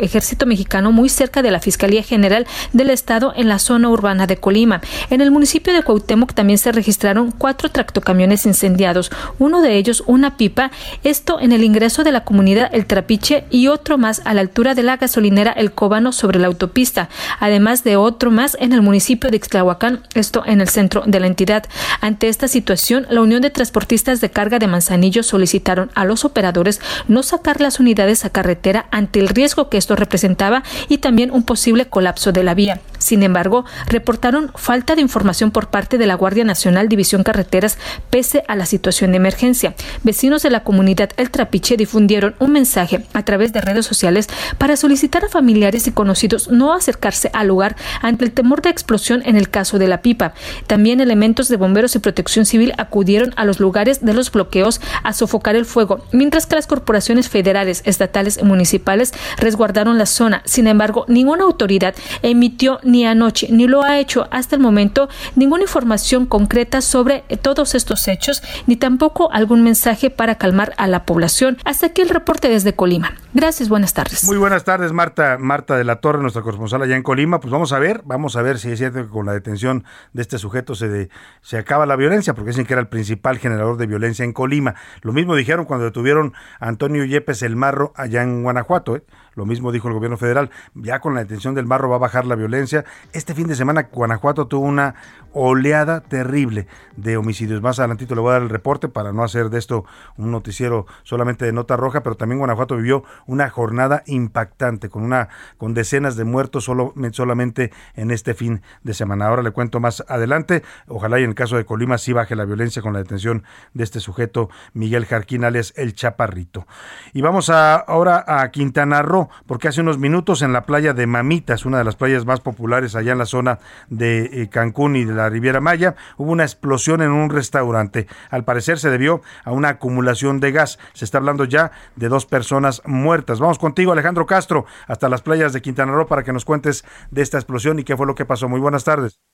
Ejército 0.00 0.46
Mexicano 0.46 0.92
muy 0.92 1.08
cerca 1.08 1.42
de 1.42 1.50
la 1.50 1.60
Fiscalía 1.60 2.02
General 2.02 2.46
del 2.72 2.90
Estado 2.90 3.32
en 3.36 3.48
la 3.48 3.58
zona 3.58 3.88
urbana 3.88 4.26
de 4.26 4.36
Colima. 4.36 4.80
En 5.10 5.20
el 5.20 5.30
municipio 5.30 5.72
de 5.72 5.82
Cuauhtémoc 5.82 6.34
también 6.34 6.58
se 6.58 6.72
registraron 6.72 7.30
cuatro 7.30 7.70
tractocamiones 7.70 8.46
incendiados, 8.46 9.10
uno 9.38 9.60
de 9.60 9.76
ellos 9.76 10.02
una 10.06 10.36
pipa, 10.36 10.70
esto 11.04 11.40
en 11.40 11.52
el 11.52 11.64
ingreso 11.64 12.04
de 12.04 12.12
la 12.12 12.24
comunidad 12.24 12.70
El 12.72 12.86
Trapiche 12.86 13.44
y 13.50 13.68
otro 13.68 13.98
más 13.98 14.22
a 14.24 14.34
la 14.34 14.40
altura 14.40 14.74
de 14.74 14.82
la 14.82 14.96
gasolinera 14.96 15.52
El 15.52 15.72
Cóbano 15.72 16.12
sobre 16.12 16.38
la 16.38 16.46
autopista, 16.46 17.08
además 17.38 17.84
de 17.84 17.96
otro 17.96 18.30
más 18.30 18.56
en 18.60 18.72
el 18.72 18.82
municipio 18.82 19.30
de 19.30 19.36
Ixtlahuacán, 19.36 20.02
esto 20.14 20.42
en 20.46 20.60
el 20.60 20.68
centro 20.68 21.02
de 21.06 21.20
la 21.20 21.26
entidad. 21.26 21.64
Ante 22.00 22.28
esta 22.28 22.48
situación, 22.48 23.06
la 23.10 23.20
Unión 23.20 23.42
de 23.42 23.50
Transportistas 23.50 24.20
de 24.20 24.30
Carga 24.30 24.58
de 24.58 24.66
Manzanillo 24.66 25.22
solicitaron 25.22 25.90
a 25.94 26.04
los 26.04 26.24
operadores 26.24 26.80
no 27.08 27.22
sacar 27.22 27.60
las 27.60 27.80
unidades 27.80 28.24
a 28.24 28.30
carretera 28.30 28.86
ante 28.90 29.20
el 29.20 29.28
riesgo 29.28 29.49
que 29.68 29.78
esto 29.78 29.96
representaba 29.96 30.62
y 30.88 30.98
también 30.98 31.30
un 31.30 31.42
posible 31.42 31.86
colapso 31.86 32.32
de 32.32 32.44
la 32.44 32.54
vía. 32.54 32.80
Sin 32.98 33.22
embargo, 33.22 33.64
reportaron 33.86 34.52
falta 34.54 34.94
de 34.94 35.00
información 35.00 35.50
por 35.50 35.68
parte 35.68 35.98
de 35.98 36.06
la 36.06 36.14
Guardia 36.14 36.44
Nacional 36.44 36.88
División 36.88 37.22
Carreteras 37.22 37.78
pese 38.10 38.44
a 38.46 38.56
la 38.56 38.66
situación 38.66 39.10
de 39.10 39.16
emergencia. 39.16 39.74
Vecinos 40.02 40.42
de 40.42 40.50
la 40.50 40.62
comunidad 40.62 41.10
El 41.16 41.30
Trapiche 41.30 41.76
difundieron 41.76 42.34
un 42.38 42.52
mensaje 42.52 43.04
a 43.12 43.24
través 43.24 43.52
de 43.52 43.60
redes 43.60 43.86
sociales 43.86 44.28
para 44.58 44.76
solicitar 44.76 45.24
a 45.24 45.28
familiares 45.28 45.86
y 45.86 45.92
conocidos 45.92 46.48
no 46.48 46.72
acercarse 46.72 47.30
al 47.32 47.48
lugar 47.48 47.76
ante 48.02 48.24
el 48.24 48.32
temor 48.32 48.62
de 48.62 48.70
explosión 48.70 49.22
en 49.24 49.36
el 49.36 49.48
caso 49.50 49.78
de 49.78 49.88
la 49.88 50.02
pipa. 50.02 50.34
También 50.66 51.00
elementos 51.00 51.48
de 51.48 51.56
bomberos 51.56 51.96
y 51.96 52.00
protección 52.00 52.44
civil 52.44 52.72
acudieron 52.78 53.32
a 53.36 53.44
los 53.44 53.60
lugares 53.60 54.04
de 54.04 54.14
los 54.14 54.30
bloqueos 54.30 54.80
a 55.02 55.12
sofocar 55.12 55.56
el 55.56 55.64
fuego, 55.64 56.04
mientras 56.12 56.46
que 56.46 56.56
las 56.56 56.66
corporaciones 56.66 57.28
federales, 57.28 57.82
estatales 57.86 58.38
y 58.38 58.44
municipales 58.44 59.12
resguardaron 59.40 59.98
la 59.98 60.06
zona. 60.06 60.42
Sin 60.44 60.66
embargo, 60.66 61.04
ninguna 61.08 61.44
autoridad 61.44 61.94
emitió 62.22 62.78
ni 62.82 63.06
anoche 63.06 63.48
ni 63.50 63.66
lo 63.66 63.82
ha 63.82 63.98
hecho 63.98 64.28
hasta 64.30 64.56
el 64.56 64.62
momento 64.62 65.08
ninguna 65.34 65.62
información 65.62 66.26
concreta 66.26 66.80
sobre 66.80 67.24
todos 67.42 67.74
estos 67.74 68.06
hechos, 68.08 68.42
ni 68.66 68.76
tampoco 68.76 69.32
algún 69.32 69.62
mensaje 69.62 70.10
para 70.10 70.36
calmar 70.36 70.74
a 70.76 70.86
la 70.86 71.04
población. 71.04 71.58
Hasta 71.64 71.86
aquí 71.86 72.02
el 72.02 72.08
reporte 72.08 72.48
desde 72.48 72.74
Colima. 72.74 73.14
Gracias, 73.32 73.68
buenas 73.68 73.94
tardes. 73.94 74.24
Muy 74.24 74.36
buenas 74.36 74.64
tardes, 74.64 74.92
Marta, 74.92 75.38
Marta 75.38 75.76
de 75.76 75.84
la 75.84 75.96
Torre, 75.96 76.20
nuestra 76.20 76.42
corresponsal 76.42 76.82
allá 76.82 76.96
en 76.96 77.02
Colima. 77.02 77.40
Pues 77.40 77.52
vamos 77.52 77.72
a 77.72 77.78
ver, 77.78 78.02
vamos 78.04 78.36
a 78.36 78.42
ver 78.42 78.58
si 78.58 78.70
es 78.70 78.78
cierto 78.78 79.02
que 79.02 79.08
con 79.08 79.26
la 79.26 79.32
detención 79.32 79.84
de 80.12 80.22
este 80.22 80.38
sujeto 80.38 80.74
se, 80.74 81.08
se 81.40 81.58
acaba 81.58 81.86
la 81.86 81.96
violencia, 81.96 82.34
porque 82.34 82.50
dicen 82.50 82.66
que 82.66 82.74
era 82.74 82.80
el 82.80 82.88
principal 82.88 83.38
generador 83.38 83.76
de 83.76 83.86
violencia 83.86 84.24
en 84.24 84.32
Colima. 84.32 84.74
Lo 85.02 85.12
mismo 85.12 85.36
dijeron 85.36 85.64
cuando 85.64 85.84
detuvieron 85.84 86.34
a 86.58 86.68
Antonio 86.68 87.04
Yepes 87.04 87.42
el 87.42 87.56
Marro 87.56 87.92
allá 87.96 88.22
en 88.22 88.42
Guanajuato. 88.42 88.96
¿eh? 88.96 89.04
Lo 89.34 89.46
mismo 89.46 89.72
dijo 89.72 89.88
el 89.88 89.94
gobierno 89.94 90.16
federal. 90.16 90.50
Ya 90.74 91.00
con 91.00 91.14
la 91.14 91.20
detención 91.20 91.54
del 91.54 91.66
Marro 91.66 91.88
va 91.88 91.96
a 91.96 92.00
bajar 92.00 92.26
la 92.26 92.34
violencia. 92.34 92.84
Este 93.12 93.34
fin 93.34 93.46
de 93.46 93.54
semana 93.54 93.88
Guanajuato 93.92 94.46
tuvo 94.46 94.66
una 94.66 94.94
oleada 95.32 96.00
terrible 96.00 96.66
de 96.96 97.16
homicidios. 97.16 97.62
Más 97.62 97.78
adelantito 97.78 98.14
le 98.14 98.20
voy 98.20 98.30
a 98.30 98.32
dar 98.34 98.42
el 98.42 98.48
reporte 98.48 98.88
para 98.88 99.12
no 99.12 99.22
hacer 99.22 99.50
de 99.50 99.58
esto 99.58 99.84
un 100.16 100.30
noticiero 100.30 100.86
solamente 101.02 101.44
de 101.44 101.52
nota 101.52 101.76
roja, 101.76 102.02
pero 102.02 102.16
también 102.16 102.38
Guanajuato 102.38 102.76
vivió 102.76 103.04
una 103.26 103.48
jornada 103.48 104.02
impactante 104.06 104.88
con 104.88 105.02
una 105.02 105.28
con 105.56 105.74
decenas 105.74 106.16
de 106.16 106.24
muertos 106.24 106.64
solo, 106.64 106.94
solamente 107.12 107.72
en 107.94 108.10
este 108.10 108.34
fin 108.34 108.62
de 108.82 108.94
semana. 108.94 109.26
Ahora 109.26 109.42
le 109.42 109.50
cuento 109.50 109.80
más 109.80 110.04
adelante. 110.08 110.62
Ojalá 110.88 111.20
y 111.20 111.24
en 111.24 111.30
el 111.30 111.34
caso 111.34 111.56
de 111.56 111.64
Colima 111.64 111.98
sí 111.98 112.12
baje 112.12 112.36
la 112.36 112.44
violencia 112.44 112.82
con 112.82 112.92
la 112.92 112.98
detención 113.00 113.44
de 113.74 113.84
este 113.84 114.00
sujeto 114.00 114.50
Miguel 114.72 115.06
Jarquín 115.06 115.44
alias 115.44 115.72
El 115.76 115.94
Chaparrito. 115.94 116.66
Y 117.12 117.22
vamos 117.22 117.50
a, 117.50 117.76
ahora 117.76 118.24
a 118.26 118.50
Quintana 118.50 119.02
Roo, 119.02 119.19
porque 119.46 119.68
hace 119.68 119.80
unos 119.80 119.98
minutos 119.98 120.42
en 120.42 120.52
la 120.52 120.62
playa 120.62 120.94
de 120.94 121.06
Mamitas, 121.06 121.66
una 121.66 121.78
de 121.78 121.84
las 121.84 121.96
playas 121.96 122.24
más 122.24 122.40
populares 122.40 122.94
allá 122.94 123.12
en 123.12 123.18
la 123.18 123.26
zona 123.26 123.58
de 123.88 124.42
eh, 124.42 124.48
Cancún 124.48 124.96
y 124.96 125.04
de 125.04 125.14
la 125.14 125.28
Riviera 125.28 125.60
Maya, 125.60 125.96
hubo 126.16 126.32
una 126.32 126.44
explosión 126.44 127.02
en 127.02 127.10
un 127.10 127.30
restaurante. 127.30 128.06
Al 128.30 128.44
parecer 128.44 128.78
se 128.78 128.90
debió 128.90 129.22
a 129.44 129.52
una 129.52 129.70
acumulación 129.70 130.40
de 130.40 130.52
gas. 130.52 130.78
Se 130.92 131.04
está 131.04 131.18
hablando 131.18 131.44
ya 131.44 131.72
de 131.96 132.08
dos 132.08 132.26
personas 132.26 132.82
muertas. 132.86 133.40
Vamos 133.40 133.58
contigo, 133.58 133.92
Alejandro 133.92 134.26
Castro, 134.26 134.66
hasta 134.86 135.08
las 135.08 135.22
playas 135.22 135.52
de 135.52 135.62
Quintana 135.62 135.92
Roo 135.92 136.06
para 136.06 136.22
que 136.22 136.32
nos 136.32 136.44
cuentes 136.44 136.84
de 137.10 137.22
esta 137.22 137.38
explosión 137.38 137.78
y 137.78 137.84
qué 137.84 137.96
fue 137.96 138.06
lo 138.06 138.14
que 138.14 138.24
pasó. 138.24 138.48
Muy 138.48 138.60
buenas 138.60 138.84
tardes. 138.84 139.29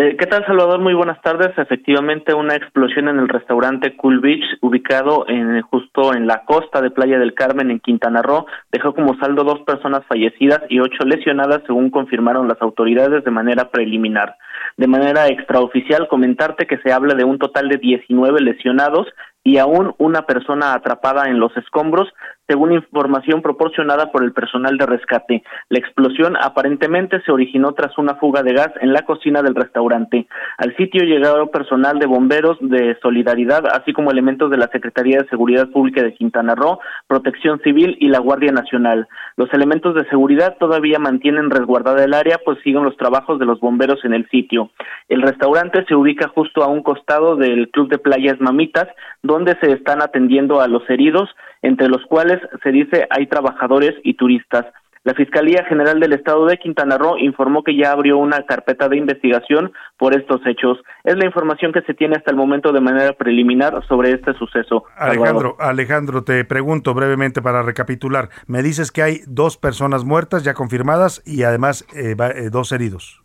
Eh, 0.00 0.16
¿Qué 0.16 0.26
tal, 0.26 0.46
Salvador? 0.46 0.78
Muy 0.78 0.94
buenas 0.94 1.20
tardes. 1.22 1.58
Efectivamente, 1.58 2.32
una 2.32 2.54
explosión 2.54 3.08
en 3.08 3.18
el 3.18 3.28
restaurante 3.28 3.96
Cool 3.96 4.20
Beach, 4.20 4.44
ubicado 4.60 5.24
en, 5.26 5.60
justo 5.62 6.14
en 6.14 6.28
la 6.28 6.44
costa 6.44 6.80
de 6.80 6.92
Playa 6.92 7.18
del 7.18 7.34
Carmen, 7.34 7.72
en 7.72 7.80
Quintana 7.80 8.22
Roo, 8.22 8.46
dejó 8.70 8.94
como 8.94 9.18
saldo 9.18 9.42
dos 9.42 9.58
personas 9.66 10.06
fallecidas 10.06 10.60
y 10.68 10.78
ocho 10.78 11.04
lesionadas, 11.04 11.62
según 11.66 11.90
confirmaron 11.90 12.46
las 12.46 12.62
autoridades 12.62 13.24
de 13.24 13.30
manera 13.32 13.72
preliminar. 13.72 14.36
De 14.76 14.86
manera 14.86 15.26
extraoficial, 15.26 16.06
comentarte 16.06 16.68
que 16.68 16.78
se 16.78 16.92
habla 16.92 17.14
de 17.14 17.24
un 17.24 17.40
total 17.40 17.68
de 17.68 17.78
19 17.78 18.40
lesionados 18.40 19.08
y 19.48 19.56
aún 19.56 19.94
una 19.96 20.26
persona 20.26 20.74
atrapada 20.74 21.30
en 21.30 21.40
los 21.40 21.56
escombros, 21.56 22.12
según 22.46 22.72
información 22.72 23.40
proporcionada 23.40 24.10
por 24.10 24.22
el 24.22 24.32
personal 24.32 24.76
de 24.76 24.84
rescate. 24.84 25.42
La 25.70 25.78
explosión 25.78 26.36
aparentemente 26.36 27.22
se 27.22 27.32
originó 27.32 27.72
tras 27.72 27.96
una 27.96 28.16
fuga 28.16 28.42
de 28.42 28.52
gas 28.52 28.70
en 28.80 28.92
la 28.92 29.02
cocina 29.02 29.42
del 29.42 29.54
restaurante. 29.54 30.26
Al 30.58 30.74
sitio 30.76 31.04
llegaron 31.04 31.48
personal 31.48 31.98
de 31.98 32.06
bomberos 32.06 32.58
de 32.60 32.96
solidaridad, 33.00 33.66
así 33.66 33.94
como 33.94 34.10
elementos 34.10 34.50
de 34.50 34.58
la 34.58 34.68
Secretaría 34.68 35.18
de 35.18 35.28
Seguridad 35.28 35.68
Pública 35.68 36.02
de 36.02 36.14
Quintana 36.14 36.54
Roo, 36.54 36.78
Protección 37.06 37.60
Civil 37.60 37.96
y 38.00 38.08
la 38.08 38.18
Guardia 38.18 38.52
Nacional. 38.52 39.08
Los 39.36 39.52
elementos 39.54 39.94
de 39.94 40.08
seguridad 40.08 40.56
todavía 40.58 40.98
mantienen 40.98 41.50
resguardada 41.50 42.04
el 42.04 42.12
área, 42.12 42.38
pues 42.44 42.58
siguen 42.62 42.84
los 42.84 42.96
trabajos 42.98 43.38
de 43.38 43.46
los 43.46 43.60
bomberos 43.60 44.04
en 44.04 44.12
el 44.12 44.28
sitio. 44.28 44.70
El 45.08 45.22
restaurante 45.22 45.84
se 45.86 45.94
ubica 45.94 46.28
justo 46.28 46.62
a 46.62 46.68
un 46.68 46.82
costado 46.82 47.36
del 47.36 47.70
Club 47.70 47.88
de 47.88 47.98
Playas 47.98 48.40
Mamitas, 48.40 48.88
donde 49.22 49.37
se 49.60 49.72
están 49.72 50.02
atendiendo 50.02 50.60
a 50.60 50.68
los 50.68 50.88
heridos, 50.88 51.28
entre 51.62 51.88
los 51.88 52.04
cuales 52.06 52.38
se 52.62 52.70
dice 52.70 53.06
hay 53.10 53.26
trabajadores 53.26 53.94
y 54.02 54.14
turistas. 54.14 54.66
La 55.04 55.14
Fiscalía 55.14 55.64
General 55.64 55.98
del 56.00 56.12
Estado 56.12 56.44
de 56.46 56.58
Quintana 56.58 56.98
Roo 56.98 57.16
informó 57.18 57.62
que 57.62 57.74
ya 57.74 57.92
abrió 57.92 58.18
una 58.18 58.42
carpeta 58.42 58.88
de 58.88 58.98
investigación 58.98 59.72
por 59.96 60.14
estos 60.14 60.40
hechos. 60.46 60.78
Es 61.04 61.16
la 61.16 61.24
información 61.24 61.72
que 61.72 61.80
se 61.82 61.94
tiene 61.94 62.16
hasta 62.16 62.30
el 62.30 62.36
momento 62.36 62.72
de 62.72 62.80
manera 62.80 63.14
preliminar 63.14 63.82
sobre 63.88 64.10
este 64.10 64.34
suceso. 64.34 64.84
Alejandro, 64.96 65.56
Alejandro, 65.60 66.24
te 66.24 66.44
pregunto 66.44 66.92
brevemente 66.92 67.40
para 67.40 67.62
recapitular. 67.62 68.28
Me 68.46 68.62
dices 68.62 68.92
que 68.92 69.02
hay 69.02 69.20
dos 69.26 69.56
personas 69.56 70.04
muertas 70.04 70.44
ya 70.44 70.52
confirmadas 70.52 71.22
y 71.24 71.44
además 71.44 71.86
eh, 71.96 72.14
eh, 72.18 72.50
dos 72.50 72.72
heridos. 72.72 73.22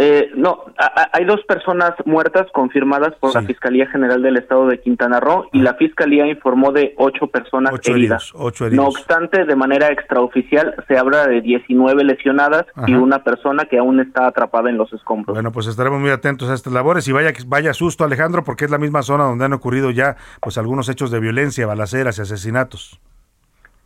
Eh, 0.00 0.30
no, 0.36 0.64
hay 1.12 1.24
dos 1.24 1.40
personas 1.48 1.90
muertas 2.04 2.46
confirmadas 2.52 3.14
por 3.18 3.34
la 3.34 3.42
Fiscalía 3.42 3.88
General 3.88 4.22
del 4.22 4.36
Estado 4.36 4.68
de 4.68 4.80
Quintana 4.80 5.18
Roo 5.18 5.48
y 5.52 5.60
la 5.60 5.74
Fiscalía 5.74 6.24
informó 6.28 6.70
de 6.70 6.94
ocho 6.98 7.26
personas 7.26 7.74
heridas. 7.84 8.32
No 8.70 8.86
obstante, 8.86 9.44
de 9.44 9.56
manera 9.56 9.88
extraoficial 9.88 10.76
se 10.86 10.96
habla 10.96 11.26
de 11.26 11.40
19 11.40 12.04
lesionadas 12.04 12.66
y 12.86 12.94
una 12.94 13.24
persona 13.24 13.64
que 13.64 13.78
aún 13.78 13.98
está 13.98 14.28
atrapada 14.28 14.70
en 14.70 14.78
los 14.78 14.92
escombros. 14.92 15.34
Bueno, 15.34 15.50
pues 15.50 15.66
estaremos 15.66 15.98
muy 15.98 16.10
atentos 16.10 16.48
a 16.48 16.54
estas 16.54 16.72
labores 16.72 17.08
y 17.08 17.12
vaya 17.12 17.32
vaya 17.48 17.74
susto, 17.74 18.04
Alejandro, 18.04 18.44
porque 18.44 18.66
es 18.66 18.70
la 18.70 18.78
misma 18.78 19.02
zona 19.02 19.24
donde 19.24 19.46
han 19.46 19.52
ocurrido 19.52 19.90
ya 19.90 20.16
pues 20.40 20.58
algunos 20.58 20.88
hechos 20.88 21.10
de 21.10 21.18
violencia, 21.18 21.66
balaceras 21.66 22.18
y 22.18 22.22
asesinatos. 22.22 23.00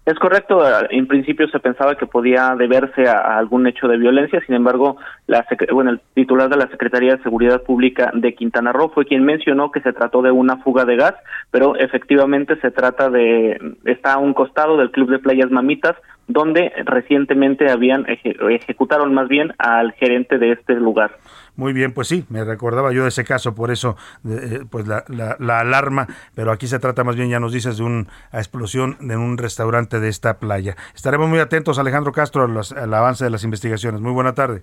Es 0.04 0.18
correcto, 0.18 0.60
en 0.90 1.06
principio 1.06 1.46
se 1.48 1.60
pensaba 1.60 1.94
que 1.94 2.06
podía 2.06 2.56
deberse 2.58 3.06
a, 3.06 3.38
algún 3.38 3.68
hecho 3.68 3.86
de 3.86 3.98
violencia, 3.98 4.42
sin 4.44 4.56
embargo, 4.56 4.96
la, 5.28 5.46
bueno, 5.72 5.92
el 5.92 6.00
titular 6.14 6.48
de 6.48 6.56
la 6.56 6.66
Secretaría 6.66 7.14
de 7.14 7.22
Seguridad 7.22 7.62
Pública 7.62 8.10
de 8.12 8.34
Quintana 8.34 8.72
Roo 8.72 8.90
fue 8.92 9.06
quien 9.06 9.24
mencionó 9.24 9.70
que 9.70 9.80
se 9.80 9.92
trató 9.92 10.20
de 10.20 10.32
una 10.32 10.56
fuga 10.56 10.84
de 10.84 10.96
gas, 10.96 11.14
pero 11.52 11.76
efectivamente 11.76 12.56
se 12.56 12.72
trata 12.72 13.10
de, 13.10 13.76
está 13.84 14.14
a 14.14 14.18
un 14.18 14.34
costado 14.34 14.76
del 14.76 14.90
Club 14.90 15.08
de 15.08 15.20
Playas 15.20 15.52
Mamitas, 15.52 15.94
donde 16.26 16.72
recientemente 16.84 17.70
habían 17.70 18.04
ejecutaron 18.08 19.14
más 19.14 19.28
bien 19.28 19.52
al 19.58 19.92
gerente 19.92 20.38
de 20.38 20.52
este 20.52 20.74
lugar. 20.74 21.12
Muy 21.54 21.74
bien, 21.74 21.92
pues 21.92 22.08
sí, 22.08 22.24
me 22.30 22.44
recordaba 22.44 22.92
yo 22.92 23.02
de 23.02 23.10
ese 23.10 23.24
caso, 23.24 23.54
por 23.54 23.70
eso 23.70 23.96
eh, 24.26 24.64
pues 24.70 24.86
la, 24.86 25.04
la, 25.08 25.60
alarma, 25.60 26.08
pero 26.34 26.50
aquí 26.50 26.66
se 26.66 26.78
trata 26.78 27.04
más 27.04 27.14
bien, 27.14 27.28
ya 27.28 27.40
nos 27.40 27.52
dices, 27.52 27.76
de 27.76 27.82
una 27.82 28.06
explosión 28.32 28.96
en 29.00 29.18
un 29.18 29.36
restaurante 29.36 30.00
de 30.00 30.08
esta 30.08 30.38
playa. 30.38 30.76
Estaremos 30.94 31.28
muy 31.28 31.40
atentos, 31.40 31.78
Alejandro 31.78 32.12
Castro, 32.12 32.44
al 32.44 32.94
avance 32.94 33.24
de 33.24 33.30
las 33.30 33.44
investigaciones. 33.44 34.00
Muy 34.00 34.12
buena 34.12 34.32
tarde. 34.34 34.62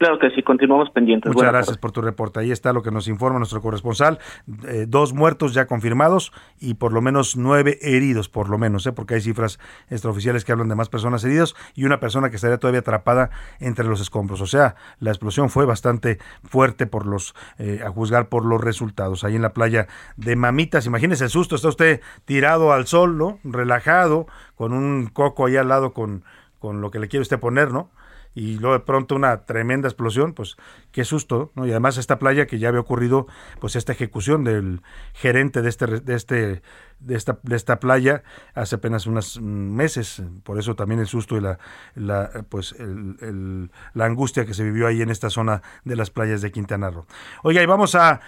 Claro 0.00 0.18
que 0.18 0.30
sí, 0.30 0.42
continuamos 0.42 0.88
pendientes. 0.88 1.30
Muchas 1.30 1.52
gracias 1.52 1.76
por 1.76 1.92
tu 1.92 2.00
reporte. 2.00 2.40
Ahí 2.40 2.50
está 2.50 2.72
lo 2.72 2.82
que 2.82 2.90
nos 2.90 3.06
informa 3.06 3.38
nuestro 3.38 3.60
corresponsal. 3.60 4.18
Eh, 4.66 4.86
dos 4.88 5.12
muertos 5.12 5.52
ya 5.52 5.66
confirmados 5.66 6.32
y 6.58 6.72
por 6.72 6.94
lo 6.94 7.02
menos 7.02 7.36
nueve 7.36 7.76
heridos, 7.82 8.30
por 8.30 8.48
lo 8.48 8.56
menos, 8.56 8.86
¿eh? 8.86 8.92
porque 8.92 9.16
hay 9.16 9.20
cifras 9.20 9.60
extraoficiales 9.90 10.46
que 10.46 10.52
hablan 10.52 10.70
de 10.70 10.74
más 10.74 10.88
personas 10.88 11.22
heridas 11.22 11.54
y 11.74 11.84
una 11.84 12.00
persona 12.00 12.30
que 12.30 12.36
estaría 12.36 12.56
todavía 12.56 12.80
atrapada 12.80 13.28
entre 13.58 13.84
los 13.84 14.00
escombros. 14.00 14.40
O 14.40 14.46
sea, 14.46 14.74
la 15.00 15.10
explosión 15.10 15.50
fue 15.50 15.66
bastante 15.66 16.16
fuerte 16.44 16.86
por 16.86 17.04
los, 17.04 17.34
eh, 17.58 17.82
a 17.84 17.90
juzgar 17.90 18.30
por 18.30 18.46
los 18.46 18.58
resultados. 18.58 19.22
Ahí 19.22 19.36
en 19.36 19.42
la 19.42 19.52
playa 19.52 19.86
de 20.16 20.34
Mamitas, 20.34 20.86
imagínese 20.86 21.24
el 21.24 21.30
susto, 21.30 21.56
está 21.56 21.68
usted 21.68 22.00
tirado 22.24 22.72
al 22.72 22.86
sol, 22.86 23.18
¿no? 23.18 23.38
Relajado, 23.44 24.26
con 24.54 24.72
un 24.72 25.08
coco 25.08 25.44
ahí 25.44 25.58
al 25.58 25.68
lado 25.68 25.92
con, 25.92 26.24
con 26.58 26.80
lo 26.80 26.90
que 26.90 27.00
le 27.00 27.08
quiere 27.08 27.20
usted 27.20 27.38
poner, 27.38 27.70
¿no? 27.70 27.90
Y 28.34 28.58
luego 28.58 28.78
de 28.78 28.84
pronto 28.84 29.16
una 29.16 29.44
tremenda 29.44 29.88
explosión, 29.88 30.34
pues 30.34 30.56
qué 30.92 31.04
susto, 31.04 31.50
¿no? 31.54 31.66
Y 31.66 31.70
además 31.70 31.98
esta 31.98 32.18
playa 32.18 32.46
que 32.46 32.58
ya 32.58 32.68
había 32.68 32.80
ocurrido, 32.80 33.26
pues 33.60 33.76
esta 33.76 33.92
ejecución 33.92 34.44
del 34.44 34.82
gerente 35.14 35.62
de 35.62 35.68
este 35.68 35.86
de 35.86 36.14
este 36.14 36.62
de 37.00 37.16
esta 37.16 37.38
de 37.42 37.56
esta 37.56 37.80
playa 37.80 38.22
hace 38.54 38.76
apenas 38.76 39.06
unos 39.06 39.40
meses, 39.40 40.22
por 40.44 40.58
eso 40.58 40.76
también 40.76 41.00
el 41.00 41.06
susto 41.06 41.36
y 41.36 41.40
la, 41.40 41.58
la 41.94 42.44
pues 42.48 42.72
el, 42.78 43.70
la 43.94 44.04
angustia 44.04 44.46
que 44.46 44.54
se 44.54 44.62
vivió 44.64 44.86
ahí 44.86 45.02
en 45.02 45.10
esta 45.10 45.30
zona 45.30 45.62
de 45.84 45.96
las 45.96 46.10
playas 46.10 46.40
de 46.42 46.52
Quintana 46.52 46.90
Roo. 46.90 47.06
Oiga, 47.42 47.62
y 47.62 47.66
vamos 47.66 47.94
a 47.94 48.20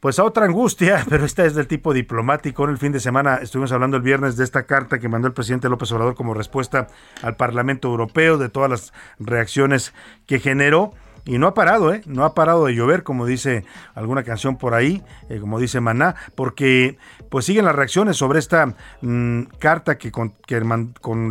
pues 0.00 0.18
a 0.18 0.24
otra 0.24 0.44
angustia, 0.44 1.04
pero 1.08 1.24
esta 1.24 1.44
es 1.44 1.54
del 1.54 1.66
tipo 1.66 1.92
diplomático. 1.92 2.64
En 2.64 2.70
el 2.70 2.78
fin 2.78 2.92
de 2.92 3.00
semana 3.00 3.36
estuvimos 3.36 3.72
hablando 3.72 3.96
el 3.96 4.02
viernes 4.02 4.36
de 4.36 4.44
esta 4.44 4.64
carta 4.64 4.98
que 4.98 5.08
mandó 5.08 5.28
el 5.28 5.34
presidente 5.34 5.68
López 5.68 5.90
Obrador 5.92 6.14
como 6.14 6.34
respuesta 6.34 6.88
al 7.22 7.36
Parlamento 7.36 7.88
Europeo, 7.88 8.38
de 8.38 8.48
todas 8.48 8.70
las 8.70 8.92
reacciones 9.18 9.92
que 10.26 10.40
generó. 10.40 10.92
Y 11.26 11.38
no 11.38 11.48
ha 11.48 11.54
parado, 11.54 11.92
¿eh? 11.92 12.02
No 12.06 12.24
ha 12.24 12.34
parado 12.34 12.66
de 12.66 12.74
llover, 12.74 13.02
como 13.02 13.26
dice 13.26 13.64
alguna 13.96 14.22
canción 14.22 14.56
por 14.56 14.74
ahí, 14.74 15.02
eh, 15.28 15.40
como 15.40 15.58
dice 15.58 15.80
Maná, 15.80 16.14
porque 16.36 16.98
pues 17.30 17.44
siguen 17.46 17.64
las 17.64 17.74
reacciones 17.74 18.16
sobre 18.16 18.38
esta 18.38 18.74
mm, 19.00 19.42
carta 19.58 19.98
que, 19.98 20.12
con, 20.12 20.34
que 20.46 20.62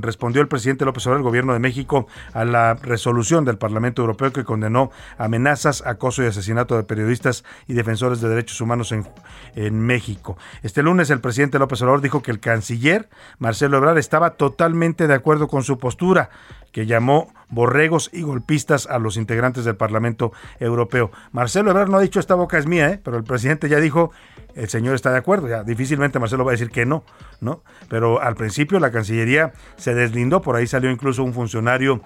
respondió 0.02 0.42
el 0.42 0.50
presidente 0.50 0.84
López 0.84 1.08
Obrador, 1.08 1.20
del 1.20 1.30
gobierno 1.30 1.54
de 1.54 1.60
México, 1.60 2.08
a 2.34 2.44
la 2.44 2.74
resolución 2.74 3.46
del 3.46 3.58
Parlamento 3.58 4.02
Europeo 4.02 4.34
que 4.34 4.44
condenó 4.44 4.92
amenazas, 5.18 5.82
acoso 5.86 6.24
y 6.24 6.28
asesinato 6.28 6.76
de 6.76 6.84
periodistas 6.84 7.46
y 7.66 7.74
defensores 7.74 8.20
de 8.20 8.28
derechos 8.28 8.60
humanos 8.60 8.92
en, 8.92 9.08
en 9.56 9.80
México. 9.80 10.38
Este 10.62 10.84
lunes 10.84 11.10
el 11.10 11.22
presidente 11.22 11.58
López 11.58 11.82
Obrador 11.82 12.02
dijo 12.02 12.22
que 12.22 12.32
el 12.32 12.42
canciller 12.42 13.08
Marcelo 13.40 13.78
Ebrard 13.78 13.98
estaba 13.98 14.32
totalmente 14.32 15.08
de 15.08 15.14
acuerdo 15.14 15.48
con 15.48 15.64
su 15.64 15.78
postura 15.78 16.30
que 16.76 16.86
llamó 16.86 17.34
borregos 17.48 18.10
y 18.12 18.22
golpistas 18.22 18.86
a 18.88 19.00
los 19.00 19.16
integrantes 19.16 19.64
del 19.64 19.78
Parlamento 19.78 20.34
Europeo. 20.60 21.10
Marcelo 21.32 21.72
Ebrard 21.72 21.88
no 21.88 21.96
ha 21.96 22.02
dicho 22.02 22.20
esta 22.20 22.36
boca 22.36 22.58
es 22.58 22.68
mía, 22.68 22.90
¿eh? 22.90 23.00
pero 23.02 23.16
el 23.16 23.24
presidente 23.24 23.70
ya 23.70 23.80
dijo, 23.80 24.12
el 24.56 24.68
señor 24.68 24.94
está 24.94 25.10
de 25.14 25.20
acuerdo, 25.20 25.48
ya 25.48 25.64
difícilmente 25.64 26.20
Marcelo 26.20 26.44
va 26.44 26.52
a 26.52 26.58
decir 26.60 26.72
que 26.72 26.86
no, 26.86 27.06
¿no? 27.40 27.64
Pero 27.88 28.22
al 28.22 28.36
principio 28.36 28.78
la 28.82 28.92
Cancillería 28.92 29.54
se 29.78 29.96
deslindó, 29.96 30.42
por 30.42 30.58
ahí 30.58 30.68
salió 30.68 30.92
incluso 30.92 31.24
un 31.24 31.34
funcionario 31.34 32.02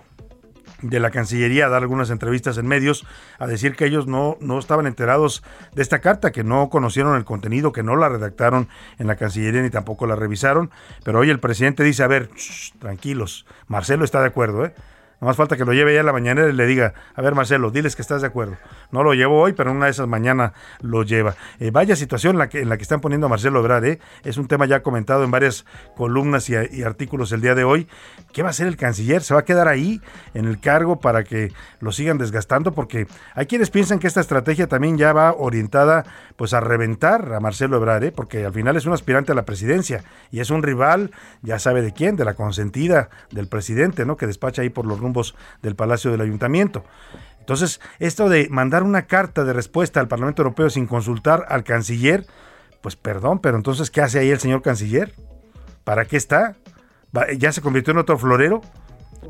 de 0.82 1.00
la 1.00 1.12
Cancillería 1.12 1.66
a 1.66 1.70
dar 1.70 1.82
algunas 1.82 2.10
entrevistas 2.10 2.58
en 2.58 2.68
medios 2.68 3.06
a 3.38 3.48
decir 3.48 3.76
que 3.76 3.86
ellos 3.86 4.08
no, 4.08 4.38
no 4.40 4.60
estaban 4.60 4.88
enterados 4.88 5.44
de 5.74 5.82
esta 5.82 6.00
carta, 6.00 6.32
que 6.32 6.44
no 6.44 6.70
conocieron 6.70 7.16
el 7.16 7.26
contenido, 7.26 7.72
que 7.72 7.84
no 7.84 7.96
la 7.96 8.10
redactaron 8.10 8.68
en 8.98 9.08
la 9.08 9.16
Cancillería 9.16 9.62
ni 9.62 9.70
tampoco 9.70 10.08
la 10.08 10.16
revisaron. 10.16 10.72
Pero 11.04 11.20
hoy 11.20 11.30
el 11.30 11.40
presidente 11.40 11.84
dice, 11.84 12.04
a 12.04 12.08
ver, 12.08 12.30
tranquilos, 12.80 13.46
Marcelo 13.68 14.06
está 14.06 14.22
de 14.22 14.28
acuerdo, 14.28 14.66
¿eh? 14.66 14.74
No 15.22 15.28
más 15.28 15.36
falta 15.36 15.58
que 15.58 15.66
lo 15.66 15.74
lleve 15.74 15.94
ya 15.94 16.00
en 16.00 16.06
la 16.06 16.14
mañana 16.14 16.48
y 16.48 16.54
le 16.54 16.66
diga, 16.66 16.94
a 17.14 17.22
ver 17.22 17.36
Marcelo, 17.36 17.72
diles 17.72 17.96
que 17.96 18.02
estás 18.02 18.22
de 18.22 18.28
acuerdo. 18.28 18.58
No 18.92 19.04
lo 19.04 19.14
llevo 19.14 19.42
hoy, 19.42 19.54
pero 19.54 19.72
una 19.72 19.86
de 19.86 19.92
esas 19.92 20.08
mañana 20.08 20.54
lo 20.82 21.04
lleva. 21.04 21.36
Eh, 21.60 21.72
vaya 21.72 21.96
situación 21.96 22.36
en 22.36 22.40
la, 22.40 22.50
que, 22.50 22.62
en 22.62 22.70
la 22.70 22.78
que 22.78 22.84
están 22.84 23.02
poniendo 23.02 23.28
a 23.28 23.30
Marcelo 23.30 23.60
Ebrard, 23.60 23.86
¿eh? 23.86 24.00
es 24.24 24.38
un 24.38 24.48
tema 24.48 24.66
ya 24.66 24.82
comentado 24.82 25.26
en 25.26 25.32
varias 25.32 25.66
columnas 25.98 26.50
y, 26.50 26.54
y, 26.72 26.84
artículos 26.84 27.32
el 27.34 27.42
día 27.42 27.54
de 27.54 27.66
hoy. 27.66 27.88
¿Qué 28.32 28.44
va 28.44 28.50
a 28.50 28.52
hacer 28.52 28.68
el 28.68 28.78
canciller? 28.78 29.22
¿Se 29.22 29.34
va 29.34 29.42
a 29.42 29.46
quedar 29.46 29.68
ahí 29.68 30.02
en 30.34 30.46
el 30.46 30.60
cargo 30.60 31.00
para 31.02 31.24
que 31.26 31.52
lo 31.82 31.92
sigan 31.92 32.18
desgastando? 32.18 32.72
Porque 32.72 33.08
hay 33.36 33.46
quienes 33.46 33.72
piensan 33.72 34.00
que 34.00 34.08
esta 34.08 34.22
estrategia 34.22 34.68
también 34.68 34.98
ya 34.98 35.12
va 35.12 35.34
orientada 35.34 36.06
pues 36.38 36.54
a 36.54 36.62
reventar 36.62 37.34
a 37.34 37.42
Marcelo 37.42 37.76
Ebrard, 37.76 38.06
¿eh? 38.06 38.12
porque 38.14 38.46
al 38.46 38.54
final 38.54 38.78
es 38.78 38.86
un 38.86 38.94
aspirante 38.94 39.34
a 39.34 39.36
la 39.36 39.44
presidencia 39.44 40.04
y 40.32 40.40
es 40.40 40.50
un 40.50 40.64
rival, 40.64 41.12
ya 41.42 41.60
sabe 41.60 41.82
de 41.82 41.92
quién, 41.92 42.16
de 42.16 42.24
la 42.24 42.36
consentida 42.36 43.10
del 43.32 43.48
presidente, 43.48 44.06
¿no? 44.06 44.16
Que 44.16 44.28
despacha 44.28 44.62
ahí 44.62 44.70
por 44.70 44.86
los 44.86 45.02
del 45.62 45.76
Palacio 45.76 46.12
del 46.12 46.22
Ayuntamiento. 46.22 46.84
Entonces, 47.40 47.82
esto 47.98 48.30
de 48.30 48.48
mandar 48.50 48.84
una 48.84 49.08
carta 49.08 49.44
de 49.44 49.54
respuesta 49.54 50.00
al 50.00 50.08
Parlamento 50.08 50.44
Europeo 50.44 50.70
sin 50.70 50.86
consultar 50.86 51.46
al 51.50 51.64
canciller, 51.64 52.26
pues 52.82 52.96
perdón, 52.96 53.40
pero 53.40 53.58
entonces, 53.58 53.90
¿qué 53.90 54.02
hace 54.02 54.20
ahí 54.20 54.30
el 54.30 54.40
señor 54.40 54.62
canciller? 54.62 55.14
¿Para 55.84 56.06
qué 56.06 56.18
está? 56.18 56.56
¿Ya 57.38 57.52
se 57.52 57.62
convirtió 57.62 57.92
en 57.92 57.98
otro 57.98 58.18
florero? 58.18 58.62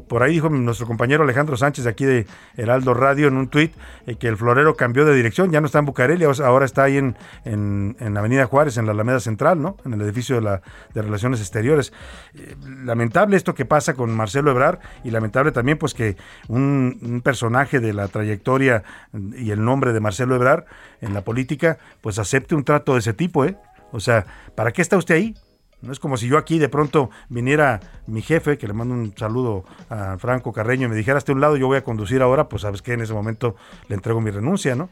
Por 0.07 0.23
ahí 0.23 0.33
dijo 0.33 0.49
nuestro 0.49 0.87
compañero 0.87 1.23
Alejandro 1.23 1.57
Sánchez 1.57 1.85
aquí 1.85 2.05
de 2.05 2.27
Heraldo 2.57 2.93
Radio 2.93 3.27
en 3.27 3.37
un 3.37 3.47
tuit 3.47 3.73
eh, 4.05 4.15
que 4.15 4.27
el 4.27 4.37
florero 4.37 4.75
cambió 4.75 5.05
de 5.05 5.15
dirección, 5.15 5.51
ya 5.51 5.61
no 5.61 5.67
está 5.67 5.79
en 5.79 5.85
Bucareli, 5.85 6.25
ahora 6.25 6.65
está 6.65 6.83
ahí 6.83 6.97
en, 6.97 7.15
en, 7.45 8.17
Avenida 8.17 8.45
Juárez, 8.45 8.77
en 8.77 8.85
la 8.85 8.91
Alameda 8.91 9.19
Central, 9.19 9.61
¿no? 9.61 9.77
En 9.85 9.93
el 9.93 10.01
edificio 10.01 10.39
de 10.41 11.01
Relaciones 11.01 11.39
Exteriores. 11.39 11.93
Eh, 12.33 12.55
lamentable 12.83 13.37
esto 13.37 13.55
que 13.55 13.65
pasa 13.65 13.93
con 13.93 14.15
Marcelo 14.15 14.51
Ebrar 14.51 14.79
y 15.03 15.11
lamentable 15.11 15.51
también 15.51 15.77
pues 15.77 15.93
que 15.93 16.17
un, 16.47 16.99
un, 17.01 17.21
personaje 17.21 17.79
de 17.79 17.93
la 17.93 18.07
trayectoria 18.07 18.83
y 19.13 19.51
el 19.51 19.63
nombre 19.63 19.93
de 19.93 19.99
Marcelo 19.99 20.35
Ebrar 20.35 20.65
en 21.01 21.13
la 21.13 21.21
política 21.21 21.77
pues 22.01 22.19
acepte 22.19 22.55
un 22.55 22.63
trato 22.63 22.93
de 22.93 22.99
ese 22.99 23.13
tipo, 23.13 23.45
¿eh? 23.45 23.57
O 23.91 23.99
sea, 23.99 24.25
¿para 24.55 24.71
qué 24.71 24.81
está 24.81 24.97
usted 24.97 25.15
ahí? 25.15 25.35
No 25.81 25.91
es 25.93 25.99
como 25.99 26.17
si 26.17 26.27
yo 26.27 26.37
aquí 26.37 26.59
de 26.59 26.69
pronto 26.69 27.09
viniera 27.29 27.79
mi 28.05 28.21
jefe, 28.21 28.57
que 28.57 28.67
le 28.67 28.73
mando 28.73 28.93
un 28.93 29.13
saludo 29.15 29.63
a 29.89 30.17
Franco 30.17 30.51
Carreño, 30.51 30.87
y 30.87 30.89
me 30.89 30.95
dijera, 30.95 31.17
hasta 31.17 31.31
un 31.31 31.39
lado, 31.41 31.55
yo 31.55 31.67
voy 31.67 31.77
a 31.77 31.83
conducir 31.83 32.21
ahora, 32.21 32.49
pues 32.49 32.63
sabes 32.63 32.81
que 32.81 32.93
en 32.93 33.01
ese 33.01 33.13
momento 33.13 33.55
le 33.87 33.95
entrego 33.95 34.19
mi 34.19 34.31
renuncia, 34.31 34.75
¿no? 34.75 34.89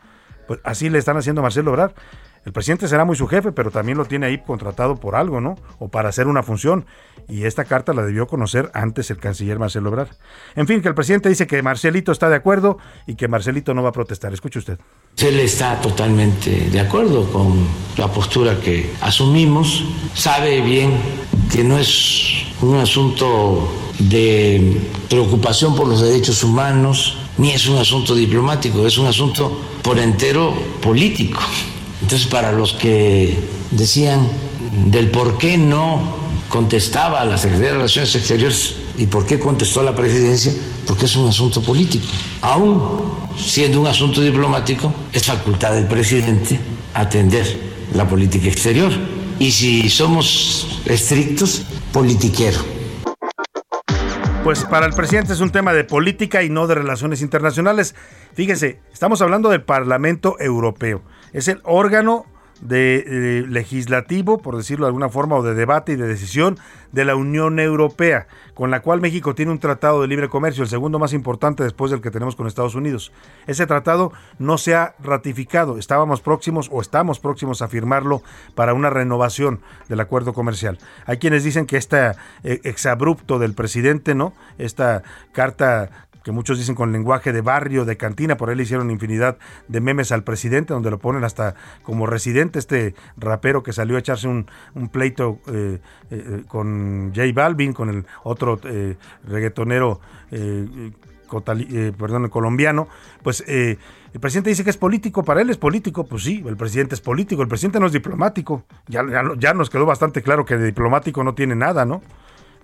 Pues 0.48 0.62
así 0.64 0.90
le 0.90 0.98
están 0.98 1.18
haciendo 1.18 1.42
a 1.42 1.44
Marcelo 1.44 1.72
Obrar. 1.72 1.94
El 2.48 2.54
presidente 2.54 2.88
será 2.88 3.04
muy 3.04 3.18
su 3.18 3.28
jefe, 3.28 3.52
pero 3.52 3.72
también 3.72 3.98
lo 3.98 4.06
tiene 4.06 4.28
ahí 4.28 4.38
contratado 4.38 4.96
por 4.96 5.18
algo, 5.18 5.42
¿no? 5.42 5.58
O 5.80 5.90
para 5.90 6.08
hacer 6.08 6.28
una 6.28 6.44
función. 6.44 6.86
Y 7.28 7.44
esta 7.44 7.66
carta 7.66 7.92
la 7.92 8.04
debió 8.04 8.26
conocer 8.26 8.72
antes 8.74 9.12
el 9.12 9.18
canciller 9.18 9.60
Marcelo 9.60 9.90
Obrar. 9.90 10.08
En 10.56 10.66
fin, 10.66 10.82
que 10.82 10.88
el 10.88 10.96
presidente 10.96 11.28
dice 11.28 11.46
que 11.46 11.62
Marcelito 11.62 12.14
está 12.14 12.30
de 12.30 12.38
acuerdo 12.38 12.78
y 13.06 13.16
que 13.16 13.28
Marcelito 13.28 13.74
no 13.74 13.84
va 13.84 13.90
a 13.90 13.92
protestar. 13.92 14.32
Escuche 14.34 14.60
usted. 14.60 14.80
Él 15.18 15.42
está 15.42 15.82
totalmente 15.82 16.70
de 16.70 16.80
acuerdo 16.80 17.30
con 17.34 17.68
la 17.98 18.08
postura 18.08 18.58
que 18.62 18.94
asumimos. 19.02 19.84
Sabe 20.14 20.62
bien 20.62 20.94
que 21.52 21.66
no 21.66 21.78
es 21.78 22.46
un 22.62 22.78
asunto 22.78 23.70
de 24.00 24.88
preocupación 25.10 25.76
por 25.76 25.86
los 25.86 26.00
derechos 26.00 26.42
humanos, 26.46 27.18
ni 27.40 27.52
es 27.52 27.68
un 27.68 27.78
asunto 27.78 28.16
diplomático, 28.16 28.88
es 28.88 28.98
un 28.98 29.08
asunto 29.08 29.60
por 29.84 30.00
entero 30.00 30.54
político. 30.82 31.42
Entonces, 32.08 32.30
para 32.30 32.54
los 32.54 32.72
que 32.72 33.38
decían 33.72 34.30
del 34.86 35.12
por 35.12 35.38
qué 35.38 35.58
no 35.58 36.16
contestaba 36.48 37.20
a 37.20 37.26
la 37.26 37.38
Secretaría 37.38 37.72
de 37.72 37.76
Relaciones 37.80 38.16
Exteriores 38.16 38.76
y 38.98 39.08
por 39.08 39.26
qué 39.26 39.38
contestó 39.38 39.82
a 39.82 39.84
la 39.84 39.94
presidencia, 39.94 40.54
porque 40.86 41.04
es 41.04 41.18
un 41.18 41.28
asunto 41.28 41.62
político. 41.62 42.06
Aún 42.40 43.12
siendo 43.38 43.82
un 43.82 43.88
asunto 43.88 44.22
diplomático, 44.22 44.94
es 45.12 45.26
facultad 45.26 45.74
del 45.74 45.86
presidente 45.86 46.58
atender 46.94 47.46
la 47.94 48.08
política 48.08 48.48
exterior. 48.48 48.94
Y 49.38 49.52
si 49.52 49.90
somos 49.90 50.80
estrictos, 50.86 51.64
politiquero. 51.92 52.60
Pues 54.46 54.64
para 54.64 54.86
el 54.86 54.94
presidente 54.94 55.34
es 55.34 55.42
un 55.42 55.50
tema 55.50 55.74
de 55.74 55.84
política 55.84 56.42
y 56.42 56.50
no 56.50 56.68
de 56.68 56.76
relaciones 56.76 57.22
internacionales. 57.22 57.96
Fíjense, 58.34 58.80
estamos 58.94 59.22
hablando 59.22 59.50
del 59.50 59.64
Parlamento 59.64 60.40
Europeo 60.40 61.04
es 61.34 61.48
el 61.48 61.62
órgano 61.64 62.26
legislativo, 62.60 64.40
por 64.40 64.58
decirlo 64.58 64.86
de 64.86 64.90
alguna 64.90 65.10
forma, 65.10 65.36
o 65.36 65.44
de 65.44 65.54
debate 65.54 65.92
y 65.92 65.96
de 65.96 66.08
decisión 66.08 66.58
de 66.92 67.06
la 67.06 67.16
Unión 67.16 67.60
Europea, 67.60 68.26
con 68.56 68.72
la 68.72 68.82
cual 68.82 69.00
México 69.00 69.36
tiene 69.36 69.52
un 69.52 69.60
tratado 69.60 70.02
de 70.02 70.08
libre 70.08 70.28
comercio, 70.28 70.64
el 70.64 70.70
segundo 70.70 70.98
más 70.98 71.14
importante 71.14 71.62
después 71.62 71.92
del 71.92 72.02
que 72.02 72.10
tenemos 72.10 72.36
con 72.36 72.48
Estados 72.48 72.74
Unidos. 72.74 73.12
Ese 73.46 73.68
tratado 73.68 74.12
no 74.40 74.58
se 74.58 74.74
ha 74.74 74.96
ratificado, 74.98 75.78
estábamos 75.78 76.22
próximos 76.22 76.68
o 76.72 76.82
estamos 76.82 77.20
próximos 77.20 77.62
a 77.62 77.68
firmarlo 77.68 78.24
para 78.56 78.74
una 78.74 78.90
renovación 78.90 79.62
del 79.88 80.00
acuerdo 80.00 80.34
comercial. 80.34 80.80
Hay 81.06 81.18
quienes 81.18 81.44
dicen 81.44 81.68
que 81.68 81.78
este 81.78 82.14
exabrupto 82.44 83.38
del 83.38 83.54
presidente, 83.54 84.16
¿no? 84.16 84.34
Esta 84.58 85.04
carta 85.32 86.07
que 86.28 86.34
muchos 86.34 86.58
dicen 86.58 86.76
con 86.76 86.92
lenguaje 86.92 87.32
de 87.32 87.40
barrio, 87.40 87.86
de 87.86 87.96
cantina, 87.96 88.36
por 88.36 88.50
ahí 88.50 88.58
le 88.58 88.64
hicieron 88.64 88.92
infinidad 88.92 89.38
de 89.70 89.80
memes 89.80 90.12
al 90.12 90.26
presidente, 90.26 90.74
donde 90.74 90.92
lo 90.92 91.00
ponen 91.00 91.24
hasta 91.24 91.56
como 91.84 92.06
residente, 92.06 92.60
este 92.60 92.96
rapero 93.16 93.64
que 93.64 93.72
salió 93.72 93.96
a 93.96 94.00
echarse 94.00 94.28
un, 94.28 94.46
pleito 94.92 95.40
eh, 95.48 95.80
eh, 96.12 96.44
con 96.50 97.14
J 97.16 97.28
Balvin, 97.34 97.72
con 97.72 97.88
el 97.88 98.06
otro 98.26 98.60
eh, 98.66 98.98
reggaetonero 99.26 100.02
perdón, 101.98 102.28
colombiano, 102.28 102.90
pues 103.24 103.42
el 103.48 103.78
presidente 104.20 104.50
dice 104.50 104.66
que 104.66 104.72
es 104.72 104.78
político, 104.78 105.24
para 105.24 105.42
él 105.42 105.50
es 105.50 105.56
político, 105.56 106.08
pues 106.08 106.24
sí, 106.24 106.44
el 106.46 106.58
presidente 106.58 106.96
es 106.96 107.00
político, 107.00 107.42
el 107.42 107.48
presidente 107.48 107.80
no 107.80 107.86
es 107.86 107.94
diplomático, 107.94 108.66
ya, 108.88 109.02
ya, 109.10 109.24
ya 109.38 109.54
nos 109.54 109.70
quedó 109.70 109.86
bastante 109.86 110.22
claro 110.22 110.44
que 110.44 110.58
de 110.58 110.66
diplomático 110.66 111.24
no 111.24 111.36
tiene 111.36 111.56
nada, 111.56 111.86
¿no? 111.86 112.02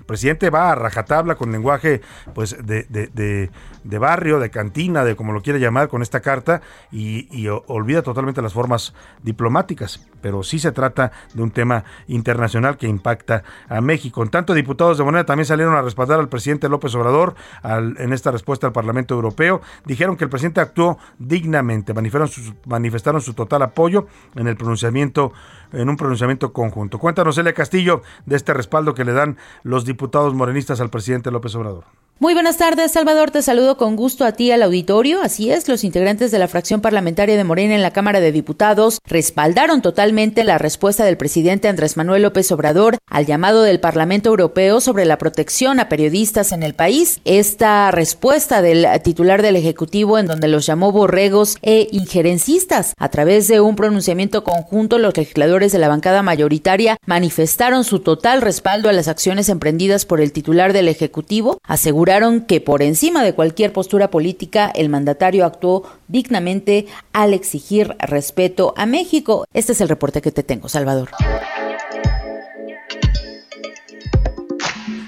Presidente 0.06 0.50
va 0.50 0.72
a 0.72 0.76
rajatabla 0.76 1.36
con 1.36 1.52
lenguaje 1.52 2.02
pues 2.34 2.56
de, 2.66 2.84
de, 2.84 3.98
barrio, 4.00 4.40
de 4.40 4.50
cantina, 4.50 5.04
de 5.04 5.16
como 5.16 5.34
lo 5.34 5.42
quiere 5.42 5.60
llamar 5.60 5.88
con 5.88 6.02
esta 6.02 6.22
carta 6.22 6.62
y, 6.92 7.48
olvida 7.68 8.02
totalmente 8.02 8.42
las 8.42 8.54
formas 8.54 8.94
diplomáticas. 9.22 10.08
Pero 10.22 10.44
sí 10.44 10.60
se 10.60 10.72
trata 10.72 11.12
de 11.34 11.42
un 11.42 11.52
tema 11.52 11.84
internacional 12.08 12.78
que 12.78 12.88
impacta 12.88 13.44
a 13.68 13.82
México. 13.82 14.24
En 14.24 14.30
tanto, 14.30 14.54
diputados 14.54 14.98
de 14.98 15.04
Moneda 15.04 15.26
también 15.26 15.46
salieron 15.46 15.76
a 15.76 15.82
respaldar 15.82 16.20
al 16.20 16.30
presidente 16.30 16.70
López 16.70 16.96
Obrador 16.96 17.36
en 17.64 18.14
esta 18.14 18.32
respuesta 18.32 18.68
al 18.68 18.74
Parlamento 18.74 19.16
Europeo. 19.16 19.62
Dijeron 19.86 20.16
que 20.16 20.24
el 20.24 20.30
presidente 20.30 20.62
actuó 20.62 20.98
dignamente, 21.20 21.94
manifestaron 21.94 23.22
su 23.22 23.34
total 23.34 23.64
apoyo 23.64 24.08
en 24.36 24.48
el 24.48 24.56
pronunciamiento 24.56 25.34
en 25.74 25.90
un 25.90 25.98
pronunciamiento 25.98 26.54
conjunto. 26.54 27.00
Cuéntanos, 27.00 27.38
Elia 27.38 27.54
Castillo, 27.54 28.02
de 28.26 28.36
este 28.36 28.54
respaldo 28.54 28.94
que 28.94 29.04
le 29.04 29.14
dan 29.14 29.38
los 29.64 29.86
diputados 29.86 30.34
morenistas 30.34 30.80
al 30.80 30.90
presidente 30.90 31.32
López 31.32 31.56
Obrador. 31.56 32.03
Muy 32.20 32.36
buenas 32.36 32.58
tardes, 32.58 32.94
Salvador. 32.94 33.32
Te 33.32 33.42
saludo 33.42 33.76
con 33.76 33.98
gusto 33.98 34.24
a 34.24 34.32
ti 34.32 34.50
al 34.52 34.62
auditorio. 34.62 35.22
Así 35.22 35.52
es, 35.52 35.68
los 35.68 35.84
integrantes 35.84 36.32
de 36.32 36.40
la 36.40 36.48
fracción 36.48 36.80
parlamentaria 36.80 37.36
de 37.36 37.44
Morena 37.44 37.76
en 37.76 37.82
la 37.82 37.92
Cámara 37.92 38.22
de 38.22 38.32
Diputados 38.32 39.00
respaldaron 39.04 39.82
totalmente 39.82 40.46
la 40.46 40.58
respuesta 40.58 41.04
del 41.04 41.18
presidente 41.18 41.68
Andrés 41.68 41.98
Manuel 41.98 42.22
López 42.22 42.50
Obrador 42.54 42.98
al 43.10 43.26
llamado 43.26 43.64
del 43.64 43.82
Parlamento 43.82 44.30
Europeo 44.30 44.80
sobre 44.80 45.04
la 45.04 45.18
protección 45.18 45.82
a 45.82 45.90
periodistas 45.90 46.54
en 46.54 46.64
el 46.64 46.76
país. 46.76 47.20
Esta 47.26 47.92
respuesta 47.92 48.62
del 48.62 48.88
titular 49.02 49.42
del 49.42 49.58
Ejecutivo, 49.58 50.18
en 50.18 50.28
donde 50.28 50.48
los 50.48 50.66
llamó 50.66 50.94
borregos 50.94 51.58
e 51.62 51.90
injerencistas, 51.92 52.94
a 53.00 53.10
través 53.10 53.50
de 53.50 53.60
un 53.60 53.76
pronunciamiento 53.76 54.46
conjunto, 54.46 54.98
los 54.98 55.18
legisladores 55.18 55.74
de 55.74 55.80
la 55.80 55.90
bancada 55.90 56.22
mayoritaria 56.22 56.96
manifestaron 57.06 57.84
su 57.84 58.00
total 58.00 58.42
respaldo 58.42 58.88
a 58.88 58.94
las 58.94 59.10
acciones 59.10 59.50
emprendidas 59.50 60.06
por 60.06 60.22
el 60.22 60.32
titular 60.32 60.72
del 60.72 60.88
Ejecutivo, 60.88 61.58
asegurando 61.68 62.03
que 62.48 62.60
por 62.60 62.82
encima 62.82 63.24
de 63.24 63.34
cualquier 63.34 63.72
postura 63.72 64.10
política 64.10 64.72
el 64.76 64.90
mandatario 64.90 65.46
actuó 65.46 65.84
dignamente 66.08 66.86
al 67.14 67.34
exigir 67.34 67.96
respeto 68.00 68.74
a 68.76 68.86
México. 68.86 69.46
Este 69.54 69.72
es 69.72 69.82
el 69.82 69.90
reporte 69.90 70.22
que 70.22 70.32
te 70.32 70.44
tengo, 70.44 70.68
Salvador. 70.68 71.10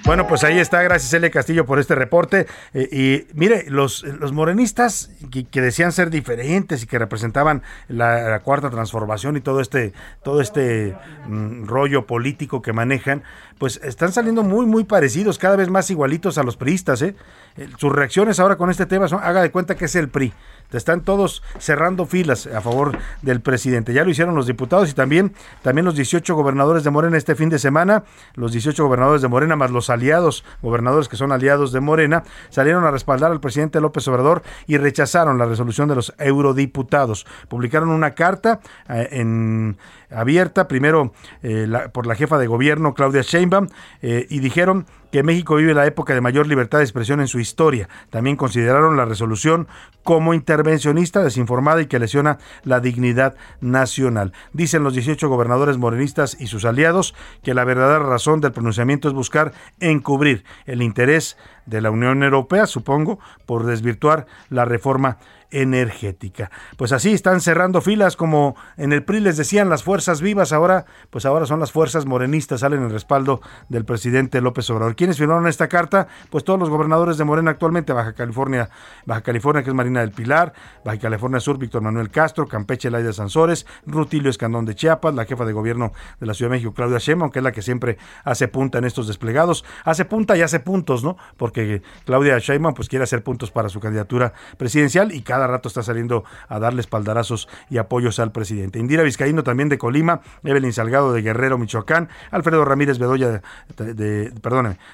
Bueno, 0.05 0.27
pues 0.27 0.43
ahí 0.43 0.59
está, 0.59 0.83
gracias 0.83 1.11
Elia 1.13 1.31
Castillo 1.31 1.65
por 1.65 1.79
este 1.79 1.95
reporte. 1.95 2.45
Eh, 2.75 2.89
y 2.91 3.33
mire, 3.33 3.65
los, 3.69 4.03
los 4.03 4.33
morenistas 4.33 5.09
que, 5.31 5.61
decían 5.61 5.91
ser 5.91 6.11
diferentes 6.11 6.83
y 6.83 6.85
que 6.85 6.99
representaban 6.99 7.63
la, 7.87 8.39
cuarta 8.41 8.69
transformación 8.69 9.35
y 9.35 9.41
todo 9.41 9.61
este, 9.61 9.93
todo 10.23 10.41
este 10.41 10.95
mm, 11.27 11.65
rollo 11.65 12.05
político 12.05 12.61
que 12.61 12.71
manejan, 12.71 13.23
pues 13.57 13.79
están 13.83 14.11
saliendo 14.11 14.43
muy, 14.43 14.65
muy 14.65 14.83
parecidos, 14.83 15.37
cada 15.37 15.55
vez 15.55 15.69
más 15.69 15.89
igualitos 15.89 16.37
a 16.37 16.43
los 16.43 16.57
priistas. 16.57 17.01
¿eh? 17.01 17.15
eh 17.57 17.69
sus 17.77 17.91
reacciones 17.91 18.39
ahora 18.39 18.57
con 18.57 18.69
este 18.69 18.85
tema 18.85 19.07
son, 19.07 19.21
haga 19.23 19.41
de 19.41 19.51
cuenta 19.51 19.75
que 19.75 19.85
es 19.85 19.95
el 19.95 20.09
PRI. 20.09 20.33
Están 20.71 21.01
todos 21.01 21.41
cerrando 21.57 22.05
filas 22.05 22.47
a 22.47 22.59
favor 22.59 22.97
del 23.21 23.39
presidente. 23.39 23.93
Ya 23.93 24.03
lo 24.03 24.09
hicieron 24.09 24.35
los 24.35 24.47
diputados 24.47 24.89
y 24.89 24.93
también, 24.93 25.33
también 25.61 25.85
los 25.85 25.95
18 25.95 26.35
gobernadores 26.35 26.83
de 26.83 26.89
Morena 26.89 27.17
este 27.17 27.35
fin 27.35 27.49
de 27.49 27.59
semana. 27.59 28.03
Los 28.33 28.51
18 28.51 28.83
gobernadores 28.83 29.21
de 29.21 29.27
Morena, 29.27 29.55
más 29.55 29.71
los 29.71 29.89
aliados, 29.89 30.43
gobernadores 30.61 31.07
que 31.07 31.15
son 31.15 31.31
aliados 31.31 31.71
de 31.71 31.79
Morena, 31.79 32.23
salieron 32.49 32.83
a 32.83 32.91
respaldar 32.91 33.31
al 33.31 33.39
presidente 33.39 33.79
López 33.79 34.07
Obrador 34.07 34.43
y 34.67 34.77
rechazaron 34.77 35.37
la 35.37 35.45
resolución 35.45 35.87
de 35.87 35.95
los 35.95 36.13
eurodiputados. 36.17 37.25
Publicaron 37.47 37.89
una 37.89 38.11
carta 38.11 38.59
eh, 38.89 39.07
en 39.11 39.77
abierta, 40.09 40.67
primero 40.67 41.13
eh, 41.43 41.67
por 41.93 42.07
la 42.07 42.15
jefa 42.15 42.37
de 42.37 42.47
gobierno 42.47 42.93
Claudia 42.93 43.21
Sheinbaum, 43.21 43.67
eh, 44.01 44.25
y 44.29 44.39
dijeron 44.39 44.85
que 45.11 45.23
México 45.23 45.55
vive 45.55 45.73
la 45.73 45.85
época 45.85 46.13
de 46.13 46.19
mayor 46.19 46.45
libertad 46.47 46.79
de 46.79 46.83
expresión 46.83 47.21
en 47.21 47.27
su 47.27 47.39
historia. 47.39 47.87
También 48.09 48.35
consideraron 48.35 48.97
la 48.97 49.05
resolución 49.05 49.67
como 50.03 50.33
intervencionista, 50.33 51.23
desinformada 51.23 51.81
y 51.81 51.85
que 51.85 51.99
lesiona 51.99 52.37
la 52.63 52.79
dignidad 52.79 53.35
nacional. 53.61 54.33
Dicen 54.51 54.83
los 54.83 54.93
18 54.93 55.29
gobernadores 55.29 55.77
morenistas 55.77 56.35
y 56.39 56.47
sus 56.47 56.65
aliados 56.65 57.15
que 57.43 57.53
la 57.53 57.63
verdadera 57.63 57.99
razón 57.99 58.41
del 58.41 58.51
pronunciamiento 58.51 59.07
es 59.07 59.13
buscar 59.13 59.53
encubrir 59.79 60.43
el 60.65 60.81
interés 60.81 61.37
de 61.65 61.81
la 61.81 61.91
Unión 61.91 62.21
Europea, 62.21 62.67
supongo, 62.67 63.19
por 63.45 63.65
desvirtuar 63.65 64.27
la 64.49 64.65
reforma 64.65 65.17
energética. 65.55 66.51
Pues 66.75 66.91
así 66.91 67.13
están 67.13 67.39
cerrando 67.39 67.79
filas 67.79 68.17
como 68.17 68.57
en 68.75 68.91
el 68.91 69.03
PRI 69.05 69.21
les 69.21 69.37
decían 69.37 69.69
las 69.69 69.83
fuerzas 69.83 70.21
vivas, 70.21 70.51
ahora 70.51 70.85
pues 71.09 71.25
ahora 71.25 71.45
son 71.45 71.61
las 71.61 71.71
fuerzas 71.71 72.05
morenistas, 72.05 72.59
salen 72.59 72.83
en 72.83 72.89
respaldo 72.89 73.39
del 73.69 73.85
presidente 73.85 74.41
López 74.41 74.69
Obrador. 74.69 74.97
¿Quiénes 74.97 75.17
firmaron 75.17 75.47
esta 75.47 75.69
carta? 75.69 76.07
Pues 76.29 76.43
todos 76.43 76.59
los 76.59 76.69
gobernadores 76.69 77.17
de 77.17 77.23
Morena 77.23 77.51
actualmente, 77.51 77.93
Baja 77.93 78.13
California, 78.13 78.69
Baja 79.05 79.21
California 79.21 79.63
que 79.63 79.69
es 79.69 79.75
Marina 79.75 80.01
del 80.01 80.11
Pilar, 80.11 80.51
Baja 80.83 80.99
California 80.99 81.39
Sur 81.39 81.57
Víctor 81.57 81.81
Manuel 81.81 82.09
Castro, 82.09 82.47
Campeche 82.47 82.91
Laida 82.91 83.13
Sansores, 83.13 83.65
Rutilio 83.85 84.29
Escandón 84.29 84.65
de 84.65 84.75
Chiapas, 84.75 85.15
la 85.15 85.23
jefa 85.23 85.45
de 85.45 85.53
gobierno 85.53 85.93
de 86.19 86.25
la 86.25 86.33
Ciudad 86.33 86.51
de 86.51 86.57
México 86.57 86.73
Claudia 86.73 86.97
Sheinbaum, 86.97 87.31
que 87.31 87.39
es 87.39 87.43
la 87.43 87.53
que 87.53 87.61
siempre 87.61 87.97
hace 88.25 88.49
punta 88.49 88.77
en 88.77 88.83
estos 88.83 89.07
desplegados, 89.07 89.63
hace 89.85 90.03
punta 90.03 90.35
y 90.35 90.41
hace 90.41 90.59
puntos, 90.59 91.01
¿no? 91.01 91.15
Porque 91.37 91.81
Claudia 92.03 92.37
Sheinbaum 92.39 92.73
pues 92.73 92.89
quiere 92.89 93.03
hacer 93.03 93.23
puntos 93.23 93.51
para 93.51 93.69
su 93.69 93.79
candidatura 93.79 94.33
presidencial 94.57 95.13
y 95.13 95.21
cada 95.21 95.44
rato 95.47 95.67
está 95.67 95.83
saliendo 95.83 96.23
a 96.47 96.59
darle 96.59 96.81
espaldarazos 96.81 97.47
y 97.69 97.77
apoyos 97.77 98.19
al 98.19 98.31
presidente. 98.31 98.79
Indira 98.79 99.03
Vizcaíno 99.03 99.43
también 99.43 99.69
de 99.69 99.77
Colima, 99.77 100.21
Evelyn 100.43 100.73
Salgado 100.73 101.13
de 101.13 101.21
Guerrero, 101.21 101.57
Michoacán, 101.57 102.09
Alfredo 102.31 102.65
Ramírez 102.65 102.99
Bedoya, 102.99 103.41
de, 103.77 103.93
de, 103.93 104.33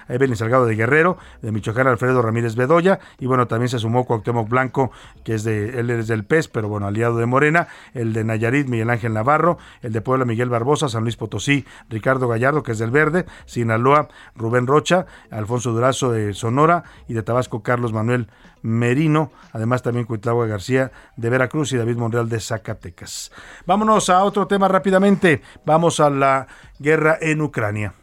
Evelyn 0.09 0.35
Salgado 0.35 0.65
de 0.65 0.75
Guerrero, 0.75 1.17
de 1.41 1.51
Michoacán, 1.51 1.87
Alfredo 1.87 2.21
Ramírez 2.21 2.55
Bedoya, 2.55 2.99
y 3.19 3.25
bueno, 3.25 3.47
también 3.47 3.69
se 3.69 3.79
sumó 3.79 4.05
Cuauhtémoc 4.05 4.49
Blanco, 4.49 4.91
que 5.23 5.35
es 5.35 5.43
de, 5.43 5.79
él 5.79 5.89
es 5.89 6.07
del 6.07 6.23
PES, 6.23 6.47
pero 6.47 6.67
bueno, 6.67 6.87
aliado 6.87 7.17
de 7.17 7.25
Morena, 7.25 7.67
el 7.93 8.13
de 8.13 8.23
Nayarit, 8.23 8.67
Miguel 8.67 8.89
Ángel 8.89 9.13
Navarro, 9.13 9.57
el 9.81 9.93
de 9.93 10.01
Puebla, 10.01 10.25
Miguel 10.25 10.49
Barbosa, 10.49 10.89
San 10.89 11.03
Luis 11.03 11.17
Potosí, 11.17 11.65
Ricardo 11.89 12.27
Gallardo, 12.27 12.63
que 12.63 12.71
es 12.71 12.79
del 12.79 12.91
Verde, 12.91 13.25
Sinaloa, 13.45 14.09
Rubén 14.35 14.67
Rocha, 14.67 15.05
Alfonso 15.29 15.71
Durazo 15.71 16.11
de 16.11 16.33
Sonora 16.33 16.83
y 17.07 17.13
de 17.13 17.23
Tabasco, 17.23 17.63
Carlos 17.63 17.93
Manuel 17.93 18.27
Merino, 18.61 19.31
además 19.51 19.81
también 19.81 20.05
Cuitlagua 20.05 20.47
García 20.47 20.91
de 21.15 21.29
Veracruz 21.29 21.71
y 21.73 21.77
David 21.77 21.97
Monreal 21.97 22.29
de 22.29 22.39
Zacatecas. 22.39 23.31
Vámonos 23.65 24.09
a 24.09 24.23
otro 24.23 24.47
tema 24.47 24.67
rápidamente. 24.67 25.41
Vamos 25.65 25.99
a 25.99 26.09
la 26.09 26.47
guerra 26.79 27.17
en 27.21 27.41
Ucrania. 27.41 27.93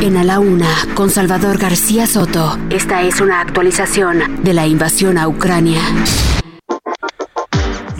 En 0.00 0.16
A 0.16 0.24
la 0.24 0.40
Una, 0.40 0.74
con 0.94 1.10
Salvador 1.10 1.58
García 1.58 2.06
Soto. 2.06 2.58
Esta 2.70 3.02
es 3.02 3.20
una 3.20 3.40
actualización 3.40 4.42
de 4.42 4.52
la 4.52 4.66
invasión 4.66 5.16
a 5.16 5.28
Ucrania. 5.28 5.82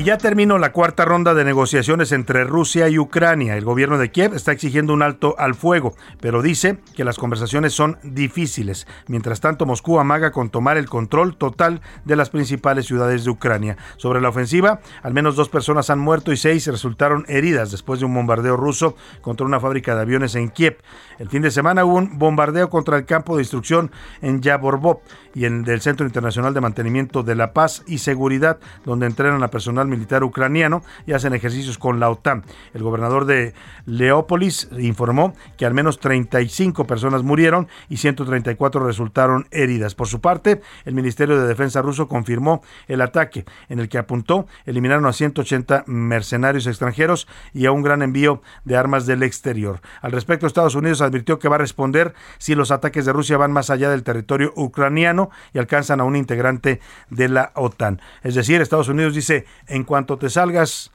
Y 0.03 0.07
ya 0.07 0.19
terminó 0.19 0.59
la 0.59 0.73
cuarta 0.73 1.05
ronda 1.05 1.33
de 1.33 1.45
negociaciones 1.45 2.11
entre 2.11 2.43
Rusia 2.43 2.89
y 2.89 2.99
Ucrania. 2.99 3.57
El 3.57 3.65
gobierno 3.65 3.99
de 3.99 4.11
Kiev 4.11 4.35
está 4.35 4.51
exigiendo 4.51 4.93
un 4.93 5.01
alto 5.01 5.37
al 5.39 5.55
fuego, 5.55 5.95
pero 6.21 6.43
dice 6.43 6.81
que 6.97 7.05
las 7.05 7.19
conversaciones 7.19 7.73
son 7.73 7.99
difíciles. 8.03 8.89
Mientras 9.07 9.39
tanto, 9.39 9.65
Moscú 9.65 10.01
amaga 10.01 10.33
con 10.33 10.51
tomar 10.51 10.77
el 10.77 10.89
control 10.89 11.37
total 11.37 11.83
de 12.05 12.17
las 12.17 12.31
principales 12.31 12.87
ciudades 12.87 13.23
de 13.23 13.31
Ucrania. 13.31 13.77
Sobre 13.97 14.21
la 14.21 14.31
ofensiva, 14.31 14.81
al 15.05 15.15
menos 15.15 15.37
dos 15.37 15.49
personas 15.49 15.89
han 15.89 16.01
muerto 16.01 16.33
y 16.33 16.37
seis 16.37 16.67
resultaron 16.67 17.25
heridas 17.29 17.71
después 17.71 18.01
de 18.01 18.07
un 18.07 18.15
bombardeo 18.15 18.57
ruso 18.57 18.97
contra 19.21 19.47
una 19.47 19.61
fábrica 19.61 19.95
de 19.95 20.03
aviones 20.03 20.35
en 20.35 20.49
Kiev. 20.49 20.79
El 21.23 21.29
fin 21.29 21.43
de 21.43 21.53
semana 21.53 21.85
hubo 21.85 21.99
un 21.99 22.19
bombardeo 22.19 22.69
contra 22.69 22.97
el 22.97 23.05
campo 23.05 23.37
de 23.37 23.43
instrucción 23.43 23.93
en 24.23 24.43
Yaborbov 24.43 25.03
y 25.37 25.45
en 25.45 25.65
el 25.69 25.81
Centro 25.81 26.05
Internacional 26.05 26.53
de 26.53 26.61
Mantenimiento 26.61 27.23
de 27.23 27.37
la 27.37 27.53
Paz 27.53 27.85
y 27.87 27.99
Seguridad, 27.99 28.59
donde 28.85 29.07
entrenan 29.07 29.41
a 29.45 29.49
personal 29.49 29.87
militar 29.87 30.25
ucraniano 30.25 30.83
y 31.07 31.13
hacen 31.13 31.33
ejercicios 31.33 31.79
con 31.79 32.01
la 32.01 32.11
OTAN. 32.11 32.43
El 32.75 32.83
gobernador 32.83 33.25
de 33.25 33.55
Leópolis 33.87 34.69
informó 34.77 35.33
que 35.57 35.65
al 35.65 35.75
menos 35.75 36.01
35 36.01 36.89
personas 36.89 37.23
murieron 37.23 37.69
y 37.89 37.99
134 37.99 38.85
resultaron 38.85 39.47
heridas. 39.53 39.95
Por 39.95 40.09
su 40.09 40.21
parte, 40.21 40.61
el 40.85 40.95
Ministerio 40.95 41.41
de 41.41 41.47
Defensa 41.47 41.83
ruso 41.83 42.09
confirmó 42.09 42.63
el 42.89 43.01
ataque 43.01 43.45
en 43.69 43.79
el 43.79 43.89
que 43.89 43.99
apuntó 43.99 44.49
eliminaron 44.67 45.07
a 45.07 45.13
180 45.13 45.85
mercenarios 45.87 46.67
extranjeros 46.67 47.29
y 47.55 47.67
a 47.67 47.71
un 47.71 47.83
gran 47.83 48.03
envío 48.03 48.43
de 48.65 48.77
armas 48.77 49.07
del 49.07 49.23
exterior. 49.23 49.81
Al 50.01 50.11
respecto, 50.11 50.49
Estados 50.49 50.75
Unidos 50.75 51.01
advirtió 51.13 51.39
que 51.39 51.49
va 51.49 51.57
a 51.57 51.59
responder 51.59 52.15
si 52.39 52.55
los 52.55 52.71
ataques 52.71 53.05
de 53.05 53.13
Rusia 53.13 53.37
van 53.37 53.53
más 53.53 53.71
allá 53.71 53.91
del 53.91 54.03
territorio 54.03 54.53
ucraniano 54.57 55.31
y 55.53 55.59
alcanzan 55.59 56.01
a 56.01 56.05
un 56.05 56.17
integrante 56.17 56.81
de 57.11 57.29
la 57.29 57.53
OTAN. 57.55 58.01
Es 58.23 58.35
decir, 58.35 58.61
Estados 58.61 58.89
Unidos 58.89 59.15
dice, 59.15 59.47
en 59.67 59.85
cuanto 59.85 60.19
te 60.19 60.31
salgas 60.31 60.91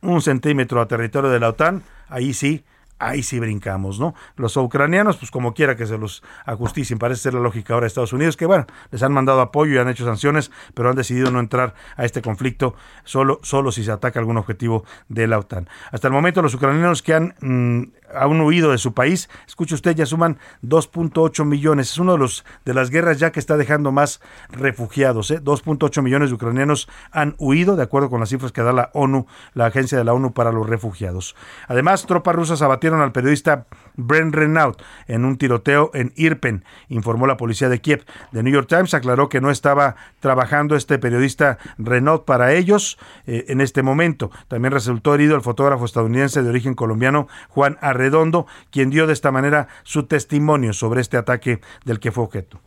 un 0.00 0.22
centímetro 0.22 0.80
a 0.80 0.88
territorio 0.88 1.30
de 1.30 1.40
la 1.40 1.50
OTAN, 1.50 1.82
ahí 2.08 2.34
sí, 2.34 2.64
ahí 2.98 3.22
sí 3.22 3.38
brincamos, 3.38 4.00
¿no? 4.00 4.14
Los 4.36 4.56
ucranianos, 4.56 5.16
pues 5.16 5.30
como 5.30 5.54
quiera 5.54 5.76
que 5.76 5.86
se 5.86 5.98
los 5.98 6.22
ajusticien, 6.46 6.98
parece 6.98 7.22
ser 7.22 7.34
la 7.34 7.40
lógica 7.40 7.74
ahora 7.74 7.84
de 7.84 7.88
Estados 7.88 8.12
Unidos, 8.12 8.36
que 8.36 8.46
bueno, 8.46 8.66
les 8.90 9.02
han 9.02 9.12
mandado 9.12 9.40
apoyo 9.40 9.74
y 9.74 9.78
han 9.78 9.88
hecho 9.88 10.04
sanciones, 10.04 10.50
pero 10.74 10.90
han 10.90 10.96
decidido 10.96 11.30
no 11.30 11.40
entrar 11.40 11.74
a 11.96 12.04
este 12.04 12.22
conflicto 12.22 12.74
solo, 13.04 13.40
solo 13.42 13.70
si 13.70 13.84
se 13.84 13.92
ataca 13.92 14.18
algún 14.18 14.38
objetivo 14.38 14.84
de 15.08 15.26
la 15.26 15.38
OTAN. 15.38 15.68
Hasta 15.92 16.08
el 16.08 16.12
momento, 16.12 16.42
los 16.42 16.54
ucranianos 16.54 17.02
que 17.02 17.14
han, 17.14 17.34
mm, 17.40 17.82
han 18.14 18.40
huido 18.40 18.72
de 18.72 18.78
su 18.78 18.94
país, 18.94 19.28
escuche 19.46 19.74
usted, 19.74 19.94
ya 19.94 20.06
suman 20.06 20.38
2.8 20.62 21.44
millones. 21.44 21.90
Es 21.90 21.98
uno 21.98 22.16
de 22.16 22.24
de 22.64 22.74
las 22.74 22.90
guerras 22.90 23.18
ya 23.18 23.32
que 23.32 23.40
está 23.40 23.56
dejando 23.56 23.92
más 23.92 24.20
refugiados. 24.50 25.30
¿eh? 25.30 25.40
2.8 25.42 26.02
millones 26.02 26.30
de 26.30 26.34
ucranianos 26.36 26.88
han 27.10 27.34
huido, 27.38 27.76
de 27.76 27.82
acuerdo 27.82 28.10
con 28.10 28.20
las 28.20 28.28
cifras 28.28 28.52
que 28.52 28.62
da 28.62 28.72
la 28.72 28.90
ONU, 28.94 29.26
la 29.52 29.66
agencia 29.66 29.98
de 29.98 30.04
la 30.04 30.14
ONU 30.14 30.32
para 30.32 30.52
los 30.52 30.68
refugiados. 30.68 31.34
Además, 31.68 32.06
tropas 32.06 32.34
rusas 32.34 32.62
al 32.92 33.12
periodista 33.12 33.66
Brent 33.96 34.34
Renaud 34.34 34.76
en 35.06 35.24
un 35.24 35.38
tiroteo 35.38 35.90
en 35.94 36.12
Irpen, 36.16 36.64
informó 36.88 37.26
la 37.26 37.36
policía 37.36 37.68
de 37.68 37.80
Kiev. 37.80 38.04
The 38.32 38.42
New 38.42 38.52
York 38.52 38.68
Times 38.68 38.94
aclaró 38.94 39.28
que 39.28 39.40
no 39.40 39.50
estaba 39.50 39.96
trabajando 40.20 40.76
este 40.76 40.98
periodista 40.98 41.58
Renaud 41.78 42.22
para 42.22 42.52
ellos 42.52 42.98
eh, 43.26 43.46
en 43.48 43.60
este 43.60 43.82
momento. 43.82 44.30
También 44.48 44.72
resultó 44.72 45.14
herido 45.14 45.36
el 45.36 45.42
fotógrafo 45.42 45.84
estadounidense 45.84 46.42
de 46.42 46.48
origen 46.48 46.74
colombiano 46.74 47.28
Juan 47.48 47.78
Arredondo, 47.80 48.46
quien 48.70 48.90
dio 48.90 49.06
de 49.06 49.12
esta 49.12 49.30
manera 49.30 49.68
su 49.82 50.04
testimonio 50.04 50.72
sobre 50.72 51.00
este 51.00 51.16
ataque 51.16 51.60
del 51.84 52.00
que 52.00 52.12
fue 52.12 52.24
objeto. 52.24 52.60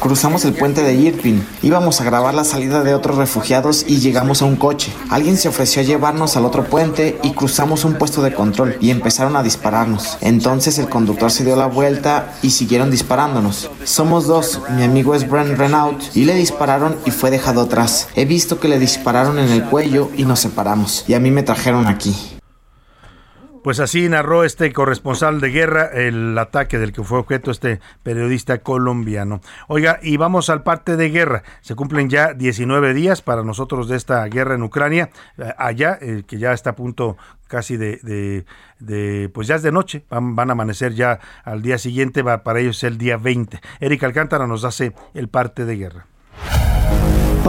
Cruzamos 0.00 0.44
el 0.46 0.54
puente 0.54 0.82
de 0.82 0.94
Irpin. 0.94 1.46
Íbamos 1.62 2.00
a 2.00 2.04
grabar 2.04 2.32
la 2.32 2.44
salida 2.44 2.82
de 2.82 2.94
otros 2.94 3.18
refugiados 3.18 3.84
y 3.86 3.98
llegamos 3.98 4.40
a 4.40 4.46
un 4.46 4.56
coche. 4.56 4.90
Alguien 5.10 5.36
se 5.36 5.48
ofreció 5.48 5.82
a 5.82 5.84
llevarnos 5.84 6.36
al 6.36 6.46
otro 6.46 6.64
puente 6.64 7.18
y 7.22 7.32
cruzamos 7.32 7.84
un 7.84 7.94
puesto 7.94 8.22
de 8.22 8.32
control 8.32 8.78
y 8.80 8.90
empezaron 8.90 9.36
a 9.36 9.42
dispararnos. 9.42 10.16
Entonces 10.22 10.78
el 10.78 10.88
conductor 10.88 11.30
se 11.30 11.44
dio 11.44 11.56
la 11.56 11.66
vuelta 11.66 12.32
y 12.40 12.50
siguieron 12.50 12.90
disparándonos. 12.90 13.70
Somos 13.84 14.26
dos. 14.26 14.62
Mi 14.70 14.84
amigo 14.84 15.14
es 15.14 15.28
Brent 15.28 15.58
Renaud 15.58 15.96
y 16.14 16.24
le 16.24 16.34
dispararon 16.34 16.96
y 17.04 17.10
fue 17.10 17.30
dejado 17.30 17.60
atrás. 17.60 18.08
He 18.14 18.24
visto 18.24 18.60
que 18.60 18.68
le 18.68 18.78
dispararon 18.78 19.38
en 19.38 19.50
el 19.50 19.64
cuello 19.64 20.10
y 20.16 20.24
nos 20.24 20.40
separamos. 20.40 21.04
Y 21.06 21.14
a 21.14 21.20
mí 21.20 21.30
me 21.30 21.42
trajeron 21.42 21.86
aquí. 21.86 22.37
Pues 23.62 23.80
así 23.80 24.08
narró 24.08 24.44
este 24.44 24.72
corresponsal 24.72 25.40
de 25.40 25.50
guerra 25.50 25.90
el 25.92 26.36
ataque 26.38 26.78
del 26.78 26.92
que 26.92 27.02
fue 27.02 27.18
objeto 27.18 27.50
este 27.50 27.80
periodista 28.02 28.58
colombiano. 28.58 29.40
Oiga, 29.66 29.98
y 30.02 30.16
vamos 30.16 30.48
al 30.50 30.62
parte 30.62 30.96
de 30.96 31.10
guerra. 31.10 31.42
Se 31.60 31.74
cumplen 31.74 32.08
ya 32.08 32.34
19 32.34 32.94
días 32.94 33.22
para 33.22 33.42
nosotros 33.42 33.88
de 33.88 33.96
esta 33.96 34.24
guerra 34.26 34.54
en 34.54 34.62
Ucrania, 34.62 35.10
eh, 35.38 35.52
allá, 35.58 35.98
eh, 36.00 36.22
que 36.26 36.38
ya 36.38 36.52
está 36.52 36.70
a 36.70 36.76
punto 36.76 37.16
casi 37.48 37.76
de, 37.76 37.96
de, 38.02 38.44
de, 38.78 39.30
pues 39.30 39.48
ya 39.48 39.56
es 39.56 39.62
de 39.62 39.72
noche, 39.72 40.04
van, 40.10 40.36
van, 40.36 40.50
a 40.50 40.52
amanecer 40.52 40.94
ya 40.94 41.18
al 41.44 41.62
día 41.62 41.78
siguiente, 41.78 42.22
va, 42.22 42.42
para 42.44 42.60
ellos 42.60 42.76
es 42.78 42.84
el 42.84 42.98
día 42.98 43.16
20. 43.16 43.60
Erika 43.80 44.06
Alcántara 44.06 44.46
nos 44.46 44.64
hace 44.64 44.92
el 45.14 45.28
parte 45.28 45.64
de 45.64 45.76
guerra. 45.76 46.06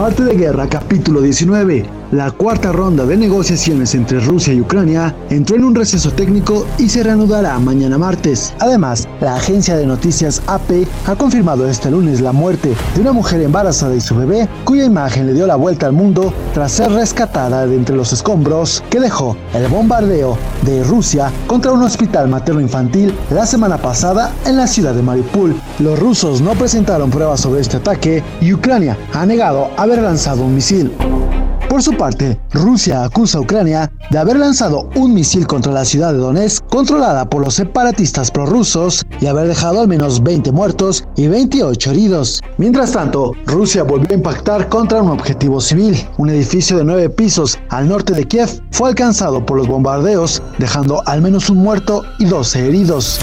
Parte 0.00 0.24
de 0.24 0.34
Guerra, 0.34 0.66
capítulo 0.66 1.20
19. 1.20 2.00
La 2.12 2.32
cuarta 2.32 2.72
ronda 2.72 3.04
de 3.04 3.16
negociaciones 3.16 3.94
entre 3.94 4.18
Rusia 4.18 4.52
y 4.54 4.60
Ucrania 4.60 5.14
entró 5.28 5.54
en 5.56 5.64
un 5.64 5.74
receso 5.76 6.10
técnico 6.10 6.66
y 6.76 6.88
se 6.88 7.04
reanudará 7.04 7.56
mañana 7.60 7.98
martes. 7.98 8.52
Además, 8.58 9.06
la 9.20 9.36
agencia 9.36 9.76
de 9.76 9.86
noticias 9.86 10.42
AP 10.46 10.88
ha 11.06 11.14
confirmado 11.14 11.68
este 11.68 11.88
lunes 11.90 12.20
la 12.20 12.32
muerte 12.32 12.74
de 12.94 13.00
una 13.00 13.12
mujer 13.12 13.42
embarazada 13.42 13.94
y 13.94 14.00
su 14.00 14.16
bebé, 14.16 14.48
cuya 14.64 14.86
imagen 14.86 15.26
le 15.26 15.34
dio 15.34 15.46
la 15.46 15.54
vuelta 15.54 15.86
al 15.86 15.92
mundo 15.92 16.32
tras 16.52 16.72
ser 16.72 16.90
rescatada 16.90 17.66
de 17.66 17.76
entre 17.76 17.94
los 17.94 18.12
escombros 18.12 18.82
que 18.90 18.98
dejó 18.98 19.36
el 19.54 19.68
bombardeo 19.68 20.36
de 20.62 20.82
Rusia 20.82 21.30
contra 21.46 21.72
un 21.72 21.82
hospital 21.82 22.26
materno-infantil 22.26 23.14
la 23.30 23.46
semana 23.46 23.76
pasada 23.76 24.32
en 24.46 24.56
la 24.56 24.66
ciudad 24.66 24.94
de 24.94 25.02
Mariupol. 25.02 25.54
Los 25.78 25.98
rusos 25.98 26.40
no 26.40 26.54
presentaron 26.54 27.10
pruebas 27.10 27.40
sobre 27.40 27.60
este 27.60 27.76
ataque 27.76 28.24
y 28.40 28.52
Ucrania 28.52 28.98
ha 29.12 29.24
negado 29.24 29.70
haber 29.76 29.89
lanzado 29.98 30.44
un 30.44 30.54
misil. 30.54 30.92
Por 31.70 31.84
su 31.84 31.96
parte, 31.96 32.40
Rusia 32.50 33.04
acusa 33.04 33.38
a 33.38 33.42
Ucrania 33.42 33.92
de 34.10 34.18
haber 34.18 34.36
lanzado 34.36 34.90
un 34.96 35.14
misil 35.14 35.46
contra 35.46 35.72
la 35.72 35.84
ciudad 35.84 36.12
de 36.12 36.18
Donetsk, 36.18 36.66
controlada 36.66 37.30
por 37.30 37.42
los 37.42 37.54
separatistas 37.54 38.30
prorrusos, 38.30 39.06
y 39.20 39.26
haber 39.26 39.46
dejado 39.46 39.80
al 39.80 39.86
menos 39.86 40.20
20 40.20 40.50
muertos 40.50 41.04
y 41.14 41.28
28 41.28 41.92
heridos. 41.92 42.40
Mientras 42.58 42.90
tanto, 42.90 43.34
Rusia 43.46 43.84
volvió 43.84 44.08
a 44.10 44.14
impactar 44.14 44.68
contra 44.68 45.00
un 45.00 45.10
objetivo 45.10 45.60
civil. 45.60 45.96
Un 46.18 46.30
edificio 46.30 46.76
de 46.76 46.84
nueve 46.84 47.08
pisos 47.08 47.56
al 47.68 47.88
norte 47.88 48.14
de 48.14 48.26
Kiev 48.26 48.50
fue 48.72 48.88
alcanzado 48.88 49.46
por 49.46 49.56
los 49.56 49.68
bombardeos, 49.68 50.42
dejando 50.58 51.02
al 51.06 51.22
menos 51.22 51.50
un 51.50 51.58
muerto 51.58 52.02
y 52.18 52.24
12 52.24 52.66
heridos. 52.66 53.20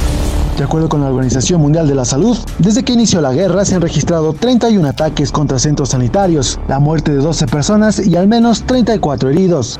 De 0.57 0.63
acuerdo 0.63 0.89
con 0.89 1.01
la 1.01 1.07
Organización 1.07 1.61
Mundial 1.61 1.87
de 1.87 1.93
la 1.93 2.03
Salud, 2.03 2.35
desde 2.57 2.83
que 2.83 2.93
inició 2.93 3.21
la 3.21 3.31
guerra 3.31 3.63
se 3.63 3.75
han 3.75 3.81
registrado 3.81 4.33
31 4.33 4.87
ataques 4.87 5.31
contra 5.31 5.59
centros 5.59 5.89
sanitarios, 5.89 6.59
la 6.67 6.79
muerte 6.79 7.11
de 7.11 7.17
12 7.17 7.45
personas 7.45 8.03
y 8.03 8.15
al 8.15 8.27
menos 8.27 8.63
34 8.63 9.29
heridos. 9.29 9.79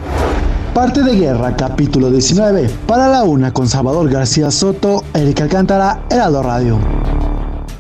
Parte 0.76 1.02
de 1.02 1.16
Guerra, 1.16 1.56
capítulo 1.56 2.12
19. 2.12 2.70
Para 2.86 3.08
la 3.08 3.24
una 3.24 3.52
con 3.52 3.68
Salvador 3.68 4.08
García 4.12 4.52
Soto, 4.52 5.04
Erika 5.16 5.46
Alcántara, 5.46 6.04
Heraldo 6.12 6.44
Radio. 6.44 6.78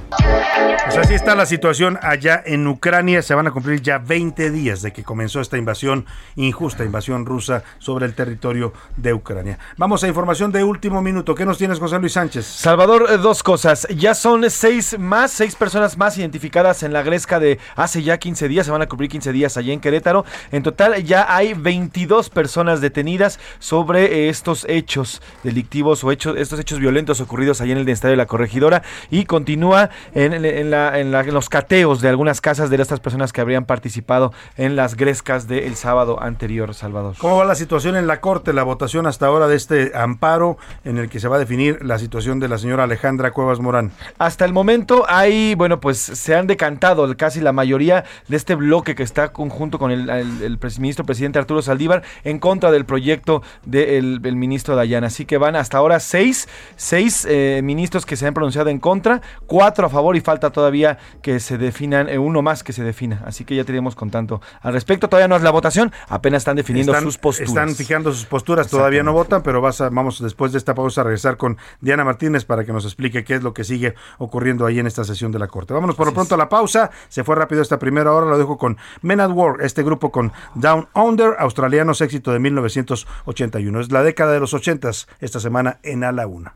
Pues 0.10 0.97
así 0.99 1.16
está 1.16 1.36
la 1.36 1.45
situación 1.45 1.99
allá 2.01 2.41
en 2.45 2.66
Ucrania. 2.66 3.22
Se 3.22 3.36
van 3.36 3.45
a 3.45 3.51
cumplir 3.51 3.82
ya 3.82 3.97
20 3.97 4.51
días 4.51 4.82
de 4.82 4.93
que 4.93 5.03
comenzó 5.03 5.41
esta 5.41 5.58
invasión, 5.58 6.05
injusta 6.38 6.86
invasión 6.86 7.26
rusa 7.26 7.64
sobre 7.78 8.05
el 8.05 8.14
territorio 8.14 8.72
de 8.95 9.14
Ucrania. 9.14 9.60
Vamos 9.76 10.03
a 10.03 10.08
información 10.08 10.51
de 10.53 10.64
último 10.64 11.01
minuto. 11.01 11.36
¿Qué 11.36 11.45
nos 11.45 11.58
tienes, 11.58 11.80
José 11.80 11.99
Luis 11.99 12.14
Sánchez? 12.14 12.45
Salvador, 12.45 13.08
eh, 13.10 13.18
dos 13.18 13.43
cosas. 13.43 13.86
Ya 13.89 14.16
son 14.16 14.49
seis 14.49 14.97
más, 14.97 15.32
seis 15.32 15.55
personas 15.55 15.97
más 15.97 16.18
identificadas 16.18 16.84
en 16.84 16.93
la 16.93 17.03
Gresca 17.03 17.39
de 17.39 17.60
hace 17.76 18.01
ya 18.01 18.18
15 18.18 18.47
días. 18.47 18.66
Se 18.66 18.72
van 18.72 18.82
a 18.82 18.88
cumplir 18.88 19.10
15 19.10 19.34
días 19.34 19.58
allá 19.58 19.74
en 19.74 19.82
Querétaro. 19.82 20.24
En 20.51 20.64
total 20.64 21.03
ya 21.03 21.36
hay 21.36 21.53
22 21.53 22.30
personas 22.30 22.80
detenidas 22.80 23.39
sobre 23.60 24.30
estos 24.30 24.66
hechos 24.70 25.22
delictivos 25.43 26.03
o 26.05 26.12
hechos, 26.12 26.38
estos 26.38 26.60
hechos 26.62 26.80
violentos 26.80 27.20
ocurridos 27.20 27.60
allá 27.60 27.74
en 27.74 27.80
el 27.80 27.89
Estadio 27.89 28.12
de 28.12 28.18
la 28.18 28.26
Corregidora. 28.26 28.84
Y 29.12 29.26
continúa 29.26 29.89
en, 30.13 30.33
en, 30.33 30.71
la, 30.71 30.99
en, 30.99 31.11
la, 31.11 31.23
los 31.23 31.49
cateos 31.49 32.01
de 32.01 32.09
algunas 32.09 32.41
casas 32.41 32.69
de 32.69 32.77
estas 32.81 32.99
personas 32.99 33.33
que 33.33 33.41
habrían 33.41 33.65
participado 33.65 34.31
en 34.55 34.75
las 34.75 34.95
grescas 34.95 35.47
del 35.47 35.75
sábado 35.75 36.21
anterior, 36.21 36.73
Salvador. 36.73 37.15
¿Cómo 37.17 37.37
va 37.37 37.45
la 37.45 37.55
situación 37.55 37.95
en 37.95 38.07
la 38.07 38.21
Corte, 38.21 38.53
la 38.53 38.63
votación 38.63 39.07
hasta 39.07 39.25
ahora 39.25 39.47
de 39.47 39.55
este 39.55 39.91
amparo 39.95 40.57
en 40.83 40.97
el 40.97 41.09
que 41.09 41.19
se 41.19 41.27
va 41.27 41.37
a 41.37 41.39
definir 41.39 41.83
la 41.83 41.97
situación 41.99 42.39
de 42.39 42.47
la 42.47 42.57
señora 42.57 42.83
Alejandra 42.83 43.31
Cuevas 43.31 43.59
Morán? 43.59 43.91
Hasta 44.19 44.45
el 44.45 44.53
momento 44.53 45.05
hay, 45.07 45.55
bueno, 45.55 45.79
pues 45.79 45.97
se 45.97 46.35
han 46.35 46.47
decantado 46.47 47.15
casi 47.17 47.41
la 47.41 47.51
mayoría 47.51 48.05
de 48.27 48.37
este 48.37 48.55
bloque 48.55 48.95
que 48.95 49.03
está 49.03 49.33
conjunto 49.33 49.79
con 49.79 49.91
el, 49.91 50.09
el, 50.09 50.43
el 50.43 50.59
ministro 50.79 51.05
presidente 51.05 51.39
Arturo 51.39 51.61
Saldívar 51.61 52.03
en 52.23 52.39
contra 52.39 52.71
del 52.71 52.85
proyecto 52.85 53.41
del 53.65 54.21
de 54.21 54.31
ministro 54.33 54.75
Dayana. 54.75 55.07
Así 55.07 55.25
que 55.25 55.37
van 55.37 55.55
hasta 55.55 55.77
ahora 55.77 55.99
seis, 55.99 56.47
seis 56.75 57.25
eh, 57.29 57.61
ministros 57.63 58.05
que 58.05 58.15
se 58.15 58.27
han 58.27 58.33
pronunciado 58.33 58.69
en 58.69 58.79
contra, 58.79 59.21
cuatro 59.47 59.86
a 59.88 59.89
favor 59.89 60.15
y 60.15 60.21
falta 60.21 60.51
todavía 60.51 60.97
que 61.21 61.39
se 61.39 61.57
definan, 61.57 62.07
eh, 62.09 62.17
uno 62.17 62.41
más 62.41 62.63
que 62.63 62.73
se 62.73 62.83
defina. 62.83 63.21
Así 63.25 63.43
que 63.43 63.55
ya 63.55 63.63
tenemos 63.63 63.95
con 63.95 64.09
tanto 64.09 64.41
al 64.61 64.73
respecto. 64.73 65.09
Todavía 65.09 65.27
no 65.27 65.35
es 65.35 65.41
la 65.41 65.51
votación, 65.51 65.91
apenas 66.07 66.41
están 66.41 66.55
definiendo 66.55 66.93
están, 66.93 67.03
sus 67.03 67.17
posturas. 67.17 67.49
Están 67.49 67.75
fijando 67.75 68.13
sus 68.13 68.25
posturas, 68.25 68.67
todavía 68.67 69.03
no 69.03 69.13
votan, 69.13 69.43
pero 69.43 69.61
vas 69.61 69.81
a, 69.81 69.89
vamos 69.89 70.21
después 70.21 70.51
de 70.51 70.57
esta 70.57 70.73
pausa 70.73 71.01
a 71.01 71.03
regresar 71.03 71.38
con 71.38 71.57
Diana 71.81 72.03
Martínez 72.03 72.45
para 72.45 72.63
que 72.63 72.73
nos 72.73 72.85
explique 72.85 73.23
qué 73.23 73.35
es 73.35 73.43
lo 73.43 73.53
que 73.53 73.63
sigue 73.63 73.95
ocurriendo 74.17 74.65
ahí 74.65 74.79
en 74.79 74.88
esta 74.88 75.03
sesión 75.03 75.31
de 75.31 75.39
la 75.39 75.47
Corte. 75.47 75.73
Vámonos 75.73 75.95
por 75.95 76.07
lo 76.07 76.13
pronto 76.13 76.35
a 76.35 76.38
la 76.38 76.49
pausa. 76.49 76.91
Se 77.09 77.23
fue 77.23 77.35
rápido 77.35 77.61
esta 77.61 77.79
primera 77.79 78.13
hora, 78.13 78.27
lo 78.27 78.38
dejo 78.38 78.57
con 78.57 78.77
Men 79.01 79.19
at 79.19 79.31
War, 79.31 79.61
este 79.61 79.83
grupo 79.83 80.11
con 80.11 80.31
Down 80.55 80.88
Under, 80.93 81.35
australianos, 81.39 82.01
éxito 82.01 82.31
de 82.31 82.39
1981. 82.39 83.81
Es 83.81 83.91
la 83.91 84.03
década 84.03 84.33
de 84.33 84.39
los 84.39 84.53
80 84.53 84.77
esta 85.19 85.39
semana 85.39 85.79
en 85.83 86.03
A 86.03 86.11
la 86.11 86.27
Una. 86.27 86.55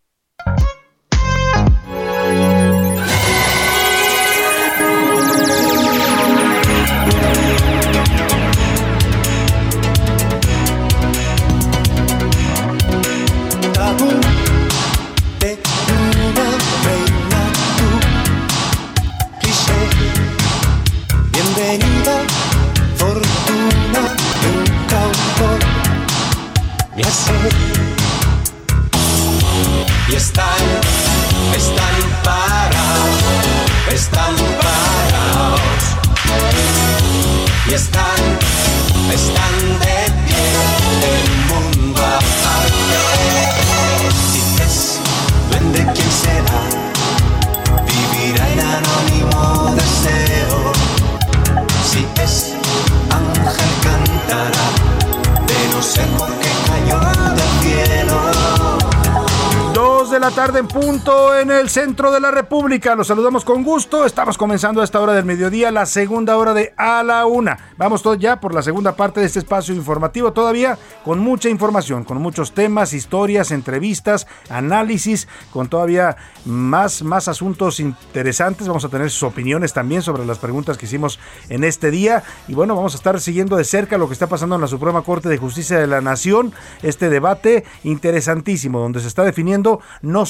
En 60.61 60.67
punto 60.67 61.35
en 61.35 61.49
el 61.49 61.69
centro 61.69 62.11
de 62.11 62.19
la 62.19 62.29
República. 62.29 62.95
Los 62.95 63.07
saludamos 63.07 63.43
con 63.43 63.63
gusto. 63.63 64.05
Estamos 64.05 64.37
comenzando 64.37 64.81
a 64.81 64.83
esta 64.83 64.99
hora 64.99 65.13
del 65.13 65.25
mediodía, 65.25 65.71
la 65.71 65.87
segunda 65.87 66.37
hora 66.37 66.53
de 66.53 66.71
A 66.77 67.01
la 67.01 67.25
Una. 67.25 67.73
Vamos 67.77 68.03
todos 68.03 68.19
ya 68.19 68.39
por 68.39 68.53
la 68.53 68.61
segunda 68.61 68.95
parte 68.95 69.21
de 69.21 69.25
este 69.25 69.39
espacio 69.39 69.73
informativo, 69.73 70.33
todavía 70.33 70.77
con 71.03 71.17
mucha 71.17 71.49
información, 71.49 72.03
con 72.03 72.21
muchos 72.21 72.53
temas, 72.53 72.93
historias, 72.93 73.49
entrevistas, 73.49 74.27
análisis, 74.49 75.27
con 75.51 75.67
todavía 75.67 76.15
más, 76.45 77.01
más 77.01 77.27
asuntos 77.27 77.79
interesantes. 77.79 78.67
Vamos 78.67 78.85
a 78.85 78.89
tener 78.89 79.09
sus 79.09 79.23
opiniones 79.23 79.73
también 79.73 80.03
sobre 80.03 80.25
las 80.27 80.37
preguntas 80.37 80.77
que 80.77 80.85
hicimos 80.85 81.19
en 81.49 81.63
este 81.63 81.89
día. 81.89 82.21
Y 82.47 82.53
bueno, 82.53 82.75
vamos 82.75 82.93
a 82.93 82.97
estar 82.97 83.19
siguiendo 83.19 83.55
de 83.55 83.63
cerca 83.63 83.97
lo 83.97 84.05
que 84.05 84.13
está 84.13 84.27
pasando 84.27 84.55
en 84.55 84.61
la 84.61 84.67
Suprema 84.67 85.01
Corte 85.01 85.27
de 85.27 85.37
Justicia 85.37 85.79
de 85.79 85.87
la 85.87 86.01
Nación. 86.01 86.53
Este 86.83 87.09
debate 87.09 87.63
interesantísimo, 87.83 88.79
donde 88.79 88.99
se 88.99 89.07
está 89.07 89.23
definiendo 89.23 89.79
no 90.03 90.27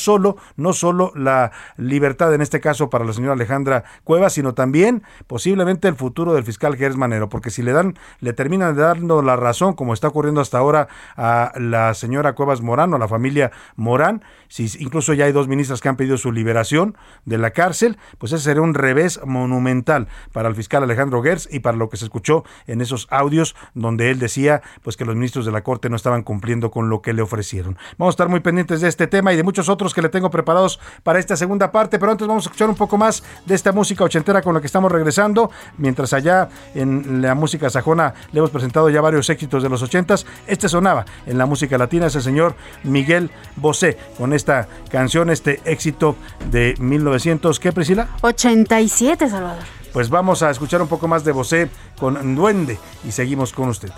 no 0.56 0.74
solo 0.74 1.12
la 1.16 1.52
libertad 1.78 2.34
en 2.34 2.42
este 2.42 2.60
caso 2.60 2.90
para 2.90 3.06
la 3.06 3.14
señora 3.14 3.34
Alejandra 3.34 3.84
Cuevas, 4.04 4.34
sino 4.34 4.54
también 4.54 5.04
posiblemente 5.28 5.88
el 5.88 5.96
futuro 5.96 6.34
del 6.34 6.44
fiscal 6.44 6.76
Gers 6.76 6.98
Manero, 6.98 7.30
porque 7.30 7.50
si 7.50 7.62
le 7.64 7.72
dan, 7.72 7.98
le 8.20 8.34
terminan 8.34 8.76
dando 8.76 9.22
la 9.22 9.36
razón, 9.36 9.74
como 9.74 9.94
está 9.94 10.08
ocurriendo 10.08 10.42
hasta 10.42 10.58
ahora 10.58 10.88
a 11.16 11.52
la 11.58 11.94
señora 11.94 12.34
Cuevas 12.34 12.62
Morán 12.62 12.94
o 12.94 12.96
a 12.96 13.00
la 13.00 13.08
familia 13.08 13.52
Morán, 13.76 14.24
si 14.48 14.70
incluso 14.80 15.14
ya 15.14 15.26
hay 15.26 15.32
dos 15.32 15.48
ministras 15.48 15.82
que 15.82 15.90
han 15.90 15.96
pedido 15.96 16.18
su 16.18 16.32
liberación 16.32 16.98
de 17.26 17.38
la 17.38 17.52
cárcel, 17.52 17.98
pues 18.18 18.32
ese 18.34 18.44
sería 18.44 18.62
un 18.62 18.74
revés 18.74 19.20
monumental 19.26 20.08
para 20.34 20.50
el 20.50 20.56
fiscal 20.56 20.84
Alejandro 20.84 21.22
Gers 21.24 21.48
y 21.52 21.60
para 21.60 21.78
lo 21.78 21.90
que 21.90 21.98
se 21.98 22.06
escuchó 22.06 22.44
en 22.68 22.82
esos 22.82 23.08
audios 23.10 23.56
donde 23.74 24.12
él 24.12 24.20
decía 24.20 24.62
pues 24.82 24.98
que 24.98 25.06
los 25.06 25.16
ministros 25.16 25.46
de 25.46 25.52
la 25.52 25.64
Corte 25.64 25.90
no 25.90 25.96
estaban 25.96 26.24
cumpliendo 26.24 26.72
con 26.72 26.90
lo 26.90 27.02
que 27.02 27.14
le 27.14 27.22
ofrecieron. 27.22 27.78
Vamos 27.98 28.14
a 28.14 28.16
estar 28.16 28.30
muy 28.30 28.40
pendientes 28.42 28.82
de 28.82 28.88
este 28.88 29.08
tema 29.08 29.34
y 29.34 29.38
de 29.38 29.44
muchos 29.44 29.70
otros 29.70 29.94
que 29.94 30.02
le 30.02 30.10
tengo 30.12 30.30
preparados 30.30 30.80
para 31.04 31.20
esta 31.20 31.36
segunda 31.36 31.72
parte, 31.72 31.98
pero 31.98 32.12
antes 32.12 32.28
vamos 32.28 32.46
a 32.46 32.50
escuchar 32.50 32.70
un 32.70 32.76
poco 32.76 32.98
más 32.98 33.24
de 33.46 33.56
esta 33.56 33.72
música 33.72 34.04
ochentera 34.04 34.42
con 34.42 34.54
la 34.54 34.62
que 34.62 34.68
estamos 34.68 34.92
regresando, 34.92 35.50
mientras 35.78 36.14
allá 36.14 36.50
en 36.76 37.22
la 37.22 37.36
música 37.36 37.70
sajona 37.70 38.14
le 38.32 38.40
hemos 38.40 38.52
presentado 38.52 38.90
ya 38.90 39.02
varios 39.02 39.30
éxitos 39.30 39.64
de 39.64 39.70
los 39.70 39.82
ochentas, 39.82 40.26
este 40.48 40.70
sonaba 40.70 41.06
en 41.26 41.38
la 41.38 41.46
música 41.46 41.78
latina, 41.78 42.08
es 42.08 42.16
el 42.16 42.22
señor 42.22 42.56
Miguel 42.84 43.32
Bosé, 43.56 43.98
con 44.18 44.34
esta 44.34 44.68
canción, 44.90 45.30
este 45.30 45.62
éxito 45.66 46.16
de 46.52 46.76
1900, 46.80 47.60
¿qué 47.60 47.72
Priscila? 47.72 48.08
87, 48.22 49.30
Salvador. 49.30 49.64
Pues 49.94 50.10
vamos 50.10 50.42
a 50.42 50.50
escuchar 50.50 50.82
un 50.82 50.88
poco 50.88 51.08
más 51.08 51.24
de 51.24 51.32
Bosé 51.32 51.70
con 52.00 52.36
Duende 52.36 52.80
y 53.04 53.12
seguimos 53.12 53.52
con 53.52 53.70
usted. 53.70 53.92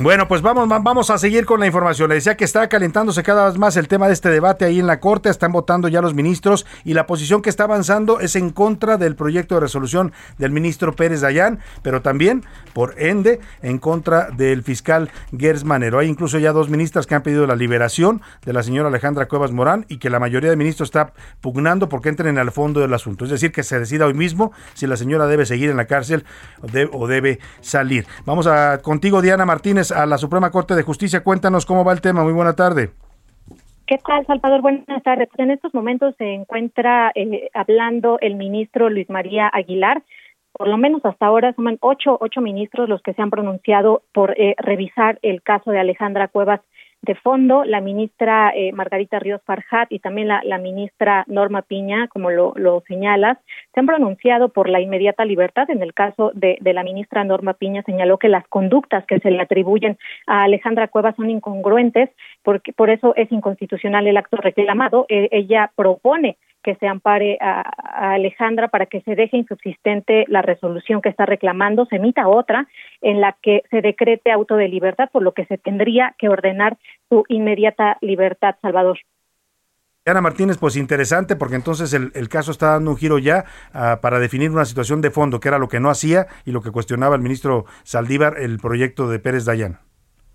Bueno, 0.00 0.26
pues 0.26 0.42
vamos, 0.42 0.68
vamos 0.68 1.08
a 1.10 1.18
seguir 1.18 1.46
con 1.46 1.60
la 1.60 1.66
información. 1.66 2.08
Le 2.08 2.16
decía 2.16 2.36
que 2.36 2.44
está 2.44 2.68
calentándose 2.68 3.22
cada 3.22 3.46
vez 3.46 3.58
más 3.58 3.76
el 3.76 3.86
tema 3.86 4.08
de 4.08 4.12
este 4.12 4.28
debate 4.28 4.64
ahí 4.64 4.80
en 4.80 4.88
la 4.88 4.98
Corte. 4.98 5.28
Están 5.28 5.52
votando 5.52 5.86
ya 5.86 6.02
los 6.02 6.14
ministros 6.14 6.66
y 6.82 6.94
la 6.94 7.06
posición 7.06 7.42
que 7.42 7.48
está 7.48 7.62
avanzando 7.62 8.18
es 8.18 8.34
en 8.34 8.50
contra 8.50 8.96
del 8.96 9.14
proyecto 9.14 9.54
de 9.54 9.60
resolución 9.60 10.12
del 10.36 10.50
ministro 10.50 10.96
Pérez 10.96 11.20
Dayán, 11.20 11.60
pero 11.82 12.02
también, 12.02 12.44
por 12.72 13.00
ende, 13.00 13.38
en 13.62 13.78
contra 13.78 14.30
del 14.32 14.64
fiscal 14.64 15.12
Gers 15.38 15.62
Manero. 15.62 16.00
Hay 16.00 16.08
incluso 16.08 16.40
ya 16.40 16.50
dos 16.50 16.68
ministras 16.68 17.06
que 17.06 17.14
han 17.14 17.22
pedido 17.22 17.46
la 17.46 17.54
liberación 17.54 18.20
de 18.44 18.52
la 18.52 18.64
señora 18.64 18.88
Alejandra 18.88 19.28
Cuevas 19.28 19.52
Morán 19.52 19.86
y 19.88 19.98
que 19.98 20.10
la 20.10 20.18
mayoría 20.18 20.50
de 20.50 20.56
ministros 20.56 20.88
está 20.88 21.12
pugnando 21.40 21.88
porque 21.88 22.08
entren 22.08 22.36
al 22.38 22.50
fondo 22.50 22.80
del 22.80 22.92
asunto. 22.94 23.26
Es 23.26 23.30
decir, 23.30 23.52
que 23.52 23.62
se 23.62 23.78
decida 23.78 24.06
hoy 24.06 24.14
mismo 24.14 24.50
si 24.74 24.88
la 24.88 24.96
señora 24.96 25.28
debe 25.28 25.46
seguir 25.46 25.70
en 25.70 25.76
la 25.76 25.86
cárcel 25.86 26.24
o, 26.90 27.06
debe 27.06 27.38
salir. 27.60 28.08
Vamos 28.26 28.48
a 28.48 28.78
contigo, 28.78 29.22
Diana 29.22 29.46
Martínez 29.46 29.83
a 29.92 30.06
la 30.06 30.18
Suprema 30.18 30.50
Corte 30.50 30.74
de 30.74 30.82
Justicia. 30.82 31.22
Cuéntanos 31.22 31.66
cómo 31.66 31.84
va 31.84 31.92
el 31.92 32.00
tema. 32.00 32.22
Muy 32.22 32.32
buena 32.32 32.54
tarde. 32.54 32.90
¿Qué 33.86 33.98
tal, 33.98 34.24
Salvador? 34.26 34.62
Buenas 34.62 35.02
tardes. 35.02 35.28
En 35.36 35.50
estos 35.50 35.74
momentos 35.74 36.14
se 36.16 36.32
encuentra 36.32 37.12
eh, 37.14 37.50
hablando 37.52 38.18
el 38.20 38.34
ministro 38.36 38.88
Luis 38.88 39.10
María 39.10 39.48
Aguilar. 39.52 40.02
Por 40.52 40.68
lo 40.68 40.78
menos 40.78 41.04
hasta 41.04 41.26
ahora 41.26 41.52
son 41.52 41.76
ocho, 41.80 42.16
ocho 42.20 42.40
ministros 42.40 42.88
los 42.88 43.02
que 43.02 43.12
se 43.12 43.20
han 43.20 43.30
pronunciado 43.30 44.02
por 44.12 44.40
eh, 44.40 44.54
revisar 44.58 45.18
el 45.20 45.42
caso 45.42 45.70
de 45.70 45.80
Alejandra 45.80 46.28
Cuevas 46.28 46.60
de 47.04 47.14
fondo, 47.14 47.64
la 47.64 47.80
ministra 47.80 48.50
eh, 48.54 48.72
Margarita 48.72 49.18
Ríos 49.18 49.42
Farjat 49.44 49.92
y 49.92 49.98
también 49.98 50.28
la, 50.28 50.58
ministra 50.58 51.24
Norma 51.26 51.62
Piña, 51.62 52.08
como 52.08 52.30
lo, 52.30 52.82
señalas, 52.88 53.38
se 53.72 53.80
han 53.80 53.86
pronunciado 53.86 54.48
por 54.48 54.68
la 54.68 54.80
inmediata 54.80 55.24
libertad. 55.24 55.68
En 55.70 55.82
el 55.82 55.92
caso 55.92 56.30
de, 56.34 56.58
la 56.62 56.82
ministra 56.82 57.24
Norma 57.24 57.54
Piña 57.54 57.82
señaló 57.82 58.18
que 58.18 58.28
las 58.28 58.46
conductas 58.48 59.04
que 59.06 59.20
se 59.20 59.30
le 59.30 59.40
atribuyen 59.40 59.98
a 60.26 60.44
Alejandra 60.44 60.88
Cuevas 60.88 61.16
son 61.16 61.30
incongruentes, 61.30 62.10
porque 62.42 62.72
por 62.72 62.90
eso 62.90 63.14
es 63.16 63.30
inconstitucional 63.30 64.06
el 64.06 64.16
acto 64.16 64.38
reclamado. 64.38 65.06
Eh, 65.08 65.28
ella 65.30 65.70
propone 65.76 66.38
que 66.64 66.74
se 66.76 66.88
ampare 66.88 67.38
a, 67.40 67.62
Alejandra 68.14 68.68
para 68.68 68.86
que 68.86 69.02
se 69.02 69.14
deje 69.14 69.36
insubsistente 69.36 70.24
la 70.28 70.42
resolución 70.42 71.00
que 71.00 71.10
está 71.10 71.26
reclamando, 71.26 71.86
se 71.86 71.96
emita 71.96 72.26
otra 72.26 72.66
en 73.02 73.20
la 73.20 73.36
que 73.40 73.62
se 73.70 73.82
decrete 73.82 74.32
auto 74.32 74.56
de 74.56 74.68
libertad, 74.68 75.08
por 75.12 75.22
lo 75.22 75.32
que 75.32 75.44
se 75.46 75.58
tendría 75.58 76.14
que 76.18 76.28
ordenar 76.28 76.76
su 77.08 77.24
inmediata 77.28 77.98
libertad, 78.00 78.56
Salvador. 78.60 78.98
Ana 80.06 80.20
Martínez, 80.20 80.58
pues 80.58 80.76
interesante, 80.76 81.34
porque 81.34 81.54
entonces 81.54 81.94
el, 81.94 82.28
caso 82.28 82.50
está 82.50 82.72
dando 82.72 82.90
un 82.90 82.96
giro 82.96 83.18
ya 83.18 83.44
ah, 83.72 84.00
para 84.02 84.18
definir 84.18 84.50
una 84.50 84.66
situación 84.66 85.00
de 85.00 85.10
fondo, 85.10 85.40
que 85.40 85.48
era 85.48 85.58
lo 85.58 85.68
que 85.68 85.80
no 85.80 85.88
hacía 85.88 86.26
y 86.44 86.52
lo 86.52 86.60
que 86.60 86.70
cuestionaba 86.70 87.16
el 87.16 87.22
ministro 87.22 87.64
Saldívar 87.84 88.36
el 88.38 88.58
proyecto 88.58 89.08
de 89.08 89.18
Pérez 89.18 89.46
Dayán. 89.46 89.78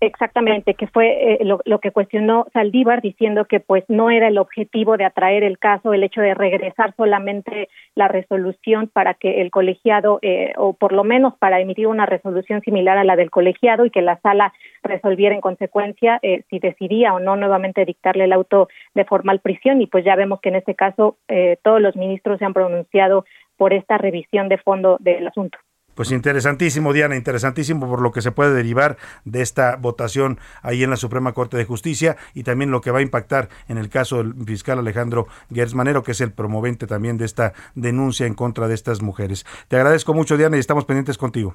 Exactamente, 0.02 0.72
que 0.72 0.86
fue 0.86 1.34
eh, 1.34 1.44
lo, 1.44 1.78
que 1.78 1.90
cuestionó 1.90 2.46
Saldívar 2.54 3.02
diciendo 3.02 3.44
que 3.44 3.60
pues 3.60 3.84
no 3.88 4.10
era 4.10 4.28
el 4.28 4.38
objetivo 4.38 4.96
de 4.96 5.04
atraer 5.04 5.44
el 5.44 5.58
caso 5.58 5.92
el 5.92 6.02
hecho 6.02 6.22
de 6.22 6.32
regresar 6.32 6.94
solamente 6.96 7.68
la 7.94 8.08
resolución 8.08 8.88
para 8.88 9.12
que 9.12 9.42
el 9.42 9.50
colegiado 9.50 10.18
eh, 10.22 10.54
o 10.56 10.72
por 10.72 10.92
lo 10.92 11.04
menos 11.04 11.34
para 11.36 11.60
emitir 11.60 11.86
una 11.86 12.06
resolución 12.06 12.62
similar 12.62 12.96
a 12.96 13.04
la 13.04 13.14
del 13.14 13.30
colegiado 13.30 13.84
y 13.84 13.90
que 13.90 14.00
la 14.00 14.18
sala 14.20 14.54
resolviera 14.82 15.34
en 15.34 15.42
consecuencia 15.42 16.18
eh, 16.22 16.44
si 16.48 16.60
decidía 16.60 17.12
o 17.12 17.20
no 17.20 17.36
nuevamente 17.36 17.84
dictarle 17.84 18.24
el 18.24 18.32
auto 18.32 18.68
de 18.94 19.04
formal 19.04 19.40
prisión 19.40 19.82
y 19.82 19.86
pues 19.86 20.02
ya 20.02 20.16
vemos 20.16 20.40
que 20.40 20.48
en 20.48 20.56
este 20.56 20.74
caso 20.74 21.18
todos 21.62 21.80
los 21.80 21.94
ministros 21.96 22.38
se 22.38 22.46
han 22.46 22.54
pronunciado 22.54 23.26
por 23.58 23.74
esta 23.74 23.98
revisión 23.98 24.48
de 24.48 24.56
fondo 24.56 24.96
del 25.00 25.26
asunto. 25.26 25.58
Pues 26.00 26.12
interesantísimo, 26.12 26.94
Diana, 26.94 27.14
interesantísimo 27.14 27.86
por 27.86 28.00
lo 28.00 28.10
que 28.10 28.22
se 28.22 28.32
puede 28.32 28.54
derivar 28.54 28.96
de 29.26 29.42
esta 29.42 29.76
votación 29.76 30.38
ahí 30.62 30.82
en 30.82 30.88
la 30.88 30.96
Suprema 30.96 31.34
Corte 31.34 31.58
de 31.58 31.66
Justicia 31.66 32.16
y 32.32 32.42
también 32.42 32.70
lo 32.70 32.80
que 32.80 32.90
va 32.90 33.00
a 33.00 33.02
impactar 33.02 33.50
en 33.68 33.76
el 33.76 33.90
caso 33.90 34.16
del 34.16 34.32
fiscal 34.46 34.78
Alejandro 34.78 35.26
Gersmanero, 35.52 36.02
que 36.02 36.12
es 36.12 36.22
el 36.22 36.32
promovente 36.32 36.86
también 36.86 37.18
de 37.18 37.26
esta 37.26 37.52
denuncia 37.74 38.24
en 38.24 38.32
contra 38.32 38.66
de 38.66 38.76
estas 38.76 39.02
mujeres. 39.02 39.44
Te 39.68 39.76
agradezco 39.76 40.14
mucho, 40.14 40.38
Diana, 40.38 40.56
y 40.56 40.60
estamos 40.60 40.86
pendientes 40.86 41.18
contigo. 41.18 41.54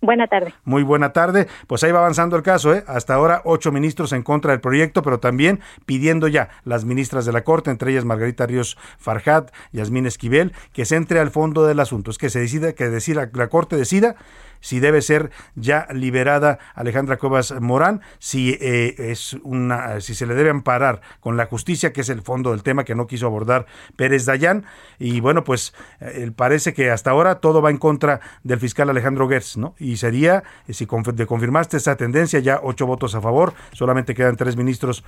Buena 0.00 0.28
tarde. 0.28 0.54
Muy 0.64 0.84
buena 0.84 1.12
tarde. 1.12 1.48
Pues 1.66 1.82
ahí 1.82 1.90
va 1.90 1.98
avanzando 1.98 2.36
el 2.36 2.42
caso, 2.42 2.72
¿eh? 2.72 2.84
Hasta 2.86 3.14
ahora 3.14 3.42
ocho 3.44 3.72
ministros 3.72 4.12
en 4.12 4.22
contra 4.22 4.52
del 4.52 4.60
proyecto, 4.60 5.02
pero 5.02 5.18
también 5.18 5.60
pidiendo 5.86 6.28
ya 6.28 6.50
las 6.64 6.84
ministras 6.84 7.26
de 7.26 7.32
la 7.32 7.42
Corte, 7.42 7.70
entre 7.70 7.90
ellas 7.90 8.04
Margarita 8.04 8.46
Ríos 8.46 8.78
Farjat, 8.98 9.50
Yasmín 9.72 10.06
Esquivel, 10.06 10.52
que 10.72 10.84
se 10.84 10.94
entre 10.94 11.18
al 11.18 11.30
fondo 11.30 11.66
del 11.66 11.80
asunto. 11.80 12.12
Es 12.12 12.18
que 12.18 12.30
se 12.30 12.38
decida, 12.38 12.74
que 12.74 12.88
decida, 12.88 13.28
la 13.32 13.48
Corte 13.48 13.76
decida 13.76 14.14
si 14.60 14.80
debe 14.80 15.02
ser 15.02 15.30
ya 15.54 15.86
liberada 15.92 16.58
Alejandra 16.74 17.16
Cuevas 17.16 17.54
Morán, 17.60 18.00
si 18.18 18.56
eh, 18.60 18.94
es 18.98 19.34
una, 19.42 20.00
si 20.00 20.14
se 20.14 20.26
le 20.26 20.34
debe 20.34 20.50
amparar 20.50 21.00
con 21.20 21.36
la 21.36 21.46
justicia, 21.46 21.92
que 21.92 22.00
es 22.00 22.08
el 22.08 22.22
fondo 22.22 22.50
del 22.50 22.62
tema 22.62 22.84
que 22.84 22.94
no 22.94 23.06
quiso 23.06 23.26
abordar 23.26 23.66
Pérez 23.96 24.24
Dayán. 24.24 24.64
Y 24.98 25.20
bueno, 25.20 25.44
pues 25.44 25.74
eh, 26.00 26.30
parece 26.34 26.74
que 26.74 26.90
hasta 26.90 27.10
ahora 27.10 27.36
todo 27.36 27.62
va 27.62 27.70
en 27.70 27.78
contra 27.78 28.20
del 28.42 28.58
fiscal 28.60 28.90
Alejandro 28.90 29.28
Gertz, 29.28 29.56
¿no? 29.56 29.74
Y 29.78 29.96
sería, 29.96 30.42
eh, 30.66 30.74
si 30.74 30.86
de 30.86 31.26
confirmaste 31.26 31.76
esa 31.76 31.96
tendencia, 31.96 32.40
ya 32.40 32.60
ocho 32.62 32.86
votos 32.86 33.14
a 33.14 33.20
favor, 33.20 33.54
solamente 33.72 34.14
quedan 34.14 34.36
tres 34.36 34.56
ministros 34.56 35.04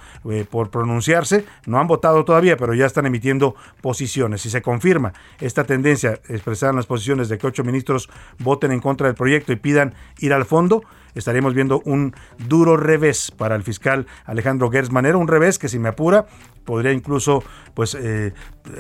por 0.51 0.71
pronunciarse, 0.71 1.45
no 1.67 1.79
han 1.79 1.87
votado 1.87 2.25
todavía, 2.25 2.57
pero 2.57 2.75
ya 2.75 2.87
están 2.87 3.07
emitiendo 3.07 3.55
posiciones. 3.81 4.43
Si 4.43 4.51
se 4.51 4.63
confirma 4.63 5.13
esta 5.41 5.65
tendencia 5.65 6.21
expresada 6.29 6.73
las 6.73 6.87
posiciones 6.87 7.29
de 7.29 7.39
que 7.39 7.47
ocho 7.47 7.65
ministros 7.65 8.09
voten 8.39 8.73
en 8.73 8.81
contra 8.81 9.07
del 9.07 9.17
proyecto, 9.17 9.40
y 9.49 9.57
pidan 9.57 9.95
ir 10.19 10.33
al 10.33 10.45
fondo, 10.45 10.83
estaremos 11.15 11.55
viendo 11.55 11.83
un 11.85 12.15
duro 12.39 12.77
revés 12.77 13.31
para 13.31 13.57
el 13.57 13.63
fiscal 13.63 14.07
Alejandro 14.25 14.71
Gersmanero, 14.71 15.19
un 15.19 15.29
revés 15.29 15.59
que 15.59 15.69
si 15.69 15.79
me 15.79 15.89
apura 15.89 16.27
podría 16.65 16.93
incluso 16.93 17.43
pues 17.75 17.95
eh, 17.95 18.33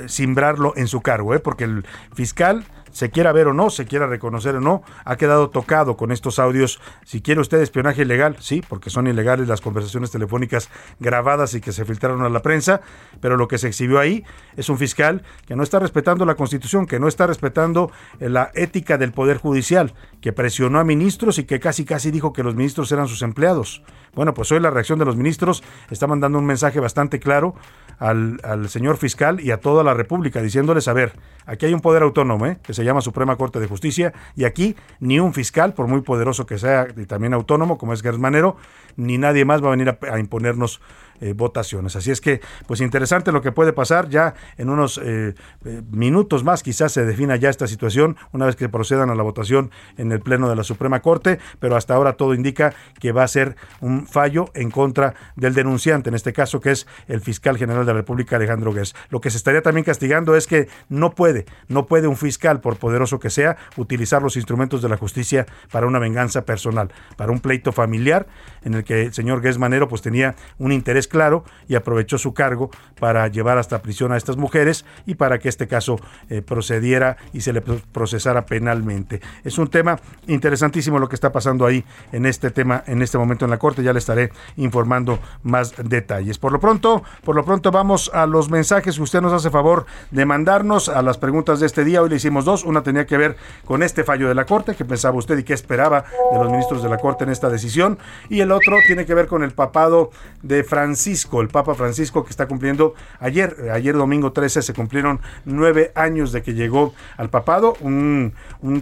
simbrarlo 0.07 0.75
en 0.77 0.87
su 0.87 1.01
cargo, 1.01 1.35
¿eh? 1.35 1.41
porque 1.41 1.65
el 1.65 1.85
fiscal 2.15 2.65
se 2.93 3.11
quiera 3.11 3.33
ver 3.33 3.49
o 3.49 3.55
no, 3.55 3.71
se 3.71 3.87
quiera 3.87 4.07
reconocer 4.07 4.57
o 4.57 4.61
no, 4.61 4.83
ha 5.05 5.17
quedado 5.17 5.51
tocado 5.51 5.97
con 5.97 6.13
estos 6.13 6.39
audios. 6.39 6.81
Si 7.05 7.21
quiere 7.21 7.41
usted 7.41 7.61
espionaje 7.61 8.03
ilegal, 8.03 8.37
sí, 8.41 8.63
porque 8.69 8.91
son 8.91 9.07
ilegales 9.07 9.49
las 9.49 9.61
conversaciones 9.61 10.11
telefónicas 10.11 10.71
grabadas 10.99 11.55
y 11.55 11.61
que 11.61 11.73
se 11.73 11.85
filtraron 11.85 12.23
a 12.23 12.29
la 12.29 12.43
prensa, 12.43 12.81
pero 13.21 13.37
lo 13.37 13.49
que 13.49 13.59
se 13.59 13.69
exhibió 13.69 13.99
ahí 13.99 14.25
es 14.57 14.69
un 14.69 14.79
fiscal 14.79 15.23
que 15.47 15.57
no 15.57 15.63
está 15.63 15.79
respetando 15.79 16.25
la 16.25 16.35
Constitución, 16.35 16.87
que 16.87 16.99
no 16.99 17.09
está 17.09 17.27
respetando 17.27 17.91
eh, 18.19 18.29
la 18.29 18.51
ética 18.55 18.99
del 18.99 19.13
Poder 19.13 19.39
Judicial, 19.39 19.95
que 20.21 20.33
presionó 20.33 20.79
a 20.79 20.85
ministros 20.85 21.39
y 21.39 21.45
que 21.45 21.61
casi 21.61 21.85
casi 21.85 22.11
dijo 22.11 22.33
que 22.33 22.43
los 22.43 22.55
ministros 22.55 22.91
eran 22.93 23.09
sus 23.09 23.23
empleados. 23.23 23.83
Bueno, 24.14 24.35
pues 24.35 24.51
hoy 24.53 24.61
la 24.61 24.71
reacción 24.71 24.99
de 24.99 25.05
los 25.05 25.16
ministros 25.16 25.62
está 25.91 26.07
mandando 26.07 26.39
un 26.39 26.47
mensaje 26.47 26.81
bastante 26.81 27.21
claro 27.21 27.55
al, 27.99 28.68
señor 28.68 28.97
fiscal 28.97 29.41
y 29.41 29.51
a 29.51 29.61
toda 29.61 29.85
la 29.85 29.95
República, 29.95 30.41
diciéndoles, 30.41 30.89
a 30.89 30.93
ver, 30.93 31.12
aquí 31.45 31.66
hay 31.66 31.75
un 31.75 31.81
poder 31.81 32.03
autónomo, 32.03 32.47
¿eh? 32.47 32.59
que 32.62 32.73
se 32.73 32.83
llama 32.83 33.03
Suprema 33.03 33.37
Corte 33.37 33.61
de 33.61 33.66
Justicia, 33.66 34.12
y 34.35 34.45
aquí 34.45 34.75
ni 35.01 35.21
un 35.21 35.35
fiscal, 35.35 35.75
por 35.75 35.87
muy 35.87 36.01
poderoso 36.01 36.47
que 36.47 36.59
sea 36.59 36.89
y 36.97 37.05
también 37.05 37.35
autónomo, 37.35 37.77
como 37.77 37.93
es 37.93 38.03
Gersmanero, 38.03 38.57
ni 38.97 39.18
nadie 39.18 39.45
más 39.45 39.62
va 39.62 39.68
a 39.68 39.71
venir 39.73 39.99
a 40.11 40.18
imponernos 40.18 40.81
eh, 41.21 41.35
votaciones. 41.35 41.97
Así 41.97 42.11
es 42.11 42.21
que, 42.21 42.41
pues 42.66 42.81
interesante 42.81 43.33
lo 43.33 43.43
que 43.43 43.53
puede 43.53 43.73
pasar. 43.73 44.09
Ya 44.09 44.35
en 44.57 44.71
unos 44.71 44.99
eh, 44.99 45.35
eh, 45.64 45.83
minutos 45.91 46.45
más 46.45 46.62
quizás 46.62 46.93
se 46.93 47.05
defina 47.05 47.37
ya 47.37 47.51
esta 47.51 47.66
situación 47.66 48.16
una 48.33 48.47
vez 48.47 48.57
que 48.57 48.68
procedan 48.68 49.11
a 49.11 49.14
la 49.14 49.23
votación 49.23 49.71
en 49.99 50.12
el 50.12 50.21
Pleno 50.21 50.49
de 50.49 50.57
la 50.57 50.64
Suprema 50.64 51.01
Corte, 51.01 51.39
pero 51.59 51.77
hasta 51.77 51.95
ahora 51.95 52.14
todo 52.14 52.35
indica 52.35 52.75
que 52.99 53.12
va 53.12 53.23
a 53.23 53.29
ser 53.29 53.57
un 53.81 54.07
fallo 54.07 54.51
en 54.55 54.71
contra 54.71 55.14
del 55.37 55.55
denunciante, 55.55 56.09
en 56.09 56.14
este 56.14 56.33
caso 56.33 56.61
que 56.61 56.71
es 56.71 56.87
el 57.07 57.21
fiscal 57.21 57.59
general 57.59 57.85
de 57.85 57.93
la 57.93 57.99
República, 57.99 58.37
Alejandro 58.37 58.73
Guess. 58.73 58.95
Lo 59.11 59.21
que 59.21 59.31
se 59.31 59.37
estaría 59.37 59.62
también 59.62 59.85
castigando 59.85 60.37
es 60.37 60.47
que 60.47 60.68
no 60.89 61.11
puede, 61.14 61.47
no 61.68 61.87
puede 61.87 62.09
un 62.09 62.16
fiscal, 62.16 62.61
por 62.61 62.77
poderoso 62.77 63.18
que 63.21 63.31
sea, 63.31 63.57
utilizar 63.77 64.23
los 64.23 64.37
instrumentos 64.37 64.83
de 64.83 64.89
la 64.89 64.97
justicia 64.97 65.47
para 65.71 65.87
una 65.87 65.99
venganza 65.99 66.45
personal, 66.45 66.93
para 67.16 67.33
un 67.33 67.41
pleito 67.41 67.73
familiar 67.73 68.27
en 68.62 68.75
el 68.75 68.85
que 68.85 69.03
el 69.03 69.12
señor 69.12 69.43
Guess 69.43 69.59
Manero 69.59 69.89
pues 69.89 70.03
tenía 70.03 70.35
un 70.59 70.73
interés 70.73 71.09
claro 71.11 71.45
y 71.69 71.75
aprovechó 71.75 72.17
su 72.17 72.33
cargo 72.33 72.71
para 72.99 73.29
llevar 73.29 73.59
hasta 73.59 73.83
prisión 73.83 74.13
a 74.13 74.17
estas 74.17 74.39
mujeres 74.39 74.87
y 75.07 75.17
para 75.17 75.39
que 75.39 75.51
este 75.51 75.69
caso 75.69 76.01
eh, 76.31 76.41
procediera 76.41 77.19
y 77.35 77.43
se 77.43 77.53
le 77.53 77.61
procesara 77.61 78.47
penalmente. 78.47 79.21
Es 79.45 79.59
un 79.59 79.69
tema 79.69 79.99
interesantísimo 80.27 80.99
lo 80.99 81.09
que 81.09 81.17
está 81.17 81.33
pasando 81.33 81.67
ahí 81.67 81.85
en 82.13 82.25
este 82.25 82.51
tema, 82.51 82.83
en 82.87 83.03
este 83.03 83.19
momento 83.19 83.45
en 83.45 83.51
la 83.51 83.59
Corte. 83.59 83.83
Ya 83.83 83.93
le 83.93 83.99
estaré 83.99 84.31
informando 84.57 85.19
más 85.43 85.75
detalles. 85.77 86.39
Por 86.39 86.53
lo 86.53 86.61
pronto, 86.61 87.03
por 87.25 87.37
lo 87.37 87.45
pronto 87.45 87.71
vamos 87.71 88.11
a 88.15 88.27
los 88.27 88.49
mensajes 88.51 88.97
que 88.97 89.03
usted 89.03 89.21
nos 89.21 89.33
hace 89.33 89.51
favor 89.51 89.87
de 90.11 90.25
mandarnos 90.25 90.89
a 90.89 91.03
las 91.03 91.19
preguntas 91.19 91.61
de 91.61 91.67
este 91.67 91.85
día. 91.85 92.03
Hoy 92.03 92.09
le 92.09 92.17
hicimos 92.17 92.45
dos. 92.45 92.65
Una 92.65 92.83
tenía 92.83 93.07
que 93.07 93.17
ver 93.17 93.37
con 93.65 93.83
este 93.83 94.05
fallo 94.05 94.29
de 94.29 94.35
la 94.35 94.47
Corte, 94.47 94.75
que 94.75 94.85
pensaba 94.85 95.17
usted 95.17 95.37
y 95.39 95.43
qué 95.43 95.55
esperaba 95.55 96.05
de 96.33 96.39
los 96.39 96.51
ministros 96.51 96.83
de 96.83 96.89
la 96.89 96.99
Corte 96.99 97.25
en 97.25 97.31
esta 97.31 97.49
decisión. 97.49 97.99
Y 98.29 98.41
el 98.41 98.53
otro 98.53 98.77
tiene 98.87 99.05
que 99.05 99.15
ver 99.15 99.27
con 99.27 99.43
el 99.43 99.53
papado 99.53 100.11
de 100.43 100.63
Francia 100.63 100.99
Francisco, 101.01 101.40
el 101.40 101.48
Papa 101.48 101.74
Francisco 101.74 102.24
que 102.24 102.30
está 102.30 102.46
cumpliendo 102.46 102.92
ayer, 103.20 103.70
ayer 103.72 103.94
domingo 103.96 104.32
13 104.32 104.61
se 104.61 104.74
cumplieron 104.74 105.20
nueve 105.46 105.92
años 105.94 106.30
de 106.30 106.42
que 106.42 106.53
llegó 106.53 106.92
al 107.16 107.30
papado, 107.30 107.72
un, 107.80 108.34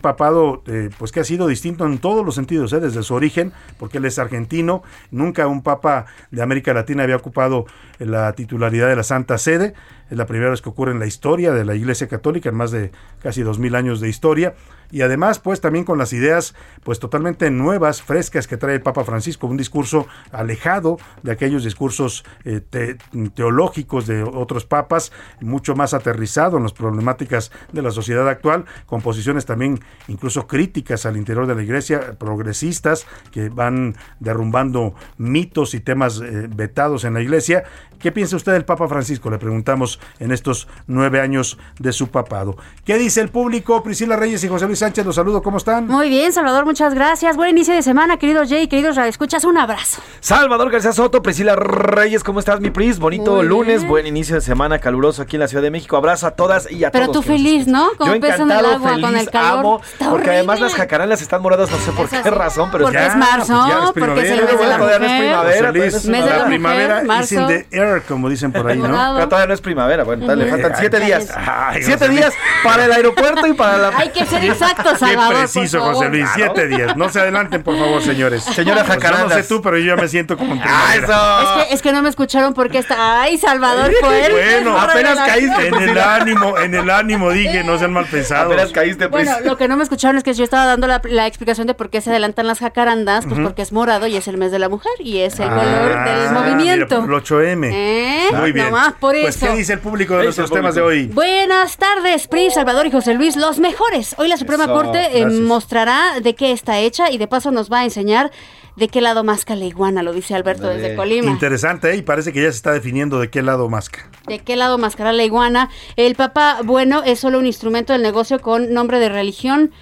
papado 0.02 0.64
eh, 0.66 0.90
pues 0.98 1.12
que 1.12 1.20
ha 1.20 1.24
sido 1.24 1.46
distinto 1.46 1.86
en 1.86 1.98
todos 1.98 2.26
los 2.26 2.34
sentidos, 2.34 2.72
eh, 2.72 2.80
desde 2.80 3.04
su 3.04 3.14
origen, 3.14 3.52
porque 3.78 3.98
él 3.98 4.04
es 4.04 4.18
argentino, 4.18 4.82
nunca 5.12 5.46
un 5.46 5.62
papa 5.62 6.06
de 6.32 6.42
América 6.42 6.74
Latina 6.74 7.04
había 7.04 7.14
ocupado 7.14 7.66
la 8.00 8.32
titularidad 8.32 8.88
de 8.88 8.96
la 8.96 9.04
Santa 9.04 9.38
Sede, 9.38 9.74
es 10.10 10.18
la 10.18 10.26
primera 10.26 10.50
vez 10.50 10.60
que 10.60 10.70
ocurre 10.70 10.90
en 10.90 10.98
la 10.98 11.06
historia 11.06 11.52
de 11.52 11.64
la 11.64 11.76
Iglesia 11.76 12.08
Católica, 12.08 12.48
en 12.48 12.56
más 12.56 12.72
de 12.72 12.90
casi 13.22 13.42
dos 13.42 13.60
mil 13.60 13.76
años 13.76 14.00
de 14.00 14.08
historia, 14.08 14.54
y 14.90 15.02
además 15.02 15.38
pues 15.38 15.60
también 15.60 15.84
con 15.84 15.98
las 15.98 16.12
ideas 16.12 16.54
pues 16.82 16.98
totalmente 16.98 17.50
nuevas, 17.50 18.02
frescas 18.02 18.46
que 18.46 18.56
trae 18.56 18.74
el 18.76 18.82
Papa 18.82 19.04
Francisco, 19.04 19.46
un 19.46 19.56
discurso 19.56 20.06
alejado 20.32 20.98
de 21.22 21.32
aquellos 21.32 21.64
discursos 21.64 22.24
eh, 22.44 22.60
te- 22.60 22.96
teológicos 23.34 24.06
de 24.06 24.22
otros 24.22 24.64
papas, 24.64 25.12
mucho 25.40 25.74
más 25.74 25.94
aterrizado 25.94 26.56
en 26.56 26.62
las 26.62 26.72
problemáticas 26.72 27.50
de 27.72 27.82
la 27.82 27.90
sociedad 27.90 28.28
actual, 28.28 28.64
con 28.86 29.02
posiciones 29.02 29.46
también 29.46 29.80
incluso 30.08 30.46
críticas 30.46 31.06
al 31.06 31.16
interior 31.16 31.46
de 31.46 31.54
la 31.54 31.62
iglesia, 31.62 32.16
progresistas 32.18 33.06
que 33.32 33.48
van 33.48 33.96
derrumbando 34.20 34.94
mitos 35.16 35.74
y 35.74 35.80
temas 35.80 36.20
eh, 36.20 36.48
vetados 36.48 37.04
en 37.04 37.14
la 37.14 37.20
iglesia. 37.20 37.64
¿Qué 37.98 38.12
piensa 38.12 38.36
usted 38.36 38.52
del 38.52 38.64
Papa 38.64 38.86
Francisco? 38.88 39.28
Le 39.28 39.38
preguntamos 39.38 39.98
en 40.20 40.30
estos 40.30 40.68
nueve 40.86 41.20
años 41.20 41.58
de 41.80 41.92
su 41.92 42.08
papado. 42.10 42.56
¿Qué 42.84 42.96
dice 42.96 43.20
el 43.20 43.28
público? 43.28 43.82
Priscila 43.82 44.16
Reyes 44.16 44.44
y 44.44 44.48
José 44.48 44.66
Luis 44.66 44.77
Sánchez, 44.78 45.04
los 45.04 45.14
saludo, 45.16 45.42
¿cómo 45.42 45.58
están? 45.58 45.86
Muy 45.86 46.08
bien, 46.08 46.32
Salvador, 46.32 46.64
muchas 46.64 46.94
gracias. 46.94 47.36
Buen 47.36 47.50
inicio 47.50 47.74
de 47.74 47.82
semana, 47.82 48.16
querido 48.16 48.42
Jay, 48.48 48.68
queridos 48.68 48.96
radioescuchas, 48.96 49.44
un 49.44 49.58
abrazo. 49.58 50.00
Salvador 50.20 50.70
García 50.70 50.92
Soto, 50.92 51.22
Priscila 51.22 51.56
Reyes, 51.56 52.22
¿cómo 52.24 52.38
estás, 52.40 52.60
mi 52.60 52.70
Pris? 52.70 52.98
Bonito 52.98 53.36
Muy 53.36 53.46
lunes, 53.46 53.78
bien. 53.78 53.88
buen 53.88 54.06
inicio 54.06 54.34
de 54.36 54.40
semana 54.40 54.78
caluroso 54.78 55.22
aquí 55.22 55.36
en 55.36 55.40
la 55.40 55.48
Ciudad 55.48 55.62
de 55.62 55.70
México. 55.70 55.96
Abrazo 55.96 56.26
a 56.26 56.30
todas 56.32 56.70
y 56.70 56.84
a 56.84 56.90
Pero 56.90 57.06
todos. 57.06 57.16
tú 57.18 57.22
que 57.22 57.28
nos 57.34 57.42
feliz, 57.42 57.66
¿no? 57.66 57.88
Como 57.98 58.14
Yo 58.14 58.20
pez 58.20 58.34
en 58.36 58.42
el 58.42 58.50
encantado, 58.50 58.74
agua, 58.76 58.88
feliz, 58.90 59.04
con 59.06 59.16
el 59.16 59.30
calor. 59.30 59.58
amo, 59.58 59.80
Está 59.92 60.10
porque 60.10 60.30
además 60.30 60.60
las 60.60 60.74
jacarandas 60.74 61.22
están 61.22 61.42
moradas, 61.42 61.70
no 61.70 61.76
sé 61.78 61.92
por 61.92 62.08
qué 62.08 62.22
razón, 62.30 62.68
pero 62.72 62.84
Porque 62.84 62.98
ya, 62.98 63.06
es 63.06 63.16
marzo, 63.16 63.46
pues 63.54 63.68
ya 63.68 63.78
es 63.84 63.92
porque 63.92 64.20
es 64.22 64.30
el 64.30 64.40
primavera, 64.40 64.48
mes 64.48 64.58
de 64.60 64.66
la 64.68 64.76
todavía 64.78 64.98
no 64.98 65.04
es 65.04 65.10
mujer. 65.10 65.20
primavera, 65.28 65.72
no 65.72 65.82
es 65.84 66.04
Mes 66.06 66.24
de 66.24 66.30
la 66.30 66.36
la 66.38 66.44
primavera 66.46 66.94
mujer, 67.02 67.02
is 67.02 67.32
marzo. 67.32 67.34
in 67.34 67.46
the 67.46 67.66
air, 67.76 68.02
como 68.06 68.28
dicen 68.28 68.52
por 68.52 68.66
ahí, 68.68 68.78
¿no? 68.78 68.88
Morado. 68.88 69.18
No, 69.18 69.28
todavía 69.28 69.46
no 69.48 69.54
es 69.54 69.60
primavera, 69.60 70.04
bueno, 70.04 70.34
le 70.34 70.46
faltan 70.46 70.72
siete 70.78 70.96
Ay, 70.98 71.06
días. 71.06 71.28
ay, 71.36 71.82
siete 71.82 72.08
días 72.08 72.32
para 72.62 72.84
el 72.84 72.92
aeropuerto 72.92 73.46
y 73.46 73.52
para 73.54 73.76
la... 73.78 73.88
Hay 73.98 74.10
que 74.10 74.24
ser 74.26 74.44
exactos, 74.70 74.92
Qué 74.94 74.98
Salvador. 74.98 75.32
por 75.32 75.40
preciso, 75.42 75.78
favor. 75.78 75.94
José 75.94 76.08
Luis. 76.10 76.28
Siete 76.34 76.68
días. 76.68 76.96
No 76.96 77.08
se 77.08 77.20
adelanten, 77.20 77.62
por 77.62 77.78
favor, 77.78 78.02
señores. 78.02 78.42
Señora 78.44 78.84
Pues 78.84 79.02
yo 79.02 79.10
no 79.18 79.30
sé 79.30 79.42
tú, 79.44 79.62
pero 79.62 79.78
yo 79.78 79.94
ya 79.94 80.00
me 80.00 80.08
siento 80.08 80.36
como 80.36 80.60
¡Ah, 80.64 80.94
eso! 80.96 81.60
Es 81.62 81.66
que, 81.68 81.74
es 81.74 81.82
que 81.82 81.92
no 81.92 82.02
me 82.02 82.08
escucharon 82.08 82.54
porque 82.54 82.78
está. 82.78 83.22
¡Ay, 83.22 83.38
Salvador 83.38 83.92
fuerte! 84.00 84.32
Bueno, 84.32 84.78
apenas 84.78 85.18
caíste, 85.18 85.68
En 85.68 85.74
el 85.74 85.98
ánimo, 85.98 86.58
en 86.58 86.74
el 86.74 86.90
ánimo 86.90 87.30
dije, 87.30 87.64
no 87.64 87.78
sean 87.78 87.92
mal 87.92 88.06
pensados. 88.06 88.52
Apenas 88.52 88.72
caíste, 88.72 89.08
Pris. 89.08 89.26
Bueno, 89.26 89.40
lo 89.44 89.56
que 89.56 89.68
no 89.68 89.76
me 89.76 89.82
escucharon 89.82 90.16
es 90.18 90.24
que 90.24 90.34
yo 90.34 90.44
estaba 90.44 90.66
dando 90.66 90.86
la, 90.86 91.00
la 91.04 91.26
explicación 91.26 91.66
de 91.66 91.74
por 91.74 91.90
qué 91.90 92.00
se 92.00 92.10
adelantan 92.10 92.46
las 92.46 92.58
jacarandas, 92.60 93.24
pues 93.26 93.40
porque 93.40 93.62
es 93.62 93.72
morado 93.72 94.06
y 94.06 94.16
es 94.16 94.28
el 94.28 94.36
mes 94.38 94.52
de 94.52 94.58
la 94.58 94.68
mujer 94.68 94.92
y 95.00 95.18
es 95.18 95.38
el 95.40 95.48
color 95.48 96.04
del 96.04 96.28
Ah, 96.28 96.30
movimiento. 96.32 97.02
mira, 97.02 97.16
el 97.16 97.22
8M. 97.24 97.70
¿Eh? 97.72 98.28
Muy 98.32 98.52
bien. 98.52 98.66
Nomás 98.66 98.94
por 98.94 99.14
pues, 99.20 99.36
eso. 99.36 99.46
¿qué 99.46 99.52
dice 99.56 99.72
el 99.74 99.78
público 99.80 100.14
de 100.14 100.20
¿Qué 100.20 100.24
nuestros 100.26 100.50
temas 100.50 100.74
de 100.74 100.80
hoy? 100.82 101.06
Buenas 101.08 101.76
tardes, 101.76 102.26
Pri, 102.28 102.50
Salvador 102.50 102.86
y 102.86 102.90
José 102.90 103.14
Luis, 103.14 103.36
los 103.36 103.58
mejores. 103.58 104.14
Hoy 104.18 104.28
la 104.28 104.36
Suprema 104.36 104.57
Eso, 104.64 104.72
Corte 104.72 105.18
eh, 105.18 105.26
mostrará 105.26 106.20
de 106.20 106.34
qué 106.34 106.52
está 106.52 106.78
hecha 106.78 107.10
y 107.10 107.18
de 107.18 107.26
paso 107.26 107.50
nos 107.50 107.70
va 107.70 107.80
a 107.80 107.84
enseñar 107.84 108.30
de 108.78 108.88
qué 108.88 109.00
lado 109.00 109.24
masca 109.24 109.56
la 109.56 109.64
iguana, 109.64 110.02
lo 110.02 110.12
dice 110.12 110.34
Alberto 110.34 110.68
Ándale. 110.68 110.82
desde 110.82 110.96
Colima. 110.96 111.30
Interesante, 111.30 111.90
¿eh? 111.90 111.96
Y 111.96 112.02
parece 112.02 112.32
que 112.32 112.42
ya 112.42 112.50
se 112.50 112.56
está 112.56 112.72
definiendo 112.72 113.18
de 113.18 113.28
qué 113.28 113.42
lado 113.42 113.68
masca. 113.68 114.08
¿De 114.26 114.38
qué 114.38 114.56
lado 114.56 114.78
mascará 114.78 115.12
la 115.12 115.24
iguana? 115.24 115.68
El 115.96 116.14
Papa, 116.14 116.60
bueno, 116.64 117.02
es 117.04 117.18
solo 117.18 117.38
un 117.38 117.46
instrumento 117.46 117.92
del 117.92 118.02
negocio 118.02 118.40
con 118.40 118.72
nombre 118.72 119.00
de 119.00 119.08
religión. 119.08 119.72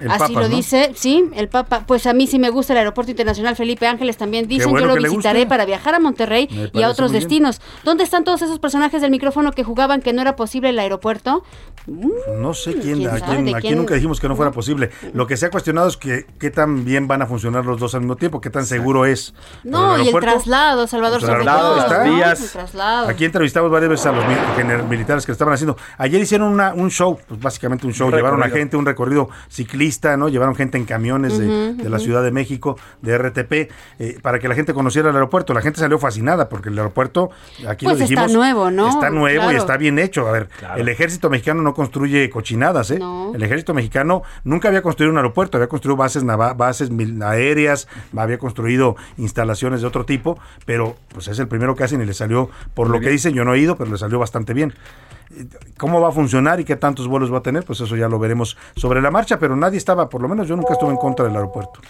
El 0.00 0.10
Así 0.10 0.18
Papa, 0.32 0.32
lo 0.40 0.48
¿no? 0.48 0.56
dice, 0.56 0.92
sí, 0.94 1.28
el 1.34 1.48
Papa. 1.48 1.84
Pues 1.86 2.06
a 2.06 2.12
mí 2.14 2.26
sí 2.26 2.38
me 2.38 2.50
gusta 2.50 2.72
el 2.72 2.78
Aeropuerto 2.78 3.10
Internacional 3.10 3.54
Felipe 3.54 3.86
Ángeles 3.86 4.16
también 4.16 4.48
dicen, 4.48 4.70
bueno 4.70 4.88
yo 4.88 4.96
lo 4.96 5.02
visitaré 5.02 5.46
para 5.46 5.64
viajar 5.66 5.94
a 5.94 6.00
Monterrey 6.00 6.48
y 6.72 6.82
a 6.82 6.88
otros 6.88 7.10
bien. 7.12 7.20
destinos. 7.22 7.60
¿Dónde 7.84 8.04
están 8.04 8.24
todos 8.24 8.40
esos 8.42 8.58
personajes 8.58 9.02
del 9.02 9.10
micrófono 9.10 9.52
que 9.52 9.62
jugaban 9.62 10.00
que 10.00 10.12
no 10.12 10.22
era 10.22 10.36
posible 10.36 10.70
el 10.70 10.78
aeropuerto? 10.78 11.44
No 11.86 12.54
sé 12.54 12.74
quién, 12.74 12.98
¿Quién 12.98 13.10
sabe 13.18 13.42
quién, 13.42 13.54
aquí 13.56 13.66
quién? 13.68 13.78
nunca 13.78 13.94
dijimos 13.94 14.20
que 14.20 14.28
no 14.28 14.36
fuera 14.36 14.52
posible. 14.52 14.90
Lo 15.12 15.26
que 15.26 15.36
se 15.36 15.46
ha 15.46 15.50
cuestionado 15.50 15.88
es 15.88 15.96
que 15.96 16.26
qué 16.38 16.50
tan 16.50 16.84
bien 16.84 17.08
van 17.08 17.22
a 17.22 17.26
funcionar 17.26 17.64
los 17.64 17.80
dos 17.80 17.94
al 17.94 18.00
mismo 18.02 18.16
tiempo, 18.16 18.40
qué 18.40 18.50
tan 18.50 18.64
seguro 18.66 19.04
es. 19.06 19.34
No, 19.64 19.98
y 20.02 20.08
el 20.08 20.14
traslado, 20.20 20.86
Salvador, 20.86 21.20
El 21.20 21.26
sobre 21.26 21.42
traslado, 21.44 21.74
todo. 21.74 21.82
está. 21.84 22.04
¿no? 22.04 22.14
vías. 22.14 22.40
El 22.42 22.50
traslado. 22.50 23.08
Aquí 23.08 23.24
entrevistamos 23.24 23.70
varias 23.70 23.90
veces 23.90 24.06
a 24.06 24.12
los 24.12 24.24
militares 24.88 25.26
que 25.26 25.30
lo 25.30 25.34
estaban 25.34 25.54
haciendo. 25.54 25.76
Ayer 25.98 26.20
hicieron 26.20 26.48
una- 26.52 26.72
un 26.74 26.90
show, 26.90 27.18
pues 27.26 27.40
básicamente 27.40 27.86
un 27.86 27.92
show. 27.92 28.08
Un 28.08 28.14
Llevaron 28.14 28.42
a 28.42 28.48
gente, 28.50 28.76
un 28.76 28.84
recorrido 28.86 29.28
ciclista, 29.48 29.89
¿no? 30.16 30.28
Llevaron 30.28 30.54
gente 30.54 30.78
en 30.78 30.84
camiones 30.84 31.38
de, 31.38 31.88
la. 31.88 31.98
Ciudad 32.00 32.22
de 32.22 32.30
México, 32.30 32.78
de 33.02 33.18
RTP, 33.18 33.52
eh, 33.98 34.18
para 34.22 34.38
que 34.38 34.48
la 34.48 34.54
gente 34.54 34.72
conociera 34.72 35.10
el 35.10 35.14
aeropuerto. 35.14 35.52
La 35.52 35.60
gente 35.60 35.80
salió 35.80 35.98
fascinada 35.98 36.48
porque 36.48 36.70
el 36.70 36.78
aeropuerto, 36.78 37.30
aquí 37.68 37.84
Pues 37.84 37.98
lo 37.98 38.04
está 38.04 38.14
dijimos, 38.22 38.32
nuevo, 38.32 38.70
¿no? 38.70 38.88
Está 38.88 39.10
nuevo 39.10 39.52
y 39.52 39.56
está 39.56 39.76
bien 39.76 39.98
hecho. 39.98 40.26
A 40.26 40.32
ver, 40.32 40.48
el 40.76 40.88
ejército 40.88 41.28
mexicano 41.28 41.60
no 41.62 41.74
construye 41.74 42.30
cochinadas, 42.30 42.90
¿eh? 42.90 42.98
No. 42.98 43.32
El 43.34 43.42
ejército 43.42 43.74
mexicano 43.74 44.22
nunca 44.44 44.68
había 44.68 44.80
construido 44.82 45.10
un 45.12 45.18
aeropuerto, 45.18 45.58
había 45.58 45.68
construido 45.68 45.96
bases 45.96 46.24
bases 46.56 46.90
mil- 46.90 47.22
aéreas, 47.22 47.86
había 48.16 48.38
construido 48.38 48.96
instalaciones 49.18 49.82
de 49.82 49.86
otro 49.86 50.06
tipo, 50.06 50.38
pero 50.64 50.96
pues 51.12 51.28
es 51.28 51.38
el 51.38 51.48
primero 51.48 51.74
que 51.74 51.84
hacen 51.84 52.00
y 52.00 52.06
le 52.06 52.14
salió, 52.14 52.48
por 52.74 52.88
lo 52.88 52.98
que 53.00 53.10
dicen, 53.10 53.34
yo 53.34 53.44
no 53.44 53.54
he 53.54 53.58
ido, 53.58 53.76
pero 53.76 53.90
le 53.90 53.98
salió 53.98 54.18
bastante 54.18 54.54
bien. 54.54 54.72
¿Cómo 55.78 56.00
va 56.00 56.08
a 56.08 56.12
funcionar 56.12 56.58
y 56.60 56.64
qué 56.64 56.76
tantos 56.76 57.06
vuelos 57.06 57.32
va 57.32 57.38
a 57.38 57.42
tener? 57.42 57.64
Pues 57.64 57.80
eso 57.80 57.96
ya 57.96 58.08
lo 58.08 58.18
veremos 58.18 58.56
sobre 58.74 59.00
la 59.00 59.10
marcha, 59.10 59.38
pero 59.38 59.54
nadie 59.54 59.78
estaba, 59.78 60.08
por 60.08 60.20
lo 60.22 60.28
menos 60.28 60.48
yo 60.48 60.56
nunca 60.56 60.72
estuve 60.72 60.90
en 60.90 60.96
contra 60.96 61.24
del 61.24 61.36
aeropuerto. 61.36 61.80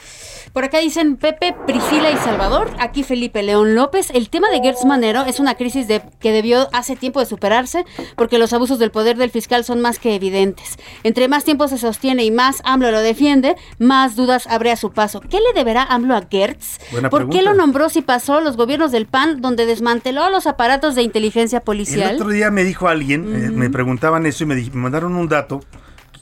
Por 0.52 0.64
acá 0.64 0.78
dicen 0.78 1.16
Pepe, 1.16 1.54
Priscila 1.66 2.10
y 2.10 2.16
Salvador. 2.16 2.70
Aquí 2.80 3.04
Felipe 3.04 3.42
León 3.42 3.76
López. 3.76 4.10
El 4.10 4.30
tema 4.30 4.50
de 4.50 4.60
Gertz 4.60 4.84
Manero 4.84 5.22
es 5.22 5.38
una 5.38 5.54
crisis 5.54 5.86
de, 5.86 6.02
que 6.18 6.32
debió 6.32 6.68
hace 6.72 6.96
tiempo 6.96 7.20
de 7.20 7.26
superarse 7.26 7.84
porque 8.16 8.38
los 8.38 8.52
abusos 8.52 8.80
del 8.80 8.90
poder 8.90 9.16
del 9.16 9.30
fiscal 9.30 9.64
son 9.64 9.80
más 9.80 10.00
que 10.00 10.14
evidentes. 10.16 10.76
Entre 11.04 11.28
más 11.28 11.44
tiempo 11.44 11.68
se 11.68 11.78
sostiene 11.78 12.24
y 12.24 12.32
más 12.32 12.62
AMLO 12.64 12.90
lo 12.90 13.00
defiende, 13.00 13.54
más 13.78 14.16
dudas 14.16 14.48
abre 14.48 14.72
a 14.72 14.76
su 14.76 14.90
paso. 14.90 15.20
¿Qué 15.20 15.38
le 15.38 15.52
deberá 15.54 15.84
AMLO 15.84 16.16
a 16.16 16.22
Gertz? 16.28 16.78
Buena 16.90 17.10
¿Por 17.10 17.30
qué 17.30 17.42
lo 17.42 17.54
nombró 17.54 17.88
si 17.88 18.02
pasó 18.02 18.40
los 18.40 18.56
gobiernos 18.56 18.90
del 18.90 19.06
PAN 19.06 19.40
donde 19.40 19.66
desmanteló 19.66 20.30
los 20.30 20.48
aparatos 20.48 20.96
de 20.96 21.02
inteligencia 21.02 21.58
El 21.58 21.64
policial? 21.64 22.16
otro 22.16 22.30
día 22.30 22.50
me 22.50 22.64
dijo 22.64 22.88
alguien, 22.88 23.29
eh, 23.34 23.50
me 23.54 23.70
preguntaban 23.70 24.26
eso 24.26 24.44
y 24.44 24.46
me, 24.46 24.54
me 24.56 24.70
mandaron 24.70 25.14
un 25.16 25.28
dato 25.28 25.60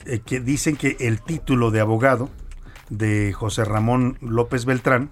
eh, 0.06 0.20
que 0.24 0.40
dicen 0.40 0.76
que 0.76 0.96
el 1.00 1.20
título 1.22 1.70
de 1.70 1.80
abogado 1.80 2.28
de 2.90 3.32
José 3.32 3.64
Ramón 3.64 4.16
López 4.20 4.64
Beltrán, 4.64 5.10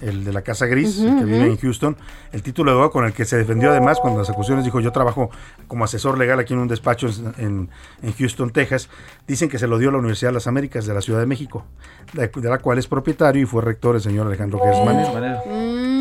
el 0.00 0.24
de 0.24 0.32
la 0.32 0.40
Casa 0.40 0.64
Gris, 0.64 0.96
que 0.96 1.24
vive 1.26 1.44
en 1.46 1.58
Houston, 1.58 1.94
el 2.32 2.42
título 2.42 2.70
de 2.70 2.74
abogado 2.76 2.90
con 2.90 3.04
el 3.04 3.12
que 3.12 3.26
se 3.26 3.36
defendió 3.36 3.70
además 3.70 3.98
cuando 4.00 4.20
las 4.20 4.30
acusaciones 4.30 4.64
dijo 4.64 4.80
yo 4.80 4.92
trabajo 4.92 5.28
como 5.68 5.84
asesor 5.84 6.16
legal 6.16 6.38
aquí 6.38 6.54
en 6.54 6.60
un 6.60 6.68
despacho 6.68 7.08
en, 7.08 7.34
en- 7.44 7.70
en 8.02 8.12
Houston, 8.14 8.48
Texas, 8.50 8.88
dicen 9.28 9.50
que 9.50 9.58
se 9.58 9.66
lo 9.66 9.76
dio 9.76 9.90
a 9.90 9.92
la 9.92 9.98
Universidad 9.98 10.30
de 10.30 10.34
las 10.36 10.46
Américas 10.46 10.86
de 10.86 10.94
la 10.94 11.02
Ciudad 11.02 11.20
de 11.20 11.26
México, 11.26 11.66
de, 12.14 12.28
de 12.34 12.48
la 12.48 12.56
cual 12.58 12.78
es 12.78 12.86
propietario 12.86 13.42
y 13.42 13.44
fue 13.44 13.60
rector 13.60 13.94
el 13.94 14.00
señor 14.00 14.26
Alejandro 14.26 14.58
Gersman. 14.60 14.96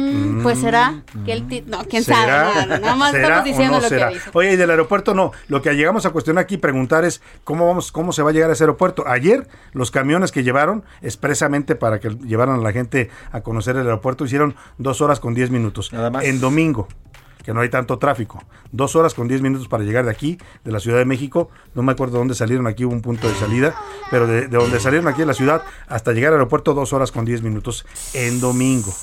Mm, 0.09 0.43
pues 0.43 0.59
será 0.59 1.03
que 1.25 1.33
el 1.33 1.47
ti- 1.47 1.63
no, 1.67 1.83
quién 1.85 2.03
¿Será? 2.03 2.51
sabe, 2.53 2.65
no, 2.67 2.77
nada 2.79 2.95
más 2.95 3.11
¿Será 3.11 3.23
estamos 3.27 3.45
diciendo 3.45 3.75
no 3.77 3.81
lo 3.81 3.87
será? 3.89 4.07
que 4.09 4.13
dice. 4.15 4.29
Oye, 4.33 4.53
y 4.53 4.55
del 4.55 4.69
aeropuerto 4.69 5.13
no. 5.13 5.31
Lo 5.47 5.61
que 5.61 5.73
llegamos 5.75 6.05
a 6.05 6.09
cuestionar 6.11 6.43
aquí 6.43 6.55
y 6.55 6.57
preguntar 6.57 7.05
es 7.05 7.21
cómo 7.43 7.67
vamos, 7.67 7.91
cómo 7.91 8.11
se 8.11 8.21
va 8.23 8.29
a 8.29 8.33
llegar 8.33 8.49
a 8.49 8.53
ese 8.53 8.63
aeropuerto. 8.63 9.07
Ayer 9.07 9.47
los 9.73 9.91
camiones 9.91 10.31
que 10.31 10.43
llevaron 10.43 10.83
expresamente 11.01 11.75
para 11.75 11.99
que 11.99 12.09
llevaran 12.25 12.55
a 12.55 12.63
la 12.63 12.71
gente 12.71 13.09
a 13.31 13.41
conocer 13.41 13.75
el 13.75 13.83
aeropuerto 13.83 14.25
hicieron 14.25 14.55
dos 14.77 15.01
horas 15.01 15.19
con 15.19 15.33
diez 15.33 15.49
minutos. 15.51 15.91
Nada 15.93 16.09
más. 16.09 16.23
En 16.25 16.39
domingo 16.39 16.87
que 17.43 17.53
no 17.53 17.61
hay 17.61 17.69
tanto 17.69 17.97
tráfico. 17.97 18.43
Dos 18.71 18.95
horas 18.97 19.13
con 19.13 19.27
diez 19.27 19.41
minutos 19.41 19.67
para 19.69 19.83
llegar 19.83 20.03
de 20.05 20.11
aquí, 20.11 20.37
de 20.65 20.71
la 20.73 20.79
Ciudad 20.79 20.97
de 20.97 21.05
México. 21.05 21.49
No 21.73 21.81
me 21.81 21.93
acuerdo 21.93 22.17
dónde 22.19 22.35
salieron, 22.35 22.67
aquí 22.67 22.83
hubo 22.85 22.93
un 22.93 23.01
punto 23.01 23.27
de 23.29 23.33
salida, 23.35 23.73
pero 24.11 24.27
de, 24.27 24.41
de 24.47 24.57
donde 24.57 24.79
salieron 24.79 25.07
aquí 25.07 25.21
de 25.21 25.25
la 25.25 25.33
ciudad 25.33 25.63
hasta 25.87 26.11
llegar 26.11 26.33
al 26.33 26.39
aeropuerto, 26.39 26.73
dos 26.73 26.91
horas 26.93 27.11
con 27.11 27.23
diez 27.25 27.41
minutos 27.41 27.85
en 28.13 28.39
domingo. 28.41 28.93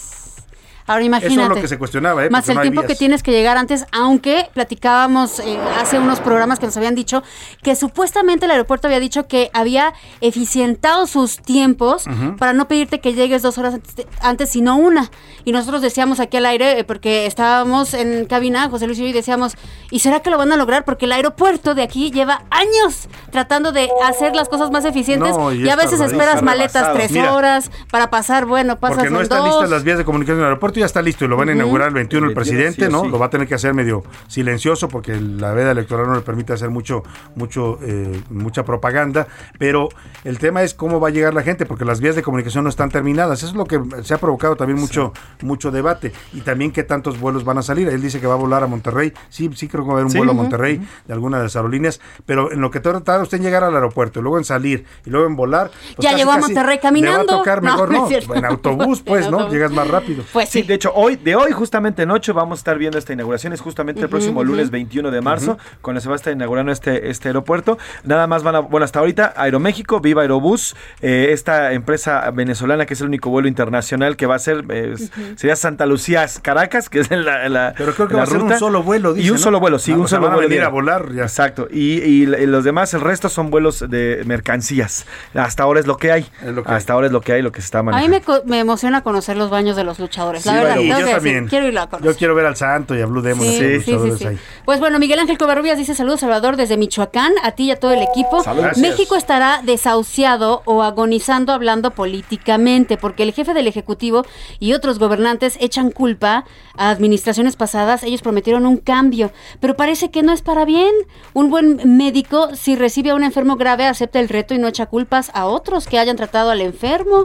Ahora 0.86 1.02
imagínate. 1.02 1.34
Eso 1.34 1.42
es 1.42 1.48
lo 1.48 1.54
que 1.56 1.68
se 1.68 1.78
cuestionaba, 1.78 2.24
¿eh? 2.24 2.30
Más 2.30 2.42
Porque 2.44 2.52
el 2.52 2.56
no 2.56 2.62
tiempo 2.62 2.82
que 2.86 2.94
tienes 2.94 3.22
que 3.22 3.32
llegar 3.32 3.56
antes, 3.56 3.86
aunque 3.92 4.48
platicábamos 4.54 5.40
eh, 5.40 5.58
hace 5.80 5.98
unos 5.98 6.20
programas 6.20 6.58
que 6.58 6.66
nos 6.66 6.76
habían 6.76 6.94
dicho 6.94 7.22
que 7.62 7.74
supuestamente 7.76 8.44
el 8.46 8.50
aeropuerto 8.52 8.86
había 8.86 9.00
dicho 9.00 9.26
que 9.26 9.50
había 9.52 9.94
eficientado 10.20 11.06
sus 11.06 11.38
tiempos 11.38 12.04
para 12.38 12.52
no 12.52 12.68
pedirte 12.68 13.00
que 13.00 13.14
llegues 13.14 13.42
dos 13.42 13.58
horas 13.58 13.78
antes, 14.20 14.50
sino 14.50 14.76
una. 14.76 15.10
Y 15.44 15.52
nosotros 15.52 15.80
decíamos 15.82 16.20
aquí 16.20 16.36
al 16.36 16.46
aire, 16.46 16.78
eh, 16.80 16.84
porque 16.84 17.26
estábamos 17.26 17.94
en 17.94 18.26
cabina, 18.26 18.68
José 18.68 18.86
Luis 18.86 18.98
y 18.98 19.02
yo, 19.02 19.08
y 19.08 19.12
decíamos, 19.12 19.54
¿y 19.90 20.00
será 20.00 20.20
que 20.20 20.30
lo 20.30 20.38
van 20.38 20.52
a 20.52 20.56
lograr? 20.56 20.84
Porque 20.84 21.06
el 21.06 21.12
aeropuerto 21.12 21.74
de 21.74 21.82
aquí 21.82 22.10
lleva 22.10 22.42
años 22.50 23.08
tratando 23.30 23.72
de 23.72 23.88
hacer 24.04 24.34
las 24.34 24.48
cosas 24.48 24.70
más 24.70 24.84
eficientes 24.84 25.36
No, 25.36 25.52
y 25.52 25.64
y, 25.64 25.68
a 25.68 25.72
es 25.72 25.76
veces 25.76 26.00
esperas 26.00 26.42
maletas 26.42 26.72
rebasado. 26.74 26.96
tres 26.96 27.10
Mira. 27.12 27.32
horas 27.34 27.70
para 27.90 28.10
pasar, 28.10 28.44
bueno, 28.46 28.78
pasas 28.78 28.98
Porque 28.98 29.10
no 29.10 29.20
están 29.20 29.38
dos. 29.40 29.48
listas 29.48 29.70
las 29.70 29.84
vías 29.84 29.98
de 29.98 30.04
comunicación 30.04 30.38
del 30.38 30.46
aeropuerto 30.46 30.75
aeropuerto 30.76 30.80
ya 30.80 30.86
está 30.86 31.02
listo 31.02 31.24
y 31.24 31.28
lo 31.28 31.36
van 31.36 31.48
a 31.48 31.52
inaugurar 31.52 31.88
el 31.88 31.94
21 31.94 32.26
el, 32.26 32.30
El 32.30 32.34
21, 32.36 32.60
presidente, 32.66 32.88
¿no? 32.92 33.08
Lo 33.08 33.18
va 33.18 33.26
a 33.26 33.30
tener 33.30 33.46
que 33.48 33.54
hacer 33.54 33.74
medio 33.74 34.04
silencioso 34.28 34.88
porque 34.88 35.14
la 35.20 35.52
veda 35.52 35.70
electoral 35.72 36.06
no 36.06 36.14
le 36.14 36.20
permite 36.20 36.52
hacer 36.52 36.70
mucho, 36.70 37.02
mucho, 37.34 37.78
eh, 37.82 38.20
mucha 38.30 38.64
propaganda. 38.64 39.26
Pero 39.58 39.88
el 40.24 40.38
tema 40.38 40.62
es 40.62 40.74
cómo 40.74 41.00
va 41.00 41.08
a 41.08 41.10
llegar 41.10 41.34
la 41.34 41.42
gente, 41.42 41.66
porque 41.66 41.84
las 41.84 42.00
vías 42.00 42.16
de 42.16 42.22
comunicación 42.22 42.64
no 42.64 42.70
están 42.70 42.90
terminadas. 42.90 43.38
Eso 43.38 43.48
es 43.48 43.54
lo 43.54 43.64
que 43.66 43.80
se 44.02 44.14
ha 44.14 44.18
provocado 44.18 44.56
también 44.56 44.78
mucho, 44.78 45.12
mucho 45.42 45.70
debate. 45.70 46.12
Y 46.32 46.40
también 46.40 46.72
qué 46.72 46.82
tantos 46.82 47.18
vuelos 47.20 47.44
van 47.44 47.58
a 47.58 47.62
salir. 47.62 47.88
Él 47.88 48.02
dice 48.02 48.20
que 48.20 48.26
va 48.26 48.34
a 48.34 48.38
volar 48.38 48.62
a 48.62 48.66
Monterrey. 48.66 49.12
Sí, 49.28 49.50
sí 49.54 49.68
creo 49.68 49.84
que 49.84 49.88
va 49.88 49.94
a 49.94 49.96
haber 49.96 50.04
un 50.06 50.10
Sí. 50.12 50.18
vuelo 50.18 50.32
a 50.32 50.34
Monterrey 50.34 50.80
de 51.06 51.12
alguna 51.12 51.38
de 51.38 51.44
las 51.44 51.56
aerolíneas. 51.56 52.00
Pero 52.26 52.52
en 52.52 52.60
lo 52.60 52.70
que 52.70 52.80
tarda 52.80 53.22
usted 53.22 53.38
en 53.38 53.42
llegar 53.44 53.64
al 53.64 53.74
aeropuerto, 53.74 54.20
y 54.20 54.22
luego 54.22 54.38
en 54.38 54.44
salir 54.44 54.84
y 55.04 55.10
luego 55.10 55.26
en 55.26 55.36
volar. 55.36 55.70
pues 55.70 55.96
Ya 55.98 56.10
casi, 56.10 56.16
llegó 56.20 56.32
a 56.32 56.38
Monterrey 56.38 56.76
Le 56.76 56.80
caminando. 56.80 57.16
va 57.18 57.22
a 57.22 57.38
tocar 57.38 57.62
No, 57.62 57.70
mejor, 57.72 57.88
no 57.90 57.94
es 57.96 58.00
no. 58.02 58.08
cierto. 58.08 58.34
en 58.34 58.44
autobús, 58.44 59.02
pues, 59.06 59.30
¿no? 59.30 59.48
Llegas 59.50 59.70
más 59.72 59.88
rápido. 59.88 60.24
Pues 60.32 60.48
sí, 60.48 60.62
de 60.66 60.74
hecho, 60.74 60.92
hoy, 60.94 61.16
de 61.16 61.34
hoy, 61.36 61.52
justamente 61.52 62.02
en 62.02 62.10
8, 62.10 62.34
vamos 62.34 62.58
a 62.58 62.60
estar 62.60 62.78
viendo 62.78 62.98
esta 62.98 63.12
inauguración. 63.12 63.52
Es 63.52 63.60
justamente 63.60 64.00
el 64.00 64.08
próximo 64.08 64.44
lunes 64.44 64.70
21 64.70 65.10
de 65.10 65.20
marzo, 65.20 65.58
cuando 65.80 66.00
se 66.00 66.08
va 66.08 66.14
a 66.14 66.16
estar 66.16 66.32
inaugurando 66.32 66.72
este, 66.72 67.08
este 67.10 67.28
aeropuerto. 67.28 67.78
Nada 68.04 68.26
más 68.26 68.42
van 68.42 68.56
a, 68.56 68.60
bueno, 68.60 68.84
hasta 68.84 68.98
ahorita, 69.00 69.34
Aeroméxico, 69.36 70.00
Viva 70.00 70.22
Aerobús, 70.22 70.76
eh, 71.00 71.28
esta 71.30 71.72
empresa 71.72 72.30
venezolana 72.30 72.86
que 72.86 72.94
es 72.94 73.00
el 73.00 73.06
único 73.08 73.30
vuelo 73.30 73.48
internacional 73.48 74.16
que 74.16 74.26
va 74.26 74.34
a 74.34 74.38
ser, 74.38 74.64
eh, 74.70 74.94
sería 75.36 75.56
Santa 75.56 75.86
Lucía, 75.86 76.26
Caracas, 76.42 76.88
que 76.88 77.00
es 77.00 77.10
la, 77.10 77.48
la 77.48 77.74
Pero 77.76 77.92
creo 77.94 78.08
que 78.08 78.14
la 78.14 78.18
va 78.18 78.24
a 78.24 78.26
ser 78.26 78.38
un 78.42 78.58
solo 78.58 78.82
vuelo, 78.82 79.12
Y 79.12 79.20
dice, 79.20 79.30
un 79.30 79.36
¿no? 79.36 79.42
solo 79.42 79.60
vuelo, 79.60 79.78
sí, 79.78 79.92
Ah, 79.92 79.96
un 79.96 80.02
o 80.04 80.08
sea, 80.08 80.16
solo 80.18 80.26
van 80.28 80.32
a 80.32 80.36
vuelo. 80.36 80.48
venir 80.48 80.64
a 80.64 80.68
volar 80.68 81.12
ya. 81.12 81.22
Exacto. 81.22 81.68
Y, 81.70 81.98
y- 82.02 82.22
y 82.24 82.46
los 82.46 82.64
demás, 82.64 82.92
el 82.94 83.00
resto 83.00 83.28
son 83.28 83.50
vuelos 83.50 83.84
de 83.88 84.22
mercancías. 84.26 85.06
Hasta 85.34 85.62
ahora 85.62 85.80
es 85.80 85.86
lo 85.86 85.96
que 85.96 86.12
hay. 86.12 86.26
Hasta 86.64 86.92
ahora 86.92 87.06
es 87.06 87.12
lo 87.12 87.20
que 87.20 87.32
hay, 87.32 87.42
lo 87.42 87.52
que 87.52 87.60
se 87.60 87.66
está 87.66 87.78
A 87.80 87.82
mí 87.82 87.86
manejando. 87.92 88.16
me, 88.18 88.22
co- 88.22 88.42
me 88.46 88.58
emociona 88.58 89.02
conocer 89.02 89.36
los 89.36 89.50
baños 89.50 89.76
de 89.76 89.84
los 89.84 89.98
luchadores. 89.98 90.42
Sí, 90.42 90.48
yo 90.64 90.96
que 90.96 91.02
decir, 91.02 91.14
también. 91.14 91.46
quiero 91.48 91.66
irlo 91.68 91.80
a 91.80 91.88
conocer. 91.88 92.12
Yo 92.12 92.18
quiero 92.18 92.34
ver 92.34 92.46
al 92.46 92.56
Santo 92.56 92.94
y 92.96 93.00
a 93.00 93.06
Blue 93.06 93.22
Demon, 93.22 93.46
Sí, 93.46 93.58
a 93.58 93.62
los 93.62 93.62
sí, 93.62 93.80
sí, 93.82 93.90
luchadores 93.92 94.18
sí. 94.18 94.26
ahí. 94.26 94.38
Pues 94.64 94.80
bueno, 94.80 94.98
Miguel 94.98 95.18
Ángel 95.18 95.38
Covarrubias 95.38 95.78
dice 95.78 95.94
saludos 95.94 96.20
Salvador 96.20 96.56
desde 96.56 96.76
Michoacán, 96.76 97.32
a 97.42 97.52
ti 97.52 97.64
y 97.64 97.70
a 97.70 97.76
todo 97.80 97.92
el 97.92 98.02
equipo. 98.02 98.42
Saludos. 98.42 98.78
México 98.78 99.16
estará 99.16 99.60
desahuciado 99.64 100.62
o 100.64 100.82
agonizando 100.82 101.52
hablando 101.52 101.90
políticamente, 101.92 102.96
porque 102.96 103.22
el 103.22 103.32
jefe 103.32 103.54
del 103.54 103.66
Ejecutivo 103.66 104.24
y 104.58 104.72
otros 104.72 104.98
gobernantes 104.98 105.56
echan 105.60 105.90
culpa 105.90 106.44
a 106.76 106.90
administraciones 106.90 107.56
pasadas. 107.56 108.02
Ellos 108.02 108.22
prometieron 108.22 108.66
un 108.66 108.76
cambio, 108.78 109.30
pero 109.60 109.76
parece 109.76 110.10
que 110.10 110.22
no 110.22 110.32
es 110.32 110.42
para 110.42 110.64
bien. 110.64 110.92
Un 111.32 111.50
buen 111.50 111.96
médico, 111.96 112.54
si 112.54 112.76
recibe 112.76 113.10
a 113.10 113.14
un 113.14 113.24
enfermo 113.24 113.56
grave, 113.56 113.86
acepta 113.86 114.20
el 114.20 114.28
reto 114.28 114.54
y 114.54 114.58
no 114.58 114.68
echa 114.68 114.86
culpas 114.86 115.30
a 115.34 115.46
otros 115.46 115.86
que 115.86 115.98
hayan 115.98 116.16
tratado 116.16 116.50
al 116.50 116.60
enfermo. 116.60 117.24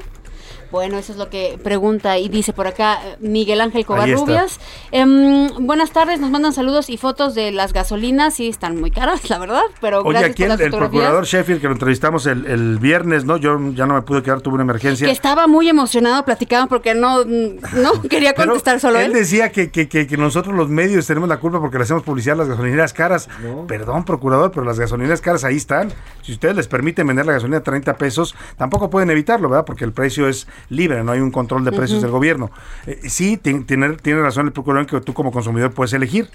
Bueno, 0.72 0.98
eso 0.98 1.12
es 1.12 1.18
lo 1.18 1.30
que 1.30 1.60
pregunta 1.62 2.18
y 2.18 2.30
dice 2.30 2.54
por 2.54 2.66
acá 2.68 3.00
eh, 3.04 3.18
Miguel 3.20 3.60
Ángel 3.62 3.86
Covarrubias. 3.86 4.60
Em, 4.92 5.50
buenas 5.66 5.92
tardes, 5.92 6.20
nos 6.20 6.32
mandan 6.32 6.54
saludos 6.54 6.90
y 6.90 6.98
fotos 6.98 7.36
de 7.36 7.52
las 7.52 7.74
gasolinas. 7.74 8.36
Sí, 8.36 8.48
están 8.48 8.80
muy 8.80 8.90
caras, 8.92 9.30
la 9.30 9.38
verdad, 9.38 9.64
pero 9.82 10.00
Oye, 10.02 10.20
gracias 10.20 10.32
aquí 10.32 10.44
por 10.44 10.46
el, 10.46 10.50
las 10.50 10.60
el 10.60 10.66
fotografías. 10.72 11.02
procurador 11.02 11.26
Sheffield, 11.26 11.62
que 11.62 11.68
lo 11.68 11.74
entrevistamos 11.74 12.26
el, 12.26 12.46
el 12.46 12.80
viernes, 12.80 13.26
¿no? 13.26 13.38
Yo 13.38 13.58
ya 13.74 13.86
no 13.86 13.96
me 13.96 14.02
pude 14.02 14.24
quedar, 14.24 14.42
tuve 14.42 14.56
una 14.56 14.64
emergencia. 14.64 15.06
Que 15.08 15.12
estaba 15.14 15.48
muy 15.48 15.68
emocionado, 15.70 16.24
platicaban 16.24 16.68
porque 16.68 16.94
no, 16.96 17.26
no 17.26 18.02
quería 18.10 18.34
contestar 18.34 18.80
solo 18.80 19.00
él 19.00 19.08
él. 19.08 19.14
decía 19.14 19.52
que, 19.52 19.72
que, 19.72 19.90
que, 19.90 20.08
que 20.08 20.18
nosotros 20.18 20.56
los 20.56 20.70
medios 20.70 21.06
tenemos 21.06 21.28
la 21.28 21.38
culpa 21.38 21.60
porque 21.60 21.78
le 21.78 21.84
hacemos 21.84 22.04
publicidad 22.04 22.36
a 22.36 22.38
las 22.40 22.50
gasolineras 22.50 22.94
caras. 22.94 23.28
Perdón, 23.68 24.06
procurador, 24.06 24.52
pero 24.52 24.66
las 24.66 24.80
gasolineras 24.80 25.22
caras 25.22 25.44
ahí 25.44 25.58
están. 25.58 25.92
Si 26.22 26.32
ustedes 26.32 26.56
les 26.56 26.68
permiten 26.68 27.08
vender 27.08 27.26
la 27.26 27.34
gasolina 27.34 27.58
a 27.58 27.64
30 27.64 27.98
pesos, 27.98 28.36
tampoco 28.58 28.90
pueden 28.90 29.10
evitarlo, 29.10 29.50
¿verdad? 29.50 29.66
Porque 29.66 29.84
el 29.86 29.92
precio 29.92 30.28
es 30.28 30.48
libre, 30.70 31.04
no 31.04 31.12
hay 31.12 31.20
un 31.20 31.32
control 31.32 31.64
de 31.66 31.72
precios 31.72 32.02
del 32.02 32.12
gobierno. 32.12 32.52
Eh, 32.88 33.00
sí, 33.10 33.38
ti- 33.38 33.64
tiene, 33.64 33.90
tiene 33.98 34.22
razón 34.22 34.48
el 34.48 34.54
procurador 34.54 34.82
en 34.84 34.88
que 35.00 35.02
tú 35.06 35.14
como 35.14 35.32
consumidor 35.32 35.72
puedes 35.72 35.94
elegir. 35.94 36.30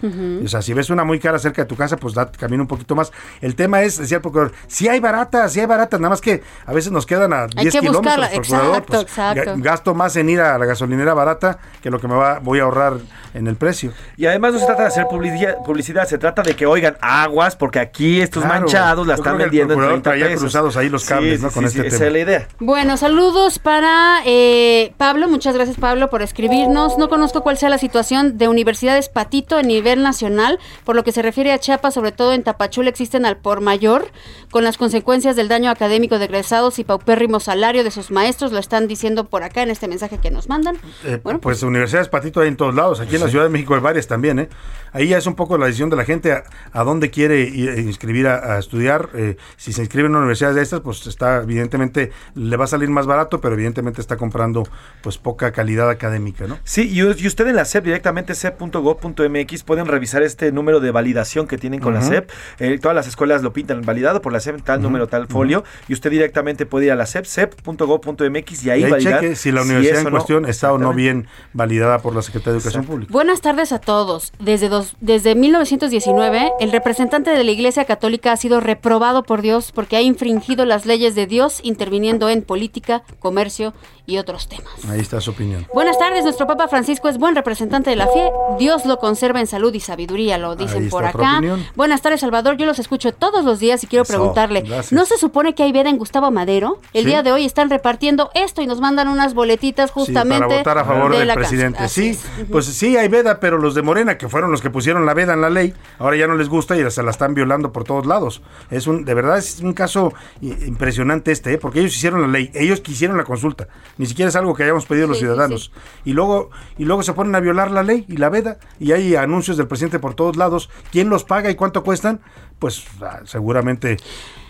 O 0.44 0.48
sea, 0.48 0.62
si 0.62 0.72
ves 0.74 0.90
una 0.90 1.04
muy 1.04 1.18
cara 1.18 1.38
cerca 1.38 1.62
de 1.62 1.66
tu 1.68 1.76
casa, 1.76 1.96
pues 1.96 2.14
da, 2.14 2.30
camina 2.30 2.62
un 2.62 2.68
poquito 2.68 2.94
más. 2.94 3.12
El 3.40 3.54
tema 3.54 3.82
es, 3.82 3.98
decía 3.98 4.16
el 4.18 4.22
procurador, 4.22 4.52
si 4.66 4.88
hay 4.88 5.00
baratas, 5.00 5.52
si 5.52 5.60
hay 5.60 5.66
baratas, 5.66 6.00
nada 6.00 6.10
más 6.10 6.20
que 6.20 6.42
a 6.64 6.72
veces 6.72 6.92
nos 6.92 7.06
quedan 7.06 7.32
a 7.32 7.46
10 7.46 7.72
que 7.74 7.80
kilómetros, 7.80 8.02
buscarla, 8.02 8.28
procurador. 8.30 8.66
exacto, 8.76 8.86
pues, 8.92 9.02
exacto. 9.02 9.50
ga- 9.56 9.62
Gasto 9.62 9.94
más 9.94 10.16
en 10.16 10.28
ir 10.30 10.40
a 10.40 10.58
la 10.58 10.64
gasolinera 10.66 11.14
barata 11.14 11.58
que 11.82 11.90
lo 11.90 11.98
que 12.00 12.08
me 12.08 12.14
va, 12.14 12.38
voy 12.40 12.58
a 12.60 12.62
ahorrar 12.64 12.94
en 13.34 13.46
el 13.46 13.56
precio. 13.56 13.92
Y 14.16 14.26
además 14.26 14.54
no 14.54 14.58
se 14.60 14.66
trata 14.66 14.82
de 14.82 14.88
hacer 14.88 15.06
publicidad, 15.08 15.56
publicidad, 15.64 16.06
se 16.06 16.18
trata 16.18 16.42
de 16.42 16.54
que 16.56 16.66
oigan 16.66 16.96
aguas, 17.00 17.56
porque 17.56 17.78
aquí 17.80 18.20
estos 18.20 18.42
Claro. 18.42 18.60
manchados 18.60 19.06
la 19.06 19.14
están 19.14 19.36
vendiendo 19.38 19.74
en 19.74 19.78
procurador 19.78 20.02
30 20.02 20.10
traía 20.10 20.26
pesos. 20.26 20.40
cruzados 20.40 20.76
ahí 20.76 20.88
los 20.88 21.04
cables, 21.04 21.38
Sí, 21.38 21.42
¿no? 21.44 21.48
sí, 21.50 21.54
Con 21.54 21.62
sí, 21.64 21.66
este 21.78 21.80
sí, 21.82 21.86
esa 21.88 21.96
tema. 21.98 22.06
es 22.06 22.12
la 22.12 22.18
idea. 22.18 22.48
Bueno, 22.60 22.96
saludos 22.96 23.58
para 23.58 24.15
eh, 24.24 24.92
Pablo. 24.96 25.28
Muchas 25.28 25.54
gracias, 25.54 25.76
Pablo, 25.76 26.08
por 26.10 26.22
escribirnos. 26.22 26.98
No 26.98 27.08
conozco 27.08 27.42
cuál 27.42 27.58
sea 27.58 27.68
la 27.68 27.78
situación 27.78 28.38
de 28.38 28.48
universidades 28.48 29.08
Patito 29.08 29.56
a 29.56 29.62
nivel 29.62 30.02
nacional. 30.02 30.58
Por 30.84 30.96
lo 30.96 31.04
que 31.04 31.12
se 31.12 31.22
refiere 31.22 31.52
a 31.52 31.58
Chiapas, 31.58 31.94
sobre 31.94 32.12
todo 32.12 32.32
en 32.32 32.42
Tapachula, 32.42 32.88
existen 32.88 33.26
al 33.26 33.36
por 33.36 33.60
mayor, 33.60 34.08
con 34.50 34.64
las 34.64 34.76
consecuencias 34.78 35.36
del 35.36 35.48
daño 35.48 35.70
académico 35.70 36.18
de 36.18 36.26
egresados 36.26 36.78
y 36.78 36.84
paupérrimo 36.84 37.40
salario 37.40 37.84
de 37.84 37.90
sus 37.90 38.10
maestros. 38.10 38.52
Lo 38.52 38.58
están 38.58 38.88
diciendo 38.88 39.24
por 39.24 39.42
acá 39.42 39.62
en 39.62 39.70
este 39.70 39.88
mensaje 39.88 40.18
que 40.18 40.30
nos 40.30 40.48
mandan. 40.48 40.78
Eh, 41.04 41.20
pues 41.40 41.62
universidades 41.62 42.08
patito 42.08 42.40
hay 42.40 42.48
en 42.48 42.56
todos 42.56 42.74
lados. 42.74 43.00
Aquí 43.00 43.16
en 43.16 43.22
la 43.22 43.28
Ciudad 43.28 43.44
de 43.44 43.50
México 43.50 43.74
hay 43.74 43.80
varias 43.80 44.06
también. 44.06 44.38
¿eh? 44.38 44.48
Ahí 44.92 45.08
ya 45.08 45.18
es 45.18 45.26
un 45.26 45.34
poco 45.34 45.58
la 45.58 45.66
decisión 45.66 45.90
de 45.90 45.96
la 45.96 46.04
gente 46.04 46.32
a, 46.32 46.44
a 46.72 46.84
dónde 46.84 47.10
quiere 47.10 47.42
ir- 47.48 47.70
eh, 47.70 47.80
inscribir 47.80 48.26
a, 48.28 48.54
a 48.54 48.58
estudiar. 48.58 49.10
Eh, 49.14 49.36
si 49.56 49.72
se 49.72 49.82
inscribe 49.82 50.06
en 50.06 50.12
una 50.12 50.20
universidad 50.20 50.54
de 50.54 50.62
estas, 50.62 50.80
pues 50.80 51.06
está 51.06 51.42
evidentemente 51.42 52.12
le 52.34 52.56
va 52.56 52.64
a 52.64 52.68
salir 52.68 52.88
más 52.88 53.06
barato, 53.06 53.40
pero 53.40 53.54
evidentemente 53.54 54.00
está 54.06 54.16
comprando 54.16 54.62
pues 55.02 55.18
poca 55.18 55.50
calidad 55.52 55.90
académica, 55.90 56.46
¿no? 56.46 56.58
Sí, 56.64 56.88
y, 56.90 57.00
y 57.00 57.26
usted 57.26 57.46
en 57.48 57.56
la 57.56 57.64
SEP, 57.64 57.84
directamente 57.84 58.34
cep.gov.mx, 58.34 59.62
pueden 59.64 59.86
revisar 59.86 60.22
este 60.22 60.52
número 60.52 60.80
de 60.80 60.90
validación 60.90 61.46
que 61.46 61.58
tienen 61.58 61.80
con 61.80 61.94
la. 61.94 62.02
SEP. 62.02 62.30
Eh, 62.60 62.78
todas 62.80 62.94
las 62.94 63.06
escuelas 63.08 63.42
lo 63.42 63.52
pintan 63.52 63.82
validado 63.82 64.22
por 64.22 64.32
la 64.32 64.38
SEP, 64.40 64.62
tal 64.62 64.80
número, 64.80 65.08
tal 65.08 65.26
folio. 65.26 65.64
Y 65.88 65.92
usted 65.92 66.10
directamente 66.10 66.66
puede 66.66 66.86
ir 66.86 66.92
a 66.92 66.96
la 66.96 67.06
SEP, 67.06 67.24
cep.gov.mx 67.26 68.64
y 68.64 68.70
ahí 68.70 68.80
Y 68.80 68.84
ahí 68.84 68.90
validar 68.90 69.20
cheque 69.20 69.36
si 69.36 69.50
la 69.52 69.62
universidad 69.62 69.98
en 69.98 70.04
no. 70.04 70.10
cuestión 70.10 70.44
está 70.46 70.72
o 70.72 70.78
no 70.78 70.92
bien 70.94 71.26
validada 71.52 71.98
por 71.98 72.14
la 72.14 72.22
Secretaría 72.22 72.52
de 72.52 72.58
Educación 72.58 72.84
Pública. 72.84 73.12
Buenas 73.12 73.40
tardes 73.40 73.72
a 73.72 73.80
todos. 73.80 74.32
Desde, 74.38 74.68
dos- 74.68 74.96
desde 75.00 75.34
1919, 75.34 76.50
el 76.60 76.72
representante 76.72 77.30
de 77.30 77.42
la 77.44 77.50
Iglesia 77.50 77.84
Católica 77.84 78.32
ha 78.32 78.36
sido 78.36 78.60
reprobado 78.60 79.22
por 79.24 79.42
Dios 79.42 79.72
porque 79.72 79.96
ha 79.96 80.00
infringido 80.02 80.64
las 80.64 80.86
leyes 80.86 81.14
de 81.14 81.26
Dios 81.26 81.60
interviniendo 81.62 82.28
en 82.28 82.42
política, 82.42 83.02
comercio 83.18 83.74
y 84.06 84.18
otros 84.18 84.48
temas. 84.48 84.72
Ahí 84.88 85.00
está 85.00 85.20
su 85.20 85.32
opinión. 85.32 85.66
Buenas 85.74 85.98
tardes, 85.98 86.22
nuestro 86.24 86.46
Papa 86.46 86.68
Francisco 86.68 87.08
es 87.08 87.18
buen 87.18 87.34
representante 87.34 87.90
de 87.90 87.96
la 87.96 88.06
fe. 88.06 88.30
Dios 88.58 88.84
lo 88.86 88.98
conserva 88.98 89.40
en 89.40 89.46
salud 89.46 89.74
y 89.74 89.80
sabiduría, 89.80 90.38
lo 90.38 90.54
dicen 90.56 90.84
Ahí 90.84 90.88
por 90.88 91.04
está 91.04 91.18
acá. 91.18 91.32
opinión. 91.38 91.66
Buenas 91.74 92.02
tardes, 92.02 92.20
Salvador. 92.20 92.56
Yo 92.56 92.66
los 92.66 92.78
escucho 92.78 93.12
todos 93.12 93.44
los 93.44 93.58
días 93.58 93.82
y 93.84 93.86
quiero 93.88 94.04
Eso, 94.04 94.12
preguntarle, 94.12 94.60
gracias. 94.60 94.92
¿no 94.92 95.04
se 95.06 95.18
supone 95.18 95.54
que 95.54 95.64
hay 95.64 95.72
veda 95.72 95.90
en 95.90 95.98
Gustavo 95.98 96.30
Madero? 96.30 96.80
El 96.92 97.02
Sí. 97.04 97.10
día 97.10 97.22
de 97.22 97.32
hoy 97.32 97.44
están 97.44 97.68
repartiendo 97.68 98.30
esto 98.34 98.62
y 98.62 98.66
nos 98.66 98.80
mandan 98.80 99.08
unas 99.08 99.34
boletitas 99.34 99.90
justamente 99.90 100.44
Sí, 100.44 100.48
para 100.50 100.58
votar 100.58 100.78
a 100.78 100.84
favor 100.84 101.12
de 101.12 101.18
del 101.24 101.34
presidente. 101.34 101.88
Sí, 101.88 102.10
es. 102.10 102.24
pues 102.50 102.66
sí, 102.66 102.96
hay 102.96 103.08
veda, 103.08 103.40
pero 103.40 103.58
los 103.58 103.74
de 103.74 103.82
Morena, 103.82 104.16
que 104.18 104.28
fueron 104.28 104.50
los 104.52 104.60
que 104.62 104.70
pusieron 104.70 105.04
la 105.04 105.14
veda 105.14 105.34
en 105.34 105.40
la 105.40 105.50
ley, 105.50 105.74
ahora 105.98 106.16
ya 106.16 106.26
no 106.28 106.34
les 106.36 106.48
gusta 106.48 106.76
y 106.76 106.90
se 106.90 107.02
la 107.02 107.10
están 107.10 107.34
violando 107.34 107.72
por 107.72 107.84
todos 107.84 108.06
lados. 108.06 108.40
Es 108.70 108.86
un, 108.86 109.04
de 109.04 109.14
verdad 109.14 109.38
es 109.38 109.60
un 109.60 109.72
caso 109.72 110.12
impresionante 110.40 111.32
este, 111.32 111.54
¿eh? 111.54 111.58
porque 111.58 111.80
ellos 111.80 111.94
hicieron 111.96 112.20
la 112.22 112.28
ley, 112.28 112.50
ellos 112.54 112.80
quisieron 112.80 113.16
la 113.16 113.24
consulta, 113.24 113.68
ni 113.98 114.06
siquiera 114.06 114.28
es 114.28 114.36
algo 114.36 114.54
que 114.54 114.62
hayamos 114.64 114.86
pedido 114.86 115.06
los 115.06 115.16
Sí, 115.18 115.20
sí, 115.22 115.26
ciudadanos. 115.26 115.72
Y 116.04 116.12
luego, 116.12 116.50
y 116.78 116.84
luego 116.84 117.02
se 117.02 117.12
ponen 117.12 117.34
a 117.34 117.40
violar 117.40 117.70
la 117.70 117.82
ley 117.82 118.04
y 118.08 118.16
la 118.16 118.28
veda, 118.28 118.58
y 118.78 118.92
hay 118.92 119.16
anuncios 119.16 119.56
del 119.56 119.68
presidente 119.68 119.98
por 119.98 120.14
todos 120.14 120.36
lados. 120.36 120.70
¿Quién 120.92 121.08
los 121.08 121.24
paga 121.24 121.50
y 121.50 121.54
cuánto 121.54 121.82
cuestan? 121.82 122.20
Pues 122.58 122.84
ah, 123.02 123.20
seguramente 123.24 123.96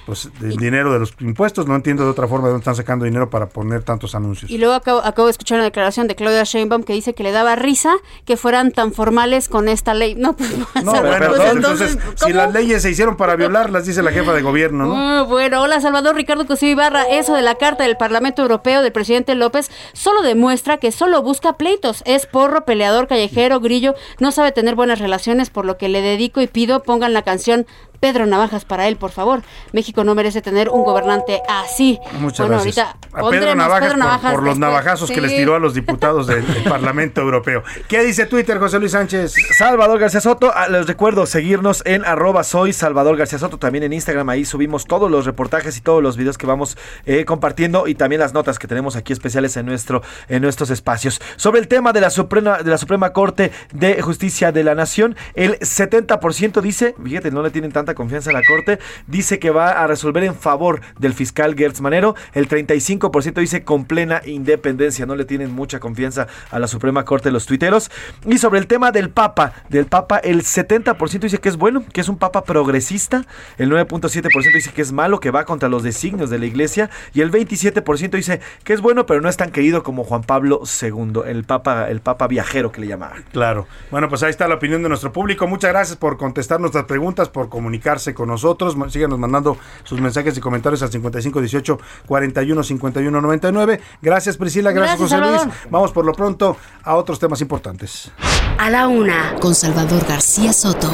pues 0.07 0.31
del 0.39 0.57
dinero 0.57 0.93
de 0.93 1.01
los 1.01 1.15
impuestos, 1.21 1.67
no 1.67 1.75
entiendo 1.75 2.05
de 2.05 2.11
otra 2.11 2.29
forma 2.29 2.47
de 2.47 2.53
dónde 2.53 2.63
están 2.63 2.77
sacando 2.77 3.05
dinero 3.05 3.29
para 3.29 3.49
poner 3.49 3.83
tantos 3.83 4.15
anuncios. 4.15 4.49
Y 4.49 4.57
luego 4.57 4.75
acabo, 4.75 5.01
acabo 5.01 5.27
de 5.27 5.33
escuchar 5.33 5.57
una 5.57 5.65
declaración 5.65 6.07
de 6.07 6.15
Claudia 6.15 6.45
Sheinbaum 6.45 6.85
que 6.85 6.93
dice 6.93 7.13
que 7.13 7.25
le 7.25 7.33
daba 7.33 7.57
risa 7.57 7.93
que 8.25 8.37
fueran 8.37 8.71
tan 8.71 8.93
formales 8.93 9.49
con 9.49 9.69
esta 9.69 9.95
ley. 9.95 10.15
No, 10.15 10.37
pues, 10.37 10.57
No, 10.85 10.93
bueno, 10.93 11.27
pues, 11.29 11.53
entonces, 11.53 11.95
entonces, 11.97 12.25
si 12.25 12.33
las 12.33 12.53
leyes 12.53 12.83
se 12.83 12.91
hicieron 12.91 13.17
para 13.17 13.35
violarlas, 13.35 13.85
dice 13.85 14.01
la 14.01 14.13
jefa 14.13 14.33
de 14.33 14.43
gobierno, 14.43 14.87
¿no? 14.87 14.97
Ah, 14.97 15.23
bueno, 15.25 15.61
hola 15.61 15.81
Salvador 15.81 16.15
Ricardo 16.15 16.47
Cosío 16.47 16.71
Ibarra. 16.71 17.03
Eso 17.11 17.35
de 17.35 17.43
la 17.43 17.57
carta 17.57 17.83
del 17.83 17.97
Parlamento 17.97 18.43
Europeo 18.43 18.83
del 18.83 18.93
presidente 18.93 19.35
López 19.35 19.73
solo 19.93 20.23
demuestra 20.23 20.77
que 20.77 20.93
solo 20.93 21.21
busca 21.23 21.55
pleitos. 21.55 22.05
Es 22.07 22.27
porro, 22.27 22.65
peleador, 22.65 23.09
callejero, 23.09 23.59
grillo. 23.59 23.97
No 24.21 24.31
sabe 24.31 24.53
tener 24.53 24.77
buenas 24.77 25.01
relaciones, 25.01 25.51
por 25.51 25.65
lo 25.65 25.77
que 25.79 25.89
le 25.89 26.01
dedico 26.01 26.41
y 26.41 26.47
pido 26.47 26.85
pongan 26.85 27.13
la 27.13 27.23
canción 27.23 27.67
Pedro 28.01 28.27
Navajas 28.27 28.65
para 28.65 28.89
él, 28.89 28.97
por 28.97 29.11
favor. 29.11 29.43
México 29.73 30.05
no 30.05 30.15
merece 30.15 30.43
tener 30.43 30.69
un 30.69 30.85
gobernante 30.85 31.41
así. 31.49 31.99
Muchas 32.21 32.47
bueno, 32.47 32.63
gracias. 32.63 32.87
ahorita 33.13 33.27
a 33.27 33.31
Pedro 33.31 33.55
Navajas, 33.55 33.81
Pedro 33.81 33.93
por- 33.93 33.99
Navajas 33.99 34.35
por, 34.35 34.43
los 34.43 34.59
navajazos 34.59 35.11
que 35.11 35.21
les 35.21 35.35
tiró 35.37 35.55
a 35.55 35.59
los 35.59 35.75
diputados 35.75 36.27
del, 36.27 36.47
del 36.47 36.65
Parlamento 36.69 37.21
Europeo. 37.21 37.63
¿Qué 37.89 38.03
dice 38.03 38.27
Twitter, 38.27 38.59
José 38.59 38.79
Luis 38.79 38.93
Sánchez? 38.93 39.35
Salvador 39.57 39.99
García 39.99 40.21
Soto, 40.21 40.53
ah, 40.55 40.69
les 40.69 40.87
recuerdo 40.87 41.27
seguirnos 41.27 41.83
en 41.87 42.05
arroba 42.05 42.45
soy 42.45 42.73
Salvador 42.73 43.17
García 43.17 43.39
Soto, 43.39 43.59
también 43.59 43.85
en 43.85 43.93
Instagram, 43.93 44.29
ahí 44.29 44.45
subimos 44.45 44.87
todos 44.87 45.11
los 45.11 45.27
reportajes 45.27 45.77
y 45.77 45.81
todos 45.81 46.03
los 46.03 46.17
videos 46.17 46.39
que 46.39 46.47
vamos 46.47 46.77
eh, 47.05 47.25
compartiendo 47.25 47.87
y 47.89 47.95
también 47.95 48.21
las 48.21 48.35
notas 48.35 48.59
que 48.59 48.67
tenemos 48.68 48.97
aquí 48.97 49.13
especiales 49.13 49.57
en 49.57 49.67
nuestro 49.67 50.03
en 50.29 50.43
nuestros 50.43 50.71
espacios. 50.71 51.21
Sobre 51.37 51.61
el 51.61 51.68
tema 51.68 51.93
de 51.93 52.01
la 52.01 52.11
Suprema 52.11 52.59
de 52.59 52.71
la 52.71 52.79
Suprema 52.79 53.13
Corte 53.13 53.53
de 53.73 54.01
Justicia 54.03 54.53
de 54.53 54.64
la 54.64 54.75
Nación, 54.75 55.17
el 55.35 55.59
70% 55.61 56.61
dice, 56.61 56.95
fíjate, 57.03 57.31
no 57.31 57.43
le 57.43 57.51
tienen 57.51 57.73
confianza 57.95 58.30
a 58.30 58.33
la 58.33 58.42
Corte, 58.42 58.79
dice 59.07 59.38
que 59.38 59.50
va 59.50 59.71
a 59.71 59.87
resolver 59.87 60.25
en 60.25 60.34
favor 60.34 60.80
del 60.99 61.14
fiscal 61.14 61.54
Gertz 61.54 61.80
Manero, 61.80 62.14
el 62.33 62.49
35% 62.49 63.41
dice 63.41 63.64
con 63.64 63.84
plena 63.84 64.22
independencia, 64.25 65.07
no 65.07 65.17
le 65.17 65.25
tienen 65.25 65.53
mucha 65.53 65.80
confianza 65.80 66.26
a 66.50 66.58
la 66.58 66.67
Suprema 66.67 67.04
Corte 67.04 67.30
los 67.30 67.46
tuiteros. 67.46 67.91
Y 68.26 68.38
sobre 68.38 68.58
el 68.58 68.67
tema 68.67 68.92
del 68.92 69.11
Papa, 69.11 69.53
del 69.68 69.87
Papa, 69.87 70.18
el 70.18 70.42
70% 70.42 71.21
dice 71.21 71.38
que 71.38 71.49
es 71.49 71.57
bueno, 71.57 71.84
que 71.92 72.00
es 72.00 72.08
un 72.08 72.18
Papa 72.18 72.45
progresista, 72.45 73.25
el 73.58 73.71
9.7% 73.71 74.54
dice 74.54 74.72
que 74.72 74.83
es 74.83 74.92
malo, 74.92 75.21
que 75.21 75.30
va 75.30 75.45
contra 75.45 75.68
los 75.68 75.83
designios 75.83 76.30
de 76.30 76.38
la 76.38 76.46
Iglesia, 76.46 76.91
y 77.14 77.21
el 77.21 77.30
27% 77.30 78.11
dice 78.11 78.41
que 78.64 78.72
es 78.72 78.80
bueno, 78.80 79.07
pero 79.07 79.21
no 79.21 79.29
es 79.29 79.37
tan 79.37 79.50
querido 79.50 79.83
como 79.83 80.04
Juan 80.04 80.22
Pablo 80.22 80.63
II, 80.80 81.22
el 81.26 81.45
Papa, 81.45 81.88
el 81.88 82.00
Papa 82.00 82.26
viajero 82.26 82.72
que 82.72 82.80
le 82.80 82.87
llamaban. 82.87 83.25
Claro. 83.33 83.67
Bueno, 83.91 84.08
pues 84.08 84.22
ahí 84.22 84.30
está 84.30 84.49
la 84.49 84.57
opinión 84.57 84.83
de 84.83 84.88
nuestro 84.88 85.13
público. 85.13 85.46
Muchas 85.46 85.71
gracias 85.71 85.96
por 85.96 86.17
contestar 86.17 86.61
nuestras 86.61 86.84
preguntas, 86.84 87.29
por 87.29 87.49
comunicarse 87.77 88.15
con 88.15 88.29
nosotros. 88.29 88.77
Síganos 88.91 89.19
mandando 89.19 89.57
sus 89.85 90.01
mensajes 90.01 90.37
y 90.37 90.41
comentarios 90.41 90.83
al 90.83 90.91
5518 90.91 91.79
41 92.07 92.63
51 92.63 93.21
99. 93.21 93.81
Gracias, 94.03 94.37
Priscila. 94.37 94.73
Gracias, 94.73 94.99
Gracias, 94.99 95.21
José 95.21 95.45
Luis. 95.47 95.57
Vamos 95.71 95.93
por 95.93 96.05
lo 96.05 96.13
pronto 96.13 96.57
a 96.83 96.95
otros 96.95 97.19
temas 97.19 97.41
importantes. 97.41 98.11
A 98.59 98.71
la 98.71 98.89
una, 98.89 99.35
con 99.41 99.55
Salvador 99.55 100.05
García 100.07 100.53
Soto. 100.53 100.91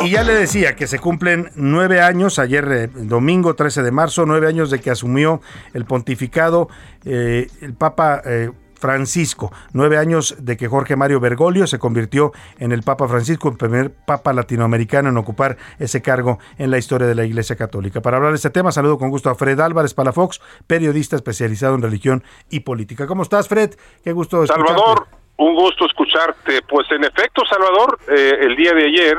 Y 0.00 0.10
ya 0.10 0.22
le 0.22 0.34
decía 0.34 0.76
que 0.76 0.86
se 0.86 0.98
cumplen 0.98 1.50
nueve 1.54 2.02
años, 2.02 2.38
ayer 2.38 2.68
eh, 2.70 2.88
domingo 2.88 3.54
13 3.54 3.82
de 3.82 3.90
marzo, 3.90 4.26
nueve 4.26 4.46
años 4.46 4.70
de 4.70 4.78
que 4.78 4.90
asumió 4.90 5.40
el 5.72 5.86
pontificado 5.86 6.68
eh, 7.06 7.48
el 7.62 7.72
Papa 7.72 8.20
eh, 8.26 8.50
Francisco, 8.78 9.52
nueve 9.72 9.98
años 9.98 10.36
de 10.38 10.56
que 10.56 10.68
Jorge 10.68 10.96
Mario 10.96 11.20
Bergoglio 11.20 11.66
se 11.66 11.78
convirtió 11.78 12.32
en 12.58 12.72
el 12.72 12.82
Papa 12.82 13.08
Francisco, 13.08 13.48
el 13.48 13.56
primer 13.56 13.92
Papa 13.92 14.32
latinoamericano 14.32 15.08
en 15.08 15.16
ocupar 15.16 15.56
ese 15.78 16.02
cargo 16.02 16.38
en 16.58 16.70
la 16.70 16.78
historia 16.78 17.06
de 17.06 17.14
la 17.14 17.24
Iglesia 17.24 17.56
Católica. 17.56 18.00
Para 18.00 18.16
hablar 18.16 18.32
de 18.32 18.36
este 18.36 18.50
tema, 18.50 18.72
saludo 18.72 18.98
con 18.98 19.10
gusto 19.10 19.30
a 19.30 19.34
Fred 19.34 19.58
Álvarez 19.60 19.94
Palafox, 19.94 20.40
periodista 20.66 21.16
especializado 21.16 21.74
en 21.74 21.82
religión 21.82 22.24
y 22.50 22.60
política. 22.60 23.06
¿Cómo 23.06 23.22
estás, 23.22 23.48
Fred? 23.48 23.74
Qué 24.02 24.12
gusto. 24.12 24.46
Salvador, 24.46 25.06
un 25.36 25.54
gusto 25.54 25.86
escucharte. 25.86 26.62
Pues 26.68 26.90
en 26.90 27.04
efecto, 27.04 27.42
Salvador, 27.48 27.98
eh, 28.08 28.38
el 28.40 28.56
día 28.56 28.72
de 28.72 28.86
ayer, 28.86 29.18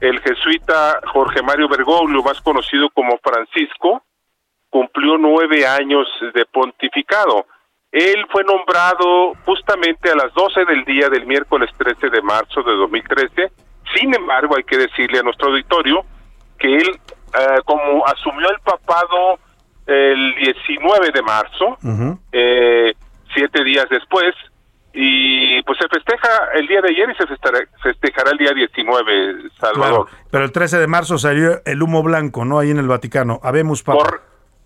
el 0.00 0.20
jesuita 0.20 1.00
Jorge 1.12 1.42
Mario 1.42 1.68
Bergoglio, 1.68 2.22
más 2.22 2.40
conocido 2.40 2.88
como 2.90 3.18
Francisco, 3.22 4.02
cumplió 4.70 5.16
nueve 5.18 5.66
años 5.66 6.06
de 6.34 6.44
pontificado. 6.46 7.46
Él 7.92 8.26
fue 8.30 8.44
nombrado 8.44 9.34
justamente 9.46 10.10
a 10.10 10.14
las 10.14 10.32
12 10.34 10.64
del 10.66 10.84
día 10.84 11.08
del 11.08 11.26
miércoles 11.26 11.70
13 11.78 12.10
de 12.10 12.22
marzo 12.22 12.62
de 12.62 12.72
2013. 12.72 13.50
Sin 13.98 14.14
embargo, 14.14 14.56
hay 14.56 14.64
que 14.64 14.76
decirle 14.76 15.20
a 15.20 15.22
nuestro 15.22 15.48
auditorio 15.48 16.04
que 16.58 16.76
él, 16.76 16.88
eh, 16.88 17.60
como 17.64 18.06
asumió 18.06 18.50
el 18.50 18.60
papado 18.60 19.38
el 19.86 20.34
19 20.34 21.10
de 21.12 21.22
marzo, 21.22 21.78
eh, 22.32 22.94
siete 23.32 23.64
días 23.64 23.86
después, 23.88 24.34
y 24.92 25.62
pues 25.62 25.78
se 25.78 25.88
festeja 25.88 26.28
el 26.54 26.66
día 26.66 26.82
de 26.82 26.90
ayer 26.90 27.08
y 27.10 27.14
se 27.14 27.26
festejará, 27.82 28.30
el 28.32 28.38
día 28.38 28.52
19, 28.52 29.50
Salvador. 29.58 30.06
Claro, 30.06 30.24
pero 30.30 30.44
el 30.44 30.52
13 30.52 30.78
de 30.78 30.86
marzo 30.86 31.16
salió 31.16 31.62
el 31.64 31.82
humo 31.82 32.02
blanco, 32.02 32.44
¿no? 32.44 32.58
Ahí 32.58 32.70
en 32.70 32.78
el 32.78 32.88
Vaticano. 32.88 33.40
Habemos 33.42 33.82
Papa. 33.82 34.20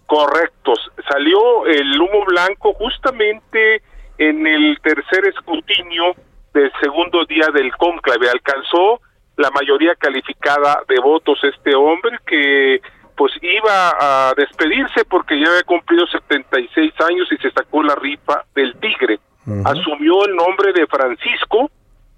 Correctos. 0.06 0.78
Salió 1.08 1.66
el 1.66 2.00
humo 2.00 2.24
blanco 2.26 2.74
justamente 2.74 3.82
en 4.18 4.46
el 4.46 4.78
tercer 4.82 5.26
escrutinio 5.26 6.14
del 6.52 6.70
segundo 6.80 7.24
día 7.24 7.46
del 7.52 7.74
cónclave. 7.76 8.28
Alcanzó 8.28 9.00
la 9.36 9.50
mayoría 9.50 9.94
calificada 9.94 10.82
de 10.88 11.00
votos 11.00 11.38
este 11.42 11.74
hombre 11.74 12.18
que 12.26 12.80
pues 13.16 13.32
iba 13.42 13.94
a 14.00 14.34
despedirse 14.36 15.04
porque 15.04 15.38
ya 15.38 15.48
había 15.48 15.62
cumplido 15.64 16.06
76 16.06 16.92
años 17.00 17.28
y 17.30 17.36
se 17.36 17.50
sacó 17.50 17.82
la 17.82 17.94
rifa 17.94 18.44
del 18.54 18.74
tigre. 18.76 19.20
Asumió 19.64 20.24
el 20.24 20.36
nombre 20.36 20.72
de 20.72 20.86
Francisco 20.86 21.70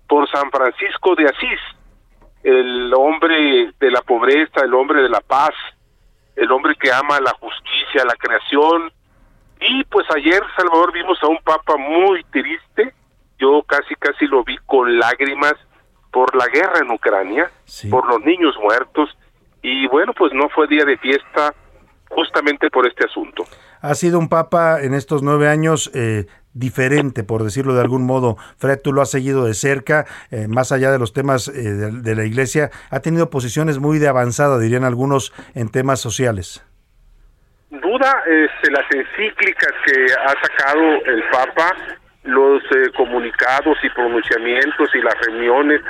por 0.06 0.30
San 0.30 0.50
Francisco 0.50 1.14
de 1.14 1.24
Asís, 1.24 1.60
el 2.42 2.92
hombre 2.94 3.72
de 3.80 3.90
la 3.90 4.02
pobreza, 4.02 4.60
el 4.62 4.74
hombre 4.74 5.02
de 5.02 5.08
la 5.08 5.20
paz, 5.20 5.54
el 6.36 6.50
hombre 6.50 6.74
que 6.76 6.92
ama 6.92 7.20
la 7.20 7.32
justicia, 7.40 8.04
la 8.04 8.14
creación. 8.16 8.92
Y 9.60 9.84
pues 9.84 10.06
ayer, 10.14 10.42
Salvador, 10.56 10.92
vimos 10.92 11.18
a 11.22 11.28
un 11.28 11.38
papa 11.38 11.76
muy 11.76 12.24
triste. 12.24 12.94
Yo 13.38 13.62
casi, 13.62 13.94
casi 13.96 14.26
lo 14.26 14.44
vi 14.44 14.56
con 14.66 14.98
lágrimas 14.98 15.54
por 16.12 16.34
la 16.36 16.46
guerra 16.46 16.80
en 16.80 16.90
Ucrania, 16.90 17.50
por 17.90 18.06
los 18.06 18.20
niños 18.20 18.54
muertos. 18.62 19.10
Y 19.62 19.86
bueno, 19.88 20.12
pues 20.12 20.32
no 20.32 20.48
fue 20.50 20.68
día 20.68 20.84
de 20.84 20.96
fiesta 20.98 21.54
justamente 22.08 22.70
por 22.70 22.86
este 22.86 23.04
asunto. 23.06 23.44
Ha 23.80 23.94
sido 23.94 24.18
un 24.18 24.28
papa 24.28 24.80
en 24.80 24.94
estos 24.94 25.22
nueve 25.22 25.48
años 25.48 25.90
eh, 25.94 26.26
diferente, 26.54 27.24
por 27.24 27.44
decirlo 27.44 27.74
de 27.74 27.82
algún 27.82 28.06
modo. 28.06 28.36
Fred, 28.56 28.80
tú 28.82 28.92
lo 28.92 29.02
has 29.02 29.10
seguido 29.10 29.44
de 29.44 29.54
cerca, 29.54 30.06
eh, 30.30 30.48
más 30.48 30.72
allá 30.72 30.90
de 30.90 30.98
los 30.98 31.12
temas 31.12 31.48
eh, 31.48 31.52
de, 31.52 31.90
de 31.90 32.14
la 32.14 32.24
iglesia, 32.24 32.70
ha 32.90 33.00
tenido 33.00 33.28
posiciones 33.28 33.78
muy 33.78 33.98
de 33.98 34.08
avanzada, 34.08 34.58
dirían 34.58 34.84
algunos, 34.84 35.32
en 35.54 35.68
temas 35.68 36.00
sociales. 36.00 36.64
duda 37.70 38.22
este, 38.26 38.70
las 38.70 38.86
encíclicas 38.90 39.72
que 39.86 40.06
ha 40.14 40.34
sacado 40.46 40.82
el 41.06 41.22
Papa, 41.30 41.76
los 42.24 42.62
eh, 42.62 42.90
comunicados 42.96 43.76
y 43.82 43.90
pronunciamientos 43.90 44.88
y 44.94 45.02
las 45.02 45.14
reuniones 45.26 45.80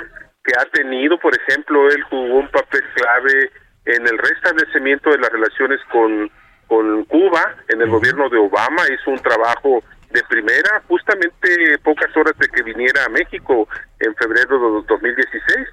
que 0.43 0.53
ha 0.59 0.65
tenido. 0.73 1.19
Por 1.19 1.33
ejemplo, 1.37 1.89
él 1.89 2.03
jugó 2.05 2.39
un 2.41 2.49
papel 2.49 2.83
clave 2.95 3.51
en 3.87 4.07
el 4.07 4.19
restablecimiento 4.19 5.11
de 5.11 5.19
las 5.19 5.31
relaciones 5.31 5.81
con, 5.93 6.31
con 6.67 7.05
Cuba, 7.05 7.55
en 7.69 7.83
el 7.83 7.89
gobierno 7.89 8.29
de 8.29 8.39
Obama. 8.39 8.83
Hizo 8.93 9.11
un 9.11 9.21
trabajo 9.21 9.83
de 10.15 10.23
primera, 10.29 10.81
justamente 10.89 11.79
pocas 11.83 12.17
horas 12.17 12.39
de 12.39 12.49
que 12.49 12.63
viniera 12.63 13.05
a 13.05 13.09
México 13.09 13.69
en 13.99 14.15
febrero 14.15 14.81
de 14.81 14.87
2016. 14.87 15.69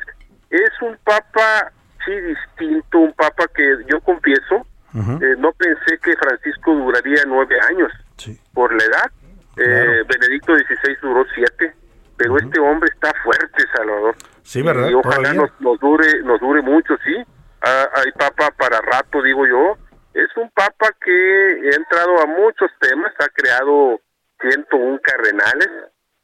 Es 0.50 0.82
un 0.82 0.98
papa, 1.04 1.72
sí, 2.04 2.12
distinto, 2.12 3.00
un 3.00 3.14
papa 3.14 3.46
que 3.56 3.78
yo 3.88 4.02
confieso, 4.02 4.66
eh, 4.94 5.36
no 5.38 5.54
pensé 5.54 5.98
que 6.00 6.14
Francisco 6.18 6.74
duraría 6.74 7.24
nueve 7.26 7.56
años 7.70 7.92
por 8.54 8.74
la 8.74 8.84
edad. 8.84 9.12
Eh, 9.56 10.04
Benedicto 10.08 10.54
XVI 10.54 10.98
duró 11.02 11.26
siete, 11.34 11.74
pero 12.18 12.38
este 12.38 12.60
hombre 12.60 12.90
está 12.94 13.14
fuerte, 13.24 13.64
Salvador. 13.74 14.16
Sí, 14.44 14.62
¿verdad? 14.62 14.90
Y 14.90 14.94
ojalá 14.96 15.34
nos, 15.34 15.50
nos 15.62 15.80
dure, 15.80 16.22
nos 16.24 16.42
dure 16.42 16.62
mucho, 16.62 16.98
sí. 17.06 17.16
Ah, 17.62 17.88
hay 17.96 18.12
papa 18.14 18.52
para 18.58 18.82
rato, 18.82 19.22
digo 19.22 19.46
yo. 19.46 19.78
Es 20.14 20.36
un 20.36 20.50
papa 20.50 20.90
que 21.00 21.70
ha 21.72 21.76
entrado 21.76 22.20
a 22.22 22.26
muchos 22.26 22.70
temas, 22.82 23.14
ha 23.20 23.30
creado 23.30 24.02
101 24.42 25.00
cardenales 25.02 25.70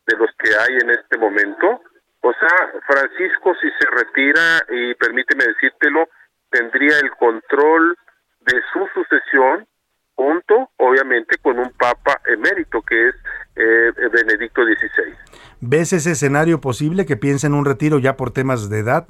de 0.08 0.18
los 0.18 0.30
que 0.40 0.50
hay 0.50 0.78
en 0.82 0.90
este 0.92 1.18
momento. 1.18 1.82
O 2.22 2.34
sea, 2.34 2.82
Francisco, 2.88 3.54
si 3.62 3.70
se 3.80 3.90
retira, 3.90 4.64
y 4.70 4.94
permíteme 4.96 5.46
decírtelo, 5.46 6.08
tendría 6.50 6.98
el 7.00 7.12
control 7.12 7.98
de 8.42 8.62
su 8.74 8.88
sucesión, 8.94 9.68
junto, 10.16 10.72
obviamente, 10.78 11.38
con 11.42 11.60
un 11.60 11.72
papa 11.74 12.20
emérito, 12.26 12.82
que 12.82 13.10
es 13.10 13.16
eh, 13.56 13.92
Benedicto 14.12 14.64
XVI. 14.64 15.14
¿Ves 15.62 15.94
ese 15.94 16.12
escenario 16.12 16.60
posible 16.60 17.06
que 17.06 17.18
piensa 17.18 17.48
en 17.48 17.54
un 17.54 17.66
retiro 17.66 18.00
ya 18.00 18.16
por 18.16 18.32
temas 18.32 18.70
de 18.70 18.80
edad? 18.80 19.08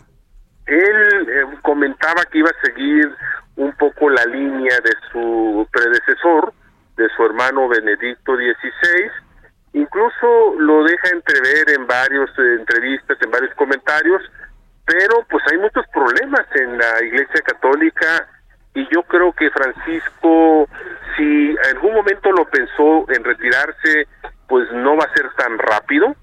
Él 0.65 1.29
eh, 1.29 1.57
comentaba 1.61 2.23
que 2.31 2.39
iba 2.39 2.49
a 2.49 2.65
seguir 2.65 3.09
un 3.55 3.71
poco 3.73 4.09
la 4.09 4.25
línea 4.25 4.75
de 4.83 4.91
su 5.11 5.67
predecesor, 5.71 6.53
de 6.97 7.07
su 7.15 7.23
hermano 7.25 7.67
Benedicto 7.67 8.35
XVI. 8.35 9.11
Incluso 9.73 10.55
lo 10.59 10.83
deja 10.83 11.09
entrever 11.09 11.69
en 11.69 11.85
varias 11.87 12.29
entrevistas, 12.59 13.17
en 13.21 13.31
varios 13.31 13.53
comentarios, 13.55 14.21
pero 14.85 15.25
pues 15.29 15.43
hay 15.51 15.57
muchos 15.59 15.85
problemas 15.93 16.45
en 16.55 16.77
la 16.77 17.03
Iglesia 17.03 17.41
Católica 17.41 18.27
y 18.73 18.87
yo 18.93 19.03
creo 19.03 19.33
que 19.33 19.49
Francisco, 19.51 20.67
si 21.15 21.49
en 21.51 21.75
algún 21.75 21.93
momento 21.93 22.31
lo 22.31 22.45
pensó 22.49 23.05
en 23.11 23.23
retirarse, 23.23 24.07
pues 24.47 24.71
no 24.71 24.95
va 24.95 25.03
a 25.03 25.13
ser 25.13 25.29
tan 25.37 25.57
rápido. 25.57 26.15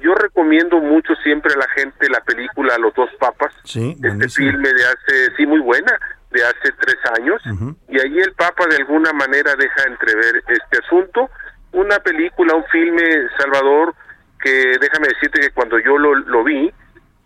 Yo 0.00 0.14
recomiendo 0.14 0.78
mucho 0.80 1.14
siempre 1.22 1.52
a 1.54 1.58
la 1.58 1.68
gente 1.74 2.08
la 2.08 2.20
película 2.20 2.78
Los 2.78 2.94
dos 2.94 3.10
papas, 3.20 3.52
Sí, 3.64 3.90
este 3.90 4.08
buenísimo. 4.08 4.50
filme 4.50 4.68
de 4.72 4.84
hace, 4.84 5.36
sí, 5.36 5.46
muy 5.46 5.60
buena, 5.60 5.92
de 6.30 6.44
hace 6.44 6.72
tres 6.80 6.96
años 7.18 7.40
y 7.88 7.98
ahí 8.00 8.18
el 8.18 8.32
Papa 8.34 8.64
de 8.68 8.76
alguna 8.76 9.12
manera 9.12 9.54
deja 9.56 9.84
entrever 9.86 10.42
este 10.48 10.78
asunto. 10.84 11.30
Una 11.72 11.98
película, 12.00 12.54
un 12.54 12.64
filme, 12.66 13.02
Salvador, 13.38 13.94
que 14.40 14.72
déjame 14.80 15.08
decirte 15.08 15.40
que 15.40 15.50
cuando 15.50 15.78
yo 15.78 15.96
lo, 15.98 16.14
lo 16.14 16.44
vi, 16.44 16.72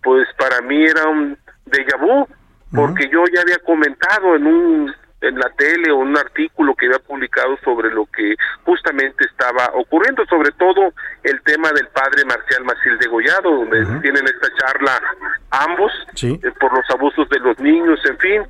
pues 0.03 0.27
para 0.39 0.61
mí 0.63 0.85
era 0.85 1.09
un 1.09 1.37
déjà 1.67 1.97
vu, 1.99 2.27
porque 2.75 3.09
yo 3.09 3.25
ya 3.35 3.41
había 3.43 3.59
comentado 3.59 4.37
en 4.37 4.47
un 4.47 4.95
en 5.21 5.39
la 5.39 5.49
tele 5.57 5.93
o 5.93 5.99
un 5.99 6.19
artículo 6.19 6.75
que 6.75 6.87
había 6.87 6.99
publicado 6.99 7.57
sobre 7.65 7.93
lo 7.93 8.07
que 8.07 8.35
justamente 8.65 9.25
estaba 9.25 9.71
ocurriendo, 9.75 10.27
sobre 10.27 10.51
todo 10.59 10.93
el 11.23 11.41
tema 11.43 11.71
del 11.71 11.87
padre 11.95 12.25
Marcial 12.25 12.65
Maciel 12.65 12.99
degollado, 12.99 13.49
donde 13.49 13.85
tienen 14.01 14.25
esta 14.25 14.49
charla 14.59 15.01
ambos 15.53 15.93
Sí. 16.15 16.41
eh, 16.43 16.51
por 16.59 16.77
los 16.77 16.85
abusos 16.91 17.29
de 17.29 17.39
los 17.39 17.57
niños, 17.61 18.01
en 18.11 18.19
fin. 18.19 18.43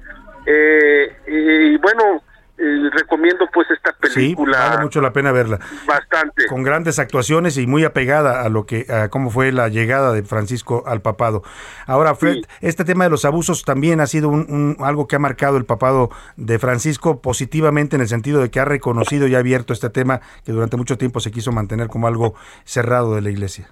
Eh, 0.47 1.17
y 1.27 1.77
bueno, 1.79 2.23
eh, 2.59 2.91
recomiendo 2.93 3.49
pues 3.53 3.71
esta 3.71 3.91
Sí, 4.09 4.15
película 4.15 4.59
vale 4.71 4.83
mucho 4.83 5.01
la 5.01 5.13
pena 5.13 5.33
verla. 5.33 5.59
bastante. 5.87 6.47
Con 6.47 6.63
grandes 6.63 6.99
actuaciones 6.99 7.57
y 7.57 7.67
muy 7.67 7.85
apegada 7.85 8.43
a 8.43 8.49
lo 8.49 8.67
que, 8.67 8.87
a 8.93 9.09
cómo 9.09 9.31
fue 9.31 9.53
la 9.53 9.69
llegada 9.69 10.13
de 10.13 10.23
Francisco 10.23 10.83
al 10.87 11.01
papado. 11.01 11.43
Ahora, 11.87 12.15
Fred, 12.15 12.39
este 12.61 12.85
tema 12.85 13.05
de 13.05 13.11
los 13.11 13.25
abusos 13.25 13.65
también 13.65 14.01
ha 14.01 14.07
sido 14.07 14.29
un, 14.29 14.47
un- 14.49 14.77
algo 14.85 15.07
que 15.09 15.17
ha 15.17 15.21
marcado 15.21 15.57
el 15.57 15.65
papado 15.65 16.11
de 16.37 16.59
Francisco 16.59 17.21
positivamente 17.23 17.97
en 17.97 18.03
el 18.03 18.09
sentido 18.09 18.41
de 18.43 18.51
que 18.51 18.61
ha 18.61 18.65
reconocido 18.65 19.27
y 19.29 19.35
ha 19.35 19.39
abierto 19.39 19.73
este 19.73 19.91
tema 19.91 20.21
que 20.45 20.53
durante 20.53 20.77
mucho 20.77 20.99
tiempo 20.99 21.21
se 21.21 21.31
quiso 21.31 21.53
mantener 21.53 21.89
como 21.89 22.07
algo 22.09 22.35
cerrado 22.65 23.15
de 23.15 23.23
la 23.23 23.31
iglesia. 23.31 23.69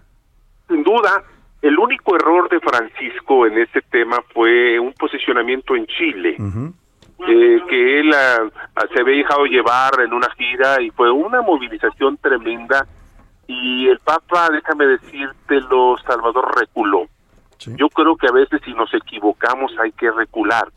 Sin 0.68 0.82
duda, 0.84 1.22
el 1.62 1.78
único 1.78 2.16
error 2.16 2.48
de 2.48 2.60
Francisco 2.60 3.46
en 3.46 3.58
este 3.58 3.82
tema 3.82 4.18
fue 4.32 4.78
un 4.78 4.92
posicionamiento 4.94 5.76
en 5.76 5.86
Chile. 5.86 6.36
eh, 7.28 7.60
que 7.68 8.00
él 8.00 8.12
ah, 8.14 8.48
ah, 8.76 8.84
se 8.92 9.00
había 9.00 9.16
dejado 9.16 9.44
llevar 9.44 10.00
en 10.00 10.12
una 10.14 10.28
gira 10.38 10.80
y 10.80 10.90
fue 10.90 11.10
una 11.10 11.42
movilización 11.42 12.16
tremenda 12.16 12.86
y 13.46 13.88
el 13.88 13.98
Papa, 13.98 14.48
déjame 14.52 14.86
decírtelo, 14.86 15.96
Salvador 16.06 16.56
reculó. 16.58 17.06
Yo 17.76 17.88
creo 17.90 18.16
que 18.16 18.28
a 18.28 18.32
veces 18.32 18.60
si 18.64 18.72
nos 18.72 18.92
equivocamos 18.94 19.72
hay 19.78 19.92
que 19.92 20.10
recular. 20.10 20.68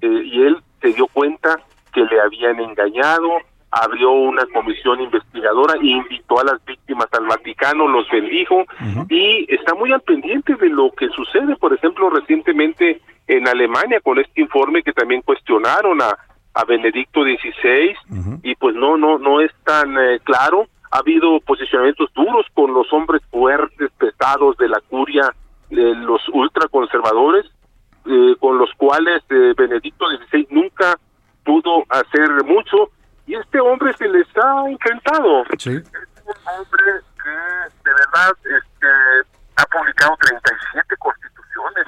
Eh, 0.00 0.22
y 0.24 0.42
él 0.42 0.62
se 0.80 0.92
dio 0.92 1.06
cuenta 1.08 1.58
que 1.92 2.02
le 2.02 2.20
habían 2.20 2.60
engañado, 2.60 3.30
abrió 3.70 4.10
una 4.10 4.44
comisión 4.46 5.00
investigadora 5.00 5.74
e 5.80 5.86
invitó 5.86 6.40
a 6.40 6.44
las 6.44 6.64
víctimas 6.64 7.06
al 7.12 7.26
Vaticano, 7.26 7.86
los 7.86 8.08
bendijo 8.10 8.64
y 9.08 9.46
está 9.52 9.74
muy 9.74 9.92
al 9.92 10.00
pendiente 10.00 10.56
de 10.56 10.68
lo 10.68 10.90
que 10.92 11.08
sucede, 11.10 11.54
por 11.56 11.72
ejemplo, 11.72 12.10
recientemente 12.10 13.00
en 13.28 13.46
Alemania 13.46 14.00
con 14.00 14.18
este 14.18 14.40
informe 14.40 14.82
que 14.82 14.92
también 14.92 15.22
cuestionaron 15.22 16.02
a, 16.02 16.16
a 16.54 16.64
Benedicto 16.64 17.22
XVI 17.22 17.94
y 18.42 18.54
pues 18.56 18.74
no 18.74 18.96
no 18.96 19.18
no 19.18 19.40
es 19.40 19.52
tan 19.64 19.96
eh, 19.96 20.20
claro. 20.24 20.66
Ha 20.90 20.98
habido 20.98 21.38
posicionamientos 21.40 22.12
duros 22.14 22.46
con 22.52 22.74
los 22.74 22.92
hombres 22.92 23.22
fuertes, 23.30 23.90
pesados 23.96 24.56
de 24.56 24.68
la 24.68 24.80
curia, 24.80 25.32
de 25.70 25.94
los 25.94 26.20
ultraconservadores, 26.32 27.46
eh, 28.06 28.34
con 28.40 28.58
los 28.58 28.72
cuales 28.76 29.22
eh, 29.30 29.54
Benedicto 29.56 30.06
XVI 30.08 30.48
nunca 30.50 30.98
pudo 31.44 31.84
hacer 31.88 32.28
mucho 32.44 32.90
y 33.30 33.36
este 33.36 33.60
hombre 33.60 33.92
se 33.96 34.08
les 34.08 34.26
ha 34.36 34.68
enfrentado. 34.68 35.44
Sí. 35.56 35.70
un 35.70 36.34
hombre 36.48 36.84
que 37.22 37.30
de 37.30 37.94
verdad 37.94 38.32
este, 38.42 38.86
ha 39.54 39.64
publicado 39.66 40.16
37 40.20 40.96
constituciones 40.98 41.86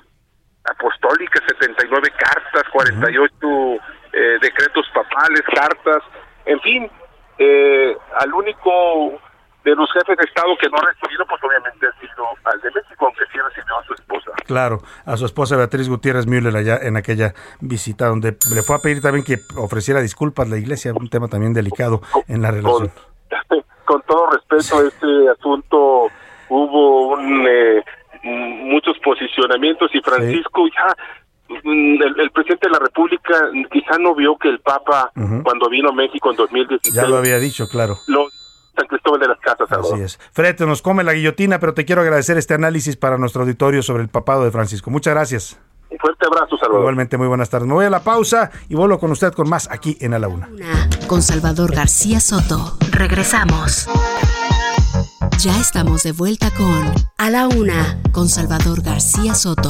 apostólicas, 0.71 1.43
79 1.49 2.11
cartas, 2.17 2.63
48 2.73 3.35
eh, 4.13 4.39
decretos 4.41 4.87
papales, 4.95 5.43
cartas, 5.53 6.03
en 6.45 6.61
fin, 6.61 6.91
eh, 7.39 7.97
al 8.21 8.33
único 8.35 9.21
de 9.65 9.75
los 9.77 9.91
jefes 9.93 10.17
de 10.17 10.25
Estado 10.25 10.49
que 10.61 10.69
no 10.69 10.77
ha 10.79 10.85
recibido, 10.93 11.25
pues 11.29 11.41
obviamente 11.45 11.87
ha 11.87 12.01
sido 12.01 12.25
al 12.45 12.61
de 12.61 12.71
México, 12.71 13.07
aunque 13.07 13.25
sí 13.33 13.39
recibió 13.39 13.79
a 13.79 13.85
su 13.85 13.95
esposa. 13.95 14.31
Claro, 14.47 14.79
a 15.07 15.17
su 15.17 15.25
esposa 15.27 15.57
Beatriz 15.57 15.89
Gutiérrez 15.89 16.27
Müller 16.27 16.57
allá 16.57 16.79
en 16.83 16.97
aquella 16.97 17.33
visita 17.61 18.07
donde 18.09 18.37
le 18.55 18.63
fue 18.63 18.77
a 18.77 18.79
pedir 18.81 19.01
también 19.01 19.25
que 19.25 19.39
ofreciera 19.57 20.01
disculpas 20.01 20.47
a 20.47 20.51
la 20.51 20.59
iglesia, 20.59 20.93
un 20.95 21.09
tema 21.09 21.29
también 21.29 21.53
delicado 21.55 22.03
en 22.29 22.43
la 22.43 22.51
relación. 22.51 22.91
Con 23.85 24.03
todo 24.07 24.31
respeto, 24.31 24.87
este 24.87 25.29
asunto 25.31 26.09
hubo 26.49 27.09
un, 27.15 27.47
eh, 27.49 27.83
muchos 28.25 28.99
posicionamientos 29.05 29.91
y 29.95 30.01
Francisco 30.01 30.67
ya 30.69 30.95
mm, 31.63 32.03
el, 32.03 32.21
el 32.21 32.31
presidente 32.31 32.67
de 32.69 32.73
la 32.73 32.79
República 32.81 33.35
quizá 33.71 33.97
no 33.99 34.15
vio 34.15 34.37
que 34.37 34.49
el 34.49 34.61
Papa 34.61 35.11
cuando 35.45 35.69
vino 35.71 35.91
a 35.91 35.93
México 35.93 36.31
en 36.31 36.37
2016 36.37 36.95
Ya 36.95 37.07
lo 37.09 37.17
había 37.17 37.39
dicho, 37.39 37.69
claro. 37.69 37.97
lo- 38.09 38.27
San 38.77 38.87
Cristóbal 38.87 39.21
de 39.21 39.29
las 39.29 39.39
Casas 39.41 39.69
Salvador. 39.69 39.95
Así 39.95 40.03
es. 40.03 40.19
Fred, 40.33 40.59
nos 40.61 40.83
come 40.83 41.05
la 41.05 41.13
guillotina, 41.13 41.59
pero 41.59 41.75
te 41.75 41.85
quiero 41.85 42.03
agradecer 42.03 42.39
este 42.39 42.55
análisis 42.55 42.97
para 42.97 43.19
nuestro 43.19 43.43
auditorio 43.43 43.83
sobre 43.83 44.03
el 44.03 44.09
papado 44.09 44.45
de 44.45 44.51
Francisco. 44.51 44.91
Muchas 44.91 45.15
gracias. 45.15 45.59
Un 45.91 45.99
fuerte 45.99 46.25
abrazo, 46.27 46.57
Salvador. 46.57 46.81
Igualmente, 46.81 47.19
muy 47.19 47.29
buenas 47.29 47.51
tardes. 47.51 47.69
Me 47.69 47.75
voy 47.75 47.85
a 47.85 47.91
la 47.91 48.01
pausa 48.01 48.51
y 48.69 48.75
vuelvo 48.75 48.99
con 48.99 49.11
usted 49.11 49.33
con 49.33 49.49
más 49.49 49.69
aquí 49.71 49.99
en 50.01 50.15
A 50.15 50.19
la 50.19 50.29
Una. 50.29 50.49
Con 51.07 51.21
Salvador 51.21 51.75
García 51.75 52.19
Soto. 52.21 52.79
Regresamos. 52.91 53.89
Ya 55.39 55.59
estamos 55.61 56.03
de 56.03 56.13
vuelta 56.13 56.51
con 56.57 56.93
A 57.19 57.31
la 57.31 57.49
Una 57.49 58.01
con 58.13 58.29
Salvador 58.29 58.83
García 58.83 59.35
Soto. 59.35 59.69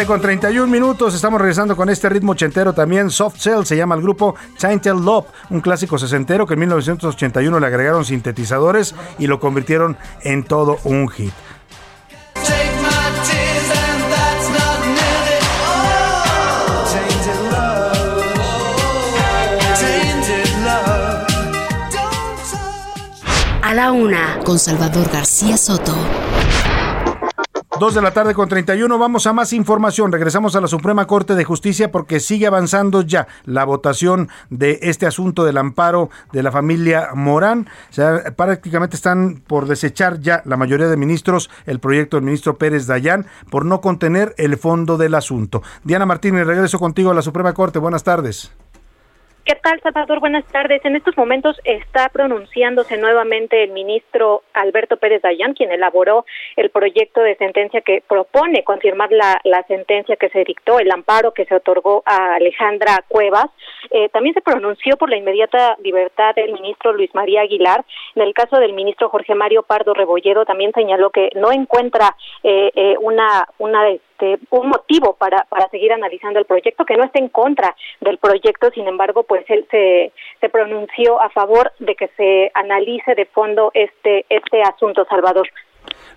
Tarde 0.00 0.06
con 0.06 0.20
31 0.20 0.66
minutos. 0.66 1.14
Estamos 1.14 1.40
regresando 1.40 1.76
con 1.76 1.90
este 1.90 2.08
ritmo 2.08 2.32
ochentero 2.32 2.72
también. 2.72 3.10
Soft 3.10 3.38
Cell 3.38 3.64
se 3.64 3.76
llama 3.76 3.94
el 3.94 4.02
grupo 4.02 4.34
Tainted 4.58 4.94
Love, 4.94 5.26
un 5.50 5.60
clásico 5.60 5.98
sesentero 5.98 6.46
que 6.46 6.54
en 6.54 6.60
1981 6.60 7.60
le 7.60 7.66
agregaron 7.66 8.04
sintetizadores 8.04 8.94
y 9.18 9.26
lo 9.26 9.40
convirtieron 9.40 9.96
en 10.22 10.44
todo 10.44 10.78
un 10.84 11.08
hit. 11.08 11.32
A 23.62 23.74
la 23.74 23.92
Una 23.92 24.38
con 24.44 24.58
Salvador 24.58 25.10
García 25.12 25.56
Soto. 25.56 25.94
Dos 27.80 27.94
de 27.94 28.02
la 28.02 28.12
tarde 28.12 28.34
con 28.34 28.46
31, 28.46 28.98
vamos 28.98 29.26
a 29.26 29.32
más 29.32 29.54
información. 29.54 30.12
Regresamos 30.12 30.54
a 30.54 30.60
la 30.60 30.68
Suprema 30.68 31.06
Corte 31.06 31.34
de 31.34 31.44
Justicia 31.44 31.90
porque 31.90 32.20
sigue 32.20 32.46
avanzando 32.46 33.00
ya 33.00 33.26
la 33.46 33.64
votación 33.64 34.28
de 34.50 34.80
este 34.82 35.06
asunto 35.06 35.46
del 35.46 35.56
amparo 35.56 36.10
de 36.30 36.42
la 36.42 36.52
familia 36.52 37.08
Morán. 37.14 37.70
O 37.88 37.92
sea, 37.94 38.34
prácticamente 38.36 38.96
están 38.96 39.42
por 39.46 39.66
desechar 39.66 40.20
ya 40.20 40.42
la 40.44 40.58
mayoría 40.58 40.88
de 40.88 40.98
ministros 40.98 41.48
el 41.64 41.80
proyecto 41.80 42.18
del 42.18 42.26
ministro 42.26 42.58
Pérez 42.58 42.86
Dayán 42.86 43.24
por 43.48 43.64
no 43.64 43.80
contener 43.80 44.34
el 44.36 44.58
fondo 44.58 44.98
del 44.98 45.14
asunto. 45.14 45.62
Diana 45.82 46.04
Martínez, 46.04 46.46
regreso 46.46 46.78
contigo 46.78 47.12
a 47.12 47.14
la 47.14 47.22
Suprema 47.22 47.54
Corte. 47.54 47.78
Buenas 47.78 48.04
tardes. 48.04 48.52
¿Qué 49.44 49.54
tal, 49.54 49.80
Salvador? 49.80 50.20
Buenas 50.20 50.44
tardes. 50.46 50.84
En 50.84 50.96
estos 50.96 51.16
momentos 51.16 51.58
está 51.64 52.10
pronunciándose 52.10 52.98
nuevamente 52.98 53.64
el 53.64 53.70
ministro 53.70 54.42
Alberto 54.52 54.98
Pérez 54.98 55.22
Dayán, 55.22 55.54
quien 55.54 55.72
elaboró 55.72 56.26
el 56.56 56.68
proyecto 56.68 57.22
de 57.22 57.36
sentencia 57.36 57.80
que 57.80 58.02
propone 58.06 58.64
confirmar 58.64 59.10
la, 59.10 59.40
la 59.44 59.62
sentencia 59.62 60.16
que 60.16 60.28
se 60.28 60.44
dictó, 60.44 60.78
el 60.78 60.90
amparo 60.90 61.32
que 61.32 61.46
se 61.46 61.54
otorgó 61.54 62.02
a 62.04 62.34
Alejandra 62.34 63.02
Cuevas. 63.08 63.46
Eh, 63.90 64.10
también 64.10 64.34
se 64.34 64.42
pronunció 64.42 64.98
por 64.98 65.08
la 65.08 65.16
inmediata 65.16 65.76
libertad 65.82 66.34
del 66.34 66.52
ministro 66.52 66.92
Luis 66.92 67.14
María 67.14 67.40
Aguilar. 67.40 67.84
En 68.14 68.22
el 68.22 68.34
caso 68.34 68.58
del 68.58 68.74
ministro 68.74 69.08
Jorge 69.08 69.34
Mario 69.34 69.62
Pardo 69.62 69.94
Rebolledo, 69.94 70.44
también 70.44 70.72
señaló 70.72 71.10
que 71.10 71.30
no 71.34 71.50
encuentra 71.50 72.14
eh, 72.42 72.70
eh, 72.74 72.96
una, 73.00 73.48
una 73.56 73.88
este, 74.20 74.38
un 74.50 74.68
motivo 74.68 75.14
para, 75.14 75.46
para 75.48 75.68
seguir 75.70 75.92
analizando 75.92 76.38
el 76.38 76.44
proyecto, 76.44 76.84
que 76.84 76.96
no 76.96 77.04
está 77.04 77.18
en 77.18 77.28
contra 77.28 77.74
del 78.00 78.18
proyecto, 78.18 78.70
sin 78.70 78.86
embargo, 78.86 79.22
pues 79.30 79.44
él 79.48 79.64
se, 79.70 80.10
se 80.40 80.48
pronunció 80.48 81.22
a 81.22 81.30
favor 81.30 81.70
de 81.78 81.94
que 81.94 82.08
se 82.16 82.50
analice 82.52 83.14
de 83.14 83.26
fondo 83.26 83.70
este, 83.74 84.26
este 84.28 84.60
asunto, 84.60 85.06
Salvador. 85.08 85.46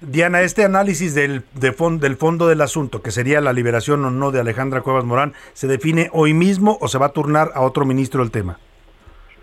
Diana, 0.02 0.42
este 0.42 0.66
análisis 0.66 1.14
del, 1.14 1.44
de 1.54 1.74
fond, 1.74 2.02
del 2.02 2.16
fondo 2.16 2.48
del 2.48 2.62
asunto, 2.62 3.04
que 3.04 3.12
sería 3.12 3.40
la 3.40 3.54
liberación 3.54 4.04
o 4.04 4.10
no 4.10 4.32
de 4.32 4.40
Alejandra 4.40 4.82
Cuevas 4.82 5.06
Morán, 5.06 5.34
¿se 5.54 5.68
define 5.68 6.10
hoy 6.12 6.34
mismo 6.34 6.80
o 6.82 6.88
se 6.88 6.98
va 6.98 7.06
a 7.06 7.14
turnar 7.14 7.50
a 7.54 7.62
otro 7.62 7.86
ministro 7.86 8.24
el 8.24 8.32
tema? 8.32 8.58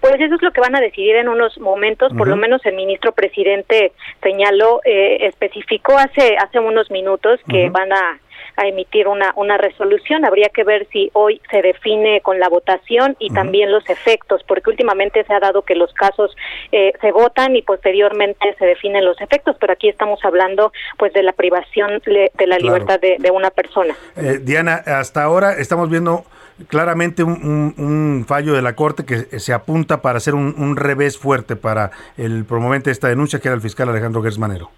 Pues 0.00 0.14
eso 0.18 0.34
es 0.34 0.42
lo 0.42 0.50
que 0.50 0.60
van 0.60 0.74
a 0.74 0.80
decidir 0.80 1.14
en 1.14 1.28
unos 1.28 1.56
momentos, 1.60 2.12
por 2.14 2.26
lo 2.26 2.34
menos 2.34 2.66
el 2.66 2.74
ministro 2.74 3.12
presidente 3.12 3.92
señaló, 4.20 4.80
eh, 4.84 5.28
especificó 5.28 5.96
hace 5.96 6.36
hace 6.38 6.58
unos 6.58 6.90
minutos 6.90 7.38
que 7.48 7.70
van 7.70 7.92
a 7.92 8.18
a 8.60 8.68
emitir 8.68 9.08
una, 9.08 9.32
una 9.36 9.56
resolución. 9.56 10.26
Habría 10.26 10.50
que 10.50 10.64
ver 10.64 10.86
si 10.92 11.10
hoy 11.14 11.40
se 11.50 11.62
define 11.62 12.20
con 12.20 12.38
la 12.38 12.48
votación 12.48 13.16
y 13.18 13.30
también 13.30 13.72
los 13.72 13.88
efectos, 13.88 14.42
porque 14.46 14.68
últimamente 14.68 15.24
se 15.24 15.32
ha 15.32 15.40
dado 15.40 15.62
que 15.62 15.74
los 15.74 15.92
casos 15.94 16.36
eh, 16.70 16.92
se 17.00 17.10
votan 17.10 17.56
y 17.56 17.62
posteriormente 17.62 18.54
se 18.58 18.66
definen 18.66 19.04
los 19.06 19.18
efectos, 19.20 19.56
pero 19.58 19.72
aquí 19.72 19.88
estamos 19.88 20.20
hablando 20.24 20.72
pues 20.98 21.12
de 21.14 21.22
la 21.22 21.32
privación 21.32 22.02
de 22.04 22.46
la 22.46 22.58
libertad 22.58 23.00
de, 23.00 23.16
de, 23.18 23.30
una 23.30 23.50
persona. 23.50 23.94
Eh, 24.16 24.38
Diana, 24.42 24.74
hasta 24.74 25.22
ahora 25.22 25.54
estamos 25.54 25.88
viendo 25.88 26.24
claramente 26.68 27.22
un, 27.22 27.74
un, 27.78 28.24
fallo 28.28 28.52
de 28.52 28.60
la 28.60 28.74
Corte 28.76 29.06
que 29.06 29.40
se 29.40 29.54
apunta 29.54 30.02
para 30.02 30.18
hacer 30.18 30.34
un, 30.34 30.54
un 30.58 30.76
revés 30.76 31.16
fuerte 31.16 31.56
para 31.56 31.92
el 32.18 32.44
promovente 32.44 32.90
de 32.90 32.92
esta 32.92 33.08
denuncia, 33.08 33.38
que 33.38 33.48
era 33.48 33.54
el 33.54 33.62
fiscal 33.62 33.88
Alejandro 33.88 34.22
Gersmanero. 34.22 34.70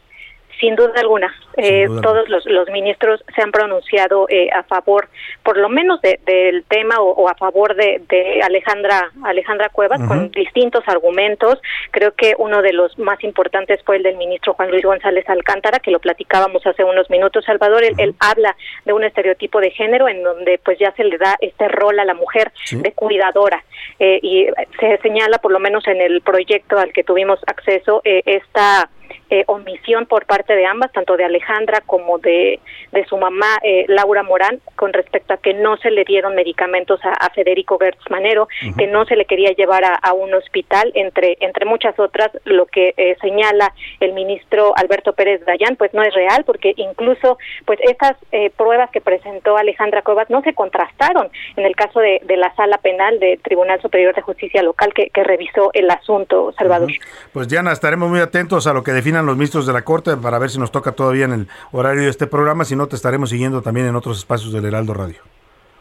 Sin 0.63 0.77
duda 0.77 0.93
alguna, 0.95 1.35
eh, 1.57 1.89
todos 2.03 2.29
los, 2.29 2.47
los, 2.47 2.71
ministros 2.71 3.25
se 3.35 3.43
han 3.43 3.51
pronunciado 3.51 4.27
eh, 4.29 4.49
a 4.55 4.63
favor, 4.63 5.09
por 5.43 5.57
lo 5.57 5.69
menos 5.69 6.01
de, 6.03 6.21
del 6.25 6.63
tema 6.69 7.01
o, 7.01 7.29
a 7.29 7.35
favor 7.35 7.75
de, 7.75 8.01
de, 8.09 8.41
Alejandra 8.45 9.11
Alejandra 9.25 9.71
Cuevas 9.71 10.01
con 10.07 10.31
distintos 10.31 10.85
argumentos. 10.87 11.61
Creo 11.91 12.15
que 12.15 12.37
uno 12.39 12.63
de 12.63 12.73
los 12.73 12.97
más 12.97 13.25
importantes 13.25 13.83
fue 13.85 13.97
el 13.97 14.05
del 14.05 14.19
ministro 14.19 14.55
Juan 14.55 14.71
Luis 14.71 14.85
González 14.85 15.29
Alcántara, 15.29 15.81
que 15.81 15.91
lo 15.91 15.99
platicábamos 15.99 16.65
hace 16.65 16.85
unos 16.85 17.11
minutos. 17.11 17.45
Salvador, 17.45 17.83
él, 17.83 18.15
habla 18.21 18.57
de 18.85 18.93
un 18.93 19.03
estereotipo 19.03 19.61
de 19.61 19.73
género 19.73 20.07
en 20.07 20.23
donde 20.23 20.61
pues 20.65 20.79
ya 20.79 20.93
se 20.93 21.03
le 21.03 21.19
da 21.19 21.37
este 21.41 21.67
rol 21.67 21.99
a 21.99 22.05
la 22.05 22.15
mujer 22.15 22.53
de 22.71 22.93
cuidadora. 22.93 23.65
Eh, 23.99 24.21
y 24.23 24.47
se 24.79 24.99
señala, 24.99 25.39
por 25.39 25.51
lo 25.51 25.59
menos 25.59 25.89
en 25.89 26.01
el 26.01 26.21
proyecto 26.21 26.79
al 26.79 26.93
que 26.93 27.03
tuvimos 27.03 27.41
acceso, 27.49 28.01
esta 28.05 28.89
eh, 29.31 29.45
omisión 29.47 30.07
por 30.07 30.27
parte 30.27 30.55
de 30.55 30.67
ambas, 30.67 30.93
tanto 30.93 31.17
de 31.17 31.25
Alejandra 31.25 31.81
como 31.87 32.19
de, 32.19 32.61
de 32.93 33.05
su 33.07 33.17
mamá 33.17 33.59
eh, 33.63 33.85
Laura 33.89 34.23
Morán, 34.23 34.61
con 34.77 34.93
respecto 34.93 35.35
a 35.35 35.37
que 35.39 35.55
no 35.55 35.77
se 35.79 35.91
le 35.91 36.05
dieron 36.05 36.35
medicamentos 36.35 37.01
a, 37.05 37.31
Federico 37.33 37.79
Gertz 37.79 38.11
Manero, 38.11 38.47
que 38.77 38.87
no 38.87 39.07
se 39.07 39.17
le 39.17 39.25
quería 39.25 39.53
llevar 39.53 39.85
a, 39.85 40.13
un 40.13 40.35
hospital, 40.35 40.93
entre, 40.95 41.39
entre 41.41 41.65
muchas 41.65 41.99
otras, 41.99 42.31
lo 42.45 42.67
que 42.67 42.93
eh, 42.97 43.17
señala 43.23 43.73
el 44.01 44.13
ministro 44.13 44.77
Alberto 44.77 45.15
Pérez 45.15 45.43
Dayán, 45.47 45.77
pues 45.77 45.95
no 45.95 46.03
es 46.03 46.13
real, 46.13 46.45
porque 46.45 46.75
incluso 46.77 47.39
pues 47.65 47.79
estas 47.83 48.17
pruebas 48.57 48.91
que 48.91 49.01
presentó 49.01 49.57
Alejandra 49.57 50.03
Cuevas 50.03 50.29
no 50.29 50.43
se 50.43 50.53
contrastaron 50.53 51.31
en 51.57 51.65
el 51.65 51.75
caso 51.75 52.01
de, 52.01 52.21
de 52.25 52.37
la 52.37 52.55
sala 52.55 52.79
penal 52.79 53.19
del 53.19 53.41
Tribunal 53.41 53.81
Superior 53.81 54.15
de 54.15 54.23
Justicia 54.23 54.63
Local 54.63 54.93
que, 54.95 55.11
que 55.11 55.25
revisó 55.25 55.71
el 55.73 55.91
asunto, 55.91 56.53
Salvador. 56.59 56.91
Pues 57.33 57.49
Diana, 57.49 57.73
estaremos 57.73 58.11
muy 58.11 58.21
atentos 58.21 58.67
a 58.67 58.73
lo 58.73 58.83
que 58.83 58.93
definan 59.03 59.27
los 59.27 59.37
ministros 59.37 59.67
de 59.67 59.73
la 59.73 59.83
Corte 59.83 60.17
para 60.17 60.39
ver 60.39 60.49
si 60.49 60.61
nos 60.61 60.71
toca 60.71 60.93
todavía 60.93 61.25
en 61.25 61.33
el 61.33 61.49
horario 61.73 62.03
de 62.03 62.09
este 62.09 62.29
programa, 62.29 62.65
si 62.65 62.77
no 62.77 62.87
te 62.87 62.95
estaremos 62.95 63.31
siguiendo 63.31 63.61
también 63.61 63.87
en 63.89 63.97
otros 63.97 64.17
espacios 64.19 64.53
del 64.53 64.65
Heraldo 64.65 64.95
Radio. 64.95 65.17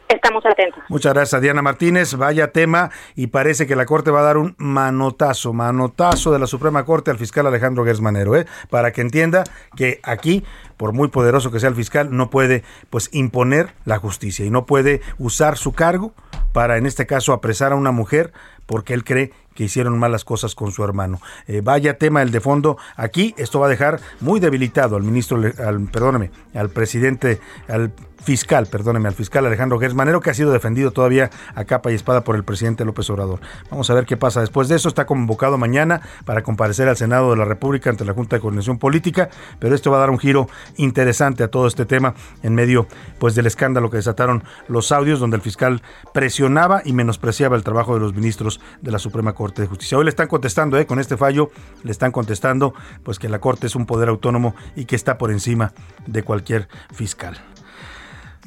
Estamos 0.10 0.44
atentos. 0.44 0.84
Muchas 0.90 1.14
gracias, 1.14 1.40
Diana 1.40 1.62
Martínez. 1.62 2.16
Vaya 2.16 2.52
tema 2.52 2.90
y 3.16 3.28
parece 3.28 3.68
que 3.68 3.76
la 3.76 3.86
Corte 3.86 4.10
va 4.10 4.22
a 4.22 4.24
dar 4.24 4.38
un 4.38 4.56
manotazo, 4.58 5.54
manotazo 5.54 6.34
de 6.34 6.40
la 6.40 6.48
Suprema 6.48 6.84
Corte 6.84 7.12
al 7.12 7.20
fiscal 7.20 7.46
Alejandro 7.46 7.86
Gersmanero, 7.86 8.36
¿eh? 8.36 8.48
para 8.72 8.92
que 8.92 9.02
entienda 9.02 9.44
que 9.76 10.00
aquí, 10.02 10.44
por 10.76 10.92
muy 10.92 11.10
poderoso 11.10 11.52
que 11.52 11.60
sea 11.60 11.70
el 11.70 11.76
fiscal, 11.76 12.10
no 12.10 12.32
puede 12.32 12.64
pues 12.90 13.10
imponer 13.14 13.70
la 13.86 14.00
justicia 14.00 14.44
y 14.44 14.50
no 14.50 14.66
puede 14.66 15.02
usar 15.20 15.58
su 15.58 15.74
cargo 15.74 16.14
para, 16.54 16.78
en 16.78 16.88
este 16.88 17.06
caso, 17.06 17.34
apresar 17.34 17.72
a 17.72 17.76
una 17.76 17.92
mujer 17.92 18.34
porque 18.66 18.96
él 18.96 19.04
cree 19.04 19.32
que 19.54 19.66
hicieron 19.66 19.98
malas 20.00 20.24
cosas 20.24 20.56
con 20.56 20.72
su 20.72 20.84
hermano. 20.84 21.20
Eh, 21.48 21.62
vaya 21.64 21.98
tema 21.98 22.22
el 22.22 22.32
de 22.32 22.40
fondo 22.40 22.78
aquí, 22.96 23.34
esto 23.38 23.60
va 23.60 23.68
a 23.68 23.70
dejar 23.70 24.00
muy 24.20 24.40
debilitado 24.40 24.96
al 24.96 25.04
ministro, 25.04 25.38
al, 25.38 25.90
perdóname, 25.90 26.32
al 26.54 26.70
presidente, 26.70 27.40
al 27.68 27.92
fiscal, 28.24 28.68
perdóneme, 28.68 29.08
al 29.08 29.16
fiscal 29.16 29.46
Alejandro 29.46 29.80
Gersmanero, 29.80 30.22
que 30.22 30.30
ha 30.30 30.34
sido 30.34 30.52
defendido 30.52 30.92
todavía 30.92 31.30
a 31.56 31.66
capa 31.66 31.92
y 31.92 31.96
espada 31.96 32.24
por 32.24 32.36
el 32.36 32.44
presidente 32.44 32.86
López 32.86 33.10
Obrador. 33.10 33.40
Vamos 33.70 33.90
a 33.90 33.94
ver 33.94 34.06
qué 34.06 34.18
pasa 34.18 34.42
después 34.42 34.68
de 34.68 34.76
eso. 34.76 34.88
Está 34.88 35.06
convocado 35.06 35.58
mañana 35.58 36.02
para 36.26 36.44
comparecer 36.44 36.88
al 36.88 36.98
Senado 36.98 37.32
de 37.32 37.38
la 37.38 37.46
República 37.46 37.90
ante 37.90 38.06
la 38.06 38.14
Junta 38.14 38.36
de 38.36 38.42
Coordinación 38.42 38.78
Política, 38.78 39.30
pero 39.60 39.76
esto 39.76 39.92
va 39.92 39.98
a 39.98 40.00
dar 40.02 40.10
un 40.10 40.20
giro 40.20 40.48
interesante 40.78 41.44
a 41.44 41.48
todo 41.50 41.68
este 41.68 41.86
tema 41.86 42.14
en 42.44 42.54
medio 42.56 42.88
pues 43.20 43.36
del 43.36 43.48
escándalo 43.48 43.90
que 43.90 43.98
desataron 43.98 44.44
los 44.68 44.92
audios 44.92 45.20
donde 45.20 45.38
el 45.38 45.42
fiscal 45.42 45.82
presionaba 46.14 46.82
y 46.86 46.94
menospreciaba 46.94 47.56
el 47.56 47.64
trabajo 47.64 47.94
de 47.94 48.00
los 48.00 48.14
ministros 48.14 48.62
de 48.82 48.92
la 48.92 49.00
Suprema 49.00 49.34
Corte 49.34 49.62
de 49.62 49.68
Justicia. 49.68 49.98
Hoy 49.98 50.04
le 50.04 50.10
están 50.10 50.28
contestando, 50.28 50.78
eh, 50.78 50.86
con 50.86 51.00
este 51.00 51.18
fallo, 51.18 51.52
le 51.84 51.92
están 51.92 52.12
contestando 52.12 52.74
pues 53.04 53.20
que 53.20 53.30
la 53.30 53.40
Corte 53.40 53.68
es 53.68 53.76
un 53.76 53.86
poder 53.86 54.10
autónomo 54.10 54.56
y 54.76 54.86
que 54.86 54.96
está 54.96 55.18
por 55.18 55.32
encima 55.32 55.74
de 56.06 56.24
cualquier 56.24 56.68
fiscal. 56.94 57.42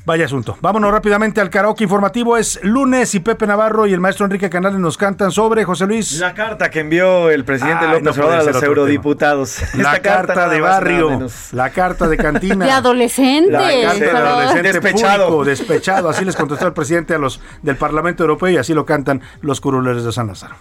Vaya 0.06 0.26
asunto. 0.26 0.58
Vámonos 0.60 0.92
rápidamente 0.92 1.40
al 1.40 1.48
karaoke 1.48 1.84
informativo. 1.84 2.36
Es 2.36 2.60
lunes 2.62 3.14
y 3.14 3.20
Pepe 3.20 3.46
Navarro 3.46 3.86
y 3.86 3.94
el 3.94 4.00
maestro 4.00 4.26
Enrique 4.26 4.50
Canales 4.50 4.78
nos 4.78 4.98
cantan 4.98 5.32
sobre 5.32 5.64
José 5.64 5.86
Luis. 5.86 6.18
La 6.18 6.34
carta 6.34 6.70
que 6.70 6.80
envió 6.80 7.30
el 7.30 7.44
presidente 7.44 7.88
López 7.88 8.18
Obrador 8.18 8.40
a 8.40 8.52
los 8.52 8.62
eurodiputados. 8.62 9.58
La 9.74 10.00
carta, 10.00 10.48
de 10.48 10.60
barrio, 10.60 11.26
la 11.52 11.70
carta 11.70 12.06
de 12.08 12.16
cantina. 12.18 12.64
De 12.64 12.70
adolescente. 12.70 13.50
La 13.50 13.60
carta 13.60 13.98
de 13.98 14.10
adolescente 14.10 14.72
despechado. 14.72 15.26
Público, 15.26 15.44
despechado. 15.44 16.08
Así 16.10 16.24
les 16.24 16.36
contestó 16.36 16.66
el 16.66 16.72
presidente 16.72 17.14
a 17.14 17.18
los 17.18 17.40
del 17.62 17.76
Parlamento 17.76 18.22
Europeo 18.22 18.50
y 18.50 18.56
así 18.58 18.74
lo 18.74 18.84
cantan 18.84 19.22
los 19.40 19.60
curuleros 19.60 20.04
de 20.04 20.12
San 20.12 20.26
Lázaro. 20.26 20.56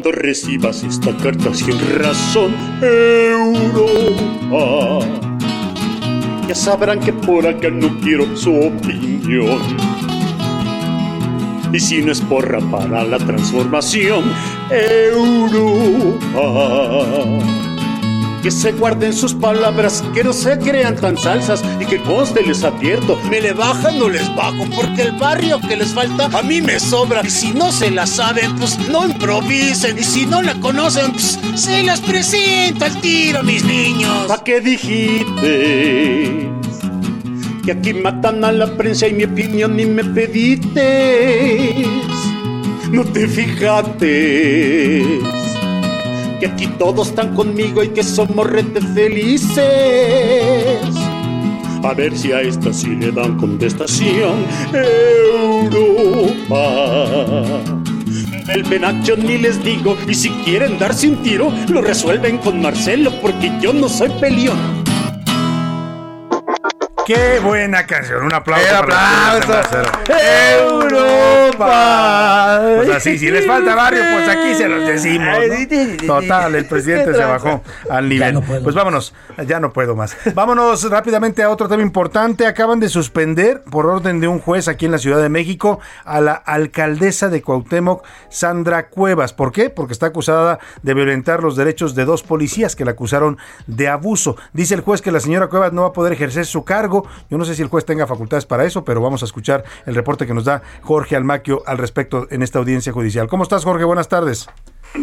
Cuando 0.00 0.12
recibas 0.12 0.84
esta 0.84 1.12
carta 1.16 1.52
sin 1.52 1.76
razón, 1.98 2.54
Europa. 2.80 3.80
Ya 6.46 6.54
sabrán 6.54 7.00
que 7.00 7.12
por 7.12 7.44
acá 7.44 7.68
no 7.68 7.98
quiero 7.98 8.36
su 8.36 8.54
opinión. 8.54 9.58
Y 11.72 11.80
si 11.80 12.00
no 12.00 12.12
es 12.12 12.20
porra 12.20 12.60
para 12.70 13.02
la 13.02 13.18
transformación, 13.18 14.22
Europa 14.70 15.88
que 18.42 18.50
se 18.50 18.72
guarden 18.72 19.12
sus 19.12 19.34
palabras, 19.34 20.02
que 20.14 20.24
no 20.24 20.32
se 20.32 20.58
crean 20.58 20.96
tan 20.96 21.16
salsas 21.16 21.62
y 21.80 21.86
que 21.86 22.00
conste 22.02 22.42
les 22.44 22.64
advierto, 22.64 23.16
me 23.30 23.40
le 23.40 23.52
bajan 23.52 23.98
no 23.98 24.08
les 24.08 24.34
bajo, 24.36 24.64
porque 24.74 25.02
el 25.02 25.12
barrio 25.12 25.60
que 25.60 25.76
les 25.76 25.88
falta 25.88 26.26
a 26.26 26.42
mí 26.42 26.62
me 26.62 26.78
sobra. 26.78 27.22
Si 27.28 27.52
no 27.52 27.72
se 27.72 27.90
la 27.90 28.06
saben, 28.06 28.54
pues 28.56 28.78
no 28.88 29.04
improvisen. 29.06 29.98
Y 29.98 30.04
si 30.04 30.26
no 30.26 30.40
la 30.42 30.54
conocen, 30.60 31.12
pues 31.12 31.38
se 31.54 31.82
las 31.82 32.00
presento 32.00 32.84
al 32.84 33.00
tiro, 33.00 33.42
mis 33.42 33.64
niños. 33.64 34.26
¿Pa' 34.28 34.44
qué 34.44 34.60
dijiste? 34.60 36.48
Que 37.64 37.72
aquí 37.72 37.94
matan 37.94 38.44
a 38.44 38.52
la 38.52 38.66
prensa 38.76 39.08
y 39.08 39.14
mi 39.14 39.24
opinión 39.24 39.76
ni 39.76 39.86
me 39.86 40.04
pediste. 40.04 41.84
No 42.90 43.04
te 43.04 43.26
fijaste 43.28 45.20
que 46.38 46.46
aquí 46.46 46.66
todos 46.78 47.08
están 47.08 47.34
conmigo 47.34 47.82
y 47.82 47.88
que 47.88 48.02
somos 48.02 48.46
rete 48.48 48.80
felices. 48.80 49.66
A 51.82 51.94
ver 51.94 52.16
si 52.16 52.32
a 52.32 52.40
esta 52.40 52.72
sí 52.72 52.88
le 52.96 53.12
dan 53.12 53.36
contestación. 53.36 54.44
Europa. 55.62 56.64
El 58.48 58.64
penacho 58.64 59.16
ni 59.16 59.38
les 59.38 59.62
digo, 59.62 59.96
y 60.08 60.14
si 60.14 60.30
quieren 60.30 60.78
darse 60.78 61.08
un 61.08 61.22
tiro, 61.22 61.52
lo 61.68 61.82
resuelven 61.82 62.38
con 62.38 62.62
Marcelo, 62.62 63.12
porque 63.20 63.52
yo 63.60 63.72
no 63.72 63.88
soy 63.88 64.10
peleón. 64.20 64.77
Qué 67.08 67.40
buena 67.40 67.86
canción. 67.86 68.22
Un 68.22 68.34
aplauso. 68.34 68.66
¡Qué 68.66 68.86
para 68.86 69.36
los 69.36 69.44
aplauso! 69.44 69.78
¡Europa! 70.60 72.60
Pues 72.76 72.90
así, 72.90 73.18
si 73.18 73.30
les 73.30 73.46
falta 73.46 73.74
barrio, 73.74 74.02
pues 74.12 74.28
aquí 74.28 74.54
se 74.54 74.68
los 74.68 74.86
decimos. 74.86 75.38
¿no? 76.02 76.06
Total, 76.06 76.54
el 76.54 76.64
presidente 76.68 77.14
se 77.14 77.24
bajó 77.24 77.62
al 77.88 78.10
nivel. 78.10 78.38
Pues 78.62 78.74
vámonos, 78.74 79.14
ya 79.46 79.58
no 79.58 79.72
puedo 79.72 79.96
más. 79.96 80.18
Vámonos 80.34 80.90
rápidamente 80.90 81.42
a 81.42 81.48
otro 81.48 81.66
tema 81.66 81.82
importante. 81.82 82.46
Acaban 82.46 82.78
de 82.78 82.90
suspender, 82.90 83.62
por 83.62 83.86
orden 83.86 84.20
de 84.20 84.28
un 84.28 84.38
juez 84.38 84.68
aquí 84.68 84.84
en 84.84 84.92
la 84.92 84.98
Ciudad 84.98 85.22
de 85.22 85.30
México, 85.30 85.80
a 86.04 86.20
la 86.20 86.34
alcaldesa 86.34 87.30
de 87.30 87.40
Cuauhtémoc, 87.40 88.04
Sandra 88.28 88.90
Cuevas. 88.90 89.32
¿Por 89.32 89.52
qué? 89.52 89.70
Porque 89.70 89.94
está 89.94 90.08
acusada 90.08 90.58
de 90.82 90.92
violentar 90.92 91.42
los 91.42 91.56
derechos 91.56 91.94
de 91.94 92.04
dos 92.04 92.22
policías 92.22 92.76
que 92.76 92.84
la 92.84 92.90
acusaron 92.90 93.38
de 93.66 93.88
abuso. 93.88 94.36
Dice 94.52 94.74
el 94.74 94.82
juez 94.82 95.00
que 95.00 95.10
la 95.10 95.20
señora 95.20 95.46
Cuevas 95.46 95.72
no 95.72 95.82
va 95.82 95.88
a 95.88 95.92
poder 95.92 96.12
ejercer 96.12 96.44
su 96.44 96.64
cargo. 96.64 96.97
Yo 97.30 97.38
no 97.38 97.44
sé 97.44 97.54
si 97.54 97.62
el 97.62 97.68
juez 97.68 97.84
tenga 97.84 98.06
facultades 98.06 98.46
para 98.46 98.64
eso, 98.64 98.84
pero 98.84 99.00
vamos 99.00 99.22
a 99.22 99.26
escuchar 99.26 99.64
el 99.86 99.94
reporte 99.94 100.26
que 100.26 100.34
nos 100.34 100.44
da 100.44 100.62
Jorge 100.82 101.16
Almaquio 101.16 101.62
al 101.66 101.78
respecto 101.78 102.26
en 102.30 102.42
esta 102.42 102.58
audiencia 102.58 102.92
judicial. 102.92 103.28
¿Cómo 103.28 103.42
estás, 103.42 103.64
Jorge? 103.64 103.84
Buenas 103.84 104.08
tardes. 104.08 104.48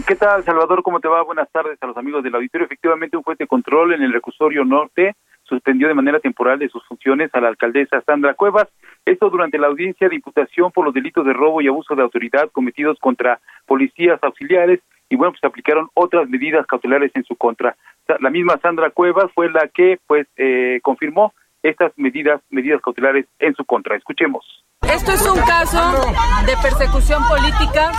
¿Qué 0.07 0.15
tal, 0.15 0.43
Salvador? 0.43 0.81
¿Cómo 0.83 0.99
te 0.99 1.07
va? 1.07 1.21
Buenas 1.23 1.49
tardes 1.51 1.77
a 1.81 1.87
los 1.87 1.97
amigos 1.97 2.23
del 2.23 2.35
auditorio. 2.35 2.65
Efectivamente, 2.65 3.17
un 3.17 3.23
juez 3.23 3.37
de 3.37 3.47
control 3.47 3.93
en 3.93 4.01
el 4.01 4.13
reclusorio 4.13 4.65
norte 4.65 5.15
suspendió 5.43 5.87
de 5.87 5.93
manera 5.93 6.19
temporal 6.19 6.59
de 6.59 6.69
sus 6.69 6.83
funciones 6.85 7.29
a 7.33 7.39
la 7.39 7.49
alcaldesa 7.49 8.01
Sandra 8.01 8.33
Cuevas. 8.33 8.67
Esto 9.05 9.29
durante 9.29 9.59
la 9.59 9.67
audiencia 9.67 10.09
de 10.09 10.15
imputación 10.15 10.71
por 10.71 10.85
los 10.85 10.93
delitos 10.93 11.25
de 11.25 11.33
robo 11.33 11.61
y 11.61 11.67
abuso 11.67 11.95
de 11.95 12.01
autoridad 12.01 12.49
cometidos 12.51 12.97
contra 12.99 13.39
policías 13.67 14.19
auxiliares 14.23 14.79
y 15.07 15.15
bueno, 15.15 15.33
pues 15.33 15.43
aplicaron 15.43 15.87
otras 15.93 16.27
medidas 16.27 16.65
cautelares 16.65 17.11
en 17.13 17.23
su 17.23 17.35
contra. 17.35 17.75
La 18.19 18.29
misma 18.29 18.57
Sandra 18.61 18.89
Cuevas 18.89 19.31
fue 19.33 19.51
la 19.51 19.67
que 19.67 19.99
pues 20.07 20.27
eh, 20.35 20.79
confirmó 20.81 21.33
estas 21.69 21.91
medidas 21.97 22.41
medidas 22.49 22.81
cautelares 22.81 23.25
en 23.39 23.55
su 23.55 23.65
contra. 23.65 23.95
Escuchemos. 23.95 24.45
Esto 24.81 25.11
es 25.13 25.25
un 25.25 25.39
caso 25.39 26.13
de 26.45 26.55
persecución 26.61 27.23
política. 27.27 27.91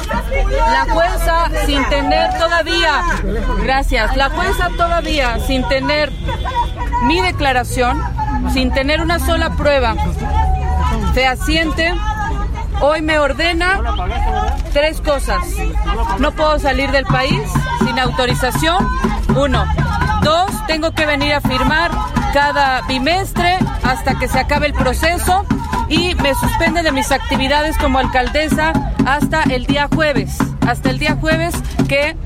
La 0.51 0.86
jueza, 0.93 1.66
sin 1.66 1.84
tener 1.88 2.30
todavía, 2.38 3.02
gracias, 3.62 4.16
la 4.16 4.30
jueza 4.30 4.68
todavía, 4.76 5.38
sin 5.40 5.66
tener 5.68 6.10
mi 7.05 7.20
declaración, 7.20 7.98
sin 8.52 8.72
tener 8.72 9.01
una 9.01 9.18
sola 9.18 9.56
prueba 9.56 9.97
fehaciente, 11.12 11.93
hoy 12.81 13.03
me 13.03 13.19
ordena 13.19 13.81
tres 14.73 15.01
cosas. 15.01 15.43
No 16.19 16.32
puedo 16.32 16.59
salir 16.59 16.90
del 16.90 17.05
país 17.05 17.43
sin 17.85 17.98
autorización, 17.98 18.86
uno. 19.36 19.65
Dos, 20.23 20.51
tengo 20.66 20.93
que 20.93 21.07
venir 21.07 21.32
a 21.35 21.40
firmar 21.40 21.90
cada 22.32 22.82
bimestre 22.86 23.59
hasta 23.82 24.19
que 24.19 24.28
se 24.28 24.39
acabe 24.39 24.66
el 24.66 24.74
proceso 24.74 25.44
y 25.89 26.15
me 26.16 26.35
suspende 26.35 26.82
de 26.82 26.93
mis 26.93 27.12
actividades 27.12 27.78
como 27.78 27.98
alcaldesa 27.98 28.73
hasta 29.07 29.43
el 29.44 29.66
día 29.66 29.89
jueves, 29.94 30.39
hasta 30.66 30.90
el 30.90 30.98
día 30.98 31.16
jueves 31.20 31.55
que 31.89 32.16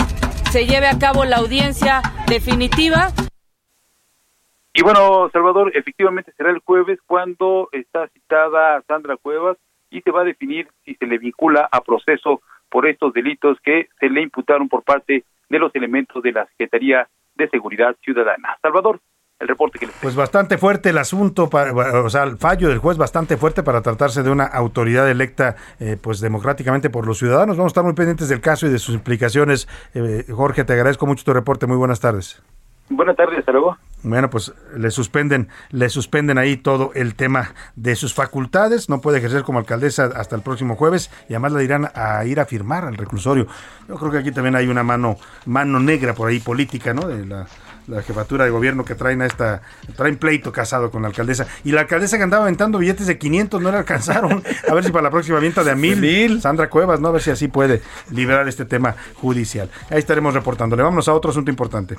se 0.51 0.67
lleve 0.67 0.89
a 0.89 0.99
cabo 0.99 1.25
la 1.25 1.37
audiencia 1.37 2.01
definitiva. 2.27 3.13
Y 4.73 4.83
bueno, 4.83 5.29
Salvador, 5.33 5.73
efectivamente 5.75 6.33
será 6.37 6.51
el 6.51 6.61
jueves 6.61 6.99
cuando 7.07 7.69
está 7.73 8.09
citada 8.09 8.83
Sandra 8.87 9.17
Cuevas 9.17 9.57
y 9.91 10.01
se 10.01 10.11
va 10.11 10.23
a 10.23 10.25
definir 10.25 10.69
si 10.85 10.95
se 10.95 11.07
le 11.07 11.19
vincula 11.19 11.69
a 11.71 11.81
proceso 11.81 12.41
por 12.69 12.87
estos 12.87 13.12
delitos 13.12 13.59
que 13.62 13.89
se 13.99 14.09
le 14.09 14.23
imputaron 14.23 14.69
por 14.69 14.83
parte 14.83 15.25
de 15.49 15.59
los 15.59 15.75
elementos 15.75 16.23
de 16.23 16.33
la 16.33 16.47
Secretaría 16.47 17.09
de 17.35 17.49
Seguridad 17.49 17.97
Ciudadana. 18.03 18.57
Salvador, 18.62 19.01
el 19.41 19.49
reporte 19.49 19.79
que 19.79 19.87
les 19.87 19.97
Pues 20.01 20.15
bastante 20.15 20.59
fuerte 20.59 20.91
el 20.91 20.99
asunto, 20.99 21.49
para, 21.51 21.73
o 21.73 22.11
sea, 22.11 22.25
el 22.25 22.37
fallo 22.37 22.69
del 22.69 22.79
juez 22.79 22.97
bastante 22.99 23.37
fuerte 23.37 23.62
para 23.62 23.83
tratarse 23.83 24.23
de 24.23 24.31
una 24.31 24.45
autoridad 24.45 25.11
electa 25.11 25.57
eh, 25.81 25.97
pues 26.01 26.21
democráticamente 26.21 26.91
por 26.91 27.07
los 27.07 27.19
ciudadanos. 27.19 27.57
Vamos 27.57 27.71
a 27.71 27.73
estar 27.73 27.85
muy 27.85 27.95
pendientes 27.95 28.29
del 28.29 28.41
caso 28.41 28.67
y 28.67 28.71
de 28.71 28.79
sus 28.79 28.95
implicaciones. 28.95 29.67
Eh, 29.95 30.25
Jorge, 30.31 30.65
te 30.65 30.75
agradezco 30.75 31.07
mucho 31.07 31.25
tu 31.25 31.33
reporte. 31.33 31.67
Muy 31.67 31.79
buenas 31.79 32.01
tardes. 32.01 32.43
Buenas 32.91 33.17
tardes, 33.17 33.39
hasta 33.39 33.53
luego. 33.53 33.77
Bueno, 34.03 34.31
pues 34.31 34.53
le 34.75 34.91
suspenden, 34.91 35.49
le 35.71 35.91
suspenden 35.91 36.39
ahí 36.39 36.57
todo 36.57 36.91
el 36.95 37.15
tema 37.15 37.55
de 37.77 37.97
sus 37.97 38.15
facultades. 38.15 38.89
No 38.89 39.01
puede 39.01 39.19
ejercer 39.19 39.43
como 39.43 39.59
alcaldesa 39.59 40.07
hasta 40.17 40.37
el 40.37 40.43
próximo 40.43 40.77
jueves 40.77 41.11
y 41.29 41.35
además 41.35 41.53
la 41.53 41.61
dirán 41.61 41.91
a 41.95 42.25
ir 42.25 42.41
a 42.41 42.47
firmar 42.47 42.85
al 42.85 42.97
reclusorio. 42.97 43.47
Yo 43.89 43.97
creo 43.97 44.11
que 44.11 44.19
aquí 44.19 44.33
también 44.33 44.57
hay 44.57 44.69
una 44.69 44.83
mano, 44.83 45.17
mano 45.45 45.81
negra 45.81 46.15
por 46.15 46.29
ahí 46.29 46.41
política, 46.41 46.95
¿no? 46.95 47.07
De 47.09 47.27
la, 47.27 47.47
la 47.91 48.03
jefatura 48.03 48.45
de 48.45 48.51
gobierno 48.51 48.85
que 48.85 48.95
traen 48.95 49.21
a 49.21 49.27
esta, 49.27 49.63
traen 49.97 50.17
pleito 50.17 50.53
casado 50.53 50.91
con 50.91 51.03
la 51.03 51.09
alcaldesa. 51.09 51.47
Y 51.65 51.73
la 51.73 51.83
alcaldesa 51.83 52.17
que 52.17 52.23
andaba 52.23 52.45
aventando 52.45 52.79
billetes 52.79 53.07
de 53.07 53.19
500 53.19 53.61
no 53.61 53.71
le 53.71 53.79
alcanzaron. 53.79 54.43
A 54.69 54.75
ver 54.75 54.85
si 54.85 54.93
para 54.93 55.03
la 55.03 55.11
próxima 55.11 55.41
venta 55.41 55.63
de 55.63 55.73
a 55.73 55.75
mil. 55.75 56.41
Sandra 56.41 56.71
Cuevas, 56.71 57.01
¿no? 57.01 57.09
A 57.09 57.13
ver 57.13 57.23
si 57.23 57.31
así 57.31 57.49
puede 57.49 57.83
liberar 58.11 58.49
este 58.49 58.65
tema 58.65 58.95
judicial. 59.15 59.69
Ahí 59.91 59.99
estaremos 59.99 60.33
reportándole. 60.33 60.83
Vámonos 60.83 61.09
a 61.09 61.15
otro 61.15 61.31
asunto 61.31 61.51
importante. 61.51 61.99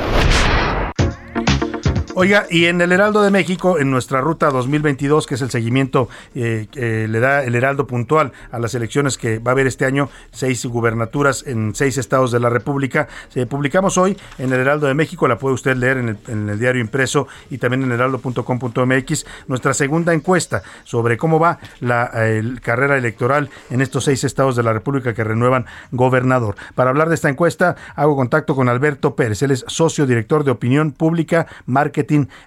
Oiga, 2.13 2.45
y 2.49 2.65
en 2.65 2.81
el 2.81 2.91
Heraldo 2.91 3.21
de 3.21 3.31
México, 3.31 3.79
en 3.79 3.89
nuestra 3.89 4.19
ruta 4.19 4.49
2022, 4.49 5.25
que 5.25 5.35
es 5.35 5.41
el 5.41 5.49
seguimiento 5.49 6.09
eh, 6.35 6.67
que 6.69 7.07
le 7.07 7.19
da 7.21 7.45
el 7.45 7.55
Heraldo 7.55 7.87
puntual 7.87 8.33
a 8.51 8.59
las 8.59 8.75
elecciones 8.75 9.17
que 9.17 9.39
va 9.39 9.51
a 9.51 9.53
haber 9.53 9.65
este 9.65 9.85
año, 9.85 10.09
seis 10.31 10.65
gubernaturas 10.65 11.47
en 11.47 11.73
seis 11.73 11.97
estados 11.97 12.31
de 12.31 12.41
la 12.41 12.49
República, 12.49 13.07
se 13.29 13.45
publicamos 13.45 13.97
hoy 13.97 14.17
en 14.39 14.51
el 14.51 14.59
Heraldo 14.59 14.87
de 14.87 14.93
México, 14.93 15.25
la 15.25 15.37
puede 15.37 15.55
usted 15.55 15.77
leer 15.77 15.97
en 15.99 16.49
el, 16.49 16.59
diario 16.59 16.81
impreso 16.81 17.29
y 17.49 17.59
también 17.59 17.83
en 17.83 17.93
heraldo.com.mx, 17.93 19.25
nuestra 19.47 19.73
segunda 19.73 20.13
encuesta 20.13 20.63
sobre 20.83 21.15
cómo 21.15 21.39
va 21.39 21.59
la 21.79 22.11
carrera 22.61 22.97
electoral 22.97 23.49
en 23.69 23.79
estos 23.79 24.03
seis 24.03 24.25
estados 24.25 24.57
de 24.57 24.63
la 24.63 24.73
República 24.73 25.13
que 25.13 25.23
renuevan 25.23 25.65
gobernador. 25.91 26.55
Para 26.75 26.89
hablar 26.89 27.07
de 27.07 27.15
esta 27.15 27.29
encuesta, 27.29 27.77
hago 27.95 28.17
contacto 28.17 28.53
con 28.53 28.67
Alberto 28.67 29.15
Pérez, 29.15 29.41
él 29.43 29.51
es 29.51 29.63
socio 29.67 30.05
director 30.05 30.43
de 30.43 30.51
opinión 30.51 30.91
pública, 30.91 31.47
marketing 31.65 32.00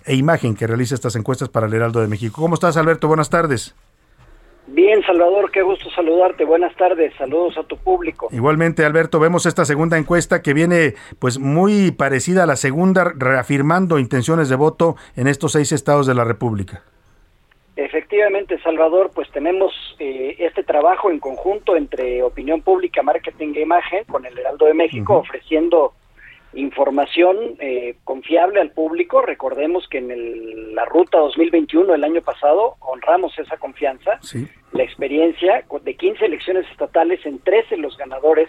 e 0.05 0.14
imagen 0.14 0.55
que 0.55 0.66
realiza 0.66 0.94
estas 0.94 1.16
encuestas 1.16 1.48
para 1.48 1.66
el 1.66 1.74
Heraldo 1.74 2.01
de 2.01 2.09
México. 2.09 2.40
¿Cómo 2.40 2.55
estás, 2.55 2.76
Alberto? 2.76 3.09
Buenas 3.09 3.31
tardes. 3.31 3.74
Bien, 4.66 5.02
Salvador, 5.02 5.51
qué 5.51 5.62
gusto 5.62 5.90
saludarte. 5.90 6.44
Buenas 6.44 6.74
tardes, 6.76 7.12
saludos 7.18 7.59
a 7.59 7.64
tu 7.64 7.76
público. 7.76 8.28
Igualmente, 8.32 8.85
Alberto, 8.85 9.20
vemos 9.20 9.44
esta 9.44 9.64
segunda 9.66 9.98
encuesta 9.98 10.40
que 10.40 10.55
viene 10.55 10.94
pues 11.18 11.39
muy 11.39 11.90
parecida 11.90 12.44
a 12.44 12.47
la 12.47 12.56
segunda, 12.56 13.12
reafirmando 13.14 13.98
intenciones 13.98 14.48
de 14.48 14.56
voto 14.56 14.97
en 15.16 15.28
estos 15.28 15.52
seis 15.52 15.70
estados 15.72 16.06
de 16.06 16.14
la 16.14 16.24
República. 16.24 16.82
Efectivamente, 17.76 18.59
Salvador, 18.62 19.10
pues 19.14 19.28
tenemos 19.32 19.72
eh, 19.98 20.36
este 20.39 20.62
trabajo 20.62 21.10
en 21.10 21.18
conjunto 21.18 21.76
entre 21.76 22.22
opinión 22.22 22.62
pública, 22.62 23.02
marketing 23.02 23.52
e 23.56 23.62
imagen 23.62 24.05
con 24.05 24.24
el 24.24 24.39
Heraldo 24.39 24.66
de 24.66 24.74
México, 24.74 25.16
ofreciendo 25.16 25.93
información 26.55 27.36
eh, 27.59 27.97
confiable 28.05 28.60
al 28.60 28.70
público. 28.70 29.22
Recordemos 29.22 29.86
que 29.89 29.98
en 29.98 30.10
el- 30.10 30.74
la 30.74 30.85
ruta 30.85 31.18
2021 31.18 31.94
el 31.94 32.05
año 32.05 32.20
pasado 32.22 32.76
honramos 32.81 33.39
esa 33.39 33.56
confianza. 33.56 34.18
La 34.72 34.82
experiencia 34.82 35.64
de 35.82 35.94
15 35.94 36.24
elecciones 36.26 36.66
estatales, 36.70 37.24
en 37.26 37.39
13 37.39 37.76
los 37.76 37.97
ganadores 37.97 38.48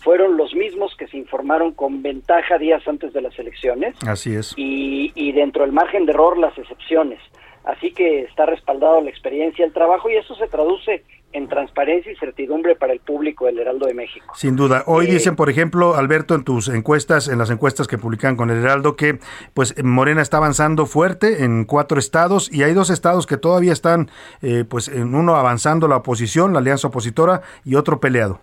fueron 0.00 0.36
los 0.36 0.54
mismos 0.54 0.96
que 0.96 1.06
se 1.08 1.18
informaron 1.18 1.72
con 1.72 2.02
ventaja 2.02 2.56
días 2.58 2.86
antes 2.88 3.12
de 3.12 3.20
las 3.20 3.38
elecciones 3.38 3.94
Así 4.06 4.34
es. 4.34 4.54
y, 4.56 5.12
y 5.14 5.32
dentro 5.32 5.62
del 5.62 5.72
margen 5.72 6.06
de 6.06 6.12
error 6.12 6.38
las 6.38 6.56
excepciones. 6.56 7.20
Así 7.64 7.92
que 7.92 8.22
está 8.22 8.46
respaldado 8.46 9.02
la 9.02 9.10
experiencia, 9.10 9.64
el 9.64 9.72
trabajo 9.74 10.08
y 10.08 10.14
eso 10.16 10.34
se 10.36 10.48
traduce 10.48 11.04
en 11.32 11.48
transparencia 11.48 12.10
y 12.10 12.16
certidumbre 12.16 12.74
para 12.76 12.92
el 12.92 13.00
público 13.00 13.46
del 13.46 13.58
Heraldo 13.58 13.86
de 13.86 13.94
México. 13.94 14.32
Sin 14.34 14.56
duda. 14.56 14.82
Hoy 14.86 15.06
Eh, 15.06 15.12
dicen, 15.12 15.36
por 15.36 15.48
ejemplo, 15.48 15.94
Alberto, 15.94 16.34
en 16.34 16.44
tus 16.44 16.68
encuestas, 16.68 17.28
en 17.28 17.38
las 17.38 17.50
encuestas 17.50 17.86
que 17.86 17.98
publican 17.98 18.36
con 18.36 18.50
el 18.50 18.58
Heraldo, 18.58 18.96
que 18.96 19.20
pues 19.54 19.74
Morena 19.82 20.22
está 20.22 20.38
avanzando 20.38 20.86
fuerte 20.86 21.44
en 21.44 21.64
cuatro 21.64 21.98
estados 21.98 22.52
y 22.52 22.62
hay 22.64 22.74
dos 22.74 22.90
estados 22.90 23.26
que 23.26 23.36
todavía 23.36 23.72
están, 23.72 24.10
eh, 24.42 24.64
pues 24.68 24.88
en 24.88 25.14
uno 25.14 25.36
avanzando 25.36 25.86
la 25.88 25.96
oposición, 25.96 26.52
la 26.52 26.58
alianza 26.58 26.88
opositora, 26.88 27.42
y 27.64 27.76
otro 27.76 28.00
peleado. 28.00 28.40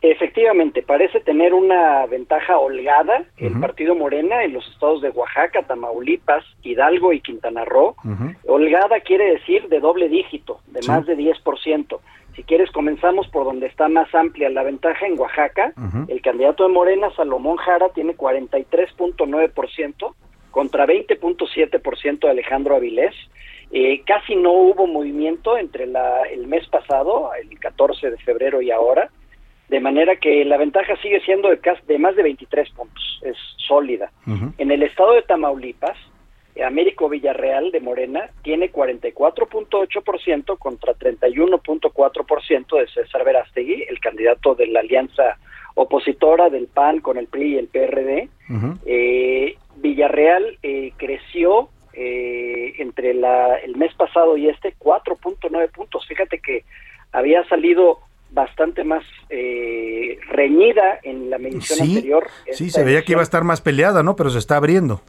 Efectivamente, 0.00 0.82
parece 0.82 1.18
tener 1.20 1.52
una 1.54 2.06
ventaja 2.06 2.56
holgada 2.58 3.24
el 3.36 3.58
partido 3.60 3.94
Morena 3.96 4.44
en 4.44 4.52
los 4.52 4.66
estados 4.68 5.02
de 5.02 5.10
Oaxaca, 5.10 5.62
Tamaulipas, 5.62 6.44
Hidalgo 6.62 7.12
y 7.12 7.20
Quintana 7.20 7.64
Roo. 7.64 7.96
Holgada 8.46 9.00
quiere 9.00 9.32
decir 9.32 9.68
de 9.68 9.80
doble 9.80 10.08
dígito, 10.08 10.60
de 10.68 10.82
Sí. 10.82 10.88
más 10.88 11.04
de 11.06 11.16
10%. 11.16 12.00
Si 12.36 12.44
quieres, 12.44 12.70
comenzamos 12.70 13.26
por 13.28 13.44
donde 13.44 13.66
está 13.66 13.88
más 13.88 14.14
amplia 14.14 14.48
la 14.50 14.62
ventaja 14.62 15.04
en 15.06 15.18
Oaxaca. 15.18 15.72
El 16.06 16.22
candidato 16.22 16.62
de 16.62 16.72
Morena, 16.72 17.10
Salomón 17.16 17.56
Jara, 17.56 17.88
tiene 17.88 18.14
43.9% 18.16 20.14
contra 20.52 20.86
20.7% 20.86 22.20
de 22.20 22.30
Alejandro 22.30 22.76
Avilés. 22.76 23.14
Eh, 23.70 24.02
casi 24.06 24.34
no 24.34 24.52
hubo 24.52 24.86
movimiento 24.86 25.58
entre 25.58 25.86
la, 25.86 26.22
el 26.22 26.46
mes 26.46 26.66
pasado, 26.68 27.30
el 27.34 27.58
14 27.58 28.10
de 28.12 28.16
febrero 28.18 28.62
y 28.62 28.70
ahora, 28.70 29.10
de 29.68 29.80
manera 29.80 30.16
que 30.16 30.44
la 30.44 30.56
ventaja 30.56 30.96
sigue 31.02 31.20
siendo 31.20 31.48
de, 31.48 31.60
de 31.86 31.98
más 31.98 32.16
de 32.16 32.22
23 32.22 32.70
puntos, 32.70 33.20
es 33.22 33.36
sólida. 33.56 34.10
En 34.58 34.70
el 34.70 34.82
estado 34.82 35.12
de 35.12 35.22
Tamaulipas, 35.22 35.96
Américo 36.64 37.08
Villarreal 37.08 37.70
de 37.70 37.80
Morena 37.80 38.30
tiene 38.42 38.72
44.8% 38.72 40.58
contra 40.58 40.94
31.4% 40.94 42.78
de 42.78 42.86
César 42.88 43.24
Verástegui, 43.24 43.84
el 43.88 44.00
candidato 44.00 44.54
de 44.54 44.66
la 44.66 44.80
alianza 44.80 45.38
opositora 45.74 46.50
del 46.50 46.66
PAN 46.66 47.00
con 47.00 47.18
el 47.18 47.28
PRI 47.28 47.54
y 47.54 47.58
el 47.58 47.68
PRD. 47.68 48.28
Eh, 48.86 49.56
Villarreal 49.76 50.58
eh, 50.62 50.92
creció 50.96 51.68
eh, 51.92 52.74
entre 52.78 53.14
la, 53.14 53.56
el 53.56 53.76
mes 53.76 53.94
pasado 53.94 54.36
y 54.36 54.48
este 54.48 54.74
4.9 54.78 55.70
puntos. 55.70 56.06
Fíjate 56.08 56.40
que 56.40 56.64
había 57.12 57.44
salido 57.44 58.00
bastante 58.30 58.84
más 58.84 59.02
eh, 59.30 60.18
reñida 60.28 60.98
en 61.02 61.30
la 61.30 61.38
medición 61.38 61.78
Sí, 61.78 61.96
anterior. 61.96 62.26
sí, 62.52 62.70
se 62.70 62.84
veía 62.84 63.02
que 63.02 63.12
iba 63.12 63.20
a 63.20 63.24
estar 63.24 63.44
más 63.44 63.60
peleada, 63.60 64.02
¿no? 64.02 64.16
Pero 64.16 64.30
se 64.30 64.38
está 64.38 64.56
abriendo. 64.56 65.00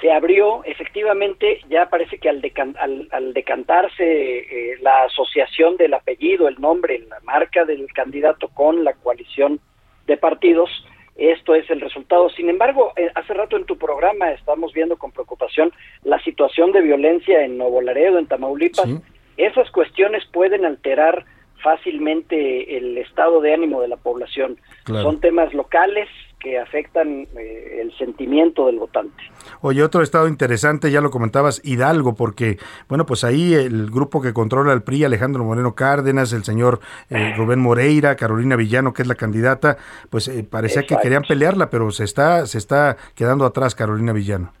se 0.00 0.12
abrió, 0.12 0.62
efectivamente, 0.64 1.60
ya 1.68 1.88
parece 1.88 2.18
que 2.18 2.28
al, 2.28 2.40
decan- 2.40 2.76
al, 2.78 3.08
al 3.10 3.32
decantarse 3.34 4.04
eh, 4.04 4.76
la 4.80 5.02
asociación 5.04 5.76
del 5.76 5.92
apellido, 5.94 6.46
el 6.46 6.60
nombre, 6.60 7.00
la 7.08 7.18
marca 7.24 7.64
del 7.64 7.86
candidato 7.92 8.46
con 8.48 8.84
la 8.84 8.92
coalición 8.92 9.58
de 10.06 10.16
partidos, 10.16 10.70
esto 11.16 11.56
es 11.56 11.68
el 11.68 11.80
resultado. 11.80 12.30
Sin 12.30 12.48
embargo, 12.48 12.92
eh, 12.96 13.10
hace 13.16 13.34
rato 13.34 13.56
en 13.56 13.64
tu 13.64 13.76
programa 13.76 14.30
estamos 14.30 14.72
viendo 14.72 14.96
con 14.98 15.10
preocupación 15.10 15.72
la 16.04 16.20
situación 16.22 16.70
de 16.70 16.80
violencia 16.82 17.42
en 17.44 17.58
Nuevo 17.58 17.80
Laredo, 17.80 18.20
en 18.20 18.26
Tamaulipas. 18.28 18.88
Esas 19.36 19.68
cuestiones 19.72 20.24
pueden 20.32 20.64
alterar 20.64 21.24
fácilmente 21.62 22.76
el 22.76 22.98
estado 22.98 23.40
de 23.40 23.54
ánimo 23.54 23.80
de 23.80 23.88
la 23.88 23.96
población. 23.96 24.58
Claro. 24.84 25.02
Son 25.02 25.20
temas 25.20 25.52
locales 25.54 26.08
que 26.38 26.58
afectan 26.58 27.26
eh, 27.36 27.80
el 27.80 27.92
sentimiento 27.98 28.66
del 28.66 28.78
votante. 28.78 29.22
Oye, 29.60 29.82
otro 29.82 30.02
estado 30.02 30.28
interesante, 30.28 30.90
ya 30.90 31.00
lo 31.00 31.10
comentabas, 31.10 31.60
Hidalgo, 31.64 32.14
porque, 32.14 32.58
bueno, 32.88 33.06
pues 33.06 33.24
ahí 33.24 33.54
el 33.54 33.90
grupo 33.90 34.22
que 34.22 34.32
controla 34.32 34.72
el 34.72 34.82
PRI, 34.82 35.04
Alejandro 35.04 35.42
Moreno 35.44 35.74
Cárdenas, 35.74 36.32
el 36.32 36.44
señor 36.44 36.80
eh, 37.10 37.34
Rubén 37.36 37.60
Moreira, 37.60 38.16
Carolina 38.16 38.56
Villano, 38.56 38.92
que 38.92 39.02
es 39.02 39.08
la 39.08 39.16
candidata, 39.16 39.78
pues 40.10 40.28
eh, 40.28 40.44
parecía 40.48 40.84
que 40.84 40.96
querían 41.02 41.22
pelearla, 41.22 41.70
pero 41.70 41.90
se 41.90 42.04
está, 42.04 42.46
se 42.46 42.58
está 42.58 42.96
quedando 43.16 43.44
atrás 43.44 43.74
Carolina 43.74 44.12
Villano. 44.12 44.52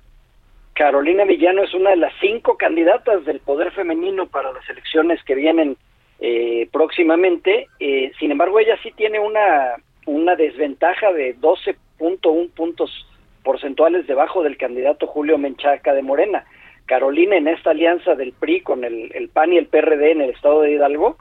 Carolina 0.74 1.24
Villano 1.24 1.62
es 1.64 1.74
una 1.74 1.90
de 1.90 1.96
las 1.96 2.12
cinco 2.20 2.56
candidatas 2.56 3.24
del 3.24 3.40
poder 3.40 3.72
femenino 3.72 4.26
para 4.26 4.52
las 4.52 4.68
elecciones 4.68 5.22
que 5.24 5.34
vienen 5.34 5.76
eh, 6.20 6.68
próximamente. 6.72 7.68
Eh, 7.78 8.12
sin 8.18 8.30
embargo, 8.30 8.58
ella 8.58 8.76
sí 8.82 8.92
tiene 8.96 9.20
una, 9.20 9.76
una 10.06 10.36
desventaja 10.36 11.12
de 11.12 11.36
12.1 11.36 12.50
puntos 12.50 13.06
porcentuales 13.44 14.06
debajo 14.06 14.42
del 14.42 14.56
candidato 14.56 15.06
Julio 15.06 15.38
Menchaca 15.38 15.94
de 15.94 16.02
Morena. 16.02 16.44
Carolina 16.86 17.36
en 17.36 17.48
esta 17.48 17.70
alianza 17.70 18.14
del 18.14 18.32
PRI 18.32 18.62
con 18.62 18.82
el, 18.84 19.10
el 19.14 19.28
PAN 19.28 19.52
y 19.52 19.58
el 19.58 19.66
PRD 19.66 20.12
en 20.12 20.22
el 20.22 20.30
estado 20.30 20.62
de 20.62 20.72
Hidalgo 20.72 21.16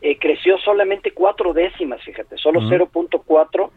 eh, 0.00 0.18
creció 0.18 0.58
solamente 0.58 1.12
cuatro 1.12 1.52
décimas, 1.52 2.02
fíjate, 2.02 2.36
solo 2.36 2.58
Ujú. 2.58 2.68
0.4 2.70 3.70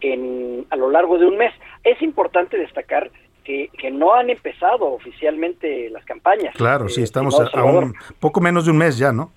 en 0.00 0.64
a 0.70 0.76
lo 0.76 0.90
largo 0.90 1.18
de 1.18 1.26
un 1.26 1.36
mes. 1.36 1.52
Es 1.82 2.00
importante 2.02 2.56
destacar 2.56 3.10
que, 3.44 3.68
que 3.76 3.90
no 3.90 4.14
han 4.14 4.30
empezado 4.30 4.86
oficialmente 4.92 5.90
las 5.90 6.04
campañas. 6.04 6.54
Claro, 6.54 6.88
sí, 6.88 7.00
Eh, 7.00 7.04
estamos 7.04 7.38
a, 7.40 7.48
a 7.58 7.64
un 7.64 7.94
poco 8.20 8.40
menos 8.40 8.64
de 8.64 8.70
un 8.70 8.78
mes 8.78 8.96
ya, 8.96 9.12
¿no? 9.12 9.32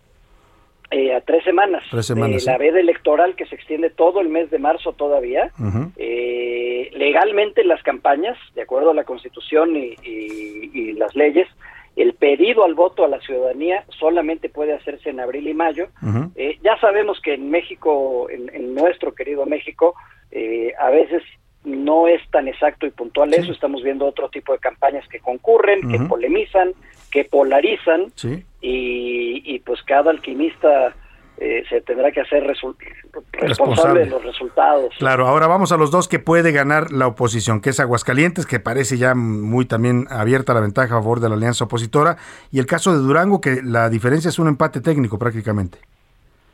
Eh, 0.98 1.14
a 1.14 1.22
tres 1.22 1.44
semanas. 1.44 1.84
Tres 1.92 2.06
semanas, 2.08 2.46
de 2.46 2.52
la 2.52 2.58
veda 2.58 2.80
electoral 2.80 3.36
que 3.36 3.46
se 3.46 3.56
extiende 3.56 3.90
todo 3.90 4.22
el 4.22 4.30
mes 4.30 4.50
de 4.50 4.60
marzo 4.60 4.94
todavía. 4.94 5.52
Eh, 5.98 6.90
legalmente 6.94 7.64
las 7.64 7.82
campañas, 7.84 8.38
de 8.56 8.62
acuerdo 8.62 8.92
a 8.92 8.94
la 8.94 9.04
Constitución 9.04 9.76
y, 9.76 9.96
y- 10.04 10.72
y 10.74 10.94
las 10.94 11.16
leyes, 11.16 11.48
el 11.96 12.14
pedido 12.14 12.64
al 12.66 12.74
voto 12.76 13.04
a 13.06 13.08
la 13.08 13.20
ciudadanía 13.22 13.86
solamente 14.00 14.50
puede 14.50 14.74
hacerse 14.74 15.10
en 15.10 15.20
abril 15.20 15.48
y 15.48 15.54
mayo. 15.54 15.88
Eh, 16.36 16.58
ya 16.64 16.78
sabemos 16.80 17.20
que 17.22 17.34
en 17.34 17.50
México, 17.50 18.28
en, 18.30 18.54
en 18.54 18.74
nuestro 18.76 19.14
querido 19.16 19.46
México, 19.46 19.96
eh, 20.32 20.74
a 20.80 20.90
veces 20.90 21.24
no 21.64 22.08
es 22.08 22.22
tan 22.32 22.48
exacto 22.48 22.86
y 22.86 22.92
puntual 22.92 23.34
eso. 23.34 23.52
Estamos 23.52 23.82
viendo 23.82 24.06
otro 24.06 24.30
tipo 24.30 24.52
de 24.54 24.60
campañas 24.60 25.08
que 25.08 25.20
concurren, 25.20 25.90
que 25.90 25.98
polemizan, 26.08 26.74
que 27.12 27.24
polarizan 27.26 28.12
Sí. 28.16 28.44
Y, 28.68 29.44
y 29.46 29.60
pues 29.60 29.82
cada 29.84 30.10
alquimista 30.10 30.96
eh, 31.38 31.64
se 31.70 31.82
tendrá 31.82 32.12
que 32.12 32.22
hacer 32.22 32.44
responsable, 32.44 32.90
Responsable. 33.32 34.00
de 34.02 34.06
los 34.08 34.24
resultados. 34.24 34.94
Claro, 34.98 35.28
ahora 35.28 35.46
vamos 35.48 35.72
a 35.72 35.78
los 35.78 35.92
dos 35.92 36.08
que 36.08 36.18
puede 36.18 36.52
ganar 36.52 36.92
la 36.92 37.08
oposición, 37.08 37.62
que 37.62 37.70
es 37.70 37.80
Aguascalientes, 37.80 38.48
que 38.48 38.60
parece 38.60 38.98
ya 38.98 39.14
muy 39.14 39.66
también 39.66 40.08
abierta 40.10 40.54
la 40.54 40.62
ventaja 40.62 40.96
a 40.96 41.02
favor 41.02 41.20
de 41.20 41.30
la 41.30 41.36
alianza 41.36 41.66
opositora, 41.66 42.18
y 42.52 42.60
el 42.60 42.66
caso 42.66 42.92
de 42.92 43.00
Durango, 43.00 43.40
que 43.40 43.62
la 43.64 43.90
diferencia 43.90 44.30
es 44.30 44.40
un 44.40 44.48
empate 44.48 44.82
técnico 44.82 45.20
prácticamente. 45.20 45.78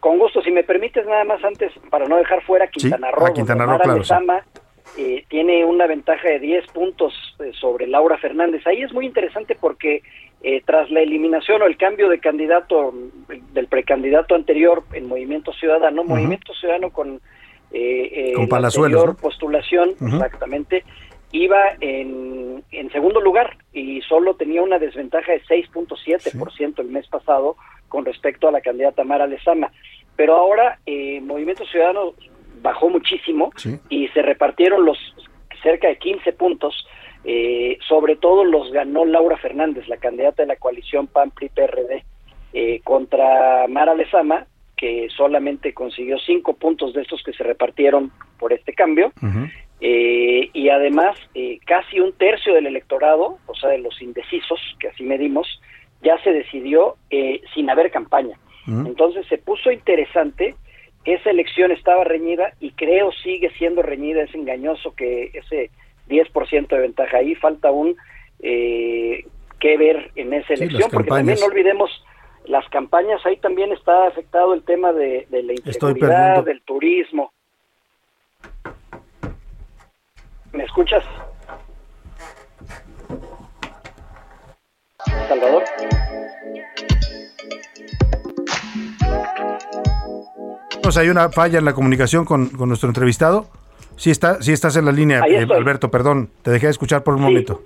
Con 0.01 0.17
gusto, 0.17 0.41
si 0.41 0.51
me 0.51 0.63
permites 0.63 1.05
nada 1.05 1.23
más 1.23 1.41
antes, 1.45 1.71
para 1.91 2.07
no 2.07 2.17
dejar 2.17 2.41
fuera 2.43 2.67
Quintana 2.67 3.07
Sí, 3.07 3.13
Roo, 3.15 3.27
a 3.27 3.33
Quintana 3.33 3.65
Roo, 3.65 3.77
claro, 3.79 3.93
sí. 3.93 3.99
Lezama, 3.99 4.41
eh, 4.97 5.23
tiene 5.29 5.63
una 5.63 5.87
ventaja 5.87 6.27
de 6.27 6.39
10 6.39 6.67
puntos 6.73 7.13
eh, 7.39 7.51
sobre 7.53 7.87
Laura 7.87 8.17
Fernández. 8.17 8.65
Ahí 8.67 8.81
es 8.81 8.91
muy 8.91 9.05
interesante 9.05 9.55
porque 9.61 10.01
eh, 10.43 10.61
tras 10.65 10.89
la 10.89 11.01
eliminación 11.01 11.61
o 11.61 11.65
el 11.65 11.77
cambio 11.77 12.09
de 12.09 12.19
candidato 12.19 12.93
del 13.53 13.67
precandidato 13.67 14.35
anterior 14.35 14.83
en 14.93 15.07
Movimiento 15.07 15.53
Ciudadano. 15.53 16.03
Movimiento 16.03 16.53
Ciudadano 16.53 16.89
con, 16.89 17.21
eh, 17.71 18.31
eh, 18.31 18.33
Con 18.33 18.61
la 18.61 18.67
anterior 18.67 19.09
¿no? 19.09 19.15
postulación, 19.15 19.91
exactamente, 20.01 20.83
iba 21.31 21.75
en, 21.79 22.63
en 22.71 22.91
segundo 22.91 23.21
lugar 23.21 23.57
y 23.71 24.01
solo 24.01 24.35
tenía 24.35 24.61
una 24.61 24.79
desventaja 24.79 25.31
de 25.31 25.41
6.7% 25.43 26.79
el 26.79 26.87
mes 26.87 27.07
pasado 27.07 27.55
con 27.87 28.05
respecto 28.05 28.47
a 28.47 28.51
la 28.51 28.61
candidata 28.61 29.03
Mara 29.03 29.27
Lezama. 29.27 29.71
Pero 30.15 30.35
ahora 30.35 30.79
eh, 30.85 31.21
Movimiento 31.21 31.65
Ciudadano 31.65 32.13
bajó 32.61 32.89
muchísimo 32.89 33.51
y 33.89 34.07
se 34.09 34.21
repartieron 34.21 34.85
los 34.85 34.97
cerca 35.63 35.87
de 35.87 35.97
15 35.97 36.33
puntos. 36.33 36.85
Eh, 37.23 37.77
sobre 37.87 38.15
todo 38.15 38.43
los 38.43 38.71
ganó 38.71 39.05
Laura 39.05 39.37
Fernández, 39.37 39.87
la 39.87 39.97
candidata 39.97 40.43
de 40.43 40.47
la 40.47 40.55
coalición 40.55 41.07
PAN-PRI-PRD, 41.07 42.03
eh, 42.53 42.81
contra 42.83 43.67
Mara 43.67 43.95
Lezama, 43.95 44.45
que 44.75 45.09
solamente 45.15 45.73
consiguió 45.73 46.17
cinco 46.17 46.55
puntos 46.55 46.93
de 46.93 47.03
estos 47.03 47.21
que 47.23 47.33
se 47.33 47.43
repartieron 47.43 48.11
por 48.39 48.51
este 48.51 48.73
cambio. 48.73 49.11
Eh, 49.79 50.49
y 50.53 50.69
además 50.69 51.15
eh, 51.33 51.59
casi 51.65 51.99
un 51.99 52.13
tercio 52.13 52.53
del 52.53 52.67
electorado, 52.67 53.37
o 53.47 53.55
sea, 53.55 53.69
de 53.69 53.79
los 53.79 54.01
indecisos, 54.01 54.59
que 54.79 54.89
así 54.89 55.03
medimos, 55.03 55.61
ya 56.01 56.21
se 56.23 56.31
decidió 56.31 56.97
eh, 57.09 57.41
sin 57.53 57.69
haber 57.69 57.91
campaña. 57.91 58.37
Entonces 58.67 59.25
se 59.27 59.37
puso 59.37 59.71
interesante, 59.71 60.55
esa 61.03 61.29
elección 61.29 61.71
estaba 61.71 62.03
reñida 62.03 62.53
y 62.59 62.71
creo 62.71 63.11
sigue 63.11 63.49
siendo 63.57 63.81
reñida, 63.81 64.21
es 64.21 64.33
engañoso 64.33 64.95
que 64.95 65.31
ese 65.33 65.71
10% 66.11 66.67
de 66.67 66.79
ventaja 66.79 67.17
ahí, 67.17 67.35
falta 67.35 67.69
aún 67.69 67.95
eh, 68.39 69.25
que 69.59 69.77
ver 69.77 70.11
en 70.15 70.33
esa 70.33 70.53
elección, 70.53 70.89
porque 70.91 71.09
también 71.09 71.37
no 71.39 71.45
olvidemos 71.45 71.89
las 72.45 72.67
campañas, 72.69 73.25
ahí 73.25 73.37
también 73.37 73.71
está 73.71 74.07
afectado 74.07 74.53
el 74.53 74.63
tema 74.63 74.91
de, 74.91 75.27
de 75.29 75.43
la 75.43 75.53
inseguridad, 75.53 76.43
del 76.43 76.61
turismo. 76.63 77.31
¿Me 80.51 80.63
escuchas? 80.63 81.03
Salvador. 85.27 85.63
Pues 90.83 90.97
hay 90.97 91.09
una 91.09 91.29
falla 91.29 91.59
en 91.59 91.65
la 91.65 91.73
comunicación 91.73 92.25
con, 92.25 92.49
con 92.49 92.67
nuestro 92.67 92.89
entrevistado. 92.89 93.47
Sí, 93.95 94.11
está, 94.11 94.41
sí 94.41 94.51
estás 94.51 94.75
en 94.77 94.85
la 94.85 94.91
línea, 94.91 95.21
eh. 95.27 95.45
Alberto, 95.49 95.89
perdón, 95.91 96.29
te 96.43 96.51
dejé 96.51 96.67
de 96.67 96.71
escuchar 96.71 97.03
por 97.03 97.15
un 97.15 97.21
momento. 97.21 97.61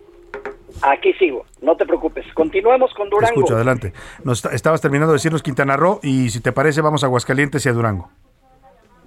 Aquí 0.82 1.14
sigo, 1.14 1.46
no 1.62 1.78
te 1.78 1.86
preocupes. 1.86 2.26
Continuemos 2.34 2.94
con 2.94 3.10
Te 3.10 3.16
Durango. 3.16 3.34
escucho, 3.36 3.56
adelante. 3.56 3.94
Nos 4.24 4.40
esta- 4.40 4.54
estabas 4.56 4.82
terminando 4.82 5.14
de 5.14 5.18
decirnos 5.18 5.42
Quintana 5.42 5.78
Roo 5.78 6.00
y 6.04 6.30
si 6.30 6.42
te 6.42 6.52
parece 6.52 6.82
vamos 6.82 7.04
a 7.04 7.08
Aguascalientes 7.08 7.66
y 7.66 7.70
a 7.70 7.74
Durango. 7.74 8.10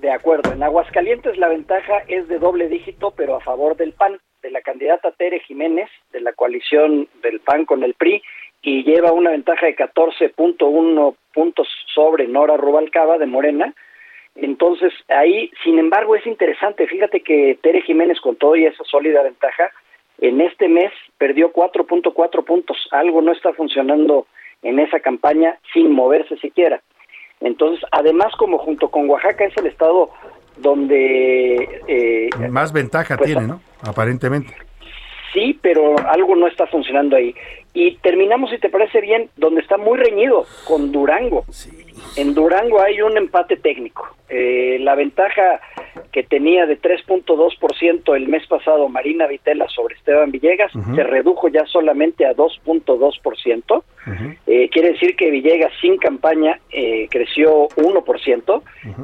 De 0.00 0.10
acuerdo, 0.10 0.52
en 0.52 0.62
Aguascalientes 0.62 1.36
la 1.38 1.48
ventaja 1.48 1.98
es 2.08 2.26
de 2.28 2.38
doble 2.38 2.68
dígito, 2.68 3.12
pero 3.16 3.36
a 3.36 3.40
favor 3.40 3.76
del 3.76 3.92
PAN, 3.92 4.18
de 4.42 4.50
la 4.50 4.62
candidata 4.62 5.10
Tere 5.12 5.40
Jiménez, 5.40 5.88
de 6.12 6.20
la 6.20 6.32
coalición 6.32 7.08
del 7.22 7.40
PAN 7.40 7.66
con 7.66 7.82
el 7.82 7.94
PRI, 7.94 8.22
y 8.62 8.84
lleva 8.84 9.12
una 9.12 9.30
ventaja 9.30 9.66
de 9.66 9.74
14.1 9.76 11.16
puntos 11.34 11.68
sobre 11.94 12.26
Nora 12.28 12.56
Rubalcaba 12.56 13.18
de 13.18 13.26
Morena. 13.26 13.74
Entonces, 14.40 14.92
ahí, 15.08 15.50
sin 15.64 15.78
embargo, 15.78 16.14
es 16.14 16.26
interesante. 16.26 16.86
Fíjate 16.86 17.20
que 17.20 17.58
Tere 17.60 17.82
Jiménez, 17.82 18.20
con 18.20 18.36
todo 18.36 18.54
y 18.56 18.66
esa 18.66 18.84
sólida 18.84 19.22
ventaja, 19.22 19.70
en 20.20 20.40
este 20.40 20.68
mes 20.68 20.92
perdió 21.18 21.52
4.4 21.52 22.44
puntos. 22.44 22.76
Algo 22.92 23.20
no 23.20 23.32
está 23.32 23.52
funcionando 23.52 24.26
en 24.62 24.78
esa 24.78 25.00
campaña 25.00 25.58
sin 25.72 25.90
moverse 25.90 26.36
siquiera. 26.38 26.80
Entonces, 27.40 27.84
además, 27.92 28.32
como 28.36 28.58
junto 28.58 28.88
con 28.88 29.08
Oaxaca 29.08 29.44
es 29.44 29.56
el 29.56 29.66
estado 29.66 30.10
donde... 30.56 31.82
Eh, 31.86 32.30
Más 32.48 32.72
ventaja 32.72 33.16
pues, 33.16 33.32
tiene, 33.32 33.46
¿no? 33.46 33.60
Aparentemente. 33.82 34.54
Sí, 35.32 35.58
pero 35.60 35.96
algo 36.08 36.34
no 36.36 36.46
está 36.46 36.66
funcionando 36.66 37.16
ahí. 37.16 37.34
Y 37.74 37.96
terminamos, 37.96 38.50
si 38.50 38.58
te 38.58 38.70
parece 38.70 39.00
bien, 39.00 39.28
donde 39.36 39.60
está 39.60 39.76
muy 39.76 39.98
reñido, 39.98 40.46
con 40.66 40.90
Durango. 40.90 41.44
En 42.16 42.34
Durango 42.34 42.80
hay 42.80 43.02
un 43.02 43.16
empate 43.16 43.56
técnico. 43.56 44.08
Eh, 44.28 44.78
la 44.80 44.94
ventaja 44.94 45.60
que 46.12 46.22
tenía 46.22 46.66
de 46.66 46.80
3.2% 46.80 48.16
el 48.16 48.28
mes 48.28 48.46
pasado 48.46 48.88
Marina 48.88 49.26
Vitela 49.26 49.66
sobre 49.68 49.94
Esteban 49.94 50.30
Villegas 50.30 50.70
se 50.94 51.02
redujo 51.02 51.48
ya 51.48 51.64
solamente 51.66 52.26
a 52.26 52.34
2.2%. 52.34 53.82
eh, 54.46 54.68
quiere 54.70 54.92
decir 54.92 55.16
que 55.16 55.30
Villegas 55.30 55.72
sin 55.80 55.96
campaña 55.96 56.58
eh, 56.70 57.08
creció 57.10 57.68
1% 57.76 58.62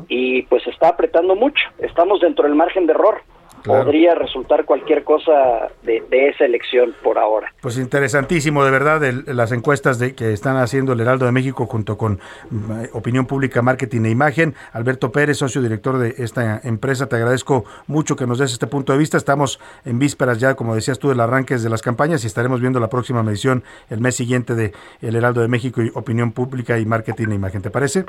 y 0.08 0.42
pues 0.42 0.66
está 0.66 0.88
apretando 0.88 1.36
mucho. 1.36 1.64
Estamos 1.78 2.20
dentro 2.20 2.44
del 2.44 2.54
margen 2.54 2.86
de 2.86 2.92
error 2.92 3.22
podría 3.64 4.14
resultar 4.14 4.64
cualquier 4.64 5.04
cosa 5.04 5.68
de, 5.82 6.02
esa 6.10 6.44
elección 6.44 6.94
por 7.02 7.18
ahora. 7.18 7.52
Pues 7.60 7.78
interesantísimo, 7.78 8.64
de 8.64 8.70
verdad, 8.70 9.02
las 9.26 9.52
encuestas 9.52 9.98
de, 9.98 10.14
que 10.14 10.32
están 10.32 10.56
haciendo 10.56 10.92
el 10.92 11.00
Heraldo 11.00 11.26
de 11.26 11.32
México 11.32 11.66
junto 11.66 11.96
con 11.96 12.20
mm, 12.50 12.84
Opinión 12.92 13.26
Pública, 13.26 13.62
Marketing 13.62 14.02
e 14.04 14.10
Imagen. 14.10 14.54
Alberto 14.72 15.10
Pérez, 15.12 15.38
socio 15.38 15.62
director 15.62 15.98
de 15.98 16.14
esta 16.18 16.60
empresa, 16.62 17.08
te 17.08 17.16
agradezco 17.16 17.64
mucho 17.86 18.16
que 18.16 18.26
nos 18.26 18.38
des 18.38 18.52
este 18.52 18.66
punto 18.66 18.92
de 18.92 18.98
vista. 18.98 19.16
Estamos 19.16 19.58
en 19.84 19.98
vísperas 19.98 20.38
ya, 20.38 20.54
como 20.54 20.74
decías 20.74 20.98
tú, 20.98 21.08
del 21.08 21.20
arranque 21.20 21.56
de 21.56 21.70
las 21.70 21.82
campañas 21.82 22.24
y 22.24 22.26
estaremos 22.26 22.60
viendo 22.60 22.80
la 22.80 22.88
próxima 22.88 23.22
medición 23.22 23.64
el 23.90 24.00
mes 24.00 24.14
siguiente 24.14 24.54
de 24.54 24.72
El 25.00 25.16
Heraldo 25.16 25.40
de 25.40 25.48
México 25.48 25.82
y 25.82 25.90
Opinión 25.94 26.32
Pública 26.32 26.78
y 26.78 26.86
Marketing 26.86 27.28
e 27.28 27.34
Imagen. 27.34 27.62
¿Te 27.62 27.70
parece? 27.70 28.04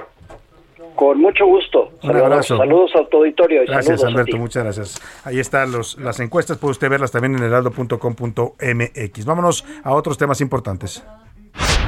Con 0.96 1.20
mucho 1.20 1.46
gusto. 1.46 1.92
Un 2.04 2.16
abrazo. 2.16 2.58
Saludos 2.58 2.92
a 2.96 3.08
tu 3.10 3.18
auditorio. 3.18 3.62
gracias, 3.68 4.04
Alberto. 4.04 4.38
Muchas 4.38 4.64
gracias. 4.64 5.02
Ahí 5.24 5.40
están 5.40 5.72
los, 5.72 5.98
las 5.98 6.20
encuestas. 6.20 6.58
Puede 6.58 6.72
usted 6.72 6.90
verlas 6.90 7.12
también 7.12 7.36
en 7.36 7.44
heraldo.com.mx. 7.44 9.26
Vámonos 9.26 9.66
a 9.84 9.94
otros 9.94 10.18
temas 10.18 10.42
importantes. 10.42 11.04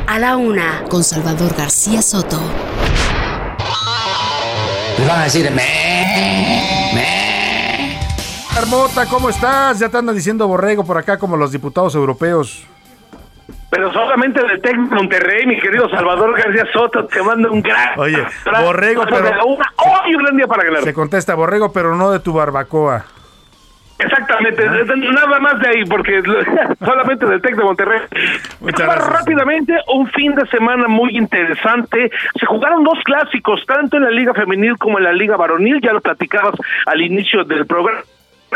A 0.08 0.20
la 0.20 0.38
una, 0.38 0.86
con 0.90 1.04
Salvador 1.04 1.54
García 1.58 2.02
Soto. 2.02 2.40
Le 4.98 5.06
van 5.06 5.20
a 5.20 5.24
decir, 5.26 5.50
me, 5.52 5.64
me. 6.94 7.98
Hermota, 8.58 9.06
¿cómo 9.06 9.30
estás? 9.30 9.80
Ya 9.80 9.90
te 9.90 9.98
andan 9.98 10.16
diciendo 10.16 10.48
borrego 10.48 10.84
por 10.84 10.98
acá 10.98 11.20
como 11.20 11.38
los 11.38 11.52
diputados 11.52 11.94
europeos. 11.94 12.66
Pero 13.70 13.92
solamente 13.92 14.42
del 14.42 14.62
Tec 14.62 14.78
Monterrey, 14.78 15.46
mi 15.46 15.60
querido 15.60 15.90
Salvador 15.90 16.38
García 16.38 16.66
Soto, 16.72 17.06
te 17.06 17.22
manda 17.22 17.50
un 17.50 17.62
gran. 17.62 18.00
Oye, 18.00 18.26
Borrego, 18.64 19.06
pero. 19.06 19.30
hoy 19.44 20.16
un 20.16 20.24
gran 20.24 20.38
día 20.38 20.48
para 20.48 20.64
ganar. 20.64 20.84
Se 20.84 20.94
contesta, 20.94 21.36
Borrego, 21.36 21.74
pero 21.74 21.96
no 21.96 22.12
de 22.12 22.20
tu 22.20 22.34
barbacoa. 22.34 23.06
Exactamente, 24.00 24.64
nada 24.64 25.40
más 25.40 25.60
de 25.60 25.70
ahí, 25.70 25.86
porque 25.86 26.22
solamente 26.86 27.26
del 27.26 27.42
Tec 27.42 27.56
de 27.56 27.64
Monterrey. 27.64 28.02
Muchas 28.62 29.10
Rápidamente, 29.10 29.76
un 29.94 30.08
fin 30.12 30.36
de 30.36 30.46
semana 30.48 30.88
muy 30.88 31.18
interesante. 31.18 32.12
Se 32.40 32.46
jugaron 32.46 32.84
dos 32.84 33.00
clásicos, 33.04 33.66
tanto 33.66 33.98
en 33.98 34.04
la 34.04 34.12
Liga 34.12 34.34
Femenil 34.34 34.78
como 34.78 35.00
en 35.00 35.04
la 35.04 35.14
Liga 35.14 35.36
Varonil. 35.36 35.82
Ya 35.82 35.94
lo 35.94 36.02
platicabas 36.02 36.54
al 36.86 37.02
inicio 37.02 37.44
del 37.44 37.66
programa. 37.66 38.02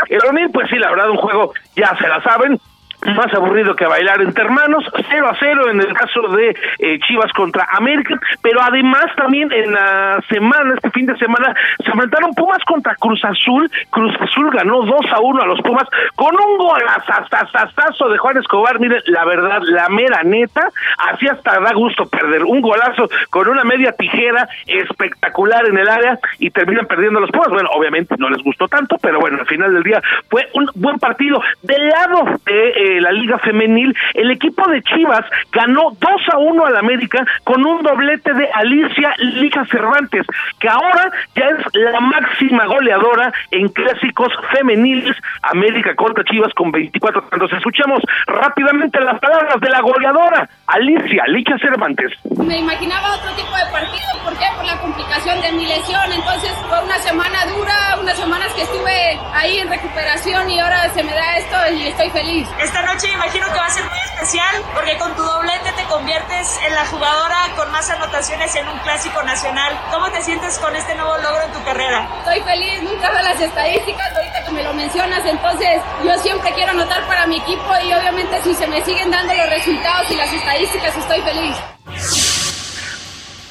El 0.08 0.18
varonil, 0.18 0.50
pues 0.52 0.70
sí, 0.70 0.76
la 0.76 0.90
verdad, 0.90 1.10
un 1.10 1.18
juego, 1.18 1.52
ya 1.76 1.94
se 1.98 2.08
la 2.08 2.22
saben, 2.22 2.58
más 3.04 3.32
aburrido 3.34 3.74
que 3.74 3.86
bailar 3.86 4.20
entre 4.22 4.44
hermanos, 4.44 4.84
0 5.10 5.28
a 5.28 5.36
0 5.38 5.70
en 5.70 5.80
el 5.80 5.92
caso 5.94 6.28
de 6.28 6.56
eh, 6.78 6.98
Chivas 7.00 7.32
contra 7.32 7.66
América, 7.72 8.18
pero 8.42 8.60
además 8.62 9.06
también 9.16 9.50
en 9.52 9.72
la 9.72 10.22
semana, 10.28 10.74
este 10.74 10.90
fin 10.90 11.06
de 11.06 11.16
semana, 11.16 11.54
se 11.84 11.90
enfrentaron 11.90 12.34
Pumas 12.34 12.62
contra 12.64 12.94
Cruz 12.96 13.24
Azul, 13.24 13.70
Cruz 13.90 14.14
Azul 14.20 14.50
ganó 14.52 14.82
2 14.82 15.06
a 15.12 15.20
1 15.20 15.42
a 15.42 15.46
los 15.46 15.60
Pumas 15.62 15.88
con 16.14 16.34
un 16.34 16.58
golazo 16.58 18.08
de 18.08 18.18
Juan 18.18 18.36
Escobar, 18.38 18.80
miren, 18.80 19.02
la 19.06 19.24
verdad, 19.24 19.60
la 19.62 19.88
mera 19.88 20.22
neta, 20.22 20.68
así 21.10 21.26
hasta 21.28 21.60
da 21.60 21.72
gusto 21.72 22.06
perder, 22.06 22.44
un 22.44 22.60
golazo 22.60 23.08
con 23.30 23.48
una 23.48 23.64
media 23.64 23.92
tijera 23.92 24.48
espectacular 24.66 25.66
en 25.66 25.78
el 25.78 25.88
área 25.88 26.18
y 26.38 26.50
terminan 26.50 26.86
perdiendo 26.86 27.20
los 27.20 27.30
Pumas, 27.30 27.48
bueno, 27.48 27.68
obviamente 27.74 28.14
no 28.18 28.28
les 28.28 28.42
gustó 28.42 28.68
tanto, 28.68 28.96
pero 29.00 29.18
bueno, 29.20 29.38
al 29.40 29.46
final 29.46 29.72
del 29.72 29.82
día 29.82 30.02
fue 30.28 30.48
un 30.54 30.68
buen 30.74 30.98
partido. 30.98 31.40
Del 31.62 31.88
lado 31.88 32.38
de... 32.44 32.68
Eh, 32.68 32.91
la 33.00 33.12
Liga 33.12 33.38
Femenil, 33.38 33.94
el 34.14 34.30
equipo 34.30 34.68
de 34.68 34.82
Chivas 34.82 35.24
ganó 35.52 35.90
2 35.98 36.10
a 36.32 36.38
1 36.38 36.66
al 36.66 36.76
América 36.76 37.24
con 37.44 37.64
un 37.64 37.82
doblete 37.82 38.32
de 38.34 38.48
Alicia 38.52 39.14
Liga 39.18 39.64
Cervantes, 39.66 40.26
que 40.58 40.68
ahora 40.68 41.10
ya 41.34 41.46
es 41.46 41.66
la 41.74 42.00
máxima 42.00 42.66
goleadora 42.66 43.32
en 43.50 43.68
clásicos 43.68 44.32
femeniles. 44.52 45.16
América 45.42 45.94
contra 45.94 46.24
Chivas 46.24 46.52
con 46.54 46.70
24 46.70 47.22
tantos. 47.22 47.52
Escuchamos 47.52 48.02
rápidamente 48.26 49.00
las 49.00 49.18
palabras 49.20 49.60
de 49.60 49.70
la 49.70 49.80
goleadora, 49.80 50.48
Alicia 50.66 51.24
Liga 51.28 51.56
Cervantes. 51.58 52.12
Me 52.38 52.58
imaginaba 52.58 53.14
otro 53.14 53.30
tipo 53.34 53.54
de 53.56 53.72
partido, 53.72 54.08
¿por 54.24 54.32
qué? 54.38 54.46
Por 54.56 54.64
la 54.64 54.78
complicación 54.80 55.40
de 55.40 55.52
mi 55.52 55.66
lesión. 55.66 56.12
Entonces 56.12 56.50
fue 56.68 56.84
una 56.84 56.98
semana 56.98 57.46
dura, 57.46 57.98
unas 58.00 58.16
semanas 58.16 58.52
que 58.54 58.62
estuve 58.62 59.18
ahí 59.34 59.58
en 59.58 59.68
recuperación 59.68 60.50
y 60.50 60.58
ahora 60.58 60.88
se 60.90 61.02
me 61.02 61.12
da 61.12 61.36
esto 61.36 61.56
y 61.74 61.86
estoy 61.88 62.10
feliz 62.10 62.48
noche 62.82 63.08
imagino 63.08 63.46
que 63.52 63.58
va 63.58 63.66
a 63.66 63.70
ser 63.70 63.84
muy 63.84 63.98
especial 63.98 64.62
porque 64.74 64.96
con 64.98 65.14
tu 65.14 65.22
doblete 65.22 65.72
te 65.72 65.84
conviertes 65.84 66.58
en 66.66 66.74
la 66.74 66.86
jugadora 66.86 67.48
con 67.56 67.70
más 67.70 67.88
anotaciones 67.90 68.54
en 68.56 68.68
un 68.68 68.78
clásico 68.80 69.22
nacional. 69.22 69.78
¿Cómo 69.90 70.10
te 70.10 70.22
sientes 70.22 70.58
con 70.58 70.74
este 70.74 70.94
nuevo 70.94 71.16
logro 71.18 71.42
en 71.42 71.52
tu 71.52 71.62
carrera? 71.64 72.08
Estoy 72.18 72.40
feliz, 72.40 72.82
nunca 72.82 73.10
veo 73.10 73.22
las 73.22 73.40
estadísticas, 73.40 74.16
ahorita 74.16 74.44
que 74.44 74.50
me 74.52 74.62
lo 74.62 74.72
mencionas, 74.74 75.24
entonces 75.24 75.82
yo 76.04 76.18
siempre 76.18 76.52
quiero 76.54 76.70
anotar 76.70 77.06
para 77.06 77.26
mi 77.26 77.38
equipo 77.38 77.70
y 77.84 77.92
obviamente 77.92 78.42
si 78.42 78.54
se 78.54 78.66
me 78.66 78.84
siguen 78.84 79.10
dando 79.10 79.34
los 79.34 79.48
resultados 79.48 80.10
y 80.10 80.16
las 80.16 80.32
estadísticas 80.32 80.96
estoy 80.96 81.20
feliz. 81.22 82.31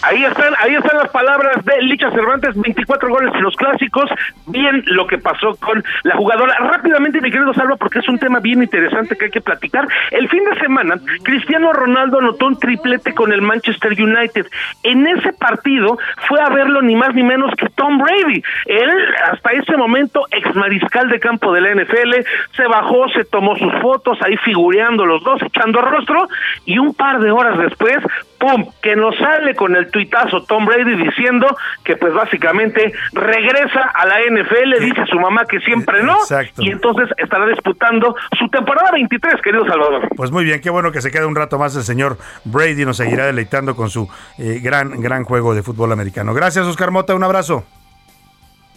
Ahí 0.03 0.23
están, 0.23 0.53
ahí 0.60 0.73
están 0.73 0.98
las 0.98 1.11
palabras 1.11 1.64
de 1.64 1.82
Licha 1.84 2.10
Cervantes, 2.11 2.56
24 2.56 3.10
goles 3.10 3.34
en 3.36 3.44
los 3.44 3.56
clásicos, 3.56 4.10
bien 4.48 4.84
lo 4.88 5.06
que 5.06 5.19
pasó 5.19 5.56
con 5.60 5.84
la 6.03 6.15
jugadora. 6.15 6.56
Rápidamente, 6.57 7.22
mi 7.22 7.30
querido 7.30 7.53
Salva, 7.53 7.76
porque 7.76 7.99
es 7.99 8.07
un 8.07 8.18
tema 8.18 8.40
bien 8.40 8.64
interesante 8.64 9.15
que 9.15 9.26
hay 9.26 9.32
que 9.32 9.41
platicar. 9.41 9.88
El 10.10 10.28
fin 10.28 10.44
de 10.45 10.60
semana, 10.60 10.95
Cristiano 11.23 11.72
Ronaldo 11.72 12.19
anotó 12.19 12.48
un 12.48 12.57
triplete 12.57 13.14
con 13.14 13.32
el 13.32 13.41
Manchester 13.41 13.91
United. 13.91 14.48
En 14.84 15.07
ese 15.07 15.34
partido 15.34 15.99
fue 16.28 16.41
a 16.41 16.49
verlo 16.49 16.82
ni 16.82 16.95
más 16.95 17.14
ni 17.14 17.23
menos 17.23 17.53
que 17.56 17.69
Tom 17.69 17.99
Brady. 17.99 18.41
Él, 18.65 18.90
hasta 19.32 19.52
ese 19.52 19.78
momento, 19.78 20.26
ex 20.32 20.56
mariscal 20.56 21.10
de 21.10 21.19
campo 21.19 21.53
de 21.53 21.61
la 21.61 21.76
NFL, 21.76 22.26
se 22.56 22.68
bajó, 22.68 23.07
se 23.10 23.23
tomó 23.26 23.56
sus 23.56 23.73
fotos, 23.82 24.18
ahí 24.22 24.36
figureando 24.38 25.06
los 25.06 25.23
dos, 25.23 25.41
echando 25.44 25.82
rostro, 25.82 26.28
y 26.65 26.80
un 26.80 26.94
par 26.94 27.19
de 27.19 27.32
horas 27.32 27.57
después, 27.60 27.98
¡pum!, 28.41 28.65
que 28.81 28.95
nos 28.95 29.15
sale 29.18 29.55
con 29.55 29.76
el 29.76 29.91
tuitazo 29.91 30.43
Tom 30.43 30.65
Brady 30.65 30.95
diciendo 30.95 31.47
que 31.84 31.95
pues 31.95 32.13
básicamente 32.13 32.91
regresa 33.13 33.91
a 33.93 34.05
la 34.07 34.15
NFL, 34.19 34.84
dice 34.84 35.05
su 35.05 35.19
mamá 35.19 35.45
que 35.45 35.59
siempre 35.59 36.03
no, 36.03 36.18
y 36.57 36.72
entonces 36.72 37.09
estará 37.18 37.45
disputando 37.45 38.15
su 38.38 38.49
temporada 38.49 38.91
23, 38.91 39.41
querido 39.41 39.65
Salvador. 39.65 40.09
Pues 40.15 40.31
muy 40.31 40.43
bien, 40.43 40.59
qué 40.59 40.72
bueno 40.72 40.91
que 40.91 41.01
se 41.01 41.11
quede 41.11 41.26
un 41.26 41.35
rato 41.35 41.59
más 41.59 41.76
el 41.76 41.84
señor 41.84 42.18
Brady, 42.43 42.84
nos 42.84 42.97
seguirá 42.97 43.27
deleitando 43.27 43.76
con 43.76 43.89
su 43.89 44.09
eh, 44.39 44.59
gran, 44.61 44.99
gran 45.01 45.23
juego 45.23 45.53
de 45.53 45.61
fútbol 45.61 45.91
americano. 45.91 46.34
Gracias, 46.34 46.65
Oscar 46.65 46.89
Mota, 46.89 47.13
un 47.13 47.23
abrazo. 47.23 47.63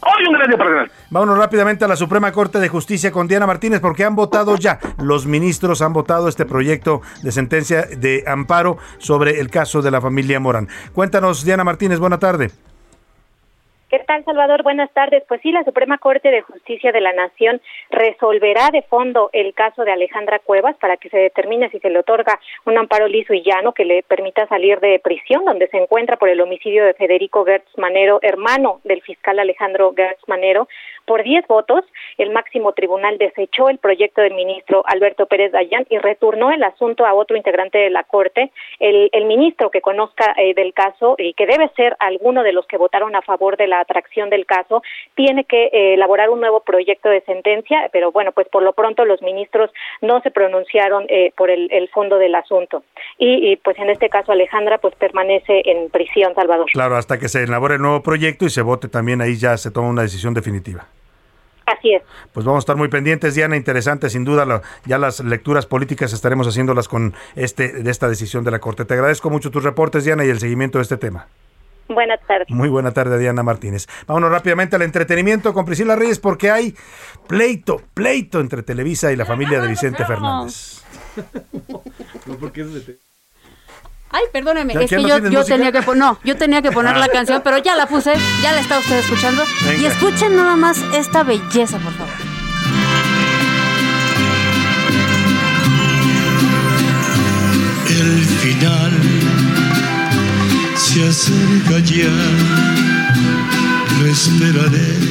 Hoy 0.07 0.27
un 0.27 0.35
gran 0.35 0.49
día 0.49 0.59
para 0.59 0.87
Vámonos 1.09 1.39
rápidamente 1.39 1.85
a 1.85 1.89
la 1.89 1.97
Suprema 1.97 2.31
Corte 2.31 2.59
de 2.59 2.69
Justicia 2.69 3.11
con 3.11 3.27
Diana 3.27 3.47
Martínez 3.47 3.81
porque 3.81 4.05
han 4.05 4.15
votado 4.15 4.57
ya, 4.57 4.79
los 4.99 5.25
ministros 5.25 5.81
han 5.81 5.95
votado 5.95 6.29
este 6.29 6.45
proyecto 6.45 7.01
de 7.23 7.33
sentencia 7.33 7.83
de 7.83 8.23
amparo 8.27 8.77
sobre 8.99 9.41
el 9.41 9.51
caso 9.51 9.81
de 9.81 9.91
la 9.91 10.03
familia 10.03 10.41
Morán. 10.41 10.69
Cuéntanos, 10.93 11.43
Diana 11.45 11.65
Martínez, 11.65 12.01
buena 12.01 12.19
tarde. 12.19 12.51
¿Qué 13.91 13.99
tal, 13.99 14.25
Salvador? 14.25 14.63
Buenas 14.63 14.91
tardes. 14.93 15.23
Pues 15.29 15.43
sí, 15.43 15.53
la 15.53 15.63
Suprema 15.63 15.99
Corte 15.99 16.31
de 16.31 16.41
Justicia 16.41 16.91
de 16.91 17.03
la 17.03 17.13
Nación 17.13 17.61
resolverá 17.91 18.71
de 18.71 18.81
fondo 18.83 19.29
el 19.33 19.53
caso 19.53 19.85
de 19.85 19.93
Alejandra 19.93 20.39
Cuevas 20.39 20.75
para 20.79 20.97
que 20.97 21.11
se 21.11 21.19
determine 21.19 21.69
si 21.69 21.79
se 21.81 21.91
le 21.91 21.99
otorga 21.99 22.41
un 22.65 22.79
amparo 22.79 23.07
liso 23.09 23.35
y 23.35 23.43
llano 23.43 23.73
que 23.73 23.85
le 23.85 24.03
permita 24.03 24.47
salir 24.49 24.81
de 24.81 24.99
prisión, 25.01 25.45
donde 25.45 25.69
se 25.69 25.77
encuentra 25.77 26.17
por 26.17 26.31
el 26.31 26.41
homicidio 26.41 26.85
de 26.85 26.95
Federico 26.95 27.45
Gertz 27.45 27.77
Manero, 27.77 28.21
hermano 28.23 28.81
del 28.85 29.03
fiscal 29.03 29.39
Alejandro 29.39 29.93
Gertz 29.95 30.27
Manero, 30.29 30.67
por 31.07 31.23
10 31.23 31.47
votos, 31.47 31.85
el 32.19 32.31
máximo 32.31 32.73
tribunal 32.73 33.19
desechó 33.19 33.69
el 33.69 33.79
proyecto 33.79 34.21
del 34.21 34.35
ministro 34.35 34.83
Alberto 34.87 35.27
Pérez 35.27 35.53
Dayán 35.53 35.87
y 35.91 35.99
returnó 35.99 36.51
el 36.51 36.63
asunto 36.63 37.07
a 37.07 37.15
otro 37.15 37.37
integrante 37.37 37.79
de 37.79 37.91
la 37.91 38.05
Corte, 38.05 38.51
el, 38.81 39.11
ministro 39.25 39.71
que 39.71 39.81
conozca 39.81 40.35
eh, 40.37 40.53
del 40.55 40.75
caso 40.75 41.15
y 41.19 41.33
que 41.33 41.47
debe 41.47 41.71
ser 41.77 41.97
alguno 41.99 42.43
de 42.43 42.53
los 42.53 42.67
que 42.67 42.77
votaron 42.77 43.17
a 43.17 43.23
favor 43.23 43.57
de 43.57 43.67
la 43.67 43.81
atracción 43.81 44.29
del 44.29 44.45
caso, 44.45 44.83
tiene 45.15 45.45
que 45.45 45.71
eh, 45.73 45.95
elaborar 45.95 46.29
un 46.29 46.41
nuevo 46.41 46.61
proyecto 46.61 47.09
de 47.09 47.23
sentencia, 47.23 47.89
pero 47.91 48.13
bueno, 48.13 48.33
pues 48.33 48.49
por 48.49 48.63
lo 48.63 48.75
pronto 48.75 49.05
los 49.07 49.23
ministros 49.23 49.71
no 50.03 50.21
se 50.21 50.31
pronunciaron 50.31 51.07
eh, 51.09 51.33
por 51.37 51.51
el, 51.51 51.89
fondo 51.93 52.19
del 52.19 52.35
asunto. 52.35 52.83
Y, 53.19 53.53
y, 53.53 53.57
pues 53.57 53.79
en 53.79 53.91
este 53.91 54.09
caso 54.09 54.33
Alejandra 54.33 54.79
pues 54.79 54.95
permanece 54.97 55.63
en 55.65 55.91
prisión, 55.91 56.35
Salvador. 56.35 56.67
Claro, 56.73 56.97
hasta 56.97 57.19
que 57.19 57.29
se 57.29 57.45
elabore 57.45 57.75
el 57.75 57.83
nuevo 57.83 58.03
proyecto 58.03 58.45
y 58.45 58.51
se 58.51 58.63
vote 58.63 58.89
también 58.89 59.21
ahí 59.21 59.37
ya 59.37 59.57
se 59.57 59.71
toma 59.71 59.89
una 59.89 60.03
decisión 60.03 60.35
definitiva. 60.35 60.87
Así 61.67 61.95
es. 61.95 62.03
Pues 62.33 62.45
vamos 62.45 62.59
a 62.59 62.65
estar 62.65 62.77
muy 62.77 62.89
pendientes, 62.89 63.35
Diana, 63.35 63.57
interesante, 63.57 64.11
sin 64.11 64.25
duda, 64.25 64.63
ya 64.85 64.99
las 64.99 65.21
lecturas 65.21 65.67
políticas 65.67 66.13
estaremos 66.13 66.47
haciéndolas 66.47 66.89
con 66.89 67.15
este 67.37 67.73
de 67.73 67.91
esta 67.91 68.09
decisión 68.09 68.45
de 68.45 68.51
la 68.51 68.59
Corte. 68.59 68.85
Te 68.85 68.95
agradezco 68.95 69.31
mucho 69.31 69.51
tus 69.51 69.65
reportes, 69.65 70.05
Diana, 70.05 70.25
y 70.25 70.31
el 70.31 70.39
seguimiento 70.39 70.79
de 70.79 70.83
este 70.83 70.97
tema. 70.97 71.27
Buenas 71.89 72.21
tardes. 72.27 72.49
Muy 72.49 72.69
buena 72.69 72.93
tarde, 72.93 73.19
Diana 73.19 73.43
Martínez. 73.43 73.87
Vámonos 74.07 74.31
rápidamente 74.31 74.77
al 74.77 74.83
entretenimiento 74.83 75.53
con 75.53 75.65
Priscila 75.65 75.97
Reyes 75.97 76.19
porque 76.19 76.51
hay 76.51 76.75
pleito, 77.27 77.83
pleito 77.93 78.41
entre 78.41 78.63
Televisa 78.63 79.13
y 79.13 79.17
la 79.17 79.27
familia 79.27 79.61
de 79.61 79.69
Vicente 79.69 80.05
Fernández. 80.05 80.83
Ay, 84.17 84.23
perdóneme, 84.33 84.75
es 84.75 84.91
que 84.91 85.03
yo, 85.03 85.19
yo 85.29 85.45
tenía 85.45 85.73
que 85.73 85.81
no, 85.97 86.21
yo 86.23 86.37
tenía 86.37 86.63
que 86.63 86.71
poner 86.71 86.97
la 86.97 87.09
canción, 87.09 87.43
pero 87.43 87.59
ya 87.59 87.75
la 87.75 87.87
puse, 87.89 88.13
ya 88.45 88.53
la 88.53 88.61
está 88.61 88.79
usted 88.79 89.01
escuchando. 89.01 89.43
Y 89.77 89.87
escuchen 89.87 90.37
nada 90.37 90.55
más 90.55 90.79
esta 90.95 91.25
belleza, 91.25 91.79
por 91.79 91.93
favor. 91.95 92.15
El 97.89 98.25
final 98.25 98.93
se 100.77 101.09
acerca 101.09 101.81
ya 101.81 102.74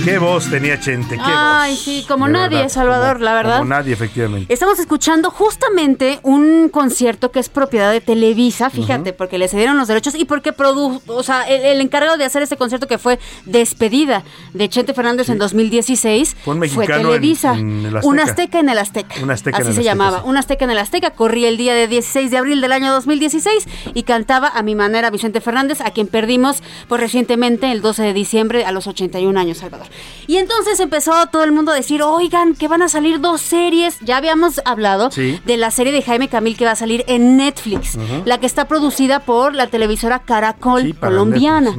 Qué 0.06 0.18
voz 0.18 0.50
tenía 0.50 0.80
Chente, 0.80 1.18
qué 1.18 1.22
Ay, 1.26 1.76
sí, 1.76 2.06
como 2.08 2.30
nadie, 2.30 2.70
Salvador, 2.70 3.20
la 3.20 3.34
verdad. 3.34 3.58
Como 3.58 3.70
nadie, 3.70 3.92
efectivamente. 3.92 4.54
Estamos 4.54 4.80
escuchando 4.80 5.30
justamente 5.30 6.20
un 6.24 6.70
concierto 6.70 7.30
que 7.30 7.40
es 7.40 7.50
propiedad 7.50 7.92
de 7.92 8.00
Televisa, 8.00 8.70
fíjate, 8.70 9.12
porque 9.12 9.38
le 9.38 9.50
cedieron 9.50 9.78
los 9.78 9.90
derechos 9.90 10.16
y 10.16 10.24
porque 10.24 10.54
produjo, 10.54 11.02
o 11.08 11.22
sea, 11.22 11.44
el, 11.44 11.82
encargado 11.82 12.16
de 12.16 12.24
hacer 12.24 12.44
este 12.44 12.56
concierto 12.56 12.88
que 12.88 12.98
fue 12.98 13.20
despedida 13.46 14.24
de 14.54 14.70
Chente 14.70 14.94
Fernández 14.94 15.28
en 15.28 15.38
2016 15.38 16.38
fue, 16.46 16.88
Televisa. 16.88 17.52
un 17.52 18.20
azteca 18.22 18.60
en 18.60 18.70
el 18.70 18.78
Azteca. 18.78 19.16
Un 19.22 19.32
azteca 19.32 19.58
Así 19.58 19.74
se 19.74 19.84
llamaba. 19.84 20.24
Un 20.24 20.38
azteca 20.38 20.64
en 20.64 20.72
el 20.72 20.78
Azteca. 20.78 21.12
Corría 21.12 21.50
el 21.50 21.58
día 21.58 21.74
de 21.74 21.90
16 21.90 22.32
de 22.32 22.38
abril 22.38 22.62
del 22.62 22.72
año 22.72 22.94
2016 22.94 23.68
y 23.94 24.04
cantaba 24.04 24.48
a 24.48 24.64
mi 24.64 24.76
manera 24.76 25.10
Vicente 25.10 25.42
Fernández, 25.42 25.82
a 25.82 25.92
quien 25.92 26.08
perdimos 26.08 26.64
pues 26.88 27.02
recientemente 27.02 27.70
el 27.70 27.82
12 27.82 28.04
de 28.04 28.14
diciembre 28.14 28.64
a 28.64 28.72
los 28.72 28.88
81 28.94 29.40
años, 29.40 29.58
Salvador. 29.58 29.88
Y 30.28 30.38
entonces 30.38 30.80
empezó 30.80 31.28
todo 31.28 31.44
el 31.44 31.52
mundo 31.52 31.72
a 31.72 31.76
decir, 31.76 32.02
oigan, 32.02 32.56
que 32.56 32.68
van 32.68 32.82
a 32.82 32.90
salir 32.90 33.20
dos 33.20 33.42
series. 33.42 34.00
Ya 34.02 34.18
habíamos 34.18 34.62
hablado 34.66 35.10
de 35.10 35.58
la 35.58 35.72
serie 35.72 35.92
de 35.92 36.02
Jaime 36.02 36.30
Camil 36.30 36.58
que 36.58 36.66
va 36.66 36.72
a 36.72 36.76
salir 36.76 37.04
en 37.08 37.38
Netflix, 37.38 37.98
la 38.26 38.40
que 38.40 38.46
está 38.46 38.68
producida 38.68 39.20
por 39.20 39.54
la 39.54 39.68
televisora 39.68 40.20
Caracol 40.20 40.96
colombiana. 41.00 41.76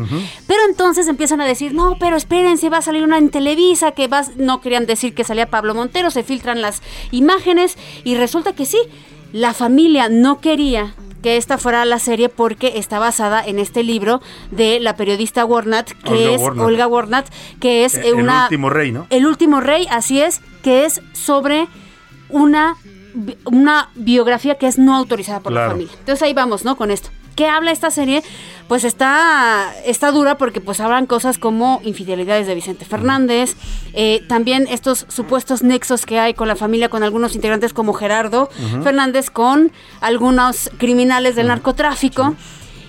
Pero 0.46 0.60
entonces 0.68 1.08
empiezan 1.08 1.40
a 1.40 1.46
decir, 1.46 1.74
no, 1.74 1.96
pero 1.98 2.16
espérense, 2.16 2.68
va 2.68 2.78
a 2.78 2.82
salir 2.82 3.02
una 3.02 3.18
en 3.18 3.30
Televisa, 3.30 3.92
que 3.92 4.08
va... 4.08 4.24
no 4.36 4.60
querían 4.60 4.86
decir 4.86 5.14
que 5.14 5.24
salía 5.24 5.46
Pablo 5.46 5.74
Montero, 5.74 6.10
se 6.10 6.22
filtran 6.22 6.60
las 6.62 6.82
imágenes 7.10 7.76
y 8.04 8.16
resulta 8.16 8.54
que 8.54 8.66
sí, 8.66 8.78
la 9.32 9.54
familia 9.54 10.08
no 10.08 10.40
quería 10.40 10.94
que 11.24 11.38
esta 11.38 11.56
fuera 11.56 11.86
la 11.86 11.98
serie 11.98 12.28
porque 12.28 12.72
está 12.76 12.98
basada 12.98 13.42
en 13.42 13.58
este 13.58 13.82
libro 13.82 14.20
de 14.50 14.78
la 14.78 14.94
periodista 14.94 15.46
Warnat, 15.46 15.90
que 15.92 16.34
es 16.34 16.42
Olga 16.42 16.86
Warnat, 16.86 17.26
que 17.60 17.86
es 17.86 17.94
eh, 17.94 18.12
una... 18.12 18.40
El 18.40 18.42
último 18.42 18.68
rey, 18.68 18.92
¿no? 18.92 19.06
El 19.08 19.24
último 19.24 19.62
rey, 19.62 19.86
así 19.90 20.20
es, 20.20 20.42
que 20.62 20.84
es 20.84 21.00
sobre 21.14 21.66
una, 22.28 22.76
una 23.46 23.88
biografía 23.94 24.56
que 24.56 24.66
es 24.66 24.76
no 24.76 24.94
autorizada 24.94 25.40
por 25.40 25.52
la 25.52 25.70
familia. 25.70 25.94
Entonces 25.98 26.22
ahí 26.22 26.34
vamos, 26.34 26.66
¿no? 26.66 26.76
Con 26.76 26.90
esto. 26.90 27.08
¿Qué 27.34 27.46
habla 27.46 27.72
esta 27.72 27.90
serie? 27.90 28.22
Pues 28.68 28.84
está, 28.84 29.72
está 29.84 30.10
dura 30.12 30.38
porque 30.38 30.60
pues 30.60 30.80
hablan 30.80 31.06
cosas 31.06 31.36
como 31.38 31.80
infidelidades 31.84 32.46
de 32.46 32.54
Vicente 32.54 32.84
Fernández, 32.84 33.56
eh, 33.92 34.22
también 34.28 34.66
estos 34.70 35.06
supuestos 35.08 35.62
nexos 35.62 36.06
que 36.06 36.18
hay 36.18 36.34
con 36.34 36.48
la 36.48 36.56
familia, 36.56 36.88
con 36.88 37.02
algunos 37.02 37.34
integrantes 37.34 37.72
como 37.72 37.92
Gerardo 37.92 38.48
Fernández, 38.82 39.30
con 39.30 39.72
algunos 40.00 40.70
criminales 40.78 41.36
del 41.36 41.48
narcotráfico. 41.48 42.34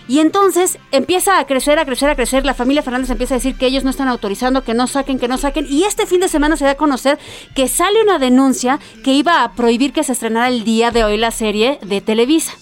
Y 0.08 0.20
entonces 0.20 0.78
empieza 0.92 1.40
a 1.40 1.48
crecer, 1.48 1.80
a 1.80 1.86
crecer, 1.86 2.10
a 2.10 2.16
crecer. 2.16 2.46
La 2.46 2.54
familia 2.54 2.84
Fernández 2.84 3.10
empieza 3.10 3.34
a 3.34 3.38
decir 3.38 3.58
que 3.58 3.66
ellos 3.66 3.84
no 3.84 3.90
están 3.90 4.08
autorizando, 4.08 4.64
que 4.64 4.76
no 4.76 4.86
saquen, 4.86 5.18
que 5.18 5.28
no 5.28 5.38
saquen. 5.38 5.66
Y 5.68 5.84
este 5.84 6.06
fin 6.06 6.20
de 6.20 6.28
semana 6.28 6.58
se 6.58 6.66
da 6.66 6.72
a 6.72 6.76
conocer 6.76 7.18
que 7.56 7.68
sale 7.68 8.04
una 8.04 8.20
denuncia 8.20 8.80
que 9.04 9.14
iba 9.14 9.44
a 9.44 9.54
prohibir 9.54 9.94
que 9.94 10.04
se 10.04 10.12
estrenara 10.12 10.48
el 10.48 10.64
día 10.64 10.92
de 10.92 11.04
hoy 11.04 11.18
la 11.18 11.32
serie 11.32 11.80
de 11.82 12.02
Televisa. 12.02 12.54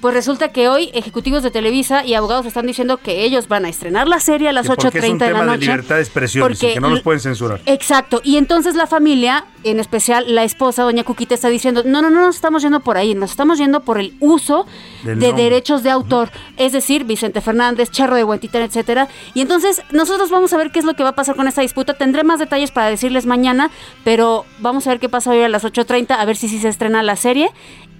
Pues 0.00 0.14
resulta 0.14 0.48
que 0.48 0.68
hoy 0.68 0.90
ejecutivos 0.94 1.42
de 1.42 1.50
Televisa 1.50 2.06
y 2.06 2.14
abogados 2.14 2.46
están 2.46 2.66
diciendo 2.66 2.96
que 2.96 3.22
ellos 3.22 3.48
van 3.48 3.66
a 3.66 3.68
estrenar 3.68 4.08
la 4.08 4.18
serie 4.18 4.48
a 4.48 4.52
las 4.52 4.66
8.30 4.68 5.18
de 5.18 5.30
la 5.30 5.44
noche. 5.44 5.58
de 5.58 5.66
libertad 5.66 5.96
de 5.96 6.00
expresión, 6.00 6.48
porque 6.48 6.72
que 6.74 6.80
no 6.80 6.88
los 6.88 7.02
pueden 7.02 7.20
censurar. 7.20 7.60
Exacto. 7.66 8.22
Y 8.24 8.38
entonces 8.38 8.76
la 8.76 8.86
familia, 8.86 9.44
en 9.62 9.78
especial 9.78 10.34
la 10.34 10.44
esposa, 10.44 10.84
doña 10.84 11.04
Cuquita, 11.04 11.34
está 11.34 11.48
diciendo, 11.48 11.82
no, 11.84 12.00
no, 12.00 12.08
no 12.08 12.22
nos 12.22 12.36
estamos 12.36 12.62
yendo 12.62 12.80
por 12.80 12.96
ahí, 12.96 13.14
nos 13.14 13.32
estamos 13.32 13.58
yendo 13.58 13.80
por 13.80 13.98
el 14.00 14.14
uso 14.20 14.66
de 15.04 15.34
derechos 15.34 15.82
de 15.82 15.90
autor. 15.90 16.30
Es 16.56 16.72
decir, 16.72 17.04
Vicente 17.04 17.42
Fernández, 17.42 17.90
Charro 17.90 18.16
de 18.16 18.24
Huentitán, 18.24 18.62
etcétera. 18.62 19.08
Y 19.34 19.42
entonces 19.42 19.82
nosotros 19.90 20.30
vamos 20.30 20.54
a 20.54 20.56
ver 20.56 20.70
qué 20.70 20.78
es 20.78 20.86
lo 20.86 20.94
que 20.94 21.02
va 21.02 21.10
a 21.10 21.14
pasar 21.14 21.36
con 21.36 21.46
esta 21.46 21.60
disputa. 21.60 21.92
Tendré 21.92 22.24
más 22.24 22.38
detalles 22.38 22.70
para 22.70 22.88
decirles 22.88 23.26
mañana, 23.26 23.70
pero 24.02 24.46
vamos 24.60 24.86
a 24.86 24.90
ver 24.90 24.98
qué 24.98 25.10
pasa 25.10 25.30
hoy 25.30 25.42
a 25.42 25.48
las 25.50 25.64
8.30, 25.64 26.16
a 26.18 26.24
ver 26.24 26.36
si 26.36 26.48
sí 26.48 26.58
se 26.58 26.68
estrena 26.68 27.02
la 27.02 27.16
serie 27.16 27.50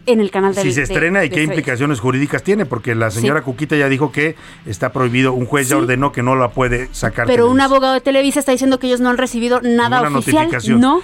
en 0.07 0.21
el 0.21 0.31
canal 0.31 0.55
de 0.55 0.63
Si 0.63 0.73
se 0.73 0.83
estrena 0.83 1.25
y 1.25 1.31
qué 1.31 1.43
implicaciones 1.43 2.01
jurídicas 2.01 2.43
tiene, 2.43 2.67
porque 2.67 2.95
la 2.95 3.11
señora 3.11 3.43
Cuquita 3.43 3.77
ya 3.77 3.89
dijo 3.89 4.13
que 4.13 4.37
está 4.67 4.93
prohibido, 4.93 5.33
un 5.33 5.47
juez 5.47 5.69
ya 5.69 5.77
ordenó 5.77 6.13
que 6.13 6.23
no 6.23 6.37
la 6.37 6.51
puede 6.51 6.89
sacar. 6.93 7.27
Pero 7.27 7.51
un 7.51 7.61
abogado 7.61 7.95
de 7.95 8.01
Televisa 8.01 8.41
está 8.41 8.53
diciendo 8.53 8.79
que 8.79 8.87
ellos 8.87 9.01
no 9.01 9.11
han 9.11 9.19
recibido 9.19 9.61
nada 9.63 10.03
oficial. 10.03 10.51
No, 10.79 11.03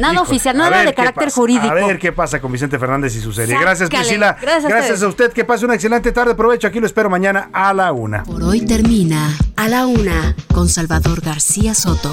nada 0.00 0.20
oficial, 0.20 0.56
nada 0.56 0.84
de 0.84 0.94
carácter 0.94 1.30
jurídico. 1.30 1.66
A 1.66 1.74
ver 1.74 1.98
qué 1.98 2.12
pasa 2.12 2.40
con 2.40 2.52
Vicente 2.52 2.78
Fernández 2.78 3.14
y 3.16 3.20
su 3.20 3.32
serie. 3.32 3.56
Gracias, 3.58 3.88
Priscila. 3.88 4.36
Gracias, 4.40 5.02
a, 5.02 5.08
usted. 5.08 5.32
Que 5.32 5.44
pase 5.44 5.64
una 5.64 5.74
excelente 5.74 6.12
tarde. 6.12 6.34
Provecho. 6.34 6.66
Aquí 6.66 6.80
lo 6.80 6.86
espero 6.86 7.10
mañana 7.10 7.50
a 7.52 7.72
la 7.72 7.92
una. 7.92 8.24
Por 8.24 8.42
hoy 8.42 8.64
termina 8.64 9.36
a 9.56 9.68
la 9.68 9.86
una 9.86 10.34
con 10.52 10.68
Salvador 10.68 11.20
García 11.20 11.74
Soto. 11.74 12.12